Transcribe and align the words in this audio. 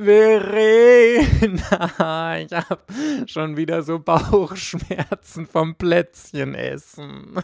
Verena, 0.00 1.18
ich 2.38 2.52
habe 2.52 2.78
schon 3.26 3.56
wieder 3.56 3.82
so 3.82 3.98
Bauchschmerzen 3.98 5.48
vom 5.48 5.74
Plätzchen 5.74 6.54
essen. 6.54 7.40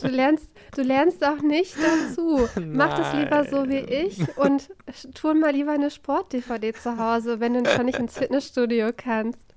Du 0.00 0.06
lernst, 0.06 0.48
du 0.76 0.82
lernst 0.82 1.24
auch 1.24 1.42
nicht 1.42 1.74
dazu. 1.76 2.48
Mach 2.64 2.96
das 2.96 3.14
lieber 3.14 3.44
so 3.46 3.68
wie 3.68 3.78
ich 3.80 4.20
und 4.38 4.70
tun 5.14 5.40
mal 5.40 5.50
lieber 5.50 5.72
eine 5.72 5.90
Sport-DVD 5.90 6.72
zu 6.72 6.98
Hause, 6.98 7.40
wenn 7.40 7.54
du 7.54 7.68
schon 7.68 7.86
nicht 7.86 7.98
ins 7.98 8.16
Fitnessstudio 8.16 8.90
kannst. 8.96 9.47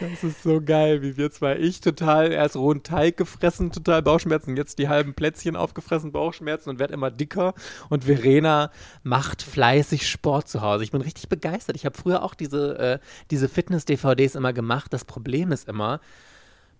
Das 0.00 0.24
ist 0.24 0.42
so 0.42 0.60
geil, 0.60 1.02
wie 1.02 1.16
wir 1.16 1.30
zwei. 1.30 1.56
Ich 1.56 1.80
total 1.80 2.32
erst 2.32 2.56
rohen 2.56 2.82
Teig 2.82 3.16
gefressen, 3.16 3.72
total 3.72 4.02
Bauchschmerzen, 4.02 4.56
jetzt 4.56 4.78
die 4.78 4.88
halben 4.88 5.14
Plätzchen 5.14 5.56
aufgefressen, 5.56 6.12
Bauchschmerzen 6.12 6.70
und 6.70 6.78
werde 6.78 6.94
immer 6.94 7.10
dicker. 7.10 7.54
Und 7.88 8.04
Verena 8.04 8.70
macht 9.02 9.42
fleißig 9.42 10.08
Sport 10.08 10.48
zu 10.48 10.60
Hause. 10.60 10.84
Ich 10.84 10.92
bin 10.92 11.00
richtig 11.00 11.28
begeistert. 11.28 11.76
Ich 11.76 11.84
habe 11.84 11.96
früher 11.96 12.22
auch 12.22 12.34
diese, 12.34 12.78
äh, 12.78 12.98
diese 13.30 13.48
Fitness-DVDs 13.48 14.34
immer 14.34 14.52
gemacht. 14.52 14.92
Das 14.92 15.04
Problem 15.04 15.52
ist 15.52 15.68
immer, 15.68 16.00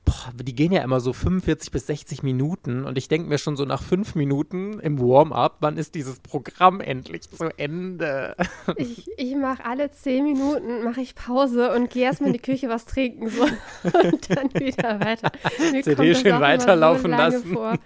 boah, 0.04 0.32
die 0.34 0.54
gehen 0.54 0.72
ja 0.72 0.82
immer 0.82 1.00
so 1.00 1.12
45 1.12 1.70
bis 1.70 1.86
60 1.86 2.22
Minuten 2.22 2.84
und 2.84 2.96
ich 2.96 3.08
denke 3.08 3.28
mir 3.28 3.38
schon 3.38 3.56
so 3.56 3.64
nach 3.64 3.82
fünf 3.82 4.14
Minuten 4.14 4.80
im 4.80 4.98
Warm-up, 4.98 5.56
wann 5.60 5.76
ist 5.76 5.94
dieses 5.94 6.20
Programm 6.20 6.80
endlich 6.80 7.28
zu 7.30 7.50
Ende? 7.56 8.34
Ich, 8.76 9.08
ich 9.16 9.34
mache 9.34 9.64
alle 9.64 9.90
zehn 9.90 10.24
Minuten, 10.24 10.84
mache 10.84 11.00
ich 11.00 11.14
Pause 11.14 11.72
und 11.74 11.90
gehe 11.90 12.04
erstmal 12.04 12.28
in 12.28 12.34
die 12.34 12.42
Küche 12.42 12.68
was 12.68 12.84
trinken 12.84 13.28
so, 13.28 13.42
und 14.02 14.36
dann 14.36 14.52
wieder 14.54 15.00
weiter. 15.00 15.32
Mir 15.72 15.82
CD 15.82 16.14
schön 16.14 16.40
weiterlaufen 16.40 17.10
so 17.10 17.16
lassen. 17.16 17.52
Vor. 17.52 17.78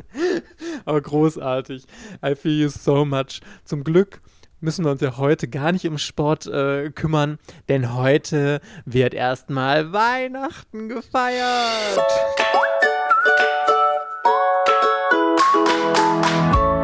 Aber 0.84 1.00
großartig. 1.00 1.84
I 2.24 2.34
feel 2.34 2.62
you 2.62 2.68
so 2.68 3.04
much. 3.04 3.40
Zum 3.64 3.84
Glück 3.84 4.20
müssen 4.62 4.84
wir 4.84 4.92
uns 4.92 5.00
ja 5.00 5.16
heute 5.16 5.48
gar 5.48 5.72
nicht 5.72 5.86
um 5.86 5.98
Sport 5.98 6.46
äh, 6.46 6.90
kümmern, 6.90 7.38
denn 7.68 7.94
heute 7.94 8.60
wird 8.84 9.12
erstmal 9.12 9.92
Weihnachten 9.92 10.88
gefeiert. 10.88 11.98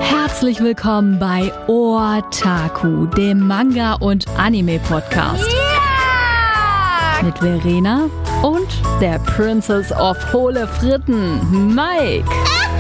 Herzlich 0.01 0.61
willkommen 0.61 1.19
bei 1.19 1.53
Otaku, 1.69 3.07
dem 3.07 3.47
Manga- 3.47 3.95
und 3.95 4.27
Anime-Podcast. 4.37 5.49
Yeah! 5.51 7.23
Mit 7.23 7.39
Verena 7.39 8.09
und 8.43 8.69
der 9.01 9.19
Princess 9.21 9.91
of 9.93 10.17
Hohle 10.33 10.67
Fritten, 10.67 11.75
Mike. 11.75 12.29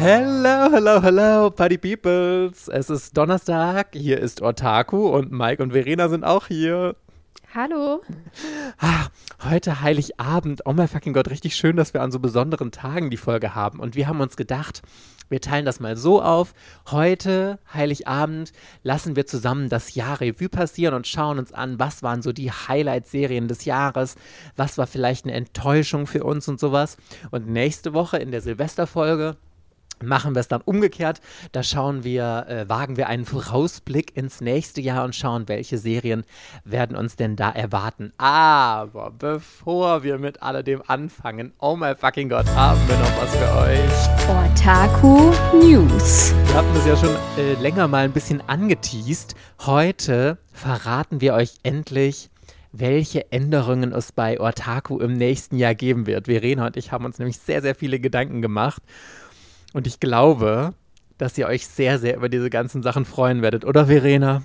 Hello, 0.00 0.70
hello, 0.70 1.02
hello, 1.02 1.50
Party 1.50 1.76
Peoples. 1.76 2.68
Es 2.68 2.88
ist 2.88 3.16
Donnerstag, 3.16 3.88
hier 3.94 4.20
ist 4.20 4.40
Otaku 4.40 5.08
und 5.08 5.32
Mike 5.32 5.60
und 5.60 5.72
Verena 5.72 6.08
sind 6.08 6.22
auch 6.22 6.46
hier. 6.46 6.94
Hallo. 7.52 8.02
Ah, 8.78 9.08
heute 9.42 9.80
Heiligabend. 9.80 10.62
Oh 10.66 10.72
mein 10.72 10.86
fucking 10.86 11.14
Gott, 11.14 11.28
richtig 11.30 11.56
schön, 11.56 11.74
dass 11.74 11.94
wir 11.94 12.02
an 12.02 12.12
so 12.12 12.20
besonderen 12.20 12.70
Tagen 12.70 13.10
die 13.10 13.16
Folge 13.16 13.56
haben. 13.56 13.80
Und 13.80 13.96
wir 13.96 14.06
haben 14.06 14.20
uns 14.20 14.36
gedacht, 14.36 14.82
wir 15.30 15.40
teilen 15.40 15.64
das 15.66 15.80
mal 15.80 15.96
so 15.96 16.22
auf. 16.22 16.54
Heute, 16.92 17.58
Heiligabend, 17.74 18.52
lassen 18.84 19.16
wir 19.16 19.26
zusammen 19.26 19.68
das 19.68 19.96
Jahr 19.96 20.20
Revue 20.20 20.48
passieren 20.48 20.94
und 20.94 21.08
schauen 21.08 21.40
uns 21.40 21.52
an, 21.52 21.80
was 21.80 22.04
waren 22.04 22.22
so 22.22 22.32
die 22.32 22.52
Highlight-Serien 22.52 23.48
des 23.48 23.64
Jahres, 23.64 24.14
was 24.54 24.78
war 24.78 24.86
vielleicht 24.86 25.24
eine 25.24 25.34
Enttäuschung 25.34 26.06
für 26.06 26.22
uns 26.22 26.46
und 26.46 26.60
sowas. 26.60 26.98
Und 27.32 27.48
nächste 27.48 27.94
Woche 27.94 28.18
in 28.18 28.30
der 28.30 28.42
Silvesterfolge 28.42 29.36
machen 30.02 30.34
wir 30.34 30.40
es 30.40 30.48
dann 30.48 30.60
umgekehrt. 30.60 31.20
Da 31.52 31.62
schauen 31.62 32.04
wir, 32.04 32.46
äh, 32.48 32.68
wagen 32.68 32.96
wir 32.96 33.08
einen 33.08 33.24
Vorausblick 33.24 34.16
ins 34.16 34.40
nächste 34.40 34.80
Jahr 34.80 35.04
und 35.04 35.14
schauen, 35.14 35.48
welche 35.48 35.78
Serien 35.78 36.24
werden 36.64 36.96
uns 36.96 37.16
denn 37.16 37.36
da 37.36 37.50
erwarten. 37.50 38.12
Aber 38.18 39.10
bevor 39.10 40.02
wir 40.02 40.18
mit 40.18 40.42
alledem 40.42 40.82
anfangen, 40.86 41.52
oh 41.60 41.76
my 41.76 41.94
fucking 41.94 42.28
Gott, 42.28 42.46
haben 42.54 42.80
wir 42.88 42.96
noch 42.98 43.22
was 43.22 43.34
für 43.34 43.56
euch. 43.58 44.52
Otaku 44.52 45.32
News. 45.56 46.34
Wir 46.46 46.54
hatten 46.54 46.76
es 46.76 46.86
ja 46.86 46.96
schon 46.96 47.16
äh, 47.36 47.54
länger 47.54 47.88
mal 47.88 48.04
ein 48.04 48.12
bisschen 48.12 48.42
angeteased. 48.46 49.34
Heute 49.60 50.38
verraten 50.52 51.20
wir 51.20 51.34
euch 51.34 51.54
endlich, 51.62 52.30
welche 52.72 53.32
Änderungen 53.32 53.92
es 53.92 54.12
bei 54.12 54.40
Otaku 54.40 54.98
im 54.98 55.14
nächsten 55.14 55.56
Jahr 55.56 55.74
geben 55.74 56.06
wird. 56.06 56.26
Verena 56.26 56.66
und 56.66 56.76
ich 56.76 56.92
haben 56.92 57.04
uns 57.04 57.18
nämlich 57.18 57.38
sehr, 57.38 57.62
sehr 57.62 57.74
viele 57.74 58.00
Gedanken 58.00 58.42
gemacht. 58.42 58.82
Und 59.72 59.86
ich 59.86 60.00
glaube, 60.00 60.74
dass 61.18 61.36
ihr 61.36 61.46
euch 61.46 61.66
sehr, 61.66 61.98
sehr 61.98 62.16
über 62.16 62.28
diese 62.28 62.50
ganzen 62.50 62.82
Sachen 62.82 63.04
freuen 63.04 63.42
werdet, 63.42 63.64
oder 63.64 63.86
Verena? 63.86 64.42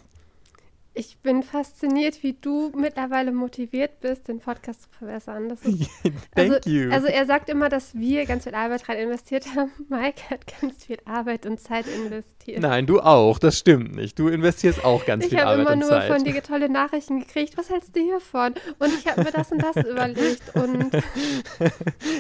Ich 0.96 1.18
bin 1.18 1.42
fasziniert, 1.42 2.22
wie 2.22 2.34
du 2.34 2.72
mittlerweile 2.78 3.31
motiviert 3.31 4.00
bist, 4.00 4.28
den 4.28 4.40
Podcast 4.40 4.84
zu 4.84 4.90
verbessern. 4.92 5.50
Das 5.50 5.59
ist, 5.64 5.90
Thank 6.36 6.52
also, 6.54 6.70
you. 6.70 6.92
Also 6.92 7.08
er 7.08 7.26
sagt 7.26 7.50
immer, 7.50 7.68
dass 7.70 7.96
wir 7.96 8.28
ganz 8.28 8.44
viel 8.44 8.54
Arbeit 8.54 8.88
rein 8.88 8.98
investiert 9.00 9.56
haben. 9.56 9.72
Mike 9.90 10.30
hat 10.30 10.42
ganz 10.62 10.86
viel 10.86 11.00
Arbeit 11.06 11.48
und 11.48 11.59
Zeit 11.59 11.88
investiert. 11.88 12.62
Nein, 12.62 12.86
du 12.86 13.00
auch. 13.00 13.40
Das 13.40 13.58
stimmt 13.58 13.96
nicht. 13.96 14.20
Du 14.20 14.28
investierst 14.28 14.86
auch 14.86 15.04
ganz 15.04 15.24
ich 15.24 15.31
viel 15.31 15.40
Arbeit 15.40 15.62
und 15.62 15.66
Zeit. 15.66 15.78
Ich 15.78 15.90
habe 15.90 16.06
immer 16.06 16.09
nur 16.09 16.18
von 16.18 16.31
dir 16.31 16.44
tolle 16.44 16.70
Nachrichten 16.70 17.22
gekriegt. 17.22 17.58
Was 17.58 17.72
hältst 17.72 17.96
du 17.96 18.00
hiervon? 18.00 18.54
Und 18.78 18.94
ich 18.94 19.08
habe 19.08 19.24
mir 19.24 19.31
das 19.31 19.52
und 19.52 19.64
das 19.64 19.75
überlegt. 19.90 20.56
Und 20.56 20.94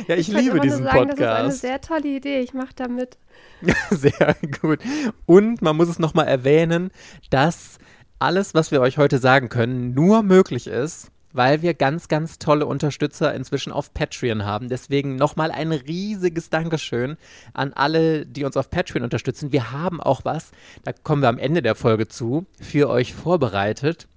ja, 0.07 0.15
ich, 0.15 0.29
ich 0.29 0.35
liebe 0.35 0.59
diesen 0.59 0.83
sagen, 0.85 1.09
Podcast. 1.09 1.19
Das 1.21 1.55
ist 1.55 1.63
eine 1.63 1.73
sehr 1.73 1.81
tolle 1.81 2.07
Idee. 2.07 2.39
Ich 2.39 2.55
mache 2.55 2.73
damit. 2.75 3.17
sehr 3.91 4.35
gut. 4.61 4.79
Und 5.27 5.61
man 5.61 5.77
muss 5.77 5.89
es 5.89 5.99
nochmal 5.99 6.27
erwähnen, 6.27 6.89
dass 7.29 7.77
alles, 8.19 8.53
was 8.53 8.71
wir 8.71 8.81
euch 8.81 8.97
heute 8.97 9.17
sagen 9.17 9.49
können, 9.49 9.93
nur 9.93 10.23
möglich 10.23 10.67
ist, 10.67 11.11
weil 11.33 11.61
wir 11.61 11.73
ganz, 11.73 12.07
ganz 12.07 12.39
tolle 12.39 12.65
Unterstützer 12.65 13.33
inzwischen 13.33 13.73
auf 13.73 13.93
Patreon 13.93 14.45
haben. 14.45 14.69
Deswegen 14.69 15.15
nochmal 15.15 15.51
ein 15.51 15.71
riesiges 15.71 16.49
Dankeschön 16.49 17.17
an 17.53 17.73
alle, 17.73 18.25
die 18.25 18.45
uns 18.45 18.55
auf 18.55 18.69
Patreon 18.69 19.03
unterstützen. 19.03 19.51
Wir 19.51 19.71
haben 19.71 19.99
auch 20.01 20.23
was, 20.23 20.51
da 20.83 20.93
kommen 20.93 21.21
wir 21.21 21.29
am 21.29 21.39
Ende 21.39 21.61
der 21.61 21.75
Folge 21.75 22.07
zu, 22.07 22.45
für 22.61 22.89
euch 22.89 23.13
vorbereitet. 23.13 24.07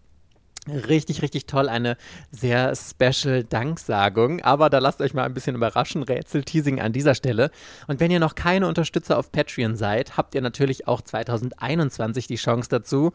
Richtig, 0.68 1.22
richtig 1.22 1.46
toll. 1.46 1.68
Eine 1.68 1.96
sehr 2.32 2.74
special 2.74 3.44
Danksagung. 3.44 4.40
Aber 4.42 4.68
da 4.68 4.80
lasst 4.80 5.00
euch 5.00 5.14
mal 5.14 5.22
ein 5.22 5.34
bisschen 5.34 5.54
überraschen. 5.54 6.02
Rätsel-Teasing 6.02 6.80
an 6.80 6.92
dieser 6.92 7.14
Stelle. 7.14 7.50
Und 7.86 8.00
wenn 8.00 8.10
ihr 8.10 8.18
noch 8.18 8.34
keine 8.34 8.66
Unterstützer 8.66 9.16
auf 9.16 9.30
Patreon 9.30 9.76
seid, 9.76 10.16
habt 10.16 10.34
ihr 10.34 10.40
natürlich 10.40 10.88
auch 10.88 11.02
2021 11.02 12.26
die 12.26 12.34
Chance 12.34 12.68
dazu. 12.68 13.12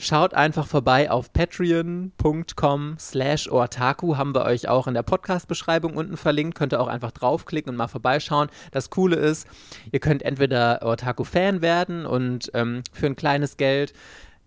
Schaut 0.00 0.32
einfach 0.32 0.68
vorbei 0.68 1.10
auf 1.10 1.32
patreon.com 1.32 2.96
slash 3.00 3.50
otaku, 3.50 4.16
haben 4.16 4.32
wir 4.32 4.44
euch 4.44 4.68
auch 4.68 4.86
in 4.86 4.94
der 4.94 5.02
Podcast-Beschreibung 5.02 5.96
unten 5.96 6.16
verlinkt, 6.16 6.56
könnt 6.56 6.72
ihr 6.72 6.80
auch 6.80 6.86
einfach 6.86 7.10
draufklicken 7.10 7.70
und 7.70 7.76
mal 7.76 7.88
vorbeischauen. 7.88 8.48
Das 8.70 8.90
Coole 8.90 9.16
ist, 9.16 9.48
ihr 9.90 9.98
könnt 9.98 10.22
entweder 10.22 10.86
Otaku-Fan 10.86 11.62
werden 11.62 12.06
und 12.06 12.48
ähm, 12.54 12.84
für 12.92 13.06
ein 13.06 13.16
kleines 13.16 13.56
Geld 13.56 13.92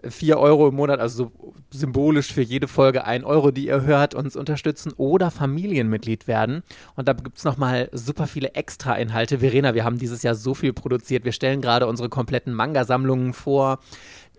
4 0.07 0.39
Euro 0.39 0.69
im 0.69 0.75
Monat, 0.75 0.99
also 0.99 1.31
so 1.41 1.53
symbolisch 1.69 2.33
für 2.33 2.41
jede 2.41 2.67
Folge 2.67 3.05
1 3.05 3.23
Euro, 3.23 3.51
die 3.51 3.67
ihr 3.67 3.81
hört, 3.81 4.15
uns 4.15 4.35
unterstützen 4.35 4.93
oder 4.97 5.31
Familienmitglied 5.31 6.27
werden. 6.27 6.63
Und 6.95 7.07
da 7.07 7.13
gibt 7.13 7.37
es 7.37 7.43
nochmal 7.43 7.89
super 7.91 8.27
viele 8.27 8.53
Extra-Inhalte. 8.53 9.39
Verena, 9.39 9.75
wir 9.75 9.83
haben 9.83 9.99
dieses 9.99 10.23
Jahr 10.23 10.35
so 10.35 10.53
viel 10.53 10.73
produziert. 10.73 11.25
Wir 11.25 11.31
stellen 11.31 11.61
gerade 11.61 11.87
unsere 11.87 12.09
kompletten 12.09 12.53
Manga-Sammlungen 12.53 13.33
vor. 13.33 13.79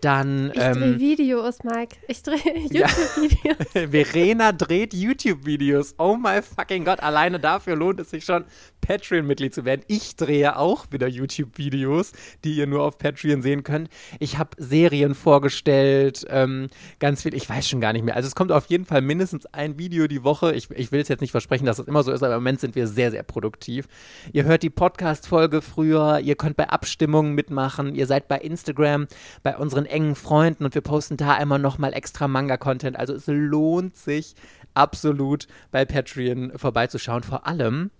Dann, 0.03 0.51
ich 0.53 0.61
ähm, 0.61 0.73
drehe 0.73 0.99
Videos, 0.99 1.63
Mike. 1.63 1.95
Ich 2.09 2.21
drehe 2.23 2.37
YouTube-Videos. 2.69 3.73
Ja. 3.73 3.87
Verena 3.89 4.51
dreht 4.51 4.93
YouTube-Videos. 4.93 5.95
Oh 5.97 6.17
my 6.17 6.41
fucking 6.41 6.83
Gott. 6.83 7.01
Alleine 7.01 7.39
dafür 7.39 7.77
lohnt 7.77 8.01
es 8.01 8.09
sich 8.09 8.25
schon, 8.25 8.43
Patreon-Mitglied 8.81 9.53
zu 9.53 9.63
werden. 9.63 9.81
Ich 9.87 10.17
drehe 10.17 10.57
auch 10.57 10.87
wieder 10.91 11.07
YouTube-Videos, 11.07 12.11
die 12.43 12.55
ihr 12.55 12.67
nur 12.67 12.83
auf 12.83 12.97
Patreon 12.97 13.41
sehen 13.41 13.63
könnt. 13.63 13.89
Ich 14.19 14.37
habe 14.37 14.49
Serien 14.57 15.15
vorgestellt, 15.15 16.25
ähm, 16.29 16.67
ganz 16.99 17.23
viel. 17.23 17.33
Ich 17.33 17.49
weiß 17.49 17.69
schon 17.69 17.79
gar 17.79 17.93
nicht 17.93 18.03
mehr. 18.03 18.17
Also 18.17 18.27
es 18.27 18.35
kommt 18.35 18.51
auf 18.51 18.65
jeden 18.65 18.83
Fall 18.83 19.01
mindestens 19.01 19.45
ein 19.47 19.77
Video 19.77 20.07
die 20.07 20.25
Woche. 20.25 20.53
Ich, 20.53 20.69
ich 20.71 20.91
will 20.91 20.99
es 20.99 21.07
jetzt 21.07 21.21
nicht 21.21 21.31
versprechen, 21.31 21.65
dass 21.65 21.79
es 21.79 21.87
immer 21.87 22.03
so 22.03 22.11
ist, 22.11 22.23
aber 22.23 22.35
im 22.35 22.41
Moment 22.41 22.59
sind 22.59 22.75
wir 22.75 22.87
sehr, 22.87 23.11
sehr 23.11 23.23
produktiv. 23.23 23.87
Ihr 24.33 24.43
hört 24.43 24.63
die 24.63 24.69
Podcast-Folge 24.69 25.61
früher. 25.61 26.19
Ihr 26.19 26.35
könnt 26.35 26.57
bei 26.57 26.67
Abstimmungen 26.67 27.35
mitmachen. 27.35 27.95
Ihr 27.95 28.05
seid 28.05 28.27
bei 28.27 28.39
Instagram, 28.39 29.07
bei 29.43 29.55
unseren 29.55 29.85
engen 29.93 30.15
Freunden 30.15 30.65
und 30.65 30.75
wir 30.75 30.81
posten 30.81 31.17
da 31.17 31.37
immer 31.37 31.57
nochmal 31.57 31.93
extra 31.93 32.27
Manga-Content. 32.27 32.97
Also 32.97 33.13
es 33.13 33.27
lohnt 33.27 33.95
sich 33.95 34.35
absolut 34.73 35.47
bei 35.71 35.85
Patreon 35.85 36.57
vorbeizuschauen. 36.57 37.23
Vor 37.23 37.47
allem, 37.47 37.91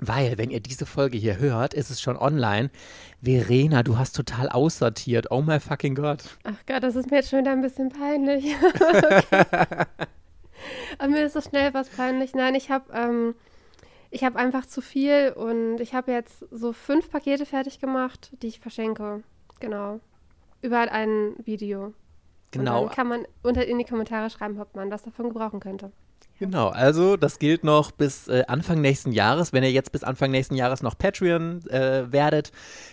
weil, 0.00 0.38
wenn 0.38 0.50
ihr 0.50 0.60
diese 0.60 0.86
Folge 0.86 1.18
hier 1.18 1.38
hört, 1.38 1.74
ist 1.74 1.90
es 1.90 2.00
schon 2.00 2.16
online. 2.16 2.70
Verena, 3.22 3.82
du 3.82 3.98
hast 3.98 4.14
total 4.14 4.48
aussortiert. 4.48 5.30
Oh 5.30 5.42
my 5.42 5.58
fucking 5.58 5.94
Gott. 5.94 6.38
Ach 6.44 6.66
Gott, 6.66 6.82
das 6.82 6.96
ist 6.96 7.10
mir 7.10 7.18
jetzt 7.18 7.30
schon 7.30 7.40
wieder 7.40 7.52
ein 7.52 7.62
bisschen 7.62 7.88
peinlich. 7.88 8.44
Aber 10.98 11.08
mir 11.08 11.26
ist 11.26 11.32
so 11.32 11.40
schnell 11.40 11.74
was 11.74 11.88
peinlich. 11.88 12.34
Nein, 12.34 12.54
ich 12.54 12.70
habe 12.70 12.92
ähm, 12.92 13.34
ich 14.10 14.24
einfach 14.24 14.66
zu 14.66 14.80
viel 14.80 15.32
und 15.36 15.80
ich 15.80 15.94
habe 15.94 16.12
jetzt 16.12 16.44
so 16.50 16.72
fünf 16.72 17.10
Pakete 17.10 17.46
fertig 17.46 17.80
gemacht, 17.80 18.32
die 18.42 18.48
ich 18.48 18.60
verschenke. 18.60 19.22
Genau. 19.60 20.00
Überall 20.62 20.88
ein 20.88 21.34
Video. 21.44 21.94
Genau. 22.50 22.82
Und 22.82 22.88
dann 22.88 22.96
kann 22.96 23.08
man 23.08 23.26
unter 23.42 23.66
in 23.66 23.78
die 23.78 23.84
Kommentare 23.84 24.30
schreiben, 24.30 24.58
ob 24.60 24.74
man 24.74 24.90
was 24.90 25.02
davon 25.02 25.28
gebrauchen 25.28 25.60
könnte. 25.60 25.92
Genau, 26.38 26.68
also 26.68 27.16
das 27.16 27.40
gilt 27.40 27.64
noch 27.64 27.90
bis 27.90 28.28
äh, 28.28 28.44
Anfang 28.46 28.80
nächsten 28.80 29.10
Jahres. 29.10 29.52
Wenn 29.52 29.64
ihr 29.64 29.72
jetzt 29.72 29.90
bis 29.90 30.04
Anfang 30.04 30.30
nächsten 30.30 30.54
Jahres 30.54 30.82
noch 30.82 30.96
Patreon 30.96 31.66
äh, 31.68 32.10
werdet, 32.12 32.52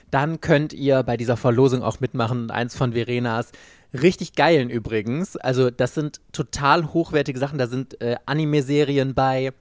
dann 0.10 0.42
könnt 0.42 0.74
ihr 0.74 1.04
bei 1.04 1.16
dieser 1.16 1.38
Verlosung 1.38 1.84
auch 1.84 2.00
mitmachen. 2.00 2.50
Eins 2.50 2.76
von 2.76 2.94
Verenas 2.94 3.52
richtig 3.94 4.34
geilen 4.34 4.70
übrigens. 4.70 5.38
Also 5.38 5.70
das 5.70 5.94
sind 5.94 6.22
total 6.32 6.94
hochwertige 6.94 7.40
Sachen. 7.40 7.60
Da 7.60 7.68
sind 7.68 8.02
äh, 8.02 8.16
Anime-Serien 8.26 9.14
bei, 9.14 9.54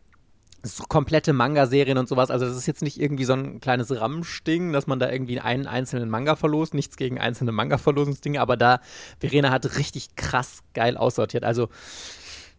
so 0.65 0.85
komplette 0.85 1.33
Manga-Serien 1.33 1.99
und 1.99 2.09
sowas. 2.09 2.31
Also 2.31 2.47
das 2.47 2.57
ist 2.57 2.67
jetzt 2.67 2.83
nicht 2.83 3.01
irgendwie 3.01 3.25
so 3.25 3.35
ein 3.35 3.61
kleines 3.61 3.95
Ramschding, 3.95 4.73
dass 4.73 4.87
man 4.87 4.99
da 4.99 5.11
irgendwie 5.11 5.41
einen 5.41 5.67
einzelnen 5.67 6.09
Manga 6.09 6.37
verlost. 6.37 6.75
Nichts 6.75 6.97
gegen 6.97 7.21
einzelne 7.21 7.53
Manga-Verlosungsdinge, 7.53 8.41
aber 8.41 8.57
da 8.57 8.81
Verena 9.19 9.51
hat 9.51 9.79
richtig 9.79 10.17
krass 10.17 10.63
geil 10.73 10.97
aussortiert. 10.97 11.45
Also 11.45 11.69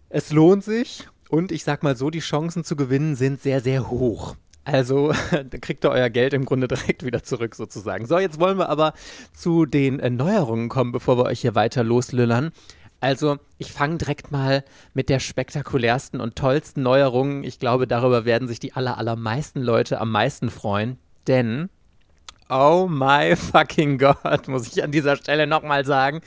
es 0.09 0.31
lohnt 0.31 0.63
sich 0.63 1.07
und 1.29 1.51
ich 1.51 1.63
sag 1.63 1.83
mal 1.83 1.97
so, 1.97 2.09
die 2.09 2.19
Chancen 2.19 2.63
zu 2.63 2.75
gewinnen 2.75 3.15
sind 3.15 3.41
sehr, 3.41 3.61
sehr 3.61 3.89
hoch. 3.89 4.35
Also 4.63 5.13
kriegt 5.61 5.85
ihr 5.85 5.91
euer 5.91 6.09
Geld 6.09 6.33
im 6.33 6.45
Grunde 6.45 6.67
direkt 6.67 7.05
wieder 7.05 7.23
zurück 7.23 7.55
sozusagen. 7.55 8.05
So, 8.05 8.19
jetzt 8.19 8.39
wollen 8.39 8.57
wir 8.57 8.69
aber 8.69 8.93
zu 9.33 9.65
den 9.65 9.99
äh, 9.99 10.09
Neuerungen 10.09 10.69
kommen, 10.69 10.91
bevor 10.91 11.17
wir 11.17 11.25
euch 11.25 11.41
hier 11.41 11.55
weiter 11.55 11.83
loslüllern. 11.83 12.51
Also, 13.05 13.37
ich 13.59 13.71
fange 13.71 13.99
direkt 13.99 14.31
mal 14.31 14.63
mit 14.95 15.09
der 15.09 15.19
spektakulärsten 15.19 16.19
und 16.19 16.35
tollsten 16.35 16.81
Neuerung. 16.81 17.43
Ich 17.43 17.59
glaube, 17.59 17.85
darüber 17.85 18.25
werden 18.25 18.47
sich 18.47 18.59
die 18.59 18.73
aller, 18.73 18.97
allermeisten 18.97 19.61
Leute 19.61 20.01
am 20.01 20.09
meisten 20.09 20.49
freuen. 20.49 20.97
Denn 21.27 21.69
Oh 22.47 22.88
my 22.88 23.36
fucking 23.36 23.97
God, 23.97 24.47
muss 24.47 24.68
ich 24.68 24.83
an 24.83 24.92
dieser 24.92 25.15
Stelle 25.15 25.47
nochmal 25.47 25.83
sagen. 25.83 26.21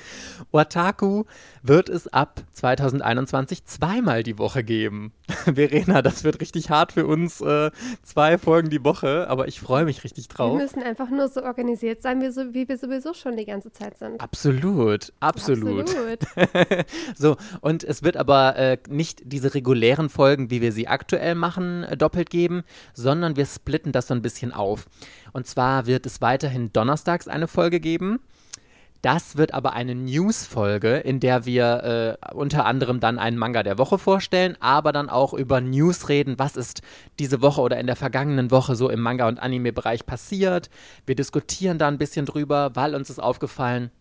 Otaku 0.50 1.24
wird 1.62 1.88
es 1.88 2.12
ab 2.12 2.42
2021 2.52 3.66
zweimal 3.66 4.24
die 4.24 4.36
Woche 4.36 4.64
geben. 4.64 5.12
Verena, 5.54 6.02
das 6.02 6.24
wird 6.24 6.40
richtig 6.40 6.70
hart 6.70 6.92
für 6.92 7.06
uns. 7.06 7.40
Äh, 7.40 7.70
zwei 8.02 8.36
Folgen 8.36 8.68
die 8.68 8.82
Woche, 8.84 9.26
aber 9.28 9.46
ich 9.46 9.60
freue 9.60 9.84
mich 9.84 10.02
richtig 10.02 10.26
drauf. 10.26 10.58
Wir 10.58 10.64
müssen 10.64 10.82
einfach 10.82 11.08
nur 11.08 11.28
so 11.28 11.44
organisiert 11.44 12.02
sein, 12.02 12.20
wie, 12.20 12.30
so, 12.30 12.52
wie 12.52 12.68
wir 12.68 12.78
sowieso 12.78 13.14
schon 13.14 13.36
die 13.36 13.44
ganze 13.44 13.70
Zeit 13.70 13.98
sind. 13.98 14.20
Absolut, 14.20 15.12
absolut. 15.20 15.88
Absolut. 15.88 16.20
so, 17.16 17.36
und 17.60 17.84
es 17.84 18.02
wird 18.02 18.16
aber 18.16 18.56
äh, 18.56 18.78
nicht 18.88 19.22
diese 19.24 19.54
regulären 19.54 20.08
Folgen, 20.08 20.50
wie 20.50 20.60
wir 20.62 20.72
sie 20.72 20.88
aktuell 20.88 21.36
machen, 21.36 21.84
äh, 21.84 21.96
doppelt 21.96 22.30
geben, 22.30 22.64
sondern 22.92 23.36
wir 23.36 23.46
splitten 23.46 23.92
das 23.92 24.08
so 24.08 24.14
ein 24.14 24.22
bisschen 24.22 24.52
auf. 24.52 24.86
Und 25.32 25.46
zwar 25.46 25.86
wird 25.86 26.06
es 26.06 26.20
weiterhin 26.20 26.72
donnerstags 26.72 27.28
eine 27.28 27.48
Folge 27.48 27.80
geben. 27.80 28.20
Das 29.00 29.36
wird 29.36 29.54
aber 29.54 29.74
eine 29.74 29.94
News-Folge, 29.94 30.96
in 30.96 31.20
der 31.20 31.46
wir 31.46 32.18
äh, 32.30 32.34
unter 32.34 32.64
anderem 32.64 32.98
dann 32.98 33.20
einen 33.20 33.38
Manga 33.38 33.62
der 33.62 33.78
Woche 33.78 33.96
vorstellen, 33.96 34.56
aber 34.58 34.90
dann 34.90 35.08
auch 35.08 35.34
über 35.34 35.60
News 35.60 36.08
reden. 36.08 36.34
Was 36.38 36.56
ist 36.56 36.82
diese 37.20 37.40
Woche 37.40 37.60
oder 37.60 37.78
in 37.78 37.86
der 37.86 37.94
vergangenen 37.94 38.50
Woche 38.50 38.74
so 38.74 38.90
im 38.90 39.00
Manga- 39.00 39.28
und 39.28 39.38
Anime-Bereich 39.38 40.04
passiert? 40.04 40.68
Wir 41.06 41.14
diskutieren 41.14 41.78
da 41.78 41.86
ein 41.86 41.98
bisschen 41.98 42.26
drüber, 42.26 42.72
weil 42.74 42.96
uns 42.96 43.08
ist 43.08 43.20
aufgefallen, 43.20 43.92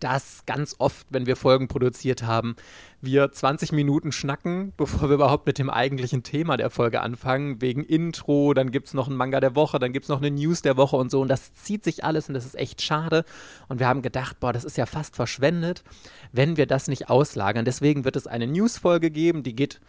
dass 0.00 0.44
ganz 0.46 0.76
oft, 0.78 1.06
wenn 1.10 1.26
wir 1.26 1.36
Folgen 1.36 1.68
produziert 1.68 2.22
haben, 2.22 2.56
wir 3.00 3.30
20 3.30 3.72
Minuten 3.72 4.12
schnacken, 4.12 4.72
bevor 4.76 5.08
wir 5.08 5.14
überhaupt 5.14 5.46
mit 5.46 5.58
dem 5.58 5.70
eigentlichen 5.70 6.22
Thema 6.22 6.56
der 6.56 6.70
Folge 6.70 7.00
anfangen. 7.00 7.60
Wegen 7.60 7.84
Intro, 7.84 8.52
dann 8.54 8.70
gibt 8.70 8.88
es 8.88 8.94
noch 8.94 9.08
einen 9.08 9.16
Manga 9.16 9.40
der 9.40 9.54
Woche, 9.54 9.78
dann 9.78 9.92
gibt 9.92 10.04
es 10.04 10.08
noch 10.08 10.20
eine 10.20 10.30
News 10.30 10.62
der 10.62 10.76
Woche 10.76 10.96
und 10.96 11.10
so. 11.10 11.20
Und 11.20 11.28
das 11.28 11.54
zieht 11.54 11.84
sich 11.84 12.04
alles 12.04 12.28
und 12.28 12.34
das 12.34 12.44
ist 12.44 12.56
echt 12.56 12.82
schade. 12.82 13.24
Und 13.68 13.80
wir 13.80 13.88
haben 13.88 14.02
gedacht, 14.02 14.40
boah, 14.40 14.52
das 14.52 14.64
ist 14.64 14.76
ja 14.76 14.86
fast 14.86 15.16
verschwendet, 15.16 15.82
wenn 16.32 16.56
wir 16.56 16.66
das 16.66 16.88
nicht 16.88 17.08
auslagern. 17.08 17.64
Deswegen 17.64 18.04
wird 18.04 18.16
es 18.16 18.26
eine 18.26 18.46
News-Folge 18.46 19.10
geben, 19.10 19.42
die 19.42 19.54
geht 19.54 19.80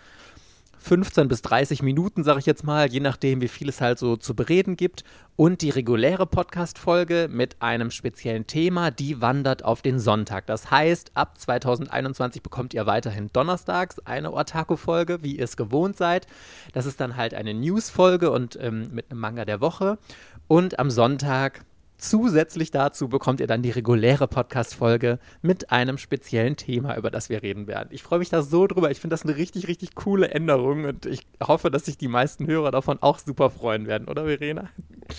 15 0.80 1.28
bis 1.28 1.42
30 1.42 1.82
Minuten, 1.82 2.24
sage 2.24 2.40
ich 2.40 2.46
jetzt 2.46 2.64
mal, 2.64 2.90
je 2.90 3.00
nachdem, 3.00 3.42
wie 3.42 3.48
viel 3.48 3.70
es 3.70 3.82
halt 3.82 4.00
so 4.00 4.16
zu 4.16 4.36
bereden 4.36 4.76
gibt. 4.78 5.04
Und 5.36 5.62
die 5.62 5.70
reguläre 5.70 6.26
Podcast-Folge 6.26 7.28
mit 7.30 7.62
einem 7.62 7.92
speziellen 7.92 8.48
Thema, 8.48 8.90
die 8.90 9.22
wandert 9.22 9.64
auf 9.64 9.84
den 9.84 10.00
Sonntag. 10.00 10.48
Das 10.48 10.72
heißt, 10.72 11.12
ab 11.14 11.38
2021 11.38 12.42
bekommt 12.42 12.74
ihr 12.74 12.88
weiterhin 12.88 13.30
donnerstags 13.32 14.00
eine 14.00 14.34
Otaku-Folge, 14.34 15.22
wie 15.22 15.38
ihr 15.38 15.44
es 15.44 15.56
gewohnt 15.56 15.96
seid. 15.96 16.26
Das 16.74 16.88
ist 16.88 17.00
dann 17.00 17.18
halt 17.18 17.36
eine 17.36 17.54
News-Folge 17.54 18.32
und 18.32 18.58
ähm, 18.60 18.90
mit 18.92 19.12
einem 19.12 19.20
Manga 19.20 19.46
der 19.46 19.62
Woche. 19.62 20.00
Und 20.48 20.80
am 20.80 20.90
Sonntag 20.90 21.62
Zusätzlich 21.98 22.70
dazu 22.70 23.10
bekommt 23.10 23.40
ihr 23.40 23.48
dann 23.48 23.64
die 23.64 23.72
reguläre 23.72 24.28
Podcast-Folge 24.28 25.18
mit 25.42 25.72
einem 25.72 25.98
speziellen 25.98 26.56
Thema, 26.56 26.96
über 26.96 27.10
das 27.10 27.30
wir 27.30 27.42
reden 27.42 27.66
werden. 27.66 27.90
Ich 27.92 28.04
freue 28.04 28.20
mich 28.20 28.30
da 28.30 28.44
so 28.44 28.68
drüber. 28.68 28.92
Ich 28.92 29.00
finde 29.00 29.16
das 29.16 29.24
eine 29.24 29.36
richtig, 29.36 29.68
richtig 29.68 29.96
coole 29.96 30.30
Änderung 30.30 30.86
und 30.86 31.08
ich 31.08 31.26
hoffe, 31.42 31.72
dass 31.72 31.86
sich 31.86 31.98
die 31.98 32.08
meisten 32.08 32.46
Hörer 32.46 32.70
davon 32.70 33.00
auch 33.02 33.18
super 33.18 33.50
freuen 33.50 33.88
werden, 33.88 34.08
oder 34.08 34.26
Verena? 34.26 34.70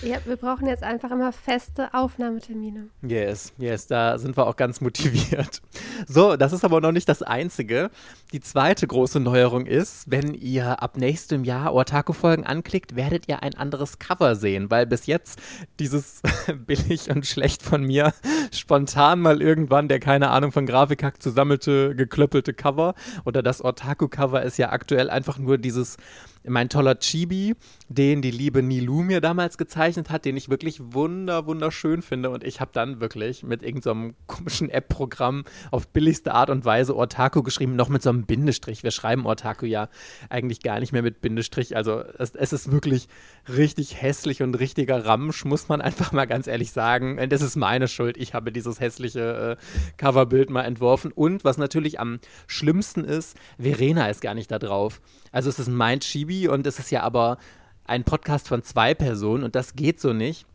Ja, 0.03 0.19
wir 0.25 0.37
brauchen 0.37 0.69
jetzt 0.69 0.83
einfach 0.83 1.11
immer 1.11 1.33
feste 1.33 1.93
Aufnahmetermine. 1.95 2.89
Yes, 3.03 3.53
yes, 3.59 3.87
da 3.87 4.19
sind 4.19 4.37
wir 4.37 4.47
auch 4.47 4.57
ganz 4.57 4.81
motiviert. 4.81 5.63
So, 6.07 6.37
das 6.37 6.53
ist 6.53 6.65
aber 6.65 6.81
noch 6.81 6.93
nicht 6.93 7.09
das 7.09 7.23
Einzige. 7.23 7.91
Die 8.33 8.41
zweite 8.41 8.87
große 8.87 9.19
Neuerung 9.19 9.67
ist, 9.67 10.11
wenn 10.11 10.35
ihr 10.35 10.83
ab 10.83 10.97
nächstem 10.97 11.43
Jahr 11.43 11.75
Otaku-Folgen 11.75 12.45
anklickt, 12.45 12.95
werdet 12.95 13.29
ihr 13.29 13.43
ein 13.43 13.55
anderes 13.55 13.99
Cover 13.99 14.37
sehen, 14.37 14.71
weil 14.71 14.87
bis 14.87 15.07
jetzt 15.07 15.41
dieses 15.81 16.21
billig 16.69 17.11
und 17.11 17.26
schlecht 17.26 17.65
von 17.65 17.82
mir. 17.82 18.15
Spontan 18.53 19.20
mal 19.20 19.43
irgendwann 19.43 19.88
der 19.88 19.99
keine 19.99 20.31
Ahnung 20.31 20.53
von 20.53 20.67
Grafik 20.67 21.03
hat 21.03 21.20
zusammelte, 21.20 21.97
geklöppelte 21.97 22.55
Cover. 22.55 22.94
Oder 23.25 23.43
das 23.43 23.65
Otaku-Cover 23.65 24.43
ist 24.43 24.59
ja 24.59 24.70
aktuell 24.70 25.11
einfach 25.11 25.38
nur 25.38 25.59
dieses 25.59 25.97
mein 26.44 26.69
toller 26.69 26.99
Chibi, 26.99 27.55
den 27.88 28.23
die 28.23 28.31
liebe 28.31 28.62
Nilu 28.62 29.02
mir 29.02 29.20
damals 29.20 29.58
gezeichnet 29.58 30.11
hat, 30.11 30.25
den 30.25 30.37
ich 30.37 30.49
wirklich 30.49 30.81
wunder, 30.81 31.46
wunderschön 31.46 32.02
finde. 32.02 32.31
Und 32.31 32.44
ich 32.44 32.61
habe 32.61 32.70
dann 32.73 33.00
wirklich 33.00 33.43
mit 33.43 33.62
irgendeinem 33.62 34.11
so 34.11 34.14
komischen 34.26 34.70
App-Programm 34.70 35.44
auf 35.70 35.88
billigste 35.88 36.35
Art 36.35 36.50
und 36.50 36.64
Weise 36.64 36.96
Ortaku 36.96 37.43
geschrieben, 37.43 37.76
noch 37.76 37.88
mit 37.88 38.02
so 38.02 38.11
einem 38.11 38.26
Bindestrich. 38.26 38.82
Wir 38.82 38.90
schreiben 38.90 39.26
Ortaku 39.26 39.67
ja 39.67 39.88
eigentlich 40.29 40.61
gar 40.61 40.81
nicht 40.81 40.93
mehr 40.93 41.02
mit 41.02 41.20
Bindestrich. 41.20 41.76
Also 41.76 42.02
es, 42.19 42.35
es 42.35 42.52
ist 42.52 42.70
wirklich 42.70 43.08
richtig 43.49 44.00
hässlich 44.00 44.43
und 44.43 44.55
richtiger 44.55 45.05
Ramsch, 45.05 45.44
muss 45.44 45.69
man 45.69 45.81
einfach 45.81 46.12
mal 46.12 46.26
ganz 46.26 46.46
ehrlich 46.46 46.73
sagen. 46.73 47.19
Und 47.19 47.32
das 47.32 47.43
ist 47.43 47.56
meine 47.56 47.88
Schuld. 47.88 48.17
Ich 48.17 48.34
habe 48.34 48.52
dieses 48.52 48.81
hässliche 48.81 49.58
äh, 49.58 49.93
Coverbild 49.96 50.50
mal 50.50 50.62
entworfen. 50.62 51.12
Und 51.12 51.44
was 51.44 51.58
natürlich 51.58 52.00
am 52.00 52.19
schlimmsten 52.46 53.05
ist, 53.05 53.37
Verena 53.58 54.08
ist 54.08 54.20
gar 54.20 54.34
nicht 54.34 54.50
da 54.50 54.58
drauf. 54.58 55.01
Also 55.32 55.51
es 55.51 55.58
ist 55.58 55.69
mein 55.69 56.01
Chibi 56.01 56.49
und 56.49 56.67
es 56.67 56.79
ist 56.79 56.91
ja 56.91 57.03
aber 57.03 57.39
ein 57.85 58.05
Podcast 58.05 58.49
von 58.49 58.63
zwei 58.63 58.94
Personen 58.94 59.44
und 59.44 59.55
das 59.55 59.75
geht 59.75 60.01
so 60.01 60.13
nicht. 60.13 60.47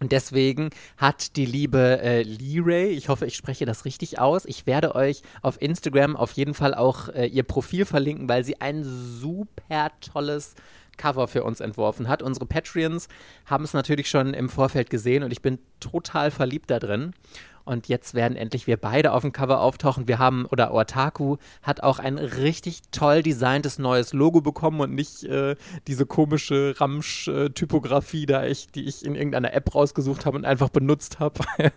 Und 0.00 0.10
deswegen 0.10 0.70
hat 0.96 1.36
die 1.36 1.46
liebe 1.46 2.00
äh, 2.02 2.22
Lee-Ray, 2.22 2.88
ich 2.88 3.08
hoffe, 3.08 3.24
ich 3.24 3.36
spreche 3.36 3.66
das 3.66 3.84
richtig 3.84 4.18
aus, 4.18 4.44
ich 4.46 4.66
werde 4.66 4.96
euch 4.96 5.22
auf 5.42 5.62
Instagram 5.62 6.16
auf 6.16 6.32
jeden 6.32 6.54
Fall 6.54 6.74
auch 6.74 7.08
äh, 7.10 7.26
ihr 7.26 7.44
Profil 7.44 7.84
verlinken, 7.84 8.28
weil 8.28 8.42
sie 8.42 8.60
ein 8.60 8.82
super 8.82 9.92
tolles 10.00 10.56
Cover 10.96 11.28
für 11.28 11.44
uns 11.44 11.60
entworfen 11.60 12.08
hat. 12.08 12.20
Unsere 12.20 12.46
Patreons 12.46 13.06
haben 13.46 13.62
es 13.62 13.74
natürlich 13.74 14.10
schon 14.10 14.34
im 14.34 14.48
Vorfeld 14.48 14.90
gesehen 14.90 15.22
und 15.22 15.32
ich 15.32 15.40
bin 15.40 15.60
total 15.78 16.32
verliebt 16.32 16.70
da 16.70 16.80
drin. 16.80 17.12
Und 17.64 17.88
jetzt 17.88 18.14
werden 18.14 18.36
endlich 18.36 18.66
wir 18.66 18.76
beide 18.76 19.12
auf 19.12 19.22
dem 19.22 19.32
Cover 19.32 19.60
auftauchen. 19.60 20.08
Wir 20.08 20.18
haben, 20.18 20.46
oder 20.46 20.74
Otaku 20.74 21.36
hat 21.62 21.82
auch 21.82 21.98
ein 21.98 22.18
richtig 22.18 22.82
toll 22.90 23.22
designtes 23.22 23.78
neues 23.78 24.12
Logo 24.12 24.40
bekommen 24.40 24.80
und 24.80 24.94
nicht 24.94 25.24
äh, 25.24 25.56
diese 25.86 26.06
komische 26.06 26.74
Ramsch-Typografie, 26.76 28.26
ich, 28.48 28.68
die 28.68 28.84
ich 28.84 29.04
in 29.04 29.14
irgendeiner 29.14 29.52
App 29.52 29.74
rausgesucht 29.74 30.26
habe 30.26 30.36
und 30.36 30.44
einfach 30.44 30.70
benutzt 30.70 31.20
habe. 31.20 31.44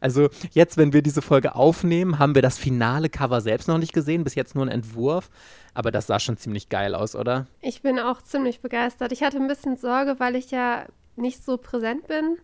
also 0.00 0.28
jetzt, 0.52 0.76
wenn 0.76 0.92
wir 0.92 1.02
diese 1.02 1.22
Folge 1.22 1.54
aufnehmen, 1.54 2.18
haben 2.18 2.34
wir 2.34 2.42
das 2.42 2.58
finale 2.58 3.08
Cover 3.08 3.40
selbst 3.40 3.68
noch 3.68 3.78
nicht 3.78 3.92
gesehen, 3.92 4.24
bis 4.24 4.34
jetzt 4.34 4.54
nur 4.54 4.64
ein 4.64 4.70
Entwurf. 4.70 5.30
Aber 5.74 5.90
das 5.90 6.06
sah 6.06 6.20
schon 6.20 6.36
ziemlich 6.36 6.68
geil 6.68 6.94
aus, 6.94 7.16
oder? 7.16 7.46
Ich 7.60 7.82
bin 7.82 7.98
auch 7.98 8.22
ziemlich 8.22 8.60
begeistert. 8.60 9.10
Ich 9.10 9.22
hatte 9.24 9.38
ein 9.38 9.48
bisschen 9.48 9.76
Sorge, 9.76 10.16
weil 10.18 10.36
ich 10.36 10.52
ja 10.52 10.86
nicht 11.16 11.44
so 11.44 11.56
präsent 11.56 12.06
bin 12.06 12.38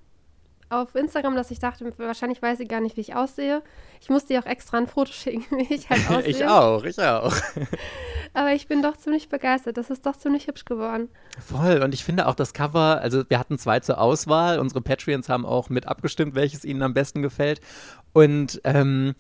auf 0.71 0.95
Instagram, 0.95 1.35
dass 1.35 1.51
ich 1.51 1.59
dachte, 1.59 1.85
wahrscheinlich 1.99 2.41
weiß 2.41 2.59
sie 2.59 2.67
gar 2.67 2.81
nicht, 2.81 2.97
wie 2.97 3.01
ich 3.01 3.15
aussehe. 3.15 3.63
Ich 4.01 4.09
musste 4.09 4.33
ihr 4.33 4.41
auch 4.41 4.47
extra 4.47 4.79
ein 4.79 4.87
Foto 4.87 5.13
schicken, 5.13 5.45
wie 5.59 5.75
ich 5.75 5.91
halt 5.91 6.01
aussehe. 6.11 6.31
ich 6.31 6.47
auch, 6.47 6.85
ich 6.85 6.99
auch. 6.99 7.35
Aber 8.33 8.53
ich 8.53 8.69
bin 8.69 8.81
doch 8.81 8.97
ziemlich 8.97 9.29
begeistert. 9.29 9.77
Das 9.77 9.91
ist 9.91 10.07
doch 10.07 10.17
ziemlich 10.17 10.47
hübsch 10.47 10.65
geworden. 10.65 11.09
Voll. 11.45 11.83
Und 11.83 11.93
ich 11.93 12.05
finde 12.05 12.29
auch 12.29 12.37
das 12.37 12.55
Cover, 12.55 13.01
also 13.03 13.29
wir 13.29 13.39
hatten 13.39 13.59
zwei 13.59 13.81
zur 13.81 14.01
Auswahl. 14.01 14.61
Unsere 14.61 14.81
Patreons 14.81 15.29
haben 15.29 15.45
auch 15.45 15.69
mit 15.69 15.89
abgestimmt, 15.89 16.37
welches 16.37 16.65
ihnen 16.65 16.83
am 16.83 16.95
besten 16.95 17.23
gefällt. 17.23 17.61
Und 18.13 18.61
ähm, 18.63 19.15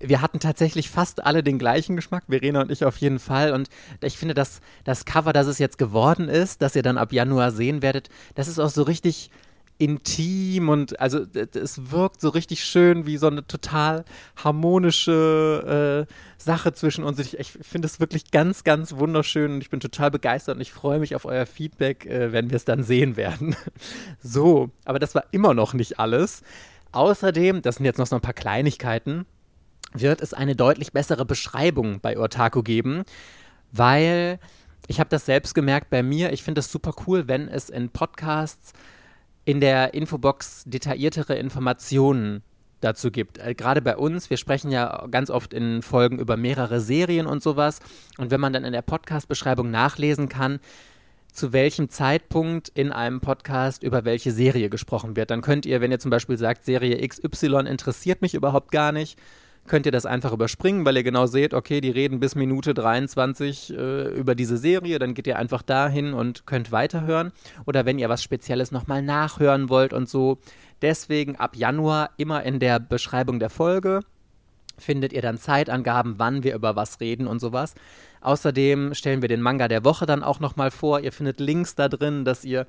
wir 0.00 0.20
hatten 0.20 0.40
tatsächlich 0.40 0.90
fast 0.90 1.24
alle 1.24 1.42
den 1.42 1.58
gleichen 1.58 1.94
Geschmack, 1.94 2.24
Verena 2.28 2.62
und 2.62 2.72
ich 2.72 2.84
auf 2.84 2.96
jeden 2.96 3.20
Fall. 3.20 3.52
Und 3.52 3.68
ich 4.02 4.18
finde, 4.18 4.34
dass 4.34 4.60
das 4.84 5.04
Cover, 5.04 5.32
das 5.32 5.46
es 5.46 5.58
jetzt 5.58 5.78
geworden 5.78 6.28
ist, 6.28 6.60
das 6.62 6.74
ihr 6.74 6.82
dann 6.82 6.98
ab 6.98 7.12
Januar 7.12 7.52
sehen 7.52 7.82
werdet, 7.82 8.08
das 8.34 8.48
ist 8.48 8.58
auch 8.58 8.70
so 8.70 8.82
richtig 8.82 9.30
intim 9.78 10.68
und 10.68 10.98
also 11.00 11.26
es 11.34 11.90
wirkt 11.90 12.20
so 12.20 12.30
richtig 12.30 12.64
schön 12.64 13.06
wie 13.06 13.18
so 13.18 13.26
eine 13.26 13.46
total 13.46 14.04
harmonische 14.42 16.06
äh, 16.08 16.12
Sache 16.38 16.72
zwischen 16.72 17.04
uns. 17.04 17.18
Ich, 17.18 17.38
ich 17.38 17.52
finde 17.52 17.86
es 17.86 18.00
wirklich 18.00 18.30
ganz, 18.30 18.64
ganz 18.64 18.94
wunderschön 18.94 19.54
und 19.54 19.60
ich 19.60 19.68
bin 19.68 19.80
total 19.80 20.10
begeistert 20.10 20.56
und 20.56 20.62
ich 20.62 20.72
freue 20.72 20.98
mich 20.98 21.14
auf 21.14 21.26
euer 21.26 21.44
Feedback, 21.44 22.06
äh, 22.06 22.32
wenn 22.32 22.50
wir 22.50 22.56
es 22.56 22.64
dann 22.64 22.84
sehen 22.84 23.16
werden. 23.16 23.54
so, 24.22 24.70
aber 24.84 24.98
das 24.98 25.14
war 25.14 25.24
immer 25.30 25.52
noch 25.52 25.74
nicht 25.74 25.98
alles. 25.98 26.42
Außerdem, 26.92 27.60
das 27.60 27.76
sind 27.76 27.84
jetzt 27.84 27.98
noch 27.98 28.06
so 28.06 28.16
ein 28.16 28.22
paar 28.22 28.32
Kleinigkeiten, 28.32 29.26
wird 29.92 30.22
es 30.22 30.32
eine 30.32 30.56
deutlich 30.56 30.92
bessere 30.92 31.26
Beschreibung 31.26 32.00
bei 32.00 32.18
Otaku 32.18 32.62
geben, 32.62 33.04
weil 33.72 34.38
ich 34.88 35.00
habe 35.00 35.10
das 35.10 35.26
selbst 35.26 35.54
gemerkt 35.54 35.90
bei 35.90 36.02
mir. 36.02 36.32
Ich 36.32 36.42
finde 36.42 36.60
es 36.60 36.70
super 36.70 36.94
cool, 37.06 37.28
wenn 37.28 37.48
es 37.48 37.68
in 37.68 37.90
Podcasts 37.90 38.72
in 39.46 39.60
der 39.60 39.94
Infobox 39.94 40.64
detailliertere 40.66 41.36
Informationen 41.36 42.42
dazu 42.80 43.10
gibt. 43.10 43.38
Äh, 43.38 43.54
Gerade 43.54 43.80
bei 43.80 43.96
uns, 43.96 44.28
wir 44.28 44.36
sprechen 44.36 44.70
ja 44.70 45.06
ganz 45.10 45.30
oft 45.30 45.54
in 45.54 45.80
Folgen 45.82 46.18
über 46.18 46.36
mehrere 46.36 46.80
Serien 46.80 47.26
und 47.26 47.42
sowas. 47.42 47.78
Und 48.18 48.30
wenn 48.30 48.40
man 48.40 48.52
dann 48.52 48.64
in 48.64 48.72
der 48.72 48.82
Podcast-Beschreibung 48.82 49.70
nachlesen 49.70 50.28
kann, 50.28 50.58
zu 51.32 51.52
welchem 51.52 51.88
Zeitpunkt 51.90 52.70
in 52.70 52.90
einem 52.92 53.20
Podcast 53.20 53.82
über 53.82 54.04
welche 54.04 54.32
Serie 54.32 54.68
gesprochen 54.68 55.16
wird, 55.16 55.30
dann 55.30 55.42
könnt 55.42 55.64
ihr, 55.64 55.80
wenn 55.80 55.92
ihr 55.92 56.00
zum 56.00 56.10
Beispiel 56.10 56.38
sagt, 56.38 56.64
Serie 56.64 57.06
XY 57.06 57.66
interessiert 57.68 58.22
mich 58.22 58.34
überhaupt 58.34 58.72
gar 58.72 58.90
nicht, 58.90 59.18
könnt 59.66 59.86
ihr 59.86 59.92
das 59.92 60.06
einfach 60.06 60.32
überspringen, 60.32 60.84
weil 60.84 60.96
ihr 60.96 61.02
genau 61.02 61.26
seht, 61.26 61.54
okay, 61.54 61.80
die 61.80 61.90
reden 61.90 62.20
bis 62.20 62.34
Minute 62.34 62.74
23 62.74 63.72
äh, 63.72 64.08
über 64.08 64.34
diese 64.34 64.56
Serie, 64.56 64.98
dann 64.98 65.14
geht 65.14 65.26
ihr 65.26 65.38
einfach 65.38 65.62
dahin 65.62 66.14
und 66.14 66.46
könnt 66.46 66.72
weiterhören. 66.72 67.32
Oder 67.66 67.84
wenn 67.84 67.98
ihr 67.98 68.08
was 68.08 68.22
Spezielles 68.22 68.72
nochmal 68.72 69.02
nachhören 69.02 69.68
wollt 69.68 69.92
und 69.92 70.08
so. 70.08 70.38
Deswegen 70.82 71.36
ab 71.36 71.56
Januar 71.56 72.10
immer 72.16 72.42
in 72.42 72.60
der 72.60 72.78
Beschreibung 72.78 73.38
der 73.38 73.50
Folge 73.50 74.00
findet 74.78 75.12
ihr 75.12 75.22
dann 75.22 75.38
Zeitangaben, 75.38 76.18
wann 76.18 76.42
wir 76.42 76.54
über 76.54 76.76
was 76.76 77.00
reden 77.00 77.26
und 77.26 77.40
sowas. 77.40 77.74
Außerdem 78.20 78.94
stellen 78.94 79.22
wir 79.22 79.28
den 79.28 79.40
Manga 79.40 79.68
der 79.68 79.84
Woche 79.84 80.06
dann 80.06 80.22
auch 80.22 80.40
nochmal 80.40 80.70
vor. 80.70 81.00
Ihr 81.00 81.12
findet 81.12 81.40
Links 81.40 81.74
da 81.74 81.88
drin, 81.88 82.24
dass 82.24 82.44
ihr 82.44 82.66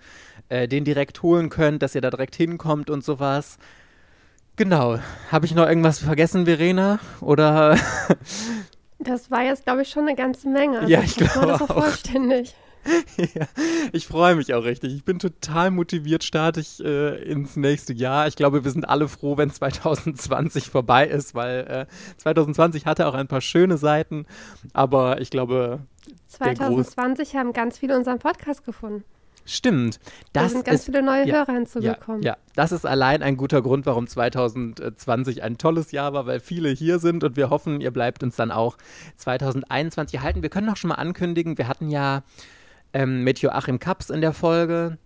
äh, 0.49 0.67
den 0.67 0.83
direkt 0.83 1.21
holen 1.23 1.49
könnt, 1.49 1.81
dass 1.81 1.95
ihr 1.95 2.01
da 2.01 2.09
direkt 2.09 2.35
hinkommt 2.35 2.89
und 2.89 3.03
sowas. 3.03 3.57
Genau. 4.57 4.97
Habe 5.31 5.45
ich 5.45 5.53
noch 5.53 5.67
irgendwas 5.67 5.99
vergessen, 5.99 6.45
Verena? 6.45 6.99
Oder? 7.21 7.77
das 8.99 9.29
war 9.29 9.43
jetzt, 9.43 9.65
glaube 9.65 9.83
ich, 9.83 9.89
schon 9.89 10.07
eine 10.07 10.15
ganze 10.15 10.49
Menge. 10.49 10.79
Also 10.79 10.91
ja, 10.91 11.01
ich 11.01 11.15
glaube 11.15 11.53
auch. 11.53 11.67
vollständig. 11.67 12.55
ja, 13.17 13.45
ich 13.91 14.07
freue 14.07 14.35
mich 14.35 14.53
auch 14.55 14.63
richtig. 14.63 14.95
Ich 14.95 15.05
bin 15.05 15.19
total 15.19 15.69
motiviert, 15.69 16.23
starte 16.23 16.59
ich 16.59 16.83
äh, 16.83 17.21
ins 17.21 17.55
nächste 17.55 17.93
Jahr. 17.93 18.27
Ich 18.27 18.35
glaube, 18.35 18.63
wir 18.63 18.71
sind 18.71 18.89
alle 18.89 19.07
froh, 19.07 19.37
wenn 19.37 19.51
2020 19.51 20.69
vorbei 20.71 21.05
ist, 21.05 21.35
weil 21.35 21.87
äh, 21.87 22.15
2020 22.17 22.87
hatte 22.87 23.05
auch 23.07 23.13
ein 23.13 23.27
paar 23.27 23.41
schöne 23.41 23.77
Seiten, 23.77 24.25
aber 24.73 25.21
ich 25.21 25.29
glaube. 25.29 25.81
2020 26.27 27.35
haben 27.35 27.53
ganz 27.53 27.77
viele 27.77 27.95
unseren 27.95 28.17
Podcast 28.19 28.65
gefunden. 28.65 29.03
Stimmt. 29.47 29.99
Das 30.33 30.43
da 30.43 30.49
sind 30.49 30.65
ganz 30.65 30.79
ist, 30.79 30.85
viele 30.85 31.01
neue 31.01 31.25
ja, 31.25 31.35
Hörer 31.35 31.53
hinzugekommen. 31.53 32.21
Ja, 32.21 32.33
ja, 32.33 32.37
das 32.55 32.73
ist 32.73 32.85
allein 32.85 33.23
ein 33.23 33.37
guter 33.37 33.61
Grund, 33.61 33.85
warum 33.85 34.05
2020 34.05 35.41
ein 35.41 35.57
tolles 35.57 35.91
Jahr 35.91 36.11
war, 36.11 36.25
weil 36.25 36.41
viele 36.41 36.69
hier 36.69 36.99
sind 36.99 37.23
und 37.23 37.37
wir 37.37 37.49
hoffen, 37.49 37.79
ihr 37.79 37.91
bleibt 37.91 38.23
uns 38.23 38.35
dann 38.35 38.51
auch 38.51 38.77
2021 39.15 40.19
erhalten. 40.19 40.43
Wir 40.43 40.49
können 40.49 40.69
auch 40.69 40.75
schon 40.75 40.89
mal 40.89 40.95
ankündigen, 40.95 41.57
wir 41.57 41.69
hatten 41.69 41.89
ja 41.89 42.23
ähm, 42.91 43.23
mit 43.23 43.39
Joachim 43.39 43.79
Kaps 43.79 44.09
in 44.09 44.19
der 44.19 44.33
Folge 44.33 44.97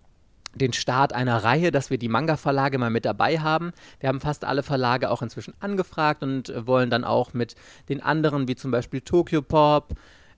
den 0.54 0.72
Start 0.72 1.12
einer 1.12 1.44
Reihe, 1.44 1.70
dass 1.70 1.90
wir 1.90 1.98
die 1.98 2.08
Manga-Verlage 2.08 2.78
mal 2.78 2.90
mit 2.90 3.04
dabei 3.04 3.38
haben. 3.38 3.72
Wir 4.00 4.08
haben 4.08 4.20
fast 4.20 4.44
alle 4.44 4.62
Verlage 4.62 5.10
auch 5.10 5.22
inzwischen 5.22 5.54
angefragt 5.60 6.22
und 6.22 6.52
wollen 6.66 6.90
dann 6.90 7.04
auch 7.04 7.32
mit 7.32 7.54
den 7.88 8.02
anderen, 8.02 8.48
wie 8.48 8.56
zum 8.56 8.70
Beispiel 8.70 9.00
Tokyo 9.00 9.40
Pop, 9.40 9.94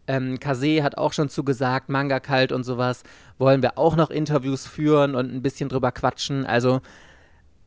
ähm, 0.07 0.39
Kase 0.39 0.83
hat 0.83 0.99
auch 0.99 1.13
schon 1.13 1.29
zugesagt, 1.29 1.89
Manga 1.89 2.21
kalt 2.21 2.53
und 2.53 2.65
sowas. 2.65 3.03
Wollen 3.39 3.63
wir 3.63 3.79
auch 3.79 3.97
noch 3.97 4.11
Interviews 4.11 4.67
führen 4.67 5.15
und 5.15 5.33
ein 5.33 5.43
bisschen 5.43 5.69
drüber 5.69 5.93
quatschen. 5.93 6.47
Also 6.47 6.81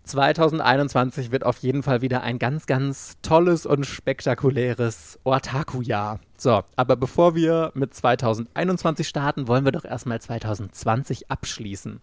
2021 0.07 1.31
wird 1.31 1.45
auf 1.45 1.57
jeden 1.59 1.83
Fall 1.83 2.01
wieder 2.01 2.23
ein 2.23 2.39
ganz, 2.39 2.65
ganz 2.65 3.17
tolles 3.21 3.65
und 3.65 3.85
spektakuläres 3.85 5.19
Otaku-Jahr. 5.23 6.19
So, 6.37 6.63
aber 6.75 6.95
bevor 6.95 7.35
wir 7.35 7.71
mit 7.73 7.93
2021 7.93 9.07
starten, 9.07 9.47
wollen 9.47 9.65
wir 9.65 9.71
doch 9.71 9.85
erstmal 9.85 10.21
2020 10.21 11.29
abschließen. 11.29 11.99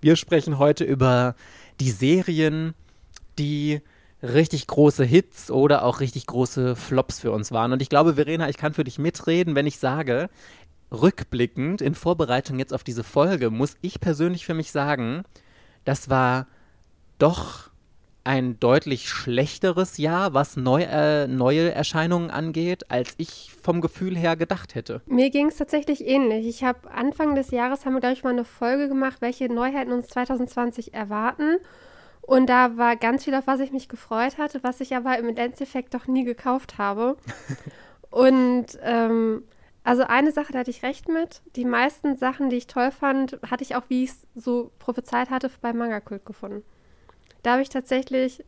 Wir 0.00 0.16
sprechen 0.16 0.58
heute 0.58 0.84
über 0.84 1.36
die 1.80 1.90
Serien, 1.90 2.74
die 3.38 3.80
richtig 4.32 4.66
große 4.66 5.04
Hits 5.04 5.50
oder 5.50 5.84
auch 5.84 6.00
richtig 6.00 6.26
große 6.26 6.76
Flops 6.76 7.20
für 7.20 7.32
uns 7.32 7.52
waren. 7.52 7.72
Und 7.72 7.82
ich 7.82 7.88
glaube, 7.88 8.14
Verena, 8.14 8.48
ich 8.48 8.56
kann 8.56 8.74
für 8.74 8.84
dich 8.84 8.98
mitreden, 8.98 9.54
wenn 9.54 9.66
ich 9.66 9.78
sage, 9.78 10.28
rückblickend 10.90 11.80
in 11.80 11.94
Vorbereitung 11.94 12.58
jetzt 12.58 12.72
auf 12.72 12.84
diese 12.84 13.04
Folge, 13.04 13.50
muss 13.50 13.76
ich 13.82 14.00
persönlich 14.00 14.46
für 14.46 14.54
mich 14.54 14.70
sagen, 14.70 15.24
das 15.84 16.08
war 16.08 16.46
doch 17.18 17.70
ein 18.24 18.58
deutlich 18.58 19.10
schlechteres 19.10 19.98
Jahr, 19.98 20.32
was 20.32 20.56
neu, 20.56 20.82
äh, 20.82 21.26
neue 21.26 21.72
Erscheinungen 21.72 22.30
angeht, 22.30 22.90
als 22.90 23.14
ich 23.18 23.52
vom 23.62 23.82
Gefühl 23.82 24.16
her 24.16 24.34
gedacht 24.34 24.74
hätte. 24.74 25.02
Mir 25.04 25.28
ging 25.28 25.48
es 25.48 25.56
tatsächlich 25.56 26.06
ähnlich. 26.06 26.46
Ich 26.46 26.64
habe 26.64 26.90
Anfang 26.90 27.34
des 27.34 27.50
Jahres, 27.50 27.84
haben 27.84 27.92
wir, 27.92 28.00
glaube 28.00 28.14
ich, 28.14 28.24
mal 28.24 28.30
eine 28.30 28.46
Folge 28.46 28.88
gemacht, 28.88 29.18
welche 29.20 29.52
Neuheiten 29.52 29.92
uns 29.92 30.08
2020 30.08 30.94
erwarten. 30.94 31.58
Und 32.26 32.46
da 32.46 32.78
war 32.78 32.96
ganz 32.96 33.24
viel, 33.24 33.34
auf 33.34 33.46
was 33.46 33.60
ich 33.60 33.70
mich 33.70 33.88
gefreut 33.88 34.38
hatte, 34.38 34.62
was 34.62 34.80
ich 34.80 34.96
aber 34.96 35.18
im 35.18 35.36
Endeffekt 35.36 35.92
doch 35.92 36.06
nie 36.06 36.24
gekauft 36.24 36.78
habe. 36.78 37.16
Und 38.10 38.78
ähm, 38.82 39.42
also 39.82 40.04
eine 40.04 40.32
Sache, 40.32 40.52
da 40.52 40.60
hatte 40.60 40.70
ich 40.70 40.82
recht 40.82 41.08
mit. 41.08 41.42
Die 41.56 41.66
meisten 41.66 42.16
Sachen, 42.16 42.48
die 42.48 42.56
ich 42.56 42.66
toll 42.66 42.90
fand, 42.92 43.38
hatte 43.50 43.62
ich 43.62 43.76
auch, 43.76 43.82
wie 43.88 44.04
ich 44.04 44.10
es 44.10 44.26
so 44.34 44.72
prophezeit 44.78 45.28
hatte, 45.28 45.50
bei 45.60 45.74
Manga 45.74 46.00
Kult 46.00 46.24
gefunden. 46.24 46.62
Da 47.42 47.52
habe 47.52 47.62
ich 47.62 47.68
tatsächlich 47.68 48.42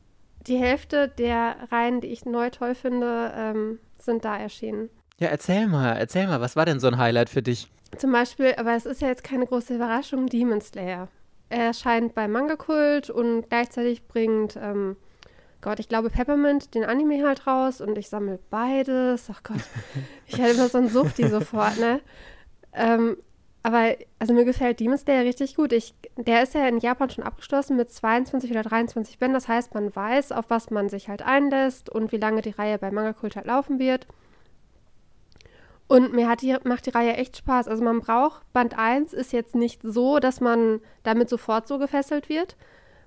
die 0.46 0.56
Hälfte 0.56 1.08
der 1.08 1.56
Reihen, 1.70 2.00
die 2.00 2.08
ich 2.08 2.24
neu 2.24 2.48
toll 2.48 2.74
finde, 2.74 3.32
ähm, 3.36 3.78
sind 3.98 4.24
da 4.24 4.38
erschienen. 4.38 4.88
Ja, 5.18 5.28
erzähl 5.28 5.66
mal, 5.66 5.96
erzähl 5.96 6.26
mal, 6.26 6.40
was 6.40 6.56
war 6.56 6.64
denn 6.64 6.80
so 6.80 6.86
ein 6.86 6.96
Highlight 6.96 7.28
für 7.28 7.42
dich? 7.42 7.68
Zum 7.98 8.12
Beispiel, 8.12 8.54
aber 8.56 8.74
es 8.74 8.86
ist 8.86 9.02
ja 9.02 9.08
jetzt 9.08 9.24
keine 9.24 9.46
große 9.46 9.74
Überraschung, 9.74 10.26
Demon 10.26 10.60
Slayer 10.60 11.08
erscheint 11.48 12.14
bei 12.14 12.28
Manga 12.28 12.56
Kult 12.56 13.10
und 13.10 13.48
gleichzeitig 13.48 14.06
bringt, 14.06 14.56
ähm, 14.56 14.96
Gott, 15.60 15.80
ich 15.80 15.88
glaube 15.88 16.10
Peppermint 16.10 16.74
den 16.74 16.84
Anime 16.84 17.26
halt 17.26 17.46
raus 17.46 17.80
und 17.80 17.98
ich 17.98 18.08
sammle 18.08 18.38
beides. 18.50 19.28
Ach 19.32 19.42
Gott, 19.42 19.60
ich 20.26 20.38
hätte 20.38 20.54
immer 20.54 20.68
so 20.68 20.78
ein 20.78 20.88
Suchti 20.88 21.28
sofort, 21.28 21.78
ne? 21.78 22.00
Ähm, 22.72 23.16
aber 23.62 23.96
also 24.20 24.32
mir 24.32 24.44
gefällt 24.44 24.78
Demon 24.78 24.96
Slayer 24.96 25.24
richtig 25.24 25.56
gut. 25.56 25.72
Ich, 25.72 25.92
der 26.16 26.44
ist 26.44 26.54
ja 26.54 26.68
in 26.68 26.78
Japan 26.78 27.10
schon 27.10 27.24
abgeschlossen 27.24 27.76
mit 27.76 27.90
22 27.90 28.48
oder 28.52 28.62
23 28.62 29.18
Bänden. 29.18 29.34
Das 29.34 29.48
heißt, 29.48 29.74
man 29.74 29.94
weiß, 29.94 30.30
auf 30.30 30.44
was 30.50 30.70
man 30.70 30.88
sich 30.88 31.08
halt 31.08 31.22
einlässt 31.22 31.90
und 31.90 32.12
wie 32.12 32.18
lange 32.18 32.42
die 32.42 32.50
Reihe 32.50 32.78
bei 32.78 32.92
Manga 32.92 33.12
Kult 33.12 33.34
halt 33.34 33.46
laufen 33.46 33.80
wird. 33.80 34.06
Und 35.88 36.12
mir 36.12 36.28
hat 36.28 36.42
die, 36.42 36.56
macht 36.64 36.86
die 36.86 36.90
Reihe 36.90 37.14
echt 37.14 37.36
Spaß. 37.36 37.68
Also 37.68 37.84
man 37.84 38.00
braucht, 38.00 38.52
Band 38.52 38.76
1 38.76 39.12
ist 39.12 39.32
jetzt 39.32 39.54
nicht 39.54 39.80
so, 39.82 40.18
dass 40.18 40.40
man 40.40 40.80
damit 41.04 41.28
sofort 41.28 41.68
so 41.68 41.78
gefesselt 41.78 42.28
wird. 42.28 42.56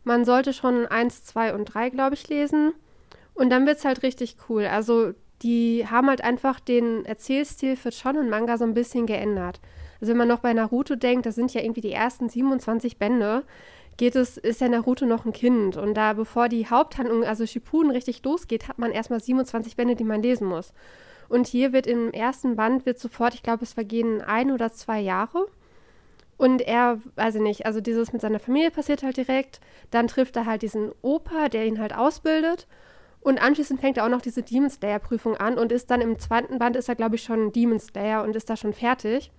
Man 0.03 0.23
sollte 0.23 0.53
schon 0.53 0.87
1, 0.87 1.25
2 1.25 1.55
und 1.55 1.65
3, 1.65 1.89
glaube 1.89 2.15
ich, 2.15 2.29
lesen. 2.29 2.73
Und 3.33 3.49
dann 3.49 3.65
wird 3.65 3.77
es 3.77 3.85
halt 3.85 4.03
richtig 4.03 4.37
cool. 4.47 4.65
Also 4.65 5.13
die 5.41 5.85
haben 5.89 6.07
halt 6.07 6.23
einfach 6.23 6.59
den 6.59 7.05
Erzählstil 7.05 7.75
für 7.75 7.91
Shonen 7.91 8.29
Manga 8.29 8.57
so 8.57 8.65
ein 8.65 8.73
bisschen 8.73 9.05
geändert. 9.05 9.59
Also 9.99 10.11
wenn 10.11 10.17
man 10.17 10.27
noch 10.27 10.39
bei 10.39 10.53
Naruto 10.53 10.95
denkt, 10.95 11.25
das 11.25 11.35
sind 11.35 11.53
ja 11.53 11.61
irgendwie 11.61 11.81
die 11.81 11.91
ersten 11.91 12.29
27 12.29 12.97
Bände, 12.97 13.43
geht 13.97 14.15
es, 14.15 14.37
ist 14.37 14.61
ja 14.61 14.69
Naruto 14.69 15.05
noch 15.05 15.25
ein 15.25 15.33
Kind. 15.33 15.75
Und 15.75 15.95
da, 15.95 16.13
bevor 16.13 16.47
die 16.47 16.67
Haupthandlung, 16.67 17.23
also 17.25 17.45
Shippuden, 17.45 17.91
richtig 17.91 18.23
losgeht, 18.23 18.69
hat 18.69 18.79
man 18.79 18.91
erstmal 18.91 19.19
27 19.19 19.75
Bände, 19.75 19.95
die 19.95 20.05
man 20.05 20.23
lesen 20.23 20.47
muss. 20.47 20.73
Und 21.29 21.47
hier 21.47 21.71
wird 21.71 21.87
im 21.87 22.11
ersten 22.11 22.55
Band 22.55 22.85
wird 22.85 22.99
sofort, 22.99 23.35
ich 23.35 23.43
glaube, 23.43 23.63
es 23.63 23.73
vergehen 23.73 24.21
ein 24.21 24.51
oder 24.51 24.71
zwei 24.71 24.99
Jahre. 24.99 25.47
Und 26.37 26.61
er, 26.61 26.99
weiß 27.15 27.35
ich 27.35 27.41
nicht, 27.41 27.65
also 27.65 27.81
dieses 27.81 28.13
mit 28.13 28.21
seiner 28.21 28.39
Familie 28.39 28.71
passiert 28.71 29.03
halt 29.03 29.17
direkt. 29.17 29.59
Dann 29.91 30.07
trifft 30.07 30.35
er 30.35 30.45
halt 30.45 30.61
diesen 30.61 30.91
Opa, 31.01 31.49
der 31.49 31.65
ihn 31.65 31.79
halt 31.79 31.95
ausbildet. 31.95 32.67
Und 33.21 33.41
anschließend 33.41 33.81
fängt 33.81 33.97
er 33.97 34.05
auch 34.05 34.09
noch 34.09 34.21
diese 34.21 34.41
Demon 34.41 34.69
Slayer-Prüfung 34.69 35.37
an 35.37 35.57
und 35.57 35.71
ist 35.71 35.91
dann 35.91 36.01
im 36.01 36.17
zweiten 36.17 36.57
Band, 36.57 36.75
ist 36.75 36.89
er, 36.89 36.95
glaube 36.95 37.15
ich, 37.15 37.23
schon 37.23 37.51
Demon 37.51 37.79
Slayer 37.79 38.23
und 38.23 38.35
ist 38.35 38.49
da 38.49 38.55
schon 38.55 38.73
fertig. 38.73 39.31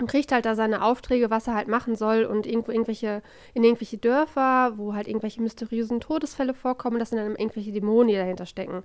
Und 0.00 0.08
kriegt 0.08 0.30
halt 0.30 0.46
da 0.46 0.54
seine 0.54 0.82
Aufträge, 0.82 1.28
was 1.28 1.48
er 1.48 1.54
halt 1.54 1.66
machen 1.66 1.96
soll 1.96 2.24
und 2.24 2.46
irgendwo 2.46 2.70
irgendwelche, 2.70 3.20
in 3.52 3.64
irgendwelche 3.64 3.98
Dörfer, 3.98 4.74
wo 4.76 4.94
halt 4.94 5.08
irgendwelche 5.08 5.42
mysteriösen 5.42 5.98
Todesfälle 5.98 6.54
vorkommen, 6.54 7.00
das 7.00 7.10
sind 7.10 7.18
dann 7.18 7.34
irgendwelche 7.34 7.72
Dämonen, 7.72 8.06
die 8.08 8.14
dahinter 8.14 8.46
stecken. 8.46 8.84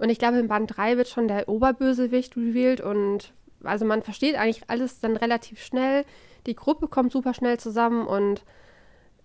Und 0.00 0.10
ich 0.10 0.18
glaube, 0.18 0.38
in 0.38 0.48
Band 0.48 0.76
3 0.76 0.96
wird 0.96 1.08
schon 1.08 1.28
der 1.28 1.48
Oberbösewicht 1.48 2.36
revealed 2.36 2.80
und 2.80 3.32
also 3.62 3.84
man 3.84 4.02
versteht 4.02 4.34
eigentlich 4.36 4.62
alles 4.68 5.00
dann 5.00 5.16
relativ 5.16 5.62
schnell. 5.62 6.04
Die 6.46 6.56
Gruppe 6.56 6.88
kommt 6.88 7.12
super 7.12 7.34
schnell 7.34 7.58
zusammen 7.60 8.06
und 8.06 8.44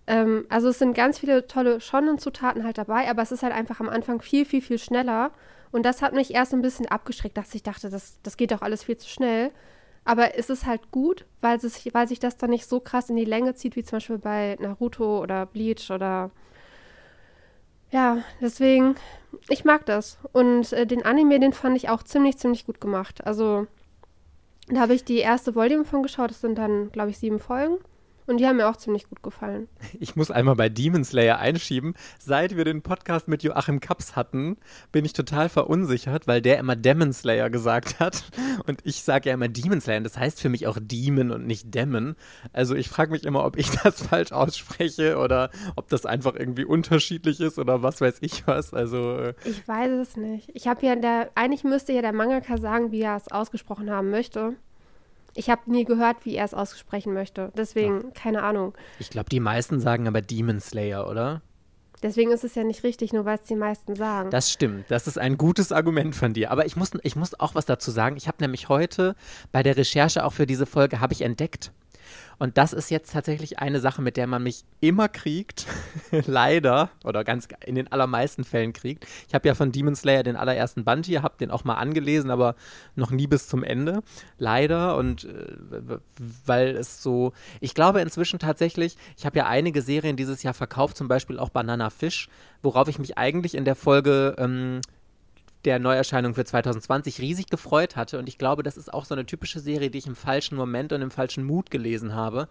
Ähm, 0.08 0.46
also 0.48 0.68
es 0.68 0.78
sind 0.78 0.94
ganz 0.94 1.18
viele 1.18 1.46
tolle 1.48 1.80
Shonen-Zutaten 1.80 2.62
halt 2.64 2.78
dabei, 2.78 3.10
aber 3.10 3.22
es 3.22 3.32
ist 3.32 3.42
halt 3.42 3.52
einfach 3.52 3.80
am 3.80 3.88
Anfang 3.88 4.22
viel, 4.22 4.44
viel, 4.44 4.62
viel 4.62 4.78
schneller. 4.78 5.32
Und 5.72 5.84
das 5.84 6.00
hat 6.00 6.12
mich 6.14 6.32
erst 6.32 6.54
ein 6.54 6.62
bisschen 6.62 6.86
abgeschreckt, 6.86 7.36
dass 7.36 7.54
ich 7.54 7.62
dachte, 7.64 7.90
das, 7.90 8.20
das 8.22 8.36
geht 8.36 8.52
doch 8.52 8.62
alles 8.62 8.84
viel 8.84 8.96
zu 8.96 9.08
schnell. 9.08 9.50
Aber 10.04 10.38
es 10.38 10.48
ist 10.48 10.64
halt 10.66 10.92
gut, 10.92 11.24
weil, 11.40 11.56
es, 11.56 11.84
weil 11.92 12.06
sich 12.06 12.20
das 12.20 12.36
dann 12.36 12.50
nicht 12.50 12.66
so 12.66 12.78
krass 12.78 13.10
in 13.10 13.16
die 13.16 13.24
Länge 13.24 13.54
zieht, 13.54 13.74
wie 13.74 13.82
zum 13.82 13.96
Beispiel 13.96 14.18
bei 14.18 14.56
Naruto 14.60 15.20
oder 15.20 15.44
Bleach 15.46 15.90
oder 15.90 16.30
ja, 17.90 18.18
deswegen, 18.40 18.96
ich 19.48 19.64
mag 19.64 19.86
das. 19.86 20.18
Und 20.32 20.72
äh, 20.72 20.86
den 20.86 21.04
Anime, 21.04 21.40
den 21.40 21.52
fand 21.52 21.76
ich 21.76 21.88
auch 21.88 22.02
ziemlich, 22.02 22.38
ziemlich 22.38 22.66
gut 22.66 22.80
gemacht. 22.80 23.26
Also, 23.26 23.66
da 24.68 24.80
habe 24.80 24.94
ich 24.94 25.04
die 25.04 25.18
erste 25.18 25.54
Volume 25.54 25.84
von 25.84 26.02
geschaut. 26.02 26.30
Das 26.30 26.40
sind 26.40 26.56
dann, 26.58 26.90
glaube 26.90 27.10
ich, 27.10 27.18
sieben 27.18 27.38
Folgen. 27.38 27.78
Und 28.26 28.38
die 28.38 28.46
haben 28.46 28.56
mir 28.56 28.68
auch 28.68 28.76
ziemlich 28.76 29.08
gut 29.08 29.22
gefallen. 29.22 29.68
Ich 30.00 30.16
muss 30.16 30.30
einmal 30.30 30.56
bei 30.56 30.68
Demon 30.68 31.04
Slayer 31.04 31.38
einschieben. 31.38 31.94
Seit 32.18 32.56
wir 32.56 32.64
den 32.64 32.82
Podcast 32.82 33.28
mit 33.28 33.42
Joachim 33.42 33.80
Kaps 33.80 34.16
hatten, 34.16 34.56
bin 34.90 35.04
ich 35.04 35.12
total 35.12 35.48
verunsichert, 35.48 36.26
weil 36.26 36.42
der 36.42 36.58
immer 36.58 36.74
Demon 36.74 37.12
Slayer 37.12 37.50
gesagt 37.50 38.00
hat. 38.00 38.24
Und 38.66 38.80
ich 38.84 39.02
sage 39.02 39.28
ja 39.28 39.34
immer 39.34 39.48
Demon 39.48 39.80
Slayer. 39.80 40.00
Das 40.00 40.18
heißt 40.18 40.40
für 40.40 40.48
mich 40.48 40.66
auch 40.66 40.78
Demon 40.80 41.30
und 41.30 41.46
nicht 41.46 41.74
Demon. 41.74 42.16
Also 42.52 42.74
ich 42.74 42.88
frage 42.88 43.12
mich 43.12 43.24
immer, 43.24 43.44
ob 43.44 43.56
ich 43.56 43.70
das 43.82 44.02
falsch 44.02 44.32
ausspreche 44.32 45.18
oder 45.18 45.50
ob 45.76 45.88
das 45.88 46.04
einfach 46.04 46.34
irgendwie 46.34 46.64
unterschiedlich 46.64 47.40
ist 47.40 47.58
oder 47.58 47.82
was 47.82 48.00
weiß 48.00 48.18
ich 48.20 48.46
was. 48.46 48.74
Also. 48.74 49.18
Äh, 49.18 49.34
ich 49.44 49.66
weiß 49.66 49.92
es 49.92 50.16
nicht. 50.16 50.50
Ich 50.54 50.66
habe 50.66 50.84
ja 50.84 50.96
der, 50.96 51.30
eigentlich 51.36 51.64
müsste 51.64 51.92
ja 51.92 52.02
der 52.02 52.12
Mangaka 52.12 52.58
sagen, 52.58 52.90
wie 52.90 53.02
er 53.02 53.16
es 53.16 53.28
ausgesprochen 53.28 53.90
haben 53.90 54.10
möchte. 54.10 54.56
Ich 55.36 55.50
habe 55.50 55.70
nie 55.70 55.84
gehört, 55.84 56.24
wie 56.24 56.34
er 56.34 56.44
es 56.44 56.54
aussprechen 56.54 57.12
möchte. 57.12 57.52
Deswegen, 57.56 58.00
ja. 58.00 58.10
keine 58.14 58.42
Ahnung. 58.42 58.74
Ich 58.98 59.10
glaube, 59.10 59.28
die 59.28 59.40
meisten 59.40 59.80
sagen 59.80 60.08
aber 60.08 60.22
Demon 60.22 60.60
Slayer, 60.60 61.08
oder? 61.08 61.42
Deswegen 62.02 62.30
ist 62.30 62.44
es 62.44 62.54
ja 62.54 62.62
nicht 62.62 62.84
richtig, 62.84 63.12
nur 63.12 63.24
weil 63.24 63.38
es 63.38 63.46
die 63.46 63.54
meisten 63.54 63.94
sagen. 63.94 64.30
Das 64.30 64.52
stimmt. 64.52 64.84
Das 64.88 65.06
ist 65.06 65.18
ein 65.18 65.38
gutes 65.38 65.72
Argument 65.72 66.14
von 66.14 66.34
dir. 66.34 66.50
Aber 66.50 66.66
ich 66.66 66.76
muss, 66.76 66.90
ich 67.02 67.16
muss 67.16 67.38
auch 67.38 67.54
was 67.54 67.66
dazu 67.66 67.90
sagen. 67.90 68.16
Ich 68.16 68.28
habe 68.28 68.38
nämlich 68.40 68.68
heute 68.68 69.16
bei 69.50 69.62
der 69.62 69.76
Recherche 69.76 70.24
auch 70.24 70.32
für 70.32 70.46
diese 70.46 70.66
Folge 70.66 71.00
habe 71.00 71.14
ich 71.14 71.22
entdeckt, 71.22 71.72
und 72.38 72.58
das 72.58 72.72
ist 72.72 72.90
jetzt 72.90 73.12
tatsächlich 73.12 73.58
eine 73.60 73.80
Sache, 73.80 74.02
mit 74.02 74.16
der 74.16 74.26
man 74.26 74.42
mich 74.42 74.64
immer 74.80 75.08
kriegt, 75.08 75.66
leider, 76.26 76.90
oder 77.04 77.24
ganz 77.24 77.48
in 77.64 77.74
den 77.74 77.90
allermeisten 77.90 78.44
Fällen 78.44 78.72
kriegt. 78.72 79.06
Ich 79.26 79.34
habe 79.34 79.48
ja 79.48 79.54
von 79.54 79.72
Demon 79.72 79.96
Slayer 79.96 80.22
den 80.22 80.36
allerersten 80.36 80.84
Band 80.84 81.06
hier, 81.06 81.22
habe 81.22 81.36
den 81.38 81.50
auch 81.50 81.64
mal 81.64 81.74
angelesen, 81.74 82.30
aber 82.30 82.54
noch 82.94 83.10
nie 83.10 83.26
bis 83.26 83.48
zum 83.48 83.64
Ende, 83.64 84.02
leider. 84.38 84.96
Und 84.96 85.24
äh, 85.24 85.98
weil 86.44 86.76
es 86.76 87.02
so, 87.02 87.32
ich 87.60 87.74
glaube 87.74 88.00
inzwischen 88.02 88.38
tatsächlich, 88.38 88.96
ich 89.16 89.24
habe 89.24 89.38
ja 89.38 89.46
einige 89.46 89.80
Serien 89.80 90.16
dieses 90.16 90.42
Jahr 90.42 90.54
verkauft, 90.54 90.96
zum 90.96 91.08
Beispiel 91.08 91.38
auch 91.38 91.48
Banana 91.48 91.88
Fish, 91.88 92.28
worauf 92.62 92.88
ich 92.88 92.98
mich 92.98 93.16
eigentlich 93.16 93.54
in 93.54 93.64
der 93.64 93.76
Folge 93.76 94.36
ähm, 94.38 94.80
der 95.66 95.78
Neuerscheinung 95.78 96.34
für 96.34 96.44
2020 96.44 97.20
riesig 97.20 97.48
gefreut 97.48 97.96
hatte. 97.96 98.18
Und 98.18 98.28
ich 98.28 98.38
glaube, 98.38 98.62
das 98.62 98.76
ist 98.76 98.92
auch 98.94 99.04
so 99.04 99.14
eine 99.14 99.26
typische 99.26 99.60
Serie, 99.60 99.90
die 99.90 99.98
ich 99.98 100.06
im 100.06 100.16
falschen 100.16 100.56
Moment 100.56 100.92
und 100.92 101.02
im 101.02 101.10
falschen 101.10 101.44
Mut 101.44 101.70
gelesen 101.70 102.14
habe 102.14 102.48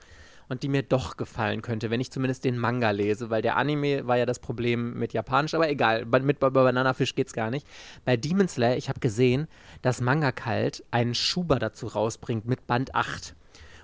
und 0.48 0.62
die 0.64 0.70
mir 0.70 0.84
doch 0.84 1.18
gefallen 1.18 1.62
könnte, 1.62 1.90
wenn 1.90 2.02
ich 2.02 2.12
zumindest 2.12 2.44
den 2.44 2.58
Manga 2.58 2.92
lese, 2.92 3.30
weil 3.30 3.42
der 3.42 3.58
Anime 3.58 4.06
war 4.06 4.18
ja 4.18 4.26
das 4.26 4.40
Problem 4.40 5.00
mit 5.00 5.14
Japanisch, 5.14 5.56
aber 5.56 5.70
egal, 5.70 6.06
mit 6.06 6.40
bei 6.40 6.50
Banana 6.50 6.94
Fish 6.94 7.16
geht's 7.16 7.34
gar 7.34 7.50
nicht. 7.50 7.66
Bei 8.04 8.18
Demon 8.18 8.48
Slayer, 8.48 8.78
ich 8.78 8.90
habe 8.90 9.00
gesehen, 9.00 9.48
dass 9.82 10.02
Manga 10.02 10.32
Kalt 10.32 10.84
einen 10.92 11.16
Schuber 11.16 11.58
dazu 11.58 11.88
rausbringt 11.88 12.46
mit 12.46 12.68
Band 12.68 12.94
8. 12.94 13.34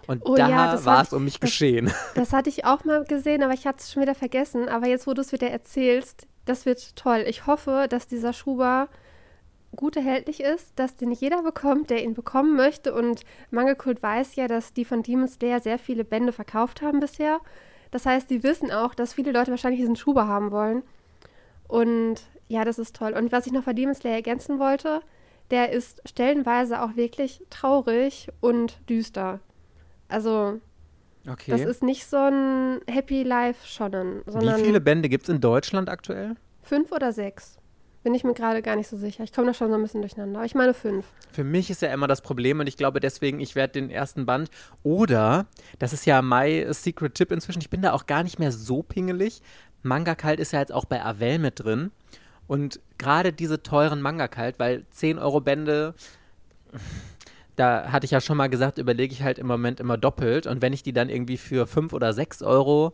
Und 0.08 0.24
oh, 0.26 0.36
da 0.36 0.50
ja, 0.50 0.86
war 0.86 1.02
es 1.02 1.14
um 1.14 1.24
mich 1.24 1.40
das, 1.40 1.50
geschehen. 1.50 1.92
Das 2.16 2.34
hatte 2.34 2.50
ich 2.50 2.66
auch 2.66 2.84
mal 2.84 3.06
gesehen, 3.06 3.44
aber 3.44 3.54
ich 3.54 3.66
hatte 3.66 3.80
es 3.80 3.92
schon 3.92 4.02
wieder 4.02 4.16
vergessen. 4.16 4.68
Aber 4.68 4.88
jetzt, 4.88 5.08
wo 5.08 5.14
du 5.14 5.22
es 5.22 5.32
wieder 5.32 5.50
erzählst, 5.50 6.28
das 6.46 6.66
wird 6.66 6.96
toll. 6.96 7.24
Ich 7.28 7.46
hoffe, 7.46 7.88
dass 7.90 8.08
dieser 8.08 8.34
Schuber 8.34 8.90
gut 9.76 9.96
erhältlich 9.96 10.42
ist, 10.42 10.74
dass 10.76 10.96
den 10.96 11.12
jeder 11.12 11.44
bekommt, 11.44 11.90
der 11.90 12.04
ihn 12.04 12.14
bekommen 12.14 12.56
möchte. 12.56 12.94
Und 12.94 13.22
Mangelkult 13.52 14.04
weiß 14.04 14.36
ja, 14.36 14.48
dass 14.48 14.74
die 14.74 14.86
von 14.86 15.04
Demon 15.04 15.28
Slayer 15.28 15.60
sehr 15.60 15.80
viele 15.80 16.04
Bände 16.04 16.34
verkauft 16.34 16.82
haben 16.82 17.00
bisher. 17.00 17.40
Das 17.92 18.06
heißt, 18.06 18.30
die 18.30 18.44
wissen 18.44 18.72
auch, 18.72 18.94
dass 18.94 19.14
viele 19.14 19.32
Leute 19.32 19.52
wahrscheinlich 19.52 19.82
diesen 19.82 19.96
Schuber 19.96 20.28
haben 20.28 20.52
wollen. 20.52 20.84
Und 21.68 22.22
ja, 22.48 22.66
das 22.66 22.80
ist 22.80 22.96
toll. 22.96 23.14
Und 23.14 23.32
was 23.32 23.48
ich 23.48 23.54
noch 23.54 23.64
bei 23.64 23.74
Demon 23.74 23.96
Slayer 23.96 24.16
ergänzen 24.16 24.60
wollte, 24.60 25.02
der 25.52 25.72
ist 25.72 26.02
stellenweise 26.06 26.82
auch 26.82 26.96
wirklich 26.96 27.42
traurig 27.50 28.30
und 28.40 28.78
düster. 28.90 29.40
Also, 30.08 30.60
okay. 31.30 31.52
das 31.52 31.62
ist 31.62 31.84
nicht 31.84 32.06
so 32.06 32.18
ein 32.18 32.80
Happy 32.90 33.24
Life 33.24 33.66
Shonen. 33.66 34.22
Wie 34.26 34.64
viele 34.64 34.82
Bände 34.82 35.10
gibt 35.10 35.24
es 35.24 35.30
in 35.30 35.40
Deutschland 35.40 35.90
aktuell? 35.90 36.36
Fünf 36.62 36.92
oder 36.92 37.12
sechs. 37.14 37.58
Bin 38.04 38.16
ich 38.16 38.24
mir 38.24 38.34
gerade 38.34 38.62
gar 38.64 38.76
nicht 38.76 38.88
so 38.88 38.98
sicher. 38.98 39.24
Ich 39.24 39.32
komme 39.32 39.48
da 39.48 39.54
schon 39.54 39.70
so 39.70 39.76
ein 39.76 39.82
bisschen 39.82 40.02
durcheinander. 40.02 40.40
Aber 40.40 40.46
ich 40.46 40.56
meine 40.56 40.74
fünf. 40.74 41.06
Für 41.32 41.44
mich 41.44 41.70
ist 41.70 41.84
ja 41.84 41.94
immer 41.94 42.08
das 42.08 42.22
Problem 42.22 42.60
und 42.60 42.68
ich 42.68 42.78
glaube 42.78 43.00
deswegen, 43.00 43.40
ich 43.40 43.56
werde 43.56 43.74
den 43.74 43.92
ersten 43.92 44.26
Band 44.26 44.50
oder, 44.82 45.46
das 45.78 45.94
ist 45.94 46.06
ja 46.06 46.22
my 46.22 46.66
secret 46.72 47.14
tip 47.14 47.32
inzwischen, 47.32 47.62
ich 47.62 47.70
bin 47.70 47.82
da 47.82 47.94
auch 47.94 48.08
gar 48.08 48.24
nicht 48.24 48.40
mehr 48.40 48.52
so 48.52 48.82
pingelig. 48.82 49.42
Manga 49.84 50.16
Kalt 50.16 50.40
ist 50.40 50.52
ja 50.52 50.60
jetzt 50.60 50.74
auch 50.74 50.86
bei 50.86 51.04
Avel 51.04 51.38
mit 51.38 51.64
drin. 51.64 51.92
Und 52.48 52.80
gerade 52.98 53.34
diese 53.34 53.62
teuren 53.62 54.02
Manga 54.02 54.28
Kalt, 54.28 54.58
weil 54.58 54.86
10 54.92 55.20
Euro 55.20 55.40
Bände, 55.40 55.94
da 57.56 57.92
hatte 57.92 58.06
ich 58.06 58.12
ja 58.12 58.20
schon 58.20 58.38
mal 58.38 58.50
gesagt, 58.50 58.80
überlege 58.80 59.14
ich 59.14 59.22
halt 59.22 59.38
im 59.38 59.48
Moment 59.48 59.80
immer 59.80 59.98
doppelt. 59.98 60.48
Und 60.48 60.62
wenn 60.62 60.74
ich 60.74 60.82
die 60.82 60.94
dann 60.94 61.10
irgendwie 61.10 61.38
für 61.38 61.68
5 61.68 61.94
oder 61.94 62.14
6 62.14 62.42
Euro 62.42 62.94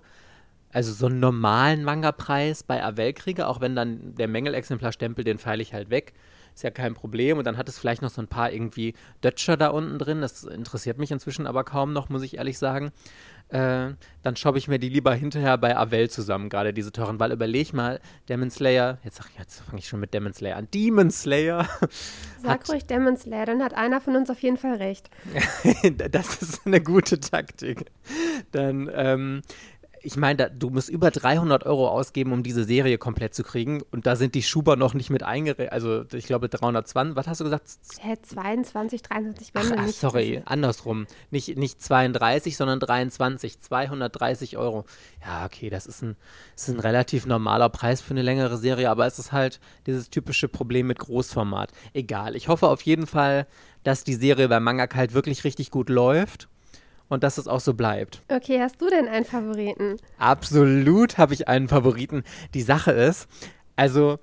also 0.71 0.93
so 0.93 1.07
einen 1.07 1.19
normalen 1.19 1.83
Manga-Preis 1.83 2.63
bei 2.63 2.83
Avel 2.83 3.13
kriege, 3.13 3.47
auch 3.47 3.61
wenn 3.61 3.75
dann 3.75 4.15
der 4.15 4.27
Mängelexemplarstempel, 4.27 5.23
den 5.23 5.37
feile 5.37 5.61
ich 5.61 5.73
halt 5.73 5.89
weg. 5.89 6.13
Ist 6.53 6.63
ja 6.63 6.71
kein 6.71 6.95
Problem. 6.95 7.37
Und 7.37 7.45
dann 7.45 7.55
hat 7.55 7.69
es 7.69 7.77
vielleicht 7.77 8.01
noch 8.01 8.09
so 8.09 8.19
ein 8.19 8.27
paar 8.27 8.51
irgendwie 8.51 8.95
Dötscher 9.23 9.57
da 9.57 9.67
unten 9.67 9.99
drin. 9.99 10.21
Das 10.21 10.43
interessiert 10.43 10.97
mich 10.97 11.11
inzwischen 11.11 11.45
aber 11.45 11.63
kaum 11.63 11.93
noch, 11.93 12.09
muss 12.09 12.23
ich 12.23 12.37
ehrlich 12.37 12.57
sagen. 12.57 12.91
Äh, 13.49 13.93
dann 14.23 14.35
shoppe 14.35 14.57
ich 14.57 14.67
mir 14.67 14.77
die 14.77 14.89
lieber 14.89 15.13
hinterher 15.13 15.57
bei 15.57 15.77
Avel 15.77 16.09
zusammen, 16.09 16.49
gerade 16.49 16.73
diese 16.73 16.91
teuren. 16.91 17.19
Weil 17.19 17.31
überleg 17.31 17.73
mal, 17.73 18.01
Demon 18.27 18.49
Slayer, 18.49 18.97
jetzt, 19.03 19.21
jetzt 19.37 19.61
fange 19.61 19.79
ich 19.79 19.87
schon 19.87 19.99
mit 19.99 20.13
Demon 20.13 20.33
Slayer 20.33 20.57
an. 20.57 20.67
Demon 20.73 21.11
Slayer. 21.11 21.67
Sag 22.41 22.67
ruhig 22.69 22.85
Demon 22.87 23.15
Slayer, 23.15 23.45
dann 23.45 23.63
hat 23.63 23.73
einer 23.73 24.01
von 24.01 24.15
uns 24.15 24.29
auf 24.29 24.39
jeden 24.41 24.57
Fall 24.57 24.75
recht. 24.77 25.09
das 26.11 26.41
ist 26.41 26.65
eine 26.65 26.81
gute 26.81 27.19
Taktik. 27.19 27.85
Dann, 28.51 28.89
ähm, 28.93 29.43
ich 30.01 30.15
meine, 30.15 30.49
du 30.49 30.69
musst 30.69 30.89
über 30.89 31.11
300 31.11 31.65
Euro 31.65 31.89
ausgeben, 31.89 32.31
um 32.31 32.43
diese 32.43 32.63
Serie 32.63 32.97
komplett 32.97 33.33
zu 33.33 33.43
kriegen. 33.43 33.81
Und 33.91 34.05
da 34.05 34.15
sind 34.15 34.35
die 34.35 34.43
Schuber 34.43 34.75
noch 34.75 34.93
nicht 34.93 35.09
mit 35.09 35.23
eingerechnet. 35.23 35.71
Also, 35.71 36.05
ich 36.13 36.25
glaube, 36.25 36.49
320, 36.49 37.15
was 37.15 37.27
hast 37.27 37.41
du 37.41 37.45
gesagt? 37.45 37.63
Hä, 37.99 38.15
22, 38.21 39.01
23 39.01 39.53
Bände. 39.53 39.75
Ach, 39.77 39.83
ach 39.85 39.89
sorry, 39.89 40.41
andersrum. 40.45 41.07
Nicht, 41.31 41.57
nicht 41.57 41.81
32, 41.81 42.57
sondern 42.57 42.79
23. 42.79 43.59
230 43.59 44.57
Euro. 44.57 44.85
Ja, 45.25 45.45
okay, 45.45 45.69
das 45.69 45.87
ist 45.87 46.01
ein, 46.01 46.15
das 46.55 46.69
ist 46.69 46.75
ein 46.75 46.79
relativ 46.79 47.25
normaler 47.25 47.69
Preis 47.69 48.01
für 48.01 48.11
eine 48.11 48.21
längere 48.21 48.57
Serie, 48.57 48.89
aber 48.89 49.05
es 49.05 49.19
ist 49.19 49.31
halt 49.31 49.59
dieses 49.85 50.09
typische 50.09 50.47
Problem 50.47 50.87
mit 50.87 50.99
Großformat. 50.99 51.71
Egal. 51.93 52.35
Ich 52.35 52.47
hoffe 52.47 52.67
auf 52.67 52.81
jeden 52.81 53.07
Fall, 53.07 53.47
dass 53.83 54.03
die 54.03 54.15
Serie 54.15 54.47
bei 54.47 54.59
Manga 54.59 54.87
halt 54.93 55.13
wirklich 55.13 55.43
richtig 55.43 55.71
gut 55.71 55.89
läuft 55.89 56.49
und 57.09 57.23
dass 57.23 57.37
es 57.37 57.47
auch 57.47 57.59
so 57.59 57.73
bleibt. 57.73 58.21
Okay, 58.29 58.59
hast 58.59 58.81
du 58.81 58.89
denn 58.89 59.07
einen 59.07 59.25
Favoriten? 59.25 59.97
Absolut 60.17 61.17
habe 61.17 61.33
ich 61.33 61.47
einen 61.47 61.67
Favoriten. 61.67 62.23
Die 62.53 62.61
Sache 62.61 62.91
ist, 62.91 63.27
also 63.75 64.17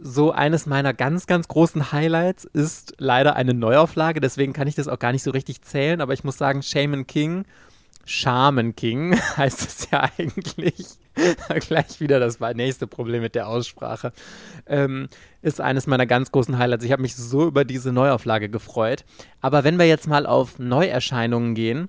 so 0.00 0.30
eines 0.30 0.66
meiner 0.66 0.92
ganz, 0.92 1.26
ganz 1.26 1.48
großen 1.48 1.92
Highlights 1.92 2.44
ist 2.44 2.94
leider 2.98 3.36
eine 3.36 3.54
Neuauflage, 3.54 4.20
deswegen 4.20 4.52
kann 4.52 4.68
ich 4.68 4.74
das 4.74 4.88
auch 4.88 4.98
gar 4.98 5.12
nicht 5.12 5.22
so 5.22 5.30
richtig 5.30 5.62
zählen, 5.62 6.00
aber 6.00 6.12
ich 6.12 6.24
muss 6.24 6.36
sagen, 6.36 6.62
Shaman 6.62 7.06
King, 7.06 7.44
Shaman 8.04 8.76
King 8.76 9.18
heißt 9.36 9.66
es 9.66 9.90
ja 9.90 10.08
eigentlich. 10.18 10.74
Gleich 11.66 12.00
wieder 12.00 12.20
das 12.20 12.40
nächste 12.40 12.86
Problem 12.86 13.22
mit 13.22 13.34
der 13.34 13.48
Aussprache. 13.48 14.12
Ähm, 14.66 15.08
ist 15.42 15.60
eines 15.60 15.86
meiner 15.86 16.06
ganz 16.06 16.30
großen 16.30 16.58
Highlights. 16.58 16.84
Ich 16.84 16.92
habe 16.92 17.02
mich 17.02 17.16
so 17.16 17.46
über 17.46 17.64
diese 17.64 17.92
Neuauflage 17.92 18.50
gefreut. 18.50 19.04
Aber 19.40 19.64
wenn 19.64 19.78
wir 19.78 19.86
jetzt 19.86 20.06
mal 20.06 20.26
auf 20.26 20.58
Neuerscheinungen 20.58 21.54
gehen, 21.54 21.88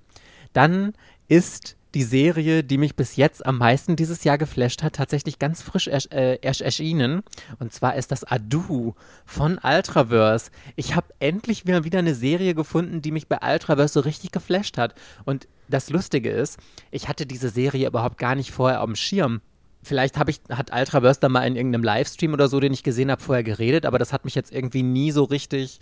dann 0.58 0.94
ist 1.28 1.78
die 1.94 2.04
Serie, 2.04 2.64
die 2.64 2.80
mich 2.80 2.96
bis 2.96 3.16
jetzt 3.16 3.46
am 3.46 3.60
meisten 3.60 3.96
dieses 3.96 4.24
Jahr 4.24 4.40
geflasht 4.40 4.82
hat, 4.82 4.96
tatsächlich 4.96 5.38
ganz 5.38 5.62
frisch 5.62 5.88
ersch 5.88 6.08
äh, 6.12 6.38
erschienen. 6.42 7.22
Und 7.60 7.74
zwar 7.74 7.96
ist 7.96 8.12
das 8.12 8.30
Adu 8.30 8.96
von 9.26 9.60
Ultraverse. 9.64 10.50
Ich 10.76 10.96
habe 10.96 11.14
endlich 11.20 11.66
wieder, 11.68 11.84
wieder 11.84 12.00
eine 12.00 12.16
Serie 12.16 12.56
gefunden, 12.56 13.04
die 13.04 13.12
mich 13.12 13.28
bei 13.28 13.38
Ultraverse 13.42 13.94
so 13.94 14.00
richtig 14.00 14.32
geflasht 14.32 14.80
hat. 14.80 14.96
Und 15.26 15.48
das 15.70 15.92
Lustige 15.92 16.32
ist, 16.32 16.60
ich 16.90 17.08
hatte 17.08 17.28
diese 17.28 17.50
Serie 17.50 17.88
überhaupt 17.88 18.18
gar 18.18 18.34
nicht 18.34 18.52
vorher 18.52 18.82
auf 18.82 18.88
dem 18.88 18.96
Schirm. 18.96 19.42
Vielleicht 19.84 20.18
ich, 20.28 20.42
hat 20.50 20.74
Ultraverse 20.74 21.20
da 21.20 21.30
mal 21.30 21.46
in 21.46 21.56
irgendeinem 21.56 21.84
Livestream 21.84 22.34
oder 22.34 22.48
so, 22.48 22.60
den 22.60 22.74
ich 22.74 22.84
gesehen 22.84 23.12
habe, 23.12 23.22
vorher 23.22 23.44
geredet, 23.44 23.86
aber 23.86 24.00
das 24.00 24.12
hat 24.12 24.26
mich 24.26 24.34
jetzt 24.34 24.52
irgendwie 24.52 24.84
nie 24.84 25.12
so 25.12 25.24
richtig 25.24 25.80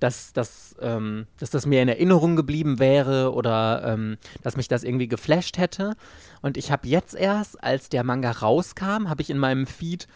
dass, 0.00 0.32
dass, 0.32 0.74
ähm, 0.80 1.26
dass 1.38 1.50
das 1.50 1.66
mir 1.66 1.82
in 1.82 1.88
Erinnerung 1.88 2.34
geblieben 2.34 2.78
wäre 2.78 3.32
oder 3.32 3.82
ähm, 3.84 4.16
dass 4.42 4.56
mich 4.56 4.66
das 4.66 4.82
irgendwie 4.82 5.08
geflasht 5.08 5.58
hätte. 5.58 5.94
Und 6.42 6.56
ich 6.56 6.72
habe 6.72 6.88
jetzt 6.88 7.14
erst, 7.14 7.62
als 7.62 7.90
der 7.90 8.02
Manga 8.02 8.30
rauskam, 8.30 9.08
habe 9.08 9.22
ich 9.22 9.30
in 9.30 9.38
meinem 9.38 9.66
Feed 9.66 10.08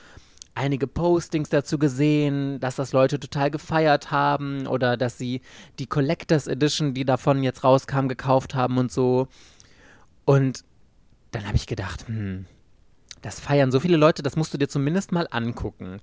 einige 0.54 0.86
Postings 0.86 1.48
dazu 1.48 1.78
gesehen, 1.78 2.60
dass 2.60 2.76
das 2.76 2.92
Leute 2.92 3.20
total 3.20 3.50
gefeiert 3.50 4.10
haben 4.10 4.66
oder 4.66 4.96
dass 4.96 5.18
sie 5.18 5.42
die 5.78 5.86
Collectors 5.86 6.46
Edition, 6.46 6.94
die 6.94 7.04
davon 7.04 7.42
jetzt 7.42 7.64
rauskam, 7.64 8.08
gekauft 8.08 8.54
haben 8.54 8.78
und 8.78 8.90
so. 8.90 9.28
Und 10.24 10.64
dann 11.32 11.46
habe 11.46 11.56
ich 11.56 11.66
gedacht, 11.66 12.06
hm, 12.06 12.46
das 13.20 13.40
feiern 13.40 13.72
so 13.72 13.80
viele 13.80 13.96
Leute, 13.96 14.22
das 14.22 14.36
musst 14.36 14.54
du 14.54 14.58
dir 14.58 14.68
zumindest 14.68 15.12
mal 15.12 15.26
angucken. 15.30 16.00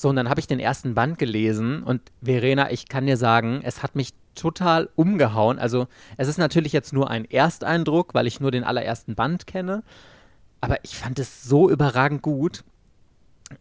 So, 0.00 0.08
und 0.08 0.14
dann 0.14 0.28
habe 0.28 0.38
ich 0.38 0.46
den 0.46 0.60
ersten 0.60 0.94
Band 0.94 1.18
gelesen 1.18 1.82
und 1.82 2.00
Verena, 2.22 2.70
ich 2.70 2.86
kann 2.88 3.06
dir 3.06 3.16
sagen, 3.16 3.62
es 3.64 3.82
hat 3.82 3.96
mich 3.96 4.10
total 4.36 4.90
umgehauen. 4.94 5.58
Also, 5.58 5.88
es 6.16 6.28
ist 6.28 6.38
natürlich 6.38 6.72
jetzt 6.72 6.92
nur 6.92 7.10
ein 7.10 7.28
Ersteindruck, 7.28 8.14
weil 8.14 8.28
ich 8.28 8.38
nur 8.38 8.52
den 8.52 8.62
allerersten 8.62 9.16
Band 9.16 9.48
kenne. 9.48 9.82
Aber 10.60 10.76
ich 10.84 10.96
fand 10.96 11.18
es 11.18 11.42
so 11.42 11.68
überragend 11.68 12.22
gut. 12.22 12.62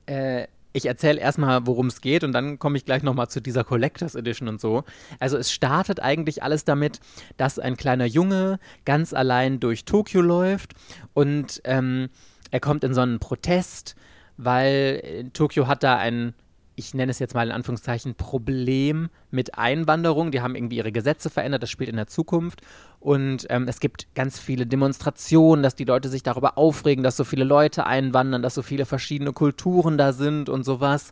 Äh, 0.06 0.45
ich 0.73 0.86
erzähle 0.86 1.19
erstmal, 1.19 1.65
worum 1.65 1.88
es 1.88 2.02
geht 2.02 2.23
und 2.23 2.34
dann 2.34 2.60
komme 2.60 2.78
ich 2.78 2.86
gleich 2.86 3.02
nochmal 3.02 3.30
zu 3.30 3.41
dieser 3.41 3.63
Collectors 3.63 4.13
Edition 4.13 4.47
und 4.47 4.62
so. 4.62 4.84
Also 5.19 5.38
es 5.38 5.52
startet 5.52 6.04
eigentlich 6.04 6.43
alles 6.43 6.65
damit, 6.65 7.00
dass 7.38 7.58
ein 7.58 7.78
kleiner 7.78 8.06
Junge 8.06 8.60
ganz 8.86 9.12
allein 9.12 9.60
durch 9.60 9.86
Tokio 9.86 10.21
läuft 10.21 10.76
und 11.15 11.62
ähm, 11.63 12.10
er 12.52 12.60
kommt 12.60 12.84
in 12.84 12.93
so 12.93 13.02
einen 13.02 13.17
Protest 13.17 13.95
weil 14.38 15.02
äh, 15.04 15.23
Tokio 15.34 15.67
hat 15.67 15.84
da 15.84 15.97
ein, 15.97 16.34
ich 16.76 16.93
nenne 16.93 17.12
es 17.12 17.19
jetzt 17.19 17.34
mal 17.34 17.47
in 17.47 17.52
Anführungszeichen, 17.52 18.15
Problem 18.15 19.10
mit 19.32 19.58
Einwanderung. 19.58 20.32
Die 20.32 20.41
haben 20.41 20.56
irgendwie 20.56 20.78
ihre 20.78 20.91
Gesetze 20.91 21.30
verändert, 21.30 21.63
das 21.63 21.71
spielt 21.71 21.89
in 21.89 21.95
der 21.95 22.08
Zukunft. 22.08 22.62
Und 23.00 23.47
ähm, 23.50 23.67
es 23.67 23.80
gibt 23.80 24.08
ganz 24.15 24.39
viele 24.39 24.65
Demonstrationen, 24.65 25.63
dass 25.63 25.76
die 25.76 25.86
Leute 25.86 26.10
sich 26.10 26.23
darüber 26.23 26.58
aufregen, 26.58 27.04
dass 27.04 27.17
so 27.17 27.23
viele 27.23 27.43
Leute 27.43 27.86
einwandern, 27.86 28.41
dass 28.41 28.56
so 28.56 28.62
viele 28.62 28.86
verschiedene 28.86 29.34
Kulturen 29.34 29.97
da 29.97 30.13
sind 30.13 30.50
und 30.50 30.63
sowas. 30.63 31.12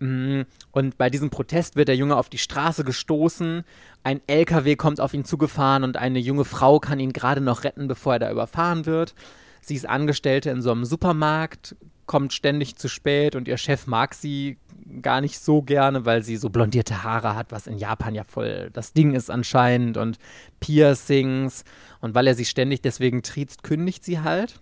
Mm, 0.00 0.42
und 0.72 0.98
bei 0.98 1.10
diesem 1.10 1.30
Protest 1.30 1.76
wird 1.76 1.86
der 1.86 1.96
Junge 1.96 2.16
auf 2.16 2.28
die 2.28 2.38
Straße 2.38 2.82
gestoßen. 2.82 3.62
Ein 4.02 4.20
LKW 4.26 4.74
kommt 4.74 5.00
auf 5.00 5.14
ihn 5.14 5.24
zugefahren 5.24 5.84
und 5.84 5.96
eine 5.96 6.18
junge 6.18 6.44
Frau 6.44 6.80
kann 6.80 6.98
ihn 6.98 7.12
gerade 7.12 7.40
noch 7.40 7.62
retten, 7.62 7.86
bevor 7.86 8.14
er 8.14 8.18
da 8.18 8.30
überfahren 8.32 8.84
wird. 8.84 9.14
Sie 9.60 9.76
ist 9.76 9.88
Angestellte 9.88 10.50
in 10.50 10.60
so 10.60 10.72
einem 10.72 10.84
Supermarkt, 10.84 11.76
kommt 12.12 12.34
ständig 12.34 12.76
zu 12.76 12.88
spät 12.88 13.34
und 13.36 13.48
ihr 13.48 13.56
Chef 13.56 13.86
mag 13.86 14.12
sie 14.12 14.58
gar 15.00 15.22
nicht 15.22 15.38
so 15.38 15.62
gerne, 15.62 16.04
weil 16.04 16.22
sie 16.22 16.36
so 16.36 16.50
blondierte 16.50 17.02
Haare 17.02 17.34
hat, 17.34 17.52
was 17.52 17.66
in 17.66 17.78
Japan 17.78 18.14
ja 18.14 18.22
voll 18.22 18.68
das 18.74 18.92
Ding 18.92 19.14
ist 19.14 19.30
anscheinend 19.30 19.96
und 19.96 20.18
Piercings 20.60 21.64
und 22.02 22.14
weil 22.14 22.26
er 22.26 22.34
sie 22.34 22.44
ständig 22.44 22.82
deswegen 22.82 23.22
triezt, 23.22 23.62
kündigt 23.62 24.04
sie 24.04 24.20
halt. 24.20 24.60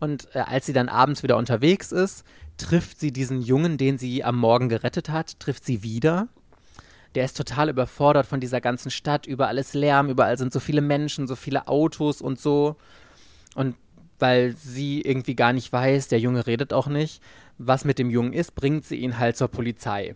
Und 0.00 0.26
äh, 0.34 0.40
als 0.40 0.66
sie 0.66 0.72
dann 0.72 0.88
abends 0.88 1.22
wieder 1.22 1.36
unterwegs 1.36 1.92
ist, 1.92 2.24
trifft 2.56 2.98
sie 2.98 3.12
diesen 3.12 3.40
Jungen, 3.40 3.78
den 3.78 3.96
sie 3.96 4.24
am 4.24 4.36
Morgen 4.36 4.68
gerettet 4.68 5.08
hat, 5.08 5.38
trifft 5.38 5.64
sie 5.64 5.84
wieder. 5.84 6.26
Der 7.14 7.24
ist 7.24 7.36
total 7.36 7.68
überfordert 7.68 8.26
von 8.26 8.40
dieser 8.40 8.60
ganzen 8.60 8.90
Stadt, 8.90 9.26
überall 9.28 9.58
ist 9.58 9.74
Lärm, 9.74 10.08
überall 10.08 10.38
sind 10.38 10.52
so 10.52 10.58
viele 10.58 10.80
Menschen, 10.80 11.28
so 11.28 11.36
viele 11.36 11.68
Autos 11.68 12.20
und 12.20 12.40
so. 12.40 12.74
Und 13.54 13.76
weil 14.18 14.54
sie 14.56 15.00
irgendwie 15.00 15.34
gar 15.34 15.52
nicht 15.52 15.72
weiß, 15.72 16.08
der 16.08 16.20
Junge 16.20 16.46
redet 16.46 16.72
auch 16.72 16.86
nicht, 16.86 17.22
was 17.58 17.84
mit 17.84 17.98
dem 17.98 18.10
Jungen 18.10 18.32
ist, 18.32 18.54
bringt 18.54 18.84
sie 18.84 18.96
ihn 18.96 19.18
halt 19.18 19.36
zur 19.36 19.48
Polizei. 19.48 20.14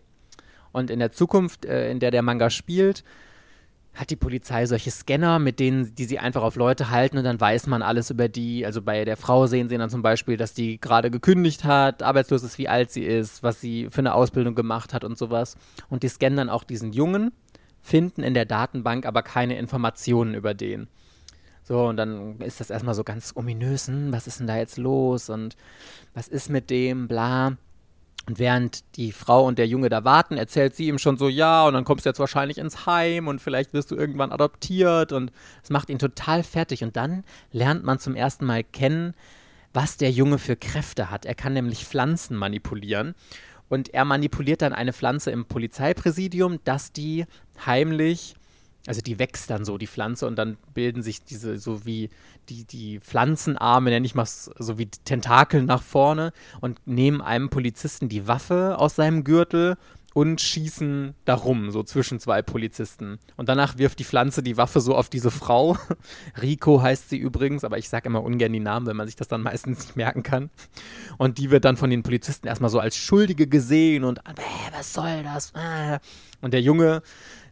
Und 0.73 0.91
in 0.91 0.99
der 0.99 1.13
Zukunft, 1.13 1.65
äh, 1.65 1.91
in 1.91 2.01
der 2.01 2.11
der 2.11 2.23
Manga 2.23 2.51
spielt, 2.51 3.05
hat 3.95 4.11
die 4.11 4.17
Polizei 4.17 4.67
solche 4.67 4.91
Scanner, 4.91 5.39
mit 5.39 5.59
denen 5.59 5.95
die 5.95 6.05
sie 6.05 6.19
einfach 6.19 6.43
auf 6.43 6.55
Leute 6.55 6.91
halten 6.91 7.19
und 7.19 7.25
dann 7.25 7.41
weiß 7.41 7.67
man 7.67 7.83
alles 7.83 8.11
über 8.11 8.29
die. 8.29 8.65
Also 8.65 8.83
bei 8.83 9.05
der 9.05 9.17
Frau 9.17 9.47
sehen 9.47 9.69
sie 9.69 9.77
dann 9.79 9.91
zum 9.91 10.03
Beispiel, 10.03 10.37
dass 10.37 10.55
die 10.55 10.81
gerade 10.81 11.11
gekündigt 11.11 11.65
hat, 11.65 12.03
arbeitslos 12.03 12.43
ist, 12.45 12.59
wie 12.59 12.69
alt 12.69 12.91
sie 12.91 13.05
ist, 13.05 13.43
was 13.43 13.61
sie 13.61 13.89
für 13.91 13.99
eine 13.99 14.15
Ausbildung 14.15 14.55
gemacht 14.55 14.95
hat 14.95 15.03
und 15.03 15.19
sowas. 15.19 15.57
Und 15.89 16.03
die 16.03 16.09
scannen 16.09 16.37
dann 16.37 16.51
auch 16.51 16.63
diesen 16.63 16.93
Jungen, 16.93 17.33
finden 17.83 18.23
in 18.23 18.35
der 18.35 18.45
Datenbank 18.45 19.07
aber 19.07 19.23
keine 19.23 19.59
Informationen 19.59 20.35
über 20.35 20.55
den. 20.55 20.87
So, 21.71 21.87
und 21.87 21.97
dann 21.99 22.41
ist 22.41 22.59
das 22.59 22.69
erstmal 22.69 22.97
so 22.97 23.05
ganz 23.05 23.33
ominös, 23.37 23.87
hm, 23.87 24.11
was 24.11 24.27
ist 24.27 24.41
denn 24.41 24.49
da 24.49 24.57
jetzt 24.57 24.77
los 24.77 25.31
und 25.31 25.55
was 26.15 26.27
ist 26.27 26.51
mit 26.51 26.69
dem, 26.69 27.07
bla. 27.07 27.57
Und 28.27 28.41
während 28.41 28.97
die 28.97 29.13
Frau 29.13 29.47
und 29.47 29.57
der 29.57 29.69
Junge 29.69 29.89
da 29.89 30.03
warten, 30.03 30.37
erzählt 30.37 30.75
sie 30.75 30.89
ihm 30.89 30.99
schon 30.99 31.17
so, 31.17 31.29
ja, 31.29 31.65
und 31.65 31.75
dann 31.75 31.85
kommst 31.85 32.05
du 32.05 32.11
jetzt 32.11 32.19
wahrscheinlich 32.19 32.59
ins 32.59 32.87
Heim 32.87 33.29
und 33.29 33.41
vielleicht 33.41 33.73
wirst 33.73 33.93
du 33.93 33.95
irgendwann 33.95 34.33
adoptiert 34.33 35.13
und 35.13 35.31
es 35.63 35.71
macht 35.71 35.91
ihn 35.91 36.01
total 36.01 36.43
fertig. 36.43 36.83
Und 36.83 36.97
dann 36.97 37.23
lernt 37.53 37.85
man 37.85 38.01
zum 38.01 38.17
ersten 38.17 38.47
Mal 38.47 38.65
kennen, 38.65 39.15
was 39.73 39.97
der 39.97 40.11
Junge 40.11 40.39
für 40.39 40.57
Kräfte 40.57 41.09
hat. 41.09 41.25
Er 41.25 41.37
kann 41.37 41.53
nämlich 41.53 41.85
Pflanzen 41.85 42.37
manipulieren. 42.37 43.15
Und 43.69 43.95
er 43.95 44.05
manipuliert 44.05 44.63
dann 44.63 44.73
eine 44.73 44.93
Pflanze 44.93 45.31
im 45.31 45.45
Polizeipräsidium, 45.45 46.59
dass 46.65 46.91
die 46.91 47.27
heimlich 47.65 48.35
also 48.87 49.01
die 49.03 49.19
wächst 49.19 49.51
dann 49.51 49.65
so, 49.65 49.79
die 49.79 49.87
Pflanze, 49.87 50.27
und 50.27 50.37
dann 50.37 50.57
bilden 50.75 51.03
sich 51.03 51.23
diese, 51.23 51.59
so 51.59 51.85
wie 51.85 52.11
die, 52.49 52.65
die 52.65 52.99
Pflanzenarme, 53.01 53.91
nenne 53.91 54.07
ich 54.07 54.15
mal 54.15 54.27
so 54.27 54.79
wie 54.79 54.87
Tentakel 54.87 55.63
nach 55.63 55.83
vorne 55.83 56.33
und 56.61 56.81
nehmen 56.87 57.21
einem 57.21 57.51
Polizisten 57.51 58.09
die 58.09 58.27
Waffe 58.27 58.77
aus 58.79 58.97
seinem 58.97 59.25
Gürtel 59.25 59.77
und 60.15 60.41
schießen 60.41 61.15
darum, 61.25 61.71
so 61.71 61.83
zwischen 61.83 62.19
zwei 62.19 62.43
Polizisten. 62.43 63.19
Und 63.37 63.49
danach 63.49 63.79
wirft 63.79 63.99
die 63.99 64.05
Pflanze 64.05 64.43
die 64.43 64.57
Waffe 64.57 64.81
so 64.81 64.97
auf 64.97 65.09
diese 65.09 65.31
Frau. 65.31 65.77
Rico 66.43 66.83
heißt 66.83 67.09
sie 67.11 67.19
übrigens, 67.19 67.65
aber 67.65 67.79
ich 67.79 67.89
sage 67.89 68.09
immer 68.09 68.23
ungern 68.23 68.53
die 68.53 68.61
Namen, 68.61 68.87
wenn 68.87 68.97
man 68.97 69.07
sich 69.07 69.17
das 69.17 69.29
dann 69.29 69.43
meistens 69.43 69.81
nicht 69.81 69.97
merken 69.97 70.23
kann. 70.23 70.51
Und 71.19 71.39
die 71.39 71.51
wird 71.51 71.65
dann 71.65 71.77
von 71.77 71.91
den 71.91 72.03
Polizisten 72.03 72.49
erstmal 72.49 72.71
so 72.71 72.81
als 72.81 72.97
Schuldige 72.97 73.47
gesehen 73.47 74.05
und, 74.05 74.19
äh, 74.19 74.35
was 74.77 74.93
soll 74.93 75.23
das? 75.23 75.53
Äh. 75.53 75.99
Und 76.41 76.55
der 76.55 76.63
Junge, 76.63 77.03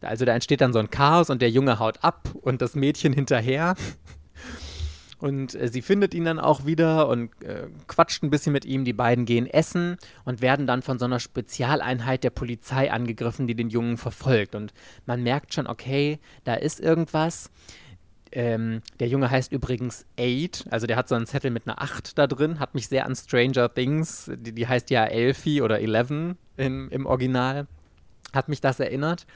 also 0.00 0.24
da 0.24 0.34
entsteht 0.34 0.60
dann 0.60 0.72
so 0.72 0.78
ein 0.78 0.90
Chaos 0.90 1.30
und 1.30 1.42
der 1.42 1.50
Junge 1.50 1.78
haut 1.78 2.02
ab 2.02 2.28
und 2.40 2.62
das 2.62 2.74
Mädchen 2.74 3.12
hinterher. 3.12 3.74
Und 5.18 5.54
äh, 5.54 5.68
sie 5.68 5.83
findet 5.83 6.14
ihn 6.14 6.24
dann 6.24 6.38
auch 6.38 6.64
wieder 6.64 7.09
und 7.09 7.31
äh, 7.42 7.68
quatscht 7.88 8.22
ein 8.22 8.31
bisschen 8.31 8.52
mit 8.52 8.64
ihm. 8.64 8.85
Die 8.85 8.92
beiden 8.92 9.24
gehen 9.24 9.46
essen 9.46 9.96
und 10.24 10.40
werden 10.40 10.66
dann 10.66 10.83
von 10.83 10.98
so 10.98 11.04
einer 11.04 11.20
Spezialeinheit 11.20 12.22
der 12.22 12.31
Polizei 12.31 12.92
angegriffen, 12.92 13.46
die 13.46 13.54
den 13.54 13.68
Jungen 13.68 13.96
verfolgt. 13.96 14.54
Und 14.54 14.72
man 15.07 15.22
merkt 15.22 15.54
schon, 15.54 15.66
okay, 15.66 16.20
da 16.44 16.54
ist 16.54 16.81
irgendwas. 16.81 17.50
Ähm, 18.31 18.83
der 19.00 19.09
Junge 19.09 19.31
heißt 19.31 19.52
übrigens 19.52 20.04
Eight, 20.18 20.66
also 20.70 20.87
der 20.87 20.96
hat 20.96 21.09
so 21.09 21.14
einen 21.14 21.26
Zettel 21.26 21.50
mit 21.50 21.66
einer 21.66 21.81
8 21.81 22.18
da 22.18 22.26
drin, 22.26 22.61
hat 22.61 22.74
mich 22.74 22.88
sehr 22.88 23.07
an 23.07 23.16
Stranger 23.16 23.72
Things, 23.72 24.31
die, 24.37 24.52
die 24.52 24.66
heißt 24.66 24.90
ja 24.90 25.07
Elfie 25.07 25.62
oder 25.62 25.81
Eleven 25.81 26.37
im, 26.59 26.90
im 26.90 27.07
Original, 27.07 27.66
hat 28.35 28.50
mich 28.50 28.61
das 28.61 28.81
erinnert. 28.81 29.26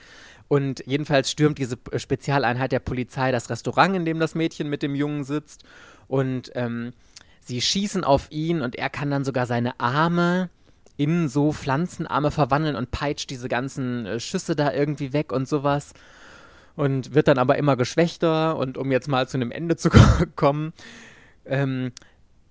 Und 0.53 0.85
jedenfalls 0.85 1.31
stürmt 1.31 1.57
diese 1.57 1.79
Spezialeinheit 1.97 2.73
der 2.73 2.79
Polizei 2.79 3.33
das 3.33 3.49
Restaurant, 3.49 3.97
in 3.97 4.05
dem 4.05 4.19
das 4.19 4.35
Mädchen 4.35 4.69
mit 4.69 4.83
dem 4.83 4.95
Jungen 4.95 5.25
sitzt. 5.25 5.65
Und 6.09 6.53
ähm, 6.55 6.93
sie 7.41 7.63
schießen 7.63 8.05
auf 8.05 8.31
ihn 8.31 8.61
und 8.61 8.77
er 8.77 8.91
kann 8.91 9.11
dann 9.11 9.25
sogar 9.25 9.47
seine 9.47 9.81
Arme 9.81 10.51
in 10.99 11.31
so 11.31 11.55
Pflanzenarme 11.55 12.31
verwandeln 12.31 12.77
und 12.77 12.91
peitscht 12.91 13.31
diese 13.31 13.49
ganzen 13.49 14.05
äh, 14.05 14.21
Schüsse 14.21 14.55
da 14.55 14.75
irgendwie 14.75 15.15
weg 15.15 15.33
und 15.33 15.49
sowas. 15.49 15.95
Und 16.77 17.15
wird 17.15 17.29
dann 17.29 17.39
aber 17.39 17.57
immer 17.57 17.77
geschwächter. 17.77 18.59
Und 18.59 18.77
um 18.77 18.93
jetzt 18.93 19.09
mal 19.09 19.27
zu 19.27 19.39
einem 19.39 19.53
Ende 19.53 19.77
zu 19.77 19.89
kommen, 20.37 20.75
ähm, 21.47 21.93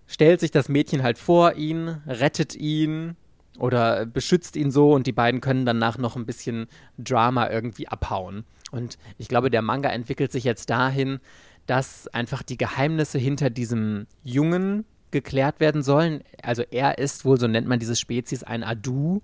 stellt 0.07 0.39
sich 0.39 0.49
das 0.49 0.69
Mädchen 0.69 1.03
halt 1.03 1.19
vor 1.19 1.53
ihn, 1.53 2.01
rettet 2.07 2.55
ihn 2.55 3.15
oder 3.57 4.05
beschützt 4.05 4.55
ihn 4.55 4.71
so 4.71 4.93
und 4.93 5.07
die 5.07 5.11
beiden 5.11 5.41
können 5.41 5.65
danach 5.65 5.97
noch 5.97 6.15
ein 6.15 6.25
bisschen 6.25 6.67
Drama 6.97 7.49
irgendwie 7.49 7.87
abhauen. 7.87 8.45
Und 8.71 8.97
ich 9.17 9.27
glaube, 9.27 9.49
der 9.49 9.61
Manga 9.61 9.89
entwickelt 9.89 10.31
sich 10.31 10.43
jetzt 10.43 10.69
dahin, 10.69 11.19
dass 11.67 12.07
einfach 12.07 12.43
die 12.43 12.57
Geheimnisse 12.57 13.17
hinter 13.17 13.49
diesem 13.49 14.07
Jungen 14.23 14.85
geklärt 15.11 15.59
werden 15.59 15.83
sollen. 15.83 16.23
Also 16.41 16.63
er 16.71 16.97
ist 16.97 17.25
wohl, 17.25 17.39
so 17.39 17.47
nennt 17.47 17.67
man 17.67 17.79
diese 17.79 17.95
Spezies, 17.95 18.43
ein 18.43 18.63
Adu, 18.63 19.21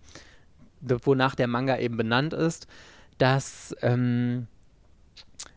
wonach 0.81 1.35
der 1.35 1.47
Manga 1.47 1.77
eben 1.77 1.97
benannt 1.97 2.33
ist. 2.33 2.67
Das 3.17 3.75
ähm, 3.81 4.47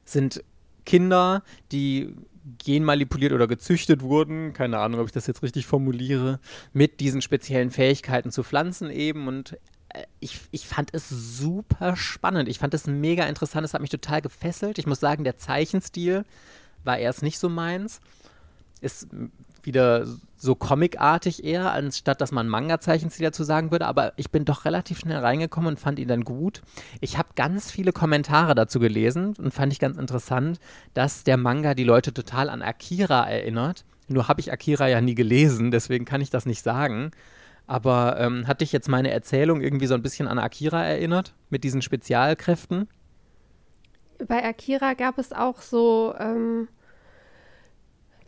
sind 0.04 0.42
Kinder, 0.86 1.42
die 1.72 2.14
genmanipuliert 2.58 3.32
oder 3.32 3.46
gezüchtet 3.46 4.02
wurden, 4.02 4.52
keine 4.52 4.78
Ahnung, 4.78 5.00
ob 5.00 5.06
ich 5.06 5.12
das 5.12 5.26
jetzt 5.26 5.42
richtig 5.42 5.66
formuliere, 5.66 6.40
mit 6.72 7.00
diesen 7.00 7.22
speziellen 7.22 7.70
Fähigkeiten 7.70 8.30
zu 8.30 8.42
Pflanzen 8.42 8.90
eben 8.90 9.28
und 9.28 9.56
äh, 9.90 10.04
ich, 10.20 10.40
ich 10.50 10.66
fand 10.66 10.90
es 10.92 11.08
super 11.08 11.96
spannend. 11.96 12.48
Ich 12.48 12.58
fand 12.58 12.74
es 12.74 12.86
mega 12.86 13.26
interessant. 13.26 13.64
Es 13.64 13.74
hat 13.74 13.80
mich 13.80 13.90
total 13.90 14.22
gefesselt. 14.22 14.78
Ich 14.78 14.86
muss 14.86 15.00
sagen, 15.00 15.24
der 15.24 15.36
Zeichenstil 15.36 16.24
war 16.84 16.98
erst 16.98 17.22
nicht 17.22 17.38
so 17.38 17.48
meins. 17.48 18.00
Ist 18.80 19.08
wieder 19.66 20.06
so 20.36 20.54
comicartig 20.54 21.44
eher, 21.44 21.72
anstatt 21.72 22.20
dass 22.20 22.32
man 22.32 22.48
Manga-Zeichenstil 22.48 23.26
dazu 23.26 23.44
sagen 23.44 23.70
würde. 23.70 23.86
Aber 23.86 24.12
ich 24.16 24.30
bin 24.30 24.44
doch 24.44 24.64
relativ 24.64 24.98
schnell 24.98 25.18
reingekommen 25.18 25.68
und 25.68 25.80
fand 25.80 25.98
ihn 25.98 26.08
dann 26.08 26.24
gut. 26.24 26.62
Ich 27.00 27.18
habe 27.18 27.30
ganz 27.36 27.70
viele 27.70 27.92
Kommentare 27.92 28.54
dazu 28.54 28.80
gelesen 28.80 29.34
und 29.38 29.52
fand 29.52 29.72
ich 29.72 29.78
ganz 29.78 29.98
interessant, 29.98 30.58
dass 30.94 31.24
der 31.24 31.36
Manga 31.36 31.74
die 31.74 31.84
Leute 31.84 32.12
total 32.12 32.48
an 32.48 32.62
Akira 32.62 33.28
erinnert. 33.28 33.84
Nur 34.08 34.28
habe 34.28 34.40
ich 34.40 34.52
Akira 34.52 34.88
ja 34.88 35.00
nie 35.00 35.14
gelesen, 35.14 35.70
deswegen 35.70 36.04
kann 36.04 36.20
ich 36.20 36.30
das 36.30 36.46
nicht 36.46 36.62
sagen. 36.62 37.12
Aber 37.66 38.18
ähm, 38.18 38.48
hat 38.48 38.62
dich 38.62 38.72
jetzt 38.72 38.88
meine 38.88 39.12
Erzählung 39.12 39.60
irgendwie 39.60 39.86
so 39.86 39.94
ein 39.94 40.02
bisschen 40.02 40.26
an 40.26 40.40
Akira 40.40 40.82
erinnert, 40.82 41.34
mit 41.50 41.62
diesen 41.62 41.82
Spezialkräften? 41.82 42.88
Bei 44.26 44.44
Akira 44.44 44.94
gab 44.94 45.18
es 45.18 45.32
auch 45.32 45.62
so 45.62 46.14
ähm, 46.18 46.68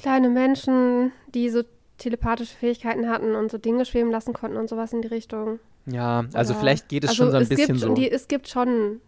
kleine 0.03 0.29
Menschen, 0.29 1.13
die 1.35 1.49
so 1.49 1.63
telepathische 1.99 2.57
Fähigkeiten 2.57 3.09
hatten 3.09 3.35
und 3.35 3.51
so 3.51 3.59
Dinge 3.59 3.85
schweben 3.85 4.11
lassen 4.11 4.33
konnten 4.33 4.57
und 4.57 4.69
sowas 4.69 4.93
in 4.93 5.03
die 5.03 5.09
Richtung. 5.09 5.61
Ja, 5.87 6.25
also 6.33 6.53
Oder- 6.53 6.61
vielleicht 6.61 6.89
geht 6.89 7.05
es 7.05 7.11
also 7.11 7.25
schon 7.25 7.33
so 7.33 7.39
ein 7.39 7.49
bisschen 7.49 7.79
so. 7.79 7.95
Die, 7.95 8.11
es 8.11 8.29
gibt 8.29 8.49
schon, 8.49 9.01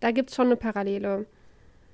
da 0.00 0.10
gibt 0.10 0.30
es 0.30 0.36
schon 0.36 0.46
eine 0.46 0.56
Parallele. 0.56 1.26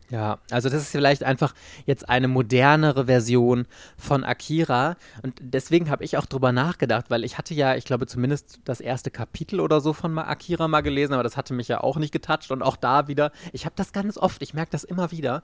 Ja, 0.08 0.38
also 0.52 0.68
das 0.68 0.82
ist 0.82 0.90
vielleicht 0.90 1.24
einfach 1.24 1.52
jetzt 1.84 2.08
eine 2.08 2.28
modernere 2.28 3.06
Version 3.06 3.66
von 3.98 4.22
Akira. 4.22 4.96
Und 5.22 5.34
deswegen 5.40 5.90
habe 5.90 6.04
ich 6.04 6.16
auch 6.16 6.26
drüber 6.26 6.52
nachgedacht, 6.52 7.06
weil 7.08 7.24
ich 7.24 7.38
hatte 7.38 7.54
ja, 7.54 7.74
ich 7.74 7.84
glaube, 7.84 8.06
zumindest 8.06 8.60
das 8.64 8.80
erste 8.80 9.10
Kapitel 9.10 9.58
oder 9.58 9.80
so 9.80 9.92
von 9.92 10.16
Akira 10.18 10.68
mal 10.68 10.82
gelesen, 10.82 11.12
aber 11.12 11.24
das 11.24 11.36
hatte 11.36 11.54
mich 11.54 11.66
ja 11.66 11.80
auch 11.80 11.96
nicht 11.96 12.12
getoucht. 12.12 12.52
Und 12.52 12.62
auch 12.62 12.76
da 12.76 13.08
wieder, 13.08 13.32
ich 13.52 13.64
habe 13.64 13.74
das 13.76 13.92
ganz 13.92 14.16
oft, 14.16 14.42
ich 14.42 14.54
merke 14.54 14.70
das 14.70 14.84
immer 14.84 15.10
wieder. 15.10 15.42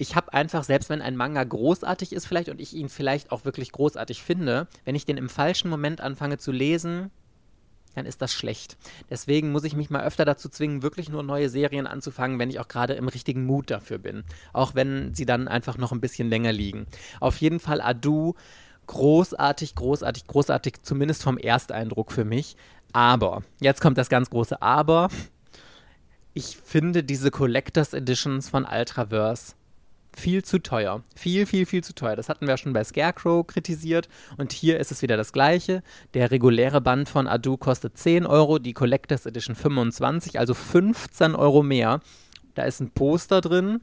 Ich 0.00 0.16
habe 0.16 0.32
einfach, 0.32 0.64
selbst 0.64 0.88
wenn 0.88 1.02
ein 1.02 1.14
Manga 1.14 1.44
großartig 1.44 2.14
ist 2.14 2.26
vielleicht 2.26 2.48
und 2.48 2.58
ich 2.58 2.72
ihn 2.72 2.88
vielleicht 2.88 3.30
auch 3.30 3.44
wirklich 3.44 3.70
großartig 3.70 4.22
finde, 4.22 4.66
wenn 4.86 4.94
ich 4.94 5.04
den 5.04 5.18
im 5.18 5.28
falschen 5.28 5.68
Moment 5.68 6.00
anfange 6.00 6.38
zu 6.38 6.52
lesen, 6.52 7.10
dann 7.94 8.06
ist 8.06 8.22
das 8.22 8.32
schlecht. 8.32 8.78
Deswegen 9.10 9.52
muss 9.52 9.64
ich 9.64 9.76
mich 9.76 9.90
mal 9.90 10.02
öfter 10.02 10.24
dazu 10.24 10.48
zwingen, 10.48 10.82
wirklich 10.82 11.10
nur 11.10 11.22
neue 11.22 11.50
Serien 11.50 11.86
anzufangen, 11.86 12.38
wenn 12.38 12.48
ich 12.48 12.60
auch 12.60 12.68
gerade 12.68 12.94
im 12.94 13.08
richtigen 13.08 13.44
Mut 13.44 13.70
dafür 13.70 13.98
bin. 13.98 14.24
Auch 14.54 14.74
wenn 14.74 15.12
sie 15.12 15.26
dann 15.26 15.48
einfach 15.48 15.76
noch 15.76 15.92
ein 15.92 16.00
bisschen 16.00 16.30
länger 16.30 16.52
liegen. 16.52 16.86
Auf 17.20 17.36
jeden 17.42 17.60
Fall 17.60 17.82
Adu, 17.82 18.36
großartig, 18.86 19.74
großartig, 19.74 20.26
großartig, 20.26 20.82
zumindest 20.82 21.22
vom 21.22 21.36
Ersteindruck 21.36 22.10
für 22.10 22.24
mich. 22.24 22.56
Aber, 22.94 23.42
jetzt 23.60 23.82
kommt 23.82 23.98
das 23.98 24.08
ganz 24.08 24.30
große 24.30 24.62
Aber. 24.62 25.10
Ich 26.32 26.56
finde 26.56 27.04
diese 27.04 27.30
Collectors 27.30 27.92
Editions 27.92 28.48
von 28.48 28.64
Ultraverse 28.64 29.56
viel 30.16 30.44
zu 30.44 30.60
teuer. 30.62 31.02
Viel, 31.14 31.46
viel, 31.46 31.66
viel 31.66 31.84
zu 31.84 31.94
teuer. 31.94 32.16
Das 32.16 32.28
hatten 32.28 32.46
wir 32.46 32.56
schon 32.56 32.72
bei 32.72 32.84
Scarecrow 32.84 33.46
kritisiert. 33.46 34.08
Und 34.36 34.52
hier 34.52 34.78
ist 34.78 34.90
es 34.90 35.02
wieder 35.02 35.16
das 35.16 35.32
Gleiche. 35.32 35.82
Der 36.14 36.30
reguläre 36.30 36.80
Band 36.80 37.08
von 37.08 37.26
Adu 37.26 37.56
kostet 37.56 37.96
10 37.96 38.26
Euro, 38.26 38.58
die 38.58 38.72
Collectors 38.72 39.26
Edition 39.26 39.54
25, 39.54 40.38
also 40.38 40.54
15 40.54 41.34
Euro 41.34 41.62
mehr. 41.62 42.00
Da 42.54 42.64
ist 42.64 42.80
ein 42.80 42.90
Poster 42.90 43.40
drin, 43.40 43.80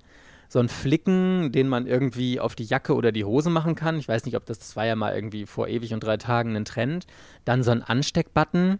so 0.49 0.59
ein 0.59 0.69
Flicken, 0.69 1.51
den 1.51 1.67
man 1.67 1.87
irgendwie 1.87 2.39
auf 2.39 2.55
die 2.55 2.65
Jacke 2.65 2.95
oder 2.95 3.11
die 3.11 3.25
Hose 3.25 3.49
machen 3.49 3.75
kann. 3.75 3.97
Ich 3.97 4.07
weiß 4.07 4.25
nicht, 4.25 4.35
ob 4.35 4.45
das, 4.45 4.59
das 4.59 4.75
war 4.75 4.85
ja 4.85 4.95
mal 4.95 5.13
irgendwie 5.13 5.45
vor 5.45 5.67
ewig 5.67 5.93
und 5.93 6.03
drei 6.03 6.17
Tagen 6.17 6.55
ein 6.55 6.65
Trend. 6.65 7.07
Dann 7.45 7.63
so 7.63 7.71
ein 7.71 7.83
Ansteckbutton, 7.83 8.79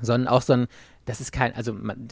sondern 0.00 0.28
auch 0.28 0.42
so 0.42 0.54
ein, 0.54 0.66
das 1.10 1.20
ist 1.20 1.32
kein, 1.32 1.56
also 1.56 1.72
man, 1.72 2.06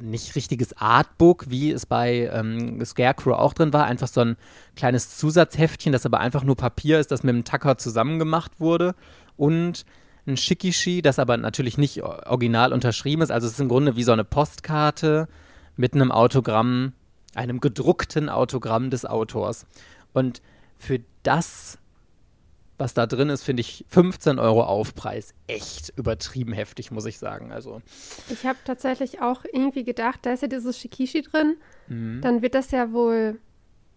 nicht 0.00 0.36
richtiges 0.36 0.76
Artbook, 0.76 1.50
wie 1.50 1.72
es 1.72 1.86
bei 1.86 2.30
ähm, 2.32 2.82
Scarecrow 2.84 3.36
auch 3.36 3.52
drin 3.52 3.72
war, 3.72 3.86
einfach 3.86 4.06
so 4.06 4.20
ein 4.20 4.36
kleines 4.76 5.16
Zusatzheftchen, 5.16 5.92
das 5.92 6.06
aber 6.06 6.20
einfach 6.20 6.44
nur 6.44 6.56
Papier 6.56 7.00
ist, 7.00 7.10
das 7.10 7.24
mit 7.24 7.34
dem 7.34 7.42
Tacker 7.42 7.78
zusammengemacht 7.78 8.60
wurde. 8.60 8.94
Und 9.36 9.84
ein 10.24 10.36
Shikishi, 10.36 11.02
das 11.02 11.18
aber 11.18 11.36
natürlich 11.36 11.78
nicht 11.78 12.00
original 12.04 12.72
unterschrieben 12.72 13.22
ist, 13.22 13.32
also 13.32 13.48
es 13.48 13.54
ist 13.54 13.60
im 13.60 13.68
Grunde 13.68 13.96
wie 13.96 14.04
so 14.04 14.12
eine 14.12 14.24
Postkarte 14.24 15.26
mit 15.76 15.94
einem 15.94 16.12
Autogramm, 16.12 16.92
einem 17.34 17.58
gedruckten 17.58 18.28
Autogramm 18.28 18.90
des 18.90 19.04
Autors. 19.04 19.66
Und 20.12 20.42
für 20.78 21.00
das 21.24 21.78
was 22.82 22.94
da 22.94 23.06
drin 23.06 23.28
ist, 23.28 23.44
finde 23.44 23.60
ich 23.60 23.84
15 23.90 24.40
Euro 24.40 24.64
Aufpreis 24.64 25.34
echt 25.46 25.92
übertrieben 25.96 26.52
heftig, 26.52 26.90
muss 26.90 27.06
ich 27.06 27.16
sagen. 27.16 27.52
Also, 27.52 27.80
Ich 28.28 28.44
habe 28.44 28.58
tatsächlich 28.64 29.22
auch 29.22 29.44
irgendwie 29.44 29.84
gedacht, 29.84 30.18
da 30.22 30.32
ist 30.32 30.42
ja 30.42 30.48
dieses 30.48 30.76
Shikishi 30.76 31.22
drin, 31.22 31.58
mhm. 31.86 32.20
dann 32.22 32.42
wird 32.42 32.56
das 32.56 32.72
ja 32.72 32.92
wohl 32.92 33.38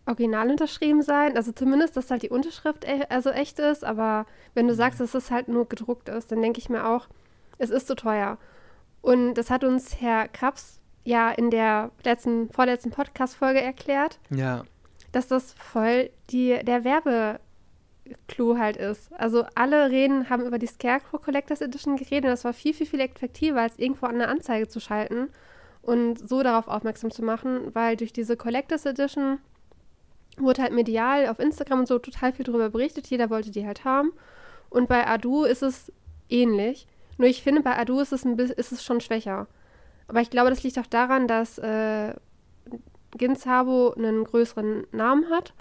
original 0.06 0.52
unterschrieben 0.52 1.02
sein. 1.02 1.36
Also 1.36 1.52
zumindest, 1.52 1.98
dass 1.98 2.12
halt 2.12 2.22
die 2.22 2.30
Unterschrift 2.30 2.86
e 2.86 3.06
also 3.10 3.32
echt 3.32 3.58
ist, 3.58 3.84
aber 3.84 4.28
wenn 4.54 4.68
du 4.68 4.76
sagst, 4.76 5.00
dass 5.00 5.16
es 5.16 5.32
halt 5.32 5.48
nur 5.48 5.68
gedruckt 5.68 6.08
ist, 6.08 6.32
dann 6.32 6.44
denke 6.44 6.60
ich 6.60 6.70
mir 6.70 6.86
auch, 6.88 7.08
es 7.58 7.72
ist 7.72 7.88
zu 7.88 7.96
teuer. 7.96 8.38
Und 9.02 9.34
das 9.34 9.50
hat 9.50 9.64
uns 9.64 10.00
Herr 10.00 10.28
Krabs 10.28 10.80
ja 11.04 11.32
in 11.32 11.50
der 11.50 11.90
letzten, 12.04 12.52
vorletzten 12.52 12.92
Podcast-Folge 12.92 13.62
erklärt, 13.62 14.20
ja, 14.30 14.64
dass 15.12 15.28
das 15.28 15.54
voll 15.54 16.12
die, 16.30 16.60
der 16.64 16.84
Werbeclou 18.06 18.58
halt 18.58 18.78
ist. 18.78 19.12
Also 19.14 19.46
alle 19.56 19.90
reden, 19.90 20.30
haben 20.30 20.46
über 20.46 20.60
die 20.60 20.68
Scarecrow 20.68 21.22
Collectors 21.22 21.62
Edition 21.62 21.98
geredet 21.98 22.26
und 22.26 22.32
das 22.32 22.46
war 22.46 22.54
viel, 22.54 22.74
viel, 22.74 22.88
viel 22.88 23.00
effektiver, 23.00 23.62
als 23.62 23.80
irgendwo 23.80 24.06
eine 24.06 24.28
Anzeige 24.28 24.68
zu 24.68 24.80
schalten 24.80 25.30
und 25.82 26.28
so 26.28 26.44
darauf 26.44 26.68
aufmerksam 26.68 27.12
zu 27.12 27.24
machen, 27.24 27.74
weil 27.74 27.96
durch 27.96 28.14
diese 28.14 28.38
Collectors 28.38 28.86
Edition 28.86 29.40
wurde 30.38 30.62
halt 30.62 30.74
medial 30.74 31.28
auf 31.28 31.40
Instagram 31.40 31.82
und 31.82 31.88
so 31.88 32.00
total 32.00 32.34
viel 32.34 32.46
darüber 32.46 32.70
berichtet, 32.70 33.08
jeder 33.08 33.30
wollte 33.30 33.52
die 33.52 33.66
halt 33.66 33.86
haben. 33.86 34.12
Und 34.70 34.90
bei 34.90 35.08
Adu 35.08 35.44
ist 35.46 35.64
es 35.64 35.92
ähnlich. 36.30 36.88
Nur 37.18 37.30
ich 37.30 37.44
finde, 37.44 37.62
bei 37.62 37.78
Adu 37.78 38.00
ist 38.00 38.12
es, 38.12 38.26
ein 38.26 38.38
ist 38.38 38.72
es 38.72 38.84
schon 38.84 39.00
schwächer. 39.00 39.48
Aber 40.08 40.22
ich 40.22 40.30
glaube, 40.30 40.50
das 40.50 40.64
liegt 40.64 40.78
auch 40.78 40.88
daran, 40.88 41.28
dass 41.28 41.58
äh, 41.58 42.14
Ginzabo 43.18 43.94
einen 43.94 44.26
größeren 44.26 44.86
Namen 44.92 45.30
hat. 45.30 45.54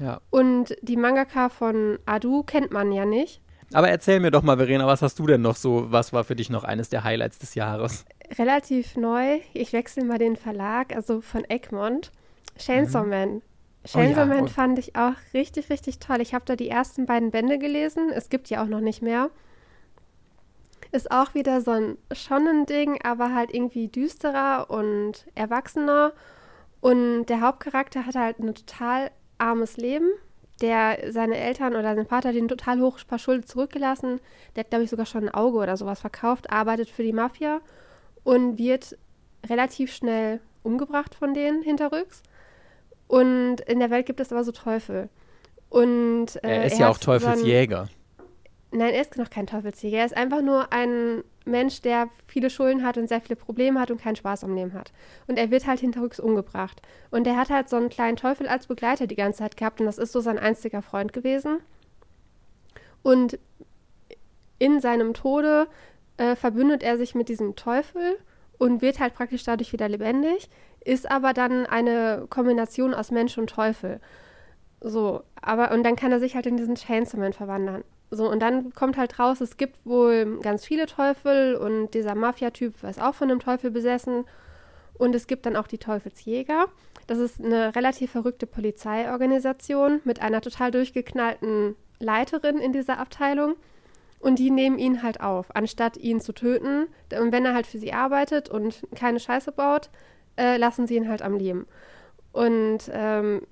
Ja. 0.00 0.20
Und 0.30 0.76
die 0.82 0.96
Mangaka 0.96 1.48
von 1.48 1.98
Adu 2.06 2.42
kennt 2.42 2.70
man 2.70 2.92
ja 2.92 3.04
nicht. 3.04 3.40
Aber 3.72 3.88
erzähl 3.90 4.20
mir 4.20 4.30
doch 4.30 4.42
mal, 4.42 4.56
Verena, 4.56 4.86
was 4.86 5.02
hast 5.02 5.18
du 5.18 5.26
denn 5.26 5.42
noch 5.42 5.56
so? 5.56 5.90
Was 5.90 6.12
war 6.12 6.24
für 6.24 6.36
dich 6.36 6.48
noch 6.48 6.64
eines 6.64 6.88
der 6.88 7.04
Highlights 7.04 7.38
des 7.38 7.54
Jahres? 7.54 8.06
Relativ 8.38 8.96
neu. 8.96 9.40
Ich 9.52 9.72
wechsle 9.72 10.04
mal 10.04 10.18
den 10.18 10.36
Verlag, 10.36 10.94
also 10.94 11.20
von 11.20 11.44
Egmont. 11.44 12.10
Chainsaw 12.58 13.04
Man. 13.04 13.42
Chainsaw 13.84 14.20
ja, 14.20 14.26
Man 14.26 14.44
oh. 14.44 14.46
fand 14.46 14.78
ich 14.78 14.96
auch 14.96 15.14
richtig, 15.34 15.70
richtig 15.70 15.98
toll. 15.98 16.20
Ich 16.20 16.34
habe 16.34 16.44
da 16.46 16.56
die 16.56 16.68
ersten 16.68 17.06
beiden 17.06 17.30
Bände 17.30 17.58
gelesen. 17.58 18.10
Es 18.10 18.30
gibt 18.30 18.48
ja 18.48 18.62
auch 18.62 18.68
noch 18.68 18.80
nicht 18.80 19.02
mehr. 19.02 19.30
Ist 20.90 21.10
auch 21.10 21.34
wieder 21.34 21.60
so 21.60 21.72
ein 21.72 21.98
Shonen-Ding, 22.12 23.00
aber 23.02 23.34
halt 23.34 23.52
irgendwie 23.52 23.88
düsterer 23.88 24.70
und 24.70 25.26
erwachsener. 25.34 26.12
Und 26.80 27.26
der 27.26 27.42
Hauptcharakter 27.42 28.06
hat 28.06 28.14
halt 28.14 28.38
ein 28.38 28.54
total 28.54 29.10
armes 29.38 29.76
Leben. 29.76 30.10
Der, 30.60 31.12
seine 31.12 31.36
Eltern 31.36 31.76
oder 31.76 31.94
sein 31.94 32.06
Vater 32.06 32.32
ihn 32.32 32.48
total 32.48 32.80
hoch 32.80 32.98
verschuldet 32.98 33.48
zurückgelassen. 33.48 34.20
Der 34.54 34.64
hat, 34.64 34.70
glaube 34.70 34.84
ich, 34.84 34.90
sogar 34.90 35.06
schon 35.06 35.24
ein 35.24 35.34
Auge 35.34 35.58
oder 35.58 35.76
sowas 35.76 36.00
verkauft, 36.00 36.50
arbeitet 36.50 36.90
für 36.90 37.04
die 37.04 37.12
Mafia 37.12 37.60
und 38.24 38.58
wird 38.58 38.98
relativ 39.48 39.92
schnell 39.92 40.40
umgebracht 40.64 41.14
von 41.14 41.32
denen 41.32 41.62
hinterrücks. 41.62 42.22
Und 43.06 43.60
in 43.62 43.78
der 43.78 43.90
Welt 43.90 44.06
gibt 44.06 44.20
es 44.20 44.32
aber 44.32 44.44
so 44.44 44.52
Teufel. 44.52 45.08
Und, 45.70 46.36
äh, 46.42 46.56
er 46.56 46.64
ist 46.64 46.78
ja 46.78 46.86
hat 46.86 46.96
auch 46.96 46.98
Teufelsjäger. 46.98 47.86
So 47.86 48.24
ein, 48.72 48.78
nein, 48.78 48.94
er 48.94 49.00
ist 49.00 49.16
noch 49.16 49.30
kein 49.30 49.46
Teufelsjäger. 49.46 49.98
Er 49.98 50.06
ist 50.06 50.16
einfach 50.16 50.42
nur 50.42 50.72
ein 50.72 51.22
Mensch, 51.48 51.82
der 51.82 52.08
viele 52.26 52.50
Schulden 52.50 52.84
hat 52.84 52.96
und 52.98 53.08
sehr 53.08 53.20
viele 53.20 53.36
Probleme 53.36 53.80
hat 53.80 53.90
und 53.90 54.00
keinen 54.00 54.16
Spaß 54.16 54.44
am 54.44 54.54
Leben 54.54 54.72
hat. 54.74 54.92
Und 55.26 55.38
er 55.38 55.50
wird 55.50 55.66
halt 55.66 55.80
hinterrücks 55.80 56.20
umgebracht. 56.20 56.80
Und 57.10 57.26
er 57.26 57.36
hat 57.36 57.50
halt 57.50 57.68
so 57.68 57.76
einen 57.76 57.88
kleinen 57.88 58.16
Teufel 58.16 58.46
als 58.46 58.66
Begleiter 58.66 59.06
die 59.06 59.16
ganze 59.16 59.40
Zeit 59.40 59.56
gehabt 59.56 59.80
und 59.80 59.86
das 59.86 59.98
ist 59.98 60.12
so 60.12 60.20
sein 60.20 60.38
einziger 60.38 60.82
Freund 60.82 61.12
gewesen. 61.12 61.58
Und 63.02 63.38
in 64.58 64.80
seinem 64.80 65.14
Tode 65.14 65.68
äh, 66.16 66.36
verbündet 66.36 66.82
er 66.82 66.98
sich 66.98 67.14
mit 67.14 67.28
diesem 67.28 67.56
Teufel 67.56 68.18
und 68.58 68.82
wird 68.82 68.98
halt 68.98 69.14
praktisch 69.14 69.44
dadurch 69.44 69.72
wieder 69.72 69.88
lebendig, 69.88 70.50
ist 70.84 71.10
aber 71.10 71.32
dann 71.32 71.66
eine 71.66 72.26
Kombination 72.28 72.94
aus 72.94 73.10
Mensch 73.10 73.38
und 73.38 73.50
Teufel. 73.50 74.00
So, 74.80 75.22
aber 75.40 75.72
und 75.72 75.84
dann 75.84 75.96
kann 75.96 76.12
er 76.12 76.20
sich 76.20 76.34
halt 76.34 76.46
in 76.46 76.56
diesen 76.56 76.74
Chainsaw 76.74 77.18
Man 77.18 77.32
verwandeln. 77.32 77.84
So, 78.10 78.30
und 78.30 78.40
dann 78.40 78.72
kommt 78.72 78.96
halt 78.96 79.18
raus, 79.18 79.40
es 79.40 79.56
gibt 79.56 79.84
wohl 79.84 80.40
ganz 80.40 80.64
viele 80.64 80.86
Teufel 80.86 81.56
und 81.56 81.90
dieser 81.92 82.14
Mafia-Typ 82.14 82.82
ist 82.84 83.00
auch 83.00 83.14
von 83.14 83.30
einem 83.30 83.40
Teufel 83.40 83.70
besessen. 83.70 84.24
Und 84.94 85.14
es 85.14 85.26
gibt 85.26 85.46
dann 85.46 85.56
auch 85.56 85.66
die 85.68 85.78
Teufelsjäger. 85.78 86.66
Das 87.06 87.18
ist 87.18 87.42
eine 87.42 87.74
relativ 87.76 88.10
verrückte 88.10 88.46
Polizeiorganisation 88.46 90.00
mit 90.04 90.20
einer 90.20 90.40
total 90.40 90.70
durchgeknallten 90.70 91.76
Leiterin 92.00 92.58
in 92.58 92.72
dieser 92.72 92.98
Abteilung. 92.98 93.54
Und 94.20 94.38
die 94.40 94.50
nehmen 94.50 94.78
ihn 94.78 95.02
halt 95.02 95.20
auf, 95.20 95.54
anstatt 95.54 95.96
ihn 95.96 96.20
zu 96.20 96.32
töten. 96.32 96.88
Und 97.18 97.30
wenn 97.30 97.44
er 97.44 97.54
halt 97.54 97.66
für 97.66 97.78
sie 97.78 97.92
arbeitet 97.92 98.48
und 98.48 98.82
keine 98.96 99.20
Scheiße 99.20 99.52
baut, 99.52 99.90
äh, 100.36 100.56
lassen 100.56 100.86
sie 100.86 100.96
ihn 100.96 101.08
halt 101.08 101.22
am 101.22 101.36
Leben. 101.36 101.66
Und 102.32 102.90
ähm, 102.92 103.42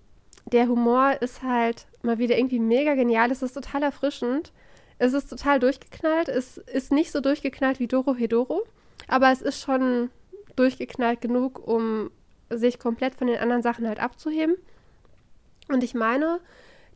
der 0.47 0.69
Humor 0.69 1.17
ist 1.21 1.43
halt 1.43 1.87
mal 2.03 2.19
wieder 2.19 2.39
irgendwie 2.39 2.61
mega 2.61 2.95
genial. 2.95 3.31
Es 3.31 3.43
ist 3.43 3.53
total 3.53 3.83
erfrischend. 3.83 4.53
Es 4.99 5.13
ist 5.13 5.29
total 5.29 5.59
durchgeknallt. 5.61 6.29
Es 6.29 6.57
ist 6.57 6.93
nicht 6.93 7.13
so 7.13 7.21
durchgeknallt 7.21 7.81
wie 7.81 7.89
Doro 7.89 8.15
Hedoro, 8.15 8.65
aber 9.09 9.31
es 9.31 9.43
ist 9.43 9.61
schon 9.61 10.11
durchgeknallt 10.55 11.21
genug, 11.21 11.67
um 11.67 12.11
sich 12.49 12.79
komplett 12.79 13.15
von 13.15 13.27
den 13.27 13.39
anderen 13.39 13.63
Sachen 13.63 13.87
halt 13.87 14.01
abzuheben. 14.01 14.57
Und 15.69 15.83
ich 15.83 15.95
meine, 15.95 16.41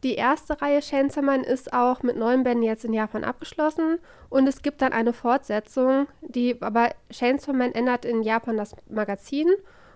die 0.03 0.15
erste 0.15 0.63
Reihe 0.63 0.81
Chainsaw 0.81 1.23
Man 1.23 1.45
ist 1.45 1.73
auch 1.73 2.03
mit 2.03 2.17
neun 2.17 2.43
Bänden 2.43 2.63
jetzt 2.63 2.85
in 2.85 2.95
Japan 2.95 3.25
abgeschlossen 3.25 3.99
und 4.31 4.47
es 4.47 4.63
gibt 4.63 4.81
dann 4.81 4.93
eine 4.93 5.13
Fortsetzung, 5.13 6.07
die 6.23 6.57
aber 6.63 6.91
Chainsaw 7.13 7.53
Man 7.53 7.73
ändert 7.73 8.05
in 8.05 8.23
Japan 8.23 8.57
das 8.57 8.75
Magazin 8.89 9.49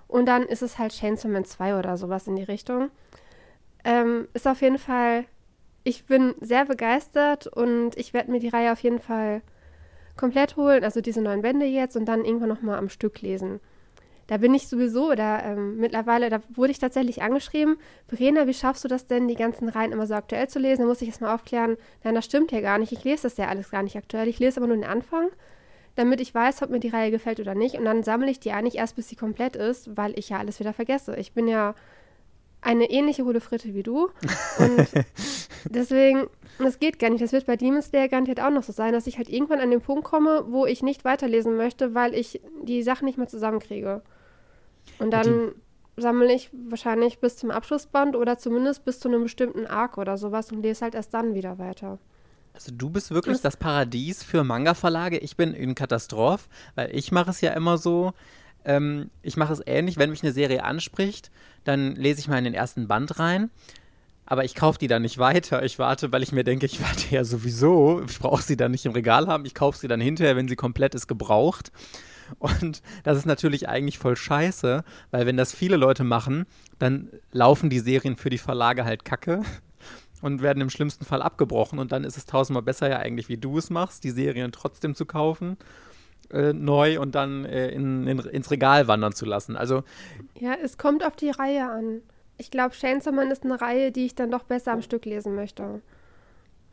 und 0.09 0.27
dann 0.27 0.43
ist 0.43 0.63
es 0.63 0.79
halt 0.79 0.93
Chainsaw 0.93 1.29
Man 1.29 1.45
2 1.45 1.79
oder 1.79 1.97
sowas 1.97 2.27
in 2.27 2.37
die 2.37 2.43
Richtung. 2.43 2.91
Ähm, 3.85 4.29
ist 4.33 4.49
auf 4.49 4.63
jeden 4.63 4.79
Fall, 4.79 5.25
ich 5.83 6.07
bin 6.07 6.35
sehr 6.41 6.65
begeistert 6.65 7.47
und 7.47 7.97
ich 7.97 8.15
werde 8.15 8.31
mir 8.31 8.41
die 8.41 8.49
Reihe 8.49 8.73
auf 8.73 8.81
jeden 8.81 9.01
Fall 9.01 9.43
komplett 10.17 10.57
holen, 10.57 10.85
also 10.85 11.01
diese 11.01 11.21
neun 11.21 11.43
Bände 11.43 11.67
jetzt 11.67 11.97
und 11.97 12.07
dann 12.07 12.25
irgendwann 12.25 12.49
nochmal 12.49 12.79
am 12.79 12.89
Stück 12.89 13.21
lesen 13.21 13.61
da 14.27 14.39
bin 14.39 14.55
ich 14.55 14.69
sowieso, 14.69 15.15
da 15.15 15.43
ähm, 15.43 15.77
mittlerweile, 15.77 16.31
da 16.31 16.41
wurde 16.49 16.71
ich 16.71 16.79
tatsächlich 16.79 17.23
angeschrieben, 17.23 17.77
Verena, 18.09 18.47
wie 18.47 18.55
schaffst 18.55 18.85
du 18.85 18.89
das 18.89 19.07
denn, 19.07 19.29
die 19.29 19.35
ganzen 19.35 19.69
Reihen 19.69 19.93
immer 19.93 20.07
so 20.07 20.15
aktuell 20.15 20.49
zu 20.49 20.59
lesen? 20.59 20.83
Da 20.83 20.89
muss 20.89 21.03
ich 21.03 21.09
erst 21.09 21.21
mal 21.21 21.35
aufklären, 21.35 21.77
nein, 22.03 22.15
das 22.15 22.25
stimmt 22.25 22.51
ja 22.53 22.61
gar 22.61 22.79
nicht. 22.79 22.93
Ich 22.93 23.05
lese 23.05 23.25
das 23.25 23.37
ja 23.37 23.49
alles 23.49 23.71
gar 23.71 23.83
nicht 23.83 23.97
aktuell. 23.97 24.29
Ich 24.29 24.39
lese 24.39 24.61
aber 24.61 24.67
nur 24.67 24.77
den 24.77 24.85
Anfang, 24.85 25.29
damit 25.95 26.21
ich 26.21 26.35
weiß, 26.35 26.63
ob 26.63 26.71
mir 26.71 26.81
die 26.81 26.89
Reihe 26.89 27.11
gefällt 27.11 27.41
oder 27.41 27.55
nicht. 27.55 27.77
Und 27.77 27.85
dann 27.85 28.03
sammle 28.03 28.31
ich 28.31 28.41
die 28.41 28.53
eigentlich 28.53 28.77
erst, 28.77 28.97
bis 28.97 29.09
sie 29.09 29.17
komplett 29.17 29.57
ist, 29.57 29.97
weil 29.97 30.19
ich 30.19 30.31
ja 30.31 30.39
alles 30.39 30.59
wieder 30.59 30.73
vergesse. 30.73 31.17
Ich 31.17 31.33
bin 31.33 31.47
ja 31.47 31.75
eine 32.65 32.91
ähnliche 32.91 33.25
hohle 33.25 33.41
Fritte 33.41 33.75
wie 33.75 33.83
du. 33.83 34.09
Und 34.59 34.89
deswegen, 35.65 36.27
das 36.59 36.79
geht 36.79 36.99
gar 36.99 37.11
nicht. 37.11 37.23
Das 37.23 37.33
wird 37.33 37.47
bei 37.47 37.57
Demon 37.57 37.83
Slayer 37.83 38.09
garantiert 38.09 38.41
auch 38.41 38.51
noch 38.51 38.63
so 38.63 38.73
sein, 38.73 38.93
dass 38.93 39.07
ich 39.07 39.19
halt 39.19 39.29
irgendwann 39.29 39.61
an 39.61 39.71
den 39.71 39.81
Punkt 39.81 40.05
komme, 40.05 40.45
wo 40.49 40.67
ich 40.67 40.83
nicht 40.83 41.05
weiterlesen 41.05 41.57
möchte, 41.57 41.95
weil 41.95 42.15
ich 42.15 42.41
die 42.63 42.83
Sachen 42.83 43.05
nicht 43.05 43.19
mehr 43.19 43.29
zusammenkriege. 43.29 44.03
Und 44.99 45.11
dann 45.11 45.53
sammle 45.97 46.33
ich 46.33 46.51
wahrscheinlich 46.53 47.21
bis 47.21 47.37
zum 47.37 47.51
Abschlussband 47.51 48.17
oder 48.17 48.39
zumindest 48.39 48.85
bis 48.85 48.99
zu 48.99 49.09
einem 49.09 49.23
bestimmten 49.23 49.67
Arc 49.67 49.99
oder 49.99 50.17
sowas 50.17 50.51
und 50.51 50.63
lese 50.63 50.83
halt 50.83 50.95
erst 50.95 51.15
dann 51.15 51.35
wieder 51.35 51.59
weiter. 51.59 51.99
Also 52.53 52.73
du 52.73 52.89
bist 52.89 53.11
wirklich 53.11 53.41
das 53.41 53.57
Paradies 53.57 54.23
für 54.23 54.45
Manga-Verlage. 54.45 55.19
Ich 55.19 55.37
bin 55.37 55.55
in 55.55 55.75
Katastrophe, 55.75 56.49
weil 56.77 56.95
ich 56.95 57.11
mache 57.11 57.31
es 57.31 57.41
ja 57.41 57.53
immer 57.53 57.79
so. 57.79 58.13
Ähm, 58.65 59.11
ich 59.23 59.37
mache 59.37 59.53
es 59.53 59.63
ähnlich, 59.67 59.99
wenn 59.99 60.11
mich 60.11 60.23
eine 60.23 60.33
Serie 60.33 60.65
anspricht, 60.65 61.31
dann 61.65 61.95
lese 61.97 62.21
ich 62.21 62.29
mal 62.29 62.39
in 62.39 62.45
den 62.45 62.55
ersten 62.55 62.89
Band 62.89 63.19
rein. 63.19 63.51
Aber 64.27 64.45
ich 64.45 64.55
kaufe 64.55 64.79
die 64.79 64.87
dann 64.87 65.03
nicht 65.03 65.19
weiter. 65.19 65.63
Ich 65.65 65.79
warte, 65.79 66.11
weil 66.13 66.23
ich 66.23 66.33
mir 66.33 66.45
denke, 66.45 66.67
ich 66.67 66.81
warte 66.83 67.15
ja 67.15 67.25
sowieso. 67.25 68.03
Ich 68.09 68.19
brauche 68.19 68.43
sie 68.43 68.57
dann 68.57 68.71
nicht 68.71 68.87
im 68.87 68.93
Regal 68.93 69.27
haben. 69.27 69.45
Ich 69.45 69.55
kaufe 69.55 69.79
sie 69.79 69.89
dann 69.89 70.01
hinterher, 70.01 70.37
wenn 70.37 70.49
sie 70.49 70.57
komplett 70.57 70.95
ist, 70.95 71.07
gebraucht. 71.07 71.73
Und 72.39 72.83
das 73.03 73.19
ist 73.19 73.27
natürlich 73.27 73.69
eigentlich 73.69 73.99
voll 73.99 74.17
scheiße, 74.17 74.83
weil 75.11 75.27
wenn 75.27 75.37
das 75.37 75.55
viele 75.55 75.77
Leute 75.77 76.05
machen, 76.05 76.47
dann 76.79 77.11
laufen 77.33 77.69
die 77.69 77.81
Serien 77.81 78.17
für 78.17 78.31
die 78.31 78.39
Verlage 78.39 78.87
halt 78.87 79.05
kacke 79.05 79.43
und 80.23 80.41
werden 80.41 80.63
im 80.63 80.71
schlimmsten 80.71 81.05
Fall 81.05 81.21
abgebrochen. 81.21 81.79
Und 81.79 81.93
dann 81.93 82.05
ist 82.05 82.17
es 82.17 82.25
tausendmal 82.25 82.63
besser 82.63 82.89
ja 82.89 82.99
eigentlich, 82.99 83.29
wie 83.29 83.37
du 83.37 83.59
es 83.59 83.69
machst, 83.69 84.05
die 84.05 84.11
Serien 84.11 84.53
trotzdem 84.53 84.95
zu 84.95 85.05
kaufen. 85.05 85.59
Äh, 86.31 86.53
neu 86.53 87.01
und 87.01 87.15
dann 87.15 87.45
äh, 87.45 87.69
in, 87.69 88.07
in, 88.07 88.19
ins 88.19 88.51
Regal 88.51 88.89
wandern 88.89 89.13
zu 89.13 89.27
lassen. 89.27 89.57
Also 89.57 89.83
ja, 90.39 90.55
es 90.63 90.79
kommt 90.79 91.05
auf 91.05 91.17
die 91.17 91.31
Reihe 91.31 91.71
an. 91.71 92.01
Ich 92.39 92.51
glaube, 92.51 92.75
Chainsaw 92.75 93.15
Man 93.15 93.31
ist 93.31 93.45
eine 93.45 93.61
Reihe, 93.61 93.93
die 93.93 94.07
ich 94.07 94.15
dann 94.15 94.31
doch 94.31 94.45
besser 94.45 94.73
am 94.73 94.83
Stück 94.83 95.05
lesen 95.05 95.35
möchte. 95.35 95.83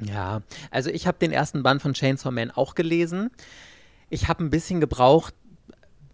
Ja, 0.01 0.41
also 0.71 0.89
ich 0.89 1.05
habe 1.05 1.19
den 1.19 1.31
ersten 1.31 1.63
Band 1.63 1.81
von 1.81 1.93
Chainsaw 1.93 2.31
Man 2.31 2.51
auch 2.51 2.75
gelesen. 2.75 3.29
Ich 4.09 4.27
habe 4.27 4.43
ein 4.43 4.49
bisschen 4.49 4.79
gebraucht, 4.79 5.35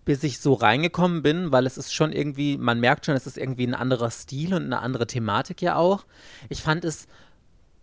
bis 0.04 0.23
ich 0.23 0.39
so 0.39 0.54
reingekommen 0.54 1.21
bin, 1.21 1.52
weil 1.52 1.65
es 1.65 1.78
ist 1.78 1.93
schon 1.93 2.13
irgendwie, 2.13 2.58
man 2.58 2.80
merkt 2.80 3.06
schon, 3.06 3.15
es 3.15 3.28
ist 3.28 3.38
irgendwie 3.38 3.67
ein 3.67 3.73
anderer 3.73 4.10
Stil 4.10 4.54
und 4.54 4.63
eine 4.63 4.80
andere 4.80 5.06
Thematik 5.06 5.62
ja 5.62 5.76
auch. 5.76 6.06
Ich 6.50 6.62
fand 6.62 6.86
es 6.86 7.08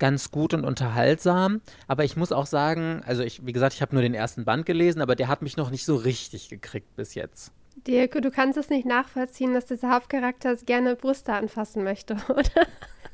ganz 0.05 0.31
gut 0.31 0.53
und 0.53 0.67
unterhaltsam, 0.67 1.63
aber 1.89 2.05
ich 2.05 2.15
muss 2.15 2.31
auch 2.31 2.45
sagen, 2.45 3.01
also 3.07 3.23
ich, 3.23 3.47
wie 3.47 3.55
gesagt, 3.55 3.73
ich 3.73 3.81
habe 3.81 3.95
nur 3.95 4.03
den 4.03 4.13
ersten 4.13 4.45
Band 4.45 4.67
gelesen, 4.67 5.01
aber 5.01 5.17
der 5.17 5.29
hat 5.29 5.41
mich 5.41 5.57
noch 5.57 5.71
nicht 5.71 5.87
so 5.87 5.97
richtig 5.97 6.51
gekriegt 6.51 6.95
bis 6.95 7.15
jetzt. 7.15 7.53
Dirk, 7.87 8.21
du 8.21 8.31
kannst 8.31 8.59
es 8.59 8.69
nicht 8.69 8.85
nachvollziehen, 8.85 9.55
dass 9.55 9.65
dieser 9.65 9.91
Hauptcharakter 9.91 10.57
gerne 10.57 10.95
Brüste 10.95 11.33
anfassen 11.33 11.85
möchte, 11.85 12.19
oder? 12.29 12.67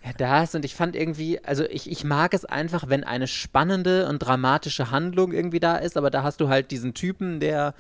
Ja, 0.05 0.11
das 0.19 0.57
und 0.57 0.65
ich 0.65 0.75
fand 0.75 0.97
irgendwie, 0.97 1.39
also 1.45 1.63
ich, 1.63 1.89
ich 1.89 2.03
mag 2.03 2.35
es 2.35 2.45
einfach, 2.45 2.89
wenn 2.89 3.05
eine 3.05 3.29
spannende 3.29 4.09
und 4.09 4.19
dramatische 4.19 4.91
Handlung 4.91 5.31
irgendwie 5.31 5.61
da 5.61 5.77
ist, 5.77 5.97
aber 5.97 6.11
da 6.11 6.25
hast 6.25 6.41
du 6.41 6.49
halt 6.49 6.73
diesen 6.73 6.93
Typen, 6.93 7.39
der 7.39 7.73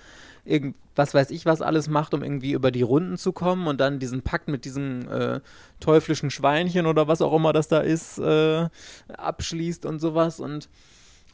irgend, 0.44 0.76
was 0.94 1.14
weiß 1.14 1.30
ich, 1.30 1.46
was 1.46 1.62
alles 1.62 1.88
macht, 1.88 2.14
um 2.14 2.22
irgendwie 2.22 2.52
über 2.52 2.70
die 2.70 2.82
Runden 2.82 3.16
zu 3.16 3.32
kommen 3.32 3.66
und 3.66 3.80
dann 3.80 3.98
diesen 3.98 4.22
Pakt 4.22 4.48
mit 4.48 4.64
diesem 4.64 5.08
äh, 5.08 5.40
teuflischen 5.80 6.30
Schweinchen 6.30 6.86
oder 6.86 7.08
was 7.08 7.22
auch 7.22 7.34
immer 7.34 7.52
das 7.52 7.68
da 7.68 7.80
ist, 7.80 8.18
äh, 8.18 8.68
abschließt 9.08 9.86
und 9.86 9.98
sowas 9.98 10.40
und 10.40 10.68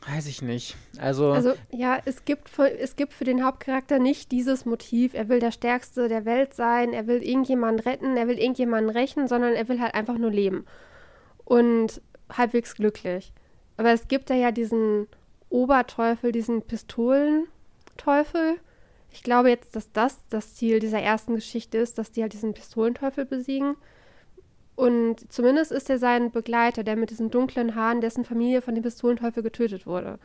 weiß 0.09 0.27
ich 0.27 0.42
nicht. 0.42 0.77
Also, 0.99 1.33
also 1.33 1.55
ja, 1.71 1.99
es 2.05 2.25
gibt, 2.25 2.49
für, 2.49 2.71
es 2.71 2.97
gibt 2.97 3.12
für 3.12 3.25
den 3.25 3.45
Hauptcharakter 3.45 3.99
nicht 3.99 4.31
dieses 4.31 4.64
Motiv, 4.64 5.14
er 5.14 5.29
will 5.29 5.40
der 5.40 5.53
Stärkste 5.53 6.09
der 6.09 6.25
Welt 6.25 6.55
sein, 6.55 6.92
er 6.92 7.07
will 7.07 7.23
irgendjemanden 7.23 7.81
retten, 7.81 8.16
er 8.16 8.29
will 8.29 8.38
irgendjemanden 8.38 8.90
rächen, 8.90 9.27
sondern 9.27 9.55
er 9.55 9.69
will 9.69 9.81
halt 9.81 9.95
einfach 9.95 10.19
nur 10.19 10.31
leben 10.31 10.64
und 11.45 12.01
halbwegs 12.31 12.75
glücklich. 12.75 13.33
Aber 13.77 13.92
es 13.92 14.09
gibt 14.09 14.31
da 14.31 14.35
ja 14.35 14.53
diesen 14.53 15.07
Oberteufel, 15.49 16.33
diesen 16.33 16.62
Pistolenteufel, 16.62 18.59
ich 19.11 19.23
glaube 19.23 19.49
jetzt, 19.49 19.75
dass 19.77 19.92
das 19.92 20.19
das 20.29 20.55
Ziel 20.55 20.79
dieser 20.81 21.01
ersten 21.01 21.35
Geschichte 21.35 21.79
ist, 21.79 21.99
dass 21.99 22.12
die 22.12 22.23
halt 22.23 22.33
diesen 22.33 22.55
Pistolenteufel 22.55 23.25
besiegen. 23.25 23.77
Und 24.75 25.33
zumindest 25.33 25.73
ist 25.73 25.88
er 25.88 25.99
sein 25.99 26.31
Begleiter, 26.31 26.85
der 26.85 26.97
mit 26.97 27.11
diesen 27.11 27.31
dunklen 27.31 27.75
Haaren, 27.75 28.03
dessen 28.03 28.25
Familie 28.25 28.61
von 28.61 28.75
dem 28.75 28.83
Pistolenteufel 28.83 29.42
getötet 29.42 29.87
wurde. 29.87 30.19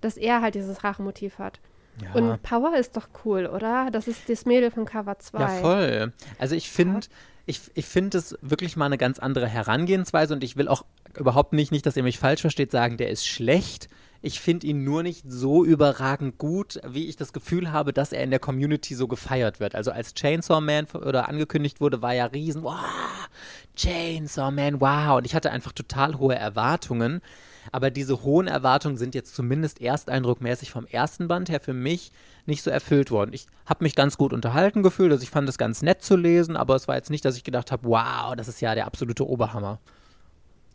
Dass 0.00 0.16
er 0.16 0.42
halt 0.42 0.56
dieses 0.56 0.82
Rachemotiv 0.82 1.38
hat. 1.38 1.60
Ja. 2.02 2.12
Und 2.14 2.42
Power 2.42 2.76
ist 2.76 2.96
doch 2.96 3.08
cool, 3.24 3.46
oder? 3.46 3.88
Das 3.92 4.08
ist 4.08 4.28
das 4.28 4.46
Mädel 4.46 4.70
von 4.70 4.84
Cover 4.84 5.18
2. 5.18 5.38
Ja, 5.38 5.48
voll. 5.48 6.12
Also 6.38 6.56
ich 6.56 6.70
finde, 6.70 7.06
ich, 7.46 7.60
ich 7.74 7.86
finde 7.86 8.18
es 8.18 8.36
wirklich 8.42 8.76
mal 8.76 8.86
eine 8.86 8.98
ganz 8.98 9.18
andere 9.18 9.46
Herangehensweise 9.46 10.34
und 10.34 10.42
ich 10.42 10.56
will 10.56 10.68
auch 10.68 10.84
überhaupt 11.16 11.52
nicht, 11.52 11.70
nicht, 11.70 11.86
dass 11.86 11.96
ihr 11.96 12.02
mich 12.02 12.18
falsch 12.18 12.40
versteht, 12.40 12.72
sagen, 12.72 12.96
der 12.96 13.10
ist 13.10 13.26
schlecht. 13.26 13.88
Ich 14.26 14.40
finde 14.40 14.66
ihn 14.66 14.84
nur 14.84 15.02
nicht 15.02 15.22
so 15.28 15.66
überragend 15.66 16.38
gut, 16.38 16.80
wie 16.82 17.08
ich 17.08 17.16
das 17.16 17.34
Gefühl 17.34 17.72
habe, 17.72 17.92
dass 17.92 18.10
er 18.10 18.22
in 18.22 18.30
der 18.30 18.38
Community 18.38 18.94
so 18.94 19.06
gefeiert 19.06 19.60
wird. 19.60 19.74
Also 19.74 19.90
als 19.90 20.14
Chainsaw 20.14 20.62
Man 20.62 20.86
oder 20.86 21.28
angekündigt 21.28 21.78
wurde, 21.82 22.00
war 22.00 22.14
ja 22.14 22.24
riesen, 22.24 22.62
wow, 22.62 22.80
Chainsaw 23.76 24.50
Man, 24.50 24.80
wow. 24.80 25.18
Und 25.18 25.26
ich 25.26 25.34
hatte 25.34 25.50
einfach 25.50 25.72
total 25.72 26.16
hohe 26.16 26.36
Erwartungen. 26.36 27.20
Aber 27.70 27.90
diese 27.90 28.22
hohen 28.22 28.46
Erwartungen 28.46 28.96
sind 28.96 29.14
jetzt 29.14 29.34
zumindest 29.34 29.82
ersteindruckmäßig 29.82 30.70
vom 30.70 30.86
ersten 30.86 31.28
Band 31.28 31.50
her 31.50 31.60
für 31.60 31.74
mich 31.74 32.10
nicht 32.46 32.62
so 32.62 32.70
erfüllt 32.70 33.10
worden. 33.10 33.34
Ich 33.34 33.46
habe 33.66 33.84
mich 33.84 33.94
ganz 33.94 34.16
gut 34.16 34.32
unterhalten 34.32 34.82
gefühlt, 34.82 35.12
also 35.12 35.22
ich 35.22 35.28
fand 35.28 35.50
es 35.50 35.58
ganz 35.58 35.82
nett 35.82 36.02
zu 36.02 36.16
lesen, 36.16 36.56
aber 36.56 36.76
es 36.76 36.88
war 36.88 36.96
jetzt 36.96 37.10
nicht, 37.10 37.26
dass 37.26 37.36
ich 37.36 37.44
gedacht 37.44 37.70
habe, 37.70 37.86
wow, 37.86 38.34
das 38.34 38.48
ist 38.48 38.62
ja 38.62 38.74
der 38.74 38.86
absolute 38.86 39.28
Oberhammer. 39.28 39.80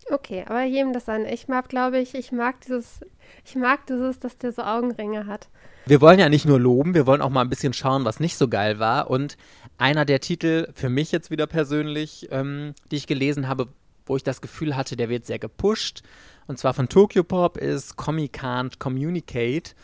Okay, 0.09 0.43
aber 0.47 0.63
jedem 0.63 0.93
das 0.93 1.05
sein. 1.05 1.25
Ich 1.25 1.47
mag, 1.47 1.69
glaube 1.69 1.99
ich, 1.99 2.15
ich 2.15 2.31
mag 2.31 2.61
dieses, 2.61 3.01
ich 3.45 3.55
mag 3.55 3.85
dieses, 3.87 4.19
dass 4.19 4.37
der 4.37 4.51
so 4.51 4.63
Augenringe 4.63 5.25
hat. 5.25 5.49
Wir 5.85 6.01
wollen 6.01 6.19
ja 6.19 6.29
nicht 6.29 6.45
nur 6.45 6.59
loben, 6.59 6.93
wir 6.93 7.07
wollen 7.07 7.21
auch 7.21 7.29
mal 7.29 7.41
ein 7.41 7.49
bisschen 7.49 7.73
schauen, 7.73 8.05
was 8.05 8.19
nicht 8.19 8.37
so 8.37 8.47
geil 8.47 8.79
war. 8.79 9.09
Und 9.09 9.37
einer 9.77 10.05
der 10.05 10.19
Titel, 10.19 10.67
für 10.73 10.89
mich 10.89 11.11
jetzt 11.11 11.31
wieder 11.31 11.47
persönlich, 11.47 12.27
ähm, 12.31 12.73
die 12.91 12.97
ich 12.97 13.07
gelesen 13.07 13.47
habe, 13.47 13.67
wo 14.05 14.15
ich 14.15 14.23
das 14.23 14.41
Gefühl 14.41 14.75
hatte, 14.75 14.95
der 14.95 15.09
wird 15.09 15.25
sehr 15.25 15.39
gepusht, 15.39 16.03
und 16.49 16.57
zwar 16.57 16.73
von 16.73 16.89
Tokyo 16.89 17.23
Pop, 17.23 17.57
ist 17.57 17.95
Comic 17.95 18.39
Can't 18.39 18.79
Communicate. 18.79 19.75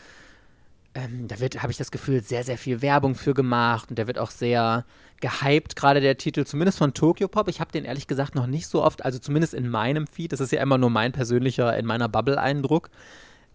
Ähm, 0.96 1.28
da 1.28 1.36
habe 1.36 1.70
ich 1.70 1.76
das 1.76 1.90
Gefühl, 1.90 2.22
sehr, 2.22 2.42
sehr 2.42 2.56
viel 2.56 2.80
Werbung 2.80 3.14
für 3.14 3.34
gemacht 3.34 3.90
und 3.90 3.98
der 3.98 4.06
wird 4.06 4.18
auch 4.18 4.30
sehr 4.30 4.86
gehypt, 5.20 5.76
gerade 5.76 6.00
der 6.00 6.16
Titel, 6.16 6.46
zumindest 6.46 6.78
von 6.78 6.94
Tokyo 6.94 7.28
Pop. 7.28 7.48
Ich 7.48 7.60
habe 7.60 7.70
den 7.70 7.84
ehrlich 7.84 8.06
gesagt 8.06 8.34
noch 8.34 8.46
nicht 8.46 8.66
so 8.66 8.82
oft, 8.82 9.04
also 9.04 9.18
zumindest 9.18 9.52
in 9.52 9.68
meinem 9.68 10.06
Feed, 10.06 10.32
das 10.32 10.40
ist 10.40 10.52
ja 10.52 10.62
immer 10.62 10.78
nur 10.78 10.88
mein 10.88 11.12
persönlicher, 11.12 11.76
in 11.76 11.84
meiner 11.84 12.08
Bubble-Eindruck. 12.08 12.88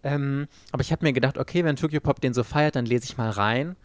Ähm, 0.03 0.47
aber 0.71 0.81
ich 0.81 0.91
habe 0.91 1.03
mir 1.03 1.13
gedacht, 1.13 1.39
okay, 1.39 1.63
wenn 1.63 1.75
Tokyo 1.75 1.99
Pop 1.99 2.21
den 2.21 2.35
so 2.35 2.43
feiert, 2.43 2.75
dann 2.75 2.85
lese 2.85 3.05
ich 3.05 3.17
mal 3.17 3.31
rein. 3.31 3.75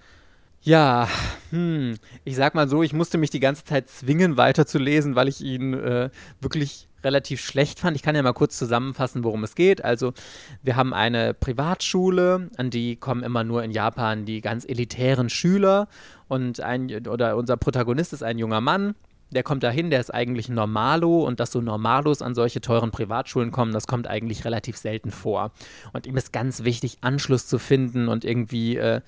Ja, 0.61 1.09
hm, 1.51 1.97
ich 2.25 2.37
sag 2.37 2.55
mal 2.55 2.69
so, 2.69 2.83
ich 2.83 2.93
musste 2.93 3.17
mich 3.17 3.31
die 3.31 3.41
ganze 3.41 3.65
Zeit 3.65 3.89
zwingen, 3.89 4.37
weiterzulesen, 4.37 5.15
weil 5.15 5.29
ich 5.29 5.41
ihn 5.41 5.73
äh, 5.73 6.11
wirklich 6.41 6.89
relativ 7.07 7.41
schlecht 7.41 7.81
fand. 7.81 7.97
Ich 7.97 8.03
kann 8.03 8.15
ja 8.15 8.23
mal 8.23 8.35
kurz 8.35 8.59
zusammenfassen, 8.59 9.25
worum 9.25 9.45
es 9.45 9.55
geht. 9.55 9.83
Also, 9.83 10.13
wir 10.63 10.77
haben 10.77 10.93
eine 10.93 11.33
Privatschule, 11.33 12.51
an 12.59 12.69
die 12.69 12.97
kommen 12.97 13.23
immer 13.23 13.45
nur 13.45 13.65
in 13.65 13.71
Japan 13.71 14.27
die 14.27 14.43
ganz 14.43 14.67
elitären 14.69 15.31
Schüler 15.31 15.89
und 16.29 16.61
ein 16.61 17.07
oder 17.07 17.37
unser 17.37 17.57
Protagonist 17.57 18.13
ist 18.13 18.23
ein 18.23 18.39
junger 18.39 18.61
Mann, 18.61 18.95
der 19.31 19.43
kommt 19.43 19.63
dahin, 19.63 19.91
der 19.91 20.01
ist 20.01 20.13
eigentlich 20.13 20.49
Normalo 20.49 21.25
und 21.25 21.41
dass 21.41 21.51
so 21.51 21.61
Normalos 21.61 22.23
an 22.23 22.35
solche 22.35 22.61
teuren 22.61 22.91
Privatschulen 22.91 23.51
kommen, 23.51 23.73
das 23.73 23.87
kommt 23.87 24.07
eigentlich 24.07 24.45
relativ 24.45 24.77
selten 24.77 25.11
vor. 25.11 25.53
Und 25.93 26.07
ihm 26.07 26.17
ist 26.17 26.33
ganz 26.33 26.65
wichtig, 26.65 26.99
Anschluss 27.01 27.47
zu 27.47 27.59
finden 27.59 28.09
und 28.09 28.25
irgendwie 28.25 28.77
äh, 28.77 29.01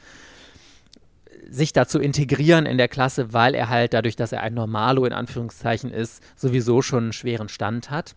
sich 1.49 1.72
da 1.72 1.86
zu 1.86 1.99
integrieren 1.99 2.66
in 2.66 2.78
der 2.78 2.89
Klasse, 2.89 3.32
weil 3.32 3.55
er 3.55 3.68
halt 3.68 3.95
dadurch, 3.95 4.16
dass 4.16 4.32
er 4.32 4.43
ein 4.43 4.55
Normalo 4.55 5.05
in 5.05 5.12
Anführungszeichen 5.12 5.91
ist, 5.91 6.22
sowieso 6.36 6.82
schon 6.82 7.05
einen 7.05 7.12
schweren 7.12 7.49
Stand 7.49 7.91
hat. 7.91 8.14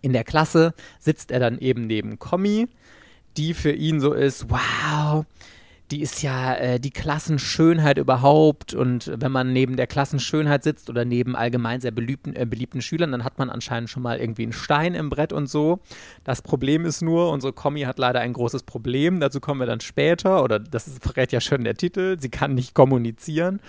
In 0.00 0.12
der 0.12 0.24
Klasse 0.24 0.74
sitzt 0.98 1.30
er 1.30 1.40
dann 1.40 1.58
eben 1.58 1.86
neben 1.86 2.18
Kommi, 2.18 2.68
die 3.36 3.54
für 3.54 3.72
ihn 3.72 4.00
so 4.00 4.12
ist, 4.12 4.50
wow, 4.50 5.24
die 5.92 6.00
ist 6.00 6.22
ja 6.22 6.54
äh, 6.54 6.80
die 6.80 6.90
Klassenschönheit 6.90 7.98
überhaupt. 7.98 8.72
Und 8.72 9.12
wenn 9.14 9.30
man 9.30 9.52
neben 9.52 9.76
der 9.76 9.86
Klassenschönheit 9.86 10.64
sitzt 10.64 10.88
oder 10.88 11.04
neben 11.04 11.36
allgemein 11.36 11.82
sehr 11.82 11.90
beliebten, 11.90 12.34
äh, 12.34 12.46
beliebten 12.46 12.80
Schülern, 12.80 13.12
dann 13.12 13.24
hat 13.24 13.38
man 13.38 13.50
anscheinend 13.50 13.90
schon 13.90 14.02
mal 14.02 14.18
irgendwie 14.18 14.44
einen 14.44 14.54
Stein 14.54 14.94
im 14.94 15.10
Brett 15.10 15.34
und 15.34 15.48
so. 15.48 15.80
Das 16.24 16.40
Problem 16.40 16.86
ist 16.86 17.02
nur, 17.02 17.30
unsere 17.30 17.52
Kommi 17.52 17.82
hat 17.82 17.98
leider 17.98 18.20
ein 18.20 18.32
großes 18.32 18.62
Problem. 18.62 19.20
Dazu 19.20 19.38
kommen 19.38 19.60
wir 19.60 19.66
dann 19.66 19.80
später. 19.80 20.42
Oder 20.42 20.58
das 20.58 20.90
verrät 21.00 21.30
ja 21.30 21.42
schon 21.42 21.62
der 21.62 21.74
Titel. 21.74 22.16
Sie 22.18 22.30
kann 22.30 22.54
nicht 22.54 22.74
kommunizieren. 22.74 23.60